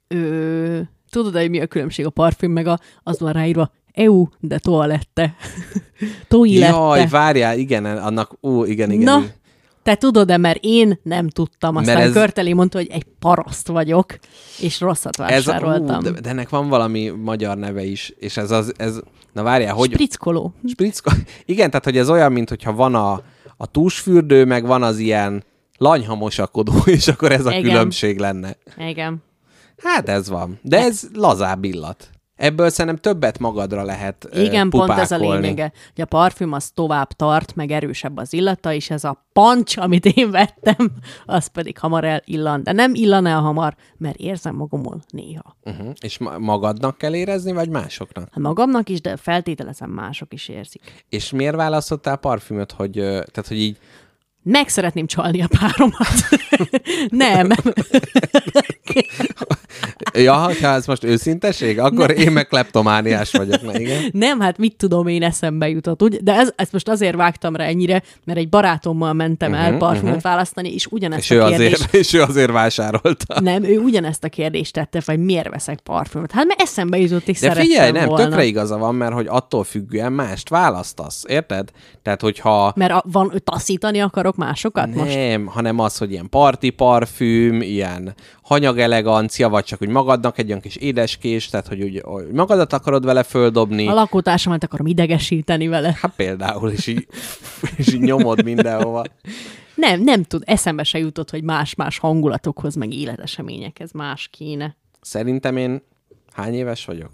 [0.08, 4.58] ö, tudod, hogy mi a különbség a parfüm, meg a, az van ráírva, EU, de
[4.58, 5.34] toalette.
[6.28, 6.76] Toilette.
[6.76, 9.04] Jaj, várjál, igen, annak, ú, igen, igen.
[9.04, 9.24] Na,
[9.82, 12.14] te tudod-e, mert én nem tudtam, aztán Mert ez...
[12.16, 14.18] ez- Körteli mondta, hogy egy paraszt vagyok,
[14.60, 15.98] és rosszat Ez vásároltam.
[15.98, 19.00] ú, de, de ennek van valami magyar neve is, és ez az, ez,
[19.32, 19.90] na várjál, hogy...
[19.92, 20.54] Sprickoló.
[20.68, 21.10] Spritzko...
[21.44, 23.12] Igen, tehát hogy ez olyan, mint hogyha van a,
[23.56, 25.44] a túsfürdő, meg van az ilyen
[25.78, 27.62] lanyhamosakodó, és akkor ez a Igen.
[27.62, 28.56] különbség lenne.
[28.88, 29.22] Igen.
[29.82, 30.58] Hát ez van.
[30.62, 32.08] De ez lazább illat.
[32.36, 35.40] Ebből szerintem többet magadra lehet Igen, pont ez a pupákolni.
[35.40, 39.76] lényege, hogy a parfüm az tovább tart, meg erősebb az illata, és ez a pancs,
[39.76, 40.90] amit én vettem,
[41.26, 42.62] az pedig hamar elillan.
[42.62, 45.56] De nem illan el hamar, mert érzem magamon néha.
[45.64, 45.92] Uh-huh.
[46.00, 48.28] És ma- magadnak kell érezni, vagy másoknak?
[48.32, 51.04] Hát magamnak is, de feltételezem mások is érzik.
[51.08, 53.78] És miért választottál parfümöt, hogy, tehát, hogy így
[54.44, 56.08] Meg szeretném csalni a páromat.
[57.24, 57.48] nem.
[60.14, 63.62] Ja, ha ez most őszinteség, akkor én meg kleptomániás vagyok.
[63.62, 64.02] Na, igen.
[64.12, 66.02] Nem, hát mit tudom, én eszembe jutott.
[66.02, 66.22] Úgy?
[66.22, 70.08] De ez, ezt most azért vágtam rá ennyire, mert egy barátommal mentem uh-huh, el parfümöt
[70.08, 70.22] uh-huh.
[70.22, 71.74] választani, és ugyanezt Mhm, És a kérdést...
[71.74, 73.40] azért, és ő azért vásárolta.
[73.40, 76.32] Nem, ő ugyanezt a kérdést tette, hogy miért veszek parfümöt.
[76.32, 78.24] Hát mert eszembe jutott, és De figyelj, nem, volna.
[78.24, 81.70] tökre igaza van, mert hogy attól függően mást választasz, érted?
[82.02, 85.14] Tehát, hogyha Mert a, van, taszítani akarok másokat most?
[85.14, 90.48] nem, hanem az, hogy ilyen parti parfüm, ilyen hanyag elegancia, vagy csak úgy magadnak egy
[90.48, 93.88] olyan kis édeskés, tehát, hogy úgy hogy magadat akarod vele földobni.
[93.88, 95.96] A lakótársamat akarom idegesíteni vele.
[96.00, 97.06] Hát például, és így,
[97.76, 99.04] és így nyomod mindenhova.
[99.74, 104.76] Nem, nem tud, eszembe se jutott, hogy más-más hangulatokhoz, meg életeseményekhez más kéne.
[105.00, 105.82] Szerintem én
[106.32, 107.10] hány éves vagyok?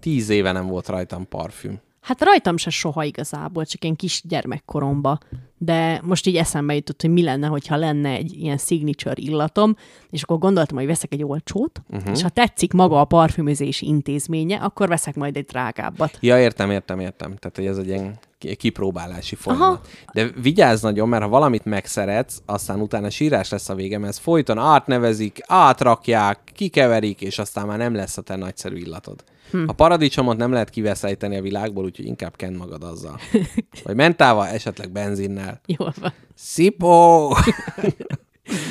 [0.00, 1.80] Tíz éve nem volt rajtam parfüm.
[2.06, 5.18] Hát rajtam se soha igazából, csak ilyen kis gyermekkoromba.
[5.58, 9.76] De most így eszembe jutott, hogy mi lenne, hogyha lenne egy ilyen signature illatom,
[10.10, 12.10] és akkor gondoltam, hogy veszek egy olcsót, uh-huh.
[12.12, 16.18] és ha tetszik maga a parfümözési intézménye, akkor veszek majd egy drágábbat.
[16.20, 17.36] Ja, értem, értem, értem.
[17.36, 19.68] Tehát, hogy ez egy ilyen ki- kipróbálási folyamat.
[19.68, 19.80] Aha.
[20.12, 24.18] De vigyázz nagyon, mert ha valamit megszeretsz, aztán utána sírás lesz a vége, mert ez
[24.18, 29.24] folyton átnevezik, átrakják, kikeverik, és aztán már nem lesz a te nagyszerű illatod.
[29.50, 29.64] Hm.
[29.66, 33.20] A paradicsomot nem lehet kiveszejteni a világból, úgyhogy inkább kend magad azzal.
[33.84, 35.60] Vagy mentával, esetleg benzinnel.
[35.66, 36.12] Jól van.
[36.34, 37.28] Szipó!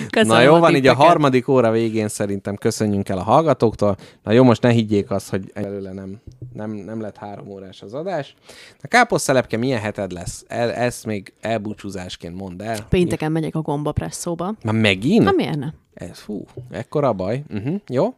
[0.09, 3.97] Köszönöm Na jó van, így a harmadik óra végén szerintem köszönjünk el a hallgatóktól.
[4.23, 6.21] Na jó, most ne higgyék azt, hogy előle nem,
[6.53, 8.35] nem, nem lett három órás az adás.
[8.81, 10.45] A káposztelepke milyen heted lesz?
[10.47, 12.77] El, ezt még elbúcsúzásként mondd el.
[12.89, 14.53] Pénteken megyek a gombapresszóba.
[14.63, 15.23] Már megint?
[15.23, 15.73] Na miért nem?
[15.93, 17.43] Ez, fú, ekkora baj.
[17.49, 18.13] Uh-huh, jó?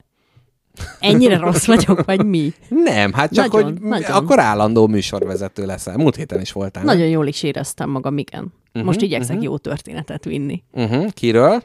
[0.99, 2.53] Ennyire rossz vagyok, vagy mi?
[2.69, 4.11] Nem, hát csak, Nagyon, hogy nagyon.
[4.11, 5.97] akkor állandó műsorvezető leszel.
[5.97, 6.83] Múlt héten is voltál.
[6.83, 8.53] Nagyon jól is éreztem magam, igen.
[8.73, 10.63] Most igyekszek jó történetet vinni.
[10.71, 11.63] Uh-huh, kiről?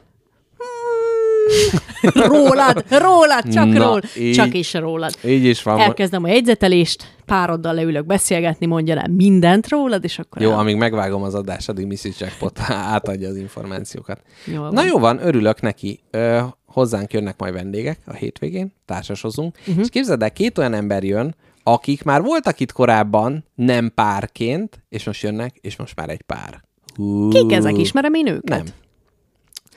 [2.13, 5.13] Rólad, rólad, csak Na, ról, így- csak is rólad.
[5.25, 5.79] Így is van.
[5.79, 10.57] Elkezdem a jegyzetelést, pároddal leülök beszélgetni, mondja el mindent rólad, és akkor Jó, el...
[10.59, 12.19] amíg megvágom az adást, addig Mrs.
[12.19, 14.21] Jackpot átadja az információkat.
[14.45, 14.73] Jól van.
[14.73, 15.99] Na jó van, örülök neki.
[16.11, 19.57] Ö, hozzánk jönnek majd vendégek a hétvégén, társasozunk.
[19.67, 19.83] Uh-huh.
[19.83, 25.03] És képzeld el, két olyan ember jön, akik már voltak itt korábban, nem párként, és
[25.05, 26.61] most jönnek, és most már egy pár.
[26.95, 27.29] Hú.
[27.29, 27.77] Kik ezek?
[27.77, 28.43] Ismerem én őket?
[28.63, 28.65] Nem.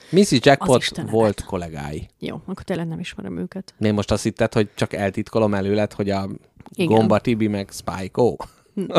[0.09, 2.07] Missy Jackpot volt kollégái.
[2.19, 3.73] Jó, akkor tényleg nem ismerem őket.
[3.79, 6.29] Én most azt hitted, hogy csak eltitkolom előled, hogy a
[6.73, 6.95] Igen.
[6.95, 8.35] Gomba Tibi meg Spike O.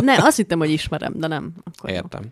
[0.01, 1.53] Ne, azt hittem, hogy ismerem, de nem.
[1.65, 1.97] Akkor jó.
[1.97, 2.23] Értem.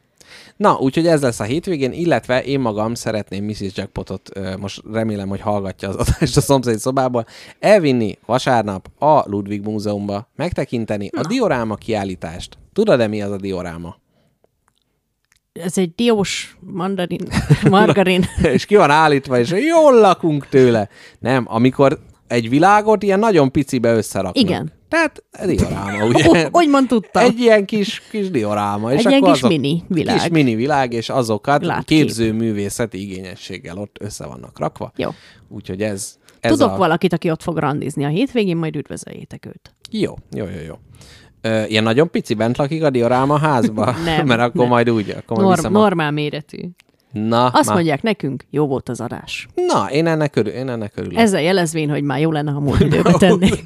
[0.57, 3.71] Na, úgyhogy ez lesz a hétvégén, illetve én magam szeretném Mrs.
[3.75, 7.27] Jackpotot, most remélem, hogy hallgatja az adást a szomszéd szobából,
[7.59, 12.59] elvinni vasárnap a Ludwig Múzeumba, megtekinteni a dioráma kiállítást.
[12.73, 13.97] Tudod-e, mi az a dioráma?
[15.65, 17.21] Ez egy diós mandarin,
[17.71, 18.25] margarin.
[18.43, 20.89] és ki van állítva, és jól lakunk tőle.
[21.19, 24.45] Nem, amikor egy világot ilyen nagyon picibe összeraknak.
[24.45, 24.73] Igen.
[24.89, 26.49] Tehát dioráma, ugye?
[26.53, 27.25] Hogy mond tudtam?
[27.25, 28.93] Egy ilyen kis, kis dioráma.
[28.93, 30.19] És Egy ilyen kis mini világ.
[30.19, 31.99] Kis mini világ, és azokat Látkép.
[31.99, 34.93] képzőművészeti igényességgel ott össze vannak rakva.
[34.97, 35.11] Jó.
[35.49, 36.77] Úgyhogy ez, ez Tudok a...
[36.77, 39.75] valakit, aki ott fog randizni a hétvégén, majd üdvözöljétek őt.
[39.91, 40.75] Jó, jó, jó, jó.
[41.47, 43.95] Ö, ilyen nagyon pici bent lakik a dioráma házba?
[44.05, 44.69] Nem, Mert akkor nem.
[44.69, 46.59] majd úgy, akkor majd Norm, normál méretű.
[47.13, 49.47] Na, Azt már- mondják nekünk, jó volt az adás.
[49.55, 51.19] Na, én ennek, örül, én ennek örülök.
[51.19, 53.63] Ezzel jelezvén, hogy már jó lenne, ha múlt időbe tennék.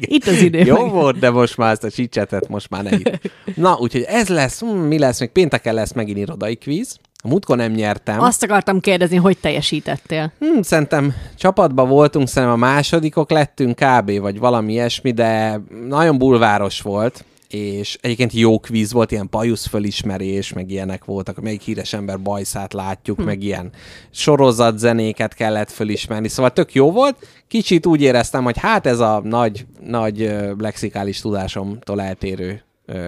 [0.00, 0.58] Itt az idő.
[0.58, 0.92] Jó meg.
[0.92, 3.30] volt, de most már ezt a csicsetet most már ne itt.
[3.54, 6.98] Na, úgyhogy ez lesz, hm, mi lesz, még pénteken lesz megint irodai kvíz.
[7.22, 8.20] A múltkor nem nyertem.
[8.20, 10.32] Azt akartam kérdezni, hogy teljesítettél.
[10.38, 14.18] Hm, szerintem csapatban voltunk, szerintem a másodikok lettünk kb.
[14.20, 20.52] vagy valami ilyesmi, de nagyon bulváros volt, és egyébként jó kvíz volt, ilyen bajusz fölismerés,
[20.52, 23.24] meg ilyenek voltak, melyik híres ember bajszát látjuk, hm.
[23.24, 23.70] meg ilyen
[24.10, 27.26] sorozatzenéket kellett fölismerni, szóval tök jó volt.
[27.48, 32.62] Kicsit úgy éreztem, hogy hát ez a nagy, nagy lexikális tudásomtól eltérő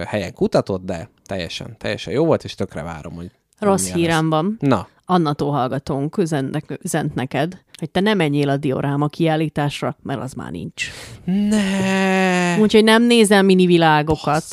[0.07, 4.57] helyen kutatott, de teljesen, teljesen jó volt, és tökre várom, hogy Rossz hírem van.
[4.59, 10.33] Na, Annató hallgatónk üzent, üzent neked, hogy te nem menjél a dioráma kiállításra, mert az
[10.33, 10.89] már nincs.
[11.23, 12.57] ne!
[12.59, 14.43] Úgyhogy nem nézel mini világokat.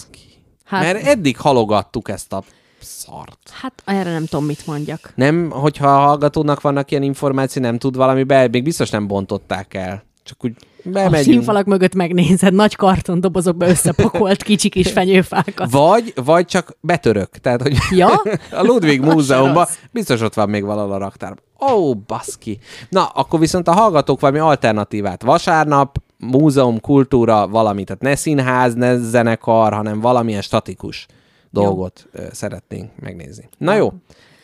[0.64, 2.42] Hát, Mert eddig halogattuk ezt a
[2.80, 3.50] szart.
[3.60, 5.12] hát erre nem tudom, mit mondjak.
[5.14, 9.74] Nem, hogyha a hallgatónak vannak ilyen információ, nem tud valami be, még biztos nem bontották
[9.74, 10.04] el.
[10.22, 10.52] Csak úgy
[10.86, 11.24] A bemegyünk.
[11.24, 15.70] színfalak mögött megnézed, nagy kartondobozokba összepakolt kicsi kis fenyőfákat.
[15.70, 17.28] Vagy, vagy csak betörök.
[17.30, 18.22] Tehát, hogy Ja?
[18.60, 21.44] a Ludwig Múzeumban biztos ott van még valahol a raktárban.
[21.60, 22.58] Ó, oh, baszki.
[22.88, 25.22] Na, akkor viszont a hallgatók valami alternatívát.
[25.22, 27.84] Vasárnap, múzeum, kultúra, valami.
[27.84, 31.06] Tehát ne színház, ne zenekar, hanem valamilyen statikus
[31.50, 33.48] dolgot ö, szeretnénk megnézni.
[33.58, 33.92] Na jó,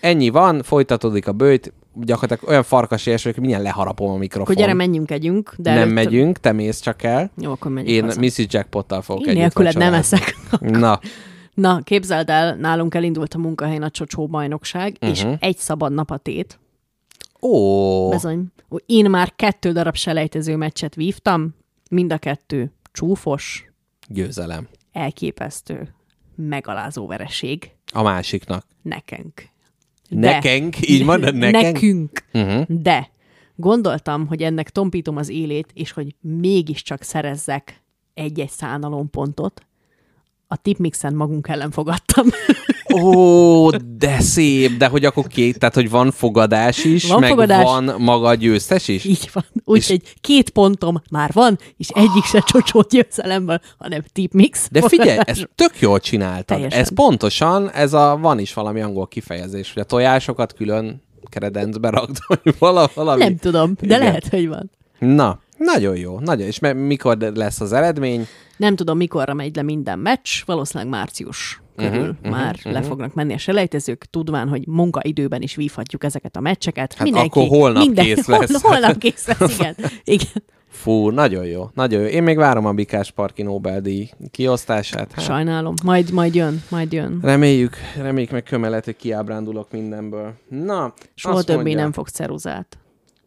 [0.01, 4.43] ennyi van, folytatódik a bőjt, gyakorlatilag olyan farkas érső, hogy milyen leharapom a mikrofon.
[4.43, 5.55] Akkor gyere, menjünk, együnk.
[5.59, 7.31] De nem előtt- megyünk, te mész csak el.
[7.41, 8.21] Jó, akkor megyünk Én haza.
[8.21, 8.45] Mrs.
[8.49, 10.37] Jackpottal fogok Én nélküled nem eszek.
[10.61, 11.01] Na,
[11.55, 15.11] Na, képzeld el, nálunk elindult a munkahelyen a csocsó bajnokság, Mhm.
[15.11, 16.59] és egy szabad nap a tét.
[17.43, 18.45] ó, Bizony.
[18.87, 21.55] Én már kettő darab selejtező meccset vívtam,
[21.91, 23.65] mind a kettő csúfos,
[24.09, 24.69] győzelem.
[24.93, 25.95] elképesztő,
[26.37, 27.71] megalázó vereség.
[27.93, 28.65] A másiknak.
[28.83, 29.49] Nekünk.
[30.31, 30.89] Nekünk?
[30.89, 31.63] Így mondod, nekünk?
[31.63, 32.25] Nekünk.
[32.33, 32.65] Uh-huh.
[32.69, 33.11] De
[33.57, 37.83] gondoltam, hogy ennek tompítom az élét, és hogy mégiscsak szerezzek
[38.15, 39.67] egy-egy szánalompontot.
[40.47, 42.27] A tipmixen magunk ellen fogadtam.
[42.94, 47.65] Ó, de szép, de hogy akkor két, tehát hogy van fogadás is, Van meg fogadás.
[47.65, 49.05] van maga a győztes is?
[49.05, 49.44] Így van.
[49.65, 54.69] Úgyhogy két pontom már van, és egyik se csocsó győzelemből, hanem tipmix.
[54.70, 56.44] De figyelj, ezt tök jól csináltad.
[56.47, 56.81] Teljesen.
[56.81, 62.17] Ez pontosan, ez a, van is valami angol kifejezés, hogy a tojásokat külön kredencbe rakd,
[62.28, 63.23] vagy vala, valami.
[63.23, 63.99] Nem tudom, de Igen.
[63.99, 64.70] lehet, hogy van.
[64.99, 66.47] Na, nagyon jó, nagyon.
[66.47, 68.27] És mikor lesz az eredmény?
[68.57, 72.83] Nem tudom, mikorra megy le minden meccs, valószínűleg március körül Mhm, uh-huh, már uh-huh, le
[72.83, 76.94] fognak menni a selejtezők, tudván, hogy munkaidőben is vívhatjuk ezeket a meccseket.
[76.94, 78.62] Hát akkor holnap kész lesz.
[78.62, 79.76] Hol, holnap kész lesz, igen.
[80.05, 80.42] igen.
[80.68, 82.07] Fú, nagyon jó, nagyon jó.
[82.07, 85.12] Én még várom a Bikás Parki Nobel-díj kiosztását.
[85.12, 85.75] Hát, Sajnálom.
[85.84, 87.18] Majd, majd jön, majd jön.
[87.23, 90.33] reméljük, reméljük meg kömelet, hogy kiábrándulok mindenből.
[90.49, 92.78] Na, Soha többé mondja, nem fog ceruzát.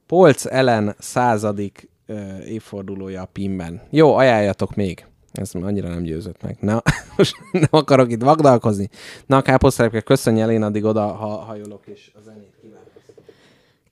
[0.07, 3.82] Polc Ellen századik ö, évfordulója a PIM-ben.
[3.90, 5.06] Jó, ajánljatok még.
[5.36, 6.58] Ez annyira nem győzött meg.
[6.60, 6.82] Na,
[7.18, 8.90] most nem akarok itt vagdalkozni.
[9.26, 12.56] Na, káposztelepke, köszönj el, én addig oda ha, hajolok, és a zenét.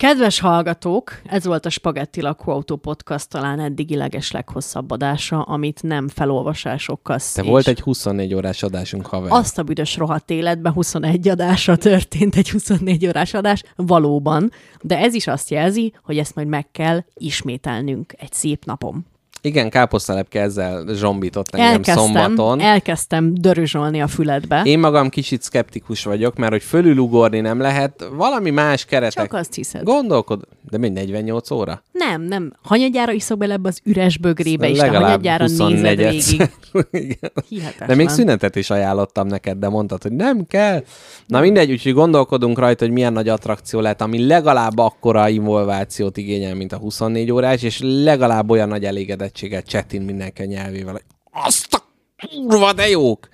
[0.04, 6.08] Kedves hallgatók, ez volt a Spagetti Lakóautó Podcast talán eddigi leges leghosszabb adása, amit nem
[6.08, 9.32] felolvasásokkal Te volt egy 24 órás adásunk, haver.
[9.32, 15.14] Azt a büdös rohadt életben 21 adásra történt egy 24 órás adás, valóban, de ez
[15.14, 19.06] is azt jelzi, hogy ezt majd meg kell ismételnünk egy szép napon.
[19.46, 22.60] Igen, káposztalepke ezzel zsombított engem Elkezdtem, szombaton.
[22.60, 24.62] elkezdtem dörözsolni a füledbe.
[24.64, 29.24] Én magam kicsit szkeptikus vagyok, mert hogy fölülugorni nem lehet, valami más keretek.
[29.24, 29.84] Csak azt hiszed.
[29.84, 31.84] Gondolkod, de még 48 óra?
[31.92, 32.54] Nem, nem.
[32.62, 36.50] Hanyadjára iszok bele ebbe az üres bögrébe, te Legalább hanyadjára nézed 24 végig.
[37.50, 37.88] Hihetetlen.
[37.88, 40.84] De még szünetet is ajánlottam neked, de mondtad, hogy nem kell.
[41.28, 46.56] Na mindegy, úgyhogy gondolkodunk rajta, hogy milyen nagy attrakció lehet, ami legalább akkora involvációt igényel,
[46.56, 48.86] mint a 24 órás, és legalább olyan nagy
[49.34, 51.84] elégedettséget csetin mindenki a nyelvével, azt a
[52.28, 53.28] kurva, de jók!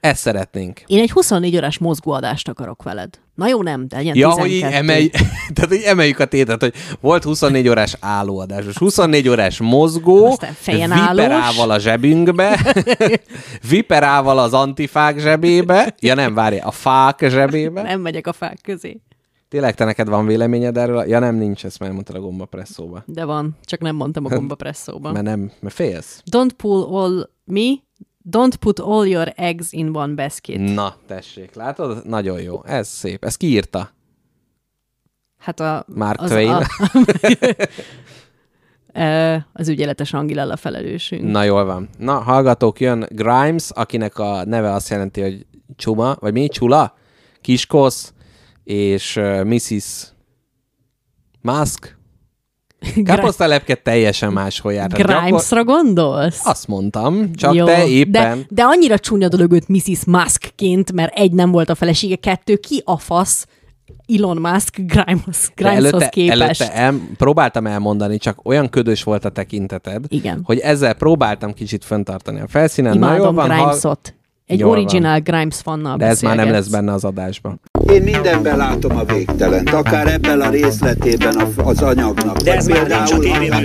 [0.00, 0.82] Ezt szeretnénk.
[0.86, 3.18] Én egy 24 órás mozgóadást akarok veled.
[3.34, 4.48] Na jó, nem, de legyen Ja, 12.
[4.48, 5.08] hogy így emelj,
[5.54, 10.52] tehát, hogy emeljük a tétet, hogy volt 24 órás állóadás, most 24 órás mozgó, Aztán
[10.52, 12.74] fejen viperával a zsebünkbe,
[13.70, 17.82] viperával az antifák zsebébe, ja nem, várj, a fák zsebébe.
[17.82, 19.00] Nem megyek a fák közé.
[19.50, 21.04] Tényleg te neked van véleményed erről?
[21.04, 23.02] Ja nem, nincs, ezt már mondtad a gomba presszóba.
[23.06, 25.12] De van, csak nem mondtam a gomba presszóba.
[25.12, 26.22] Mert nem, mert félsz.
[26.30, 27.70] Don't pull all me,
[28.30, 30.74] don't put all your eggs in one basket.
[30.74, 32.06] Na, tessék, látod?
[32.06, 32.64] Nagyon jó.
[32.64, 33.24] Ez szép.
[33.24, 33.90] Ez kiírta.
[35.38, 35.84] Hát a...
[35.94, 36.50] Mark az, Twain.
[36.50, 36.62] A,
[39.60, 41.30] az ügyeletes Angilella felelősünk.
[41.30, 41.88] Na jól van.
[41.98, 45.46] Na, hallgatók, jön Grimes, akinek a neve azt jelenti, hogy
[45.76, 46.48] csuma, vagy mi?
[46.48, 46.94] Csula?
[47.40, 48.12] Kiskosz,
[48.70, 50.06] és uh, Mrs.
[51.40, 51.98] Musk.
[53.04, 54.90] Káposztalepke teljesen máshol járt.
[54.90, 56.46] Tehát gyakor- Grimesra gondolsz?
[56.46, 58.38] Azt mondtam, csak Jó, te éppen...
[58.38, 60.04] De, de annyira csúnya dolog őt Mrs.
[60.06, 63.46] Muskként, mert egy nem volt a felesége, kettő ki a fasz
[64.18, 66.40] Elon Musk Grimes, Grimeshoz képest.
[66.40, 70.40] előtte el, próbáltam elmondani, csak olyan ködös volt a tekinteted, Igen.
[70.44, 72.94] hogy ezzel próbáltam kicsit föntartani a felszínen.
[72.94, 74.14] Imádom jól van, ha- Grimesot.
[74.46, 74.78] Egy Jól van.
[74.78, 77.60] original Grimes fannal De ez már nem lesz benne az adásban.
[77.86, 82.36] Én mindenben látom a végtelent, akár ebben a részletében az anyagnak.
[82.36, 83.64] De ez már nincs a tévében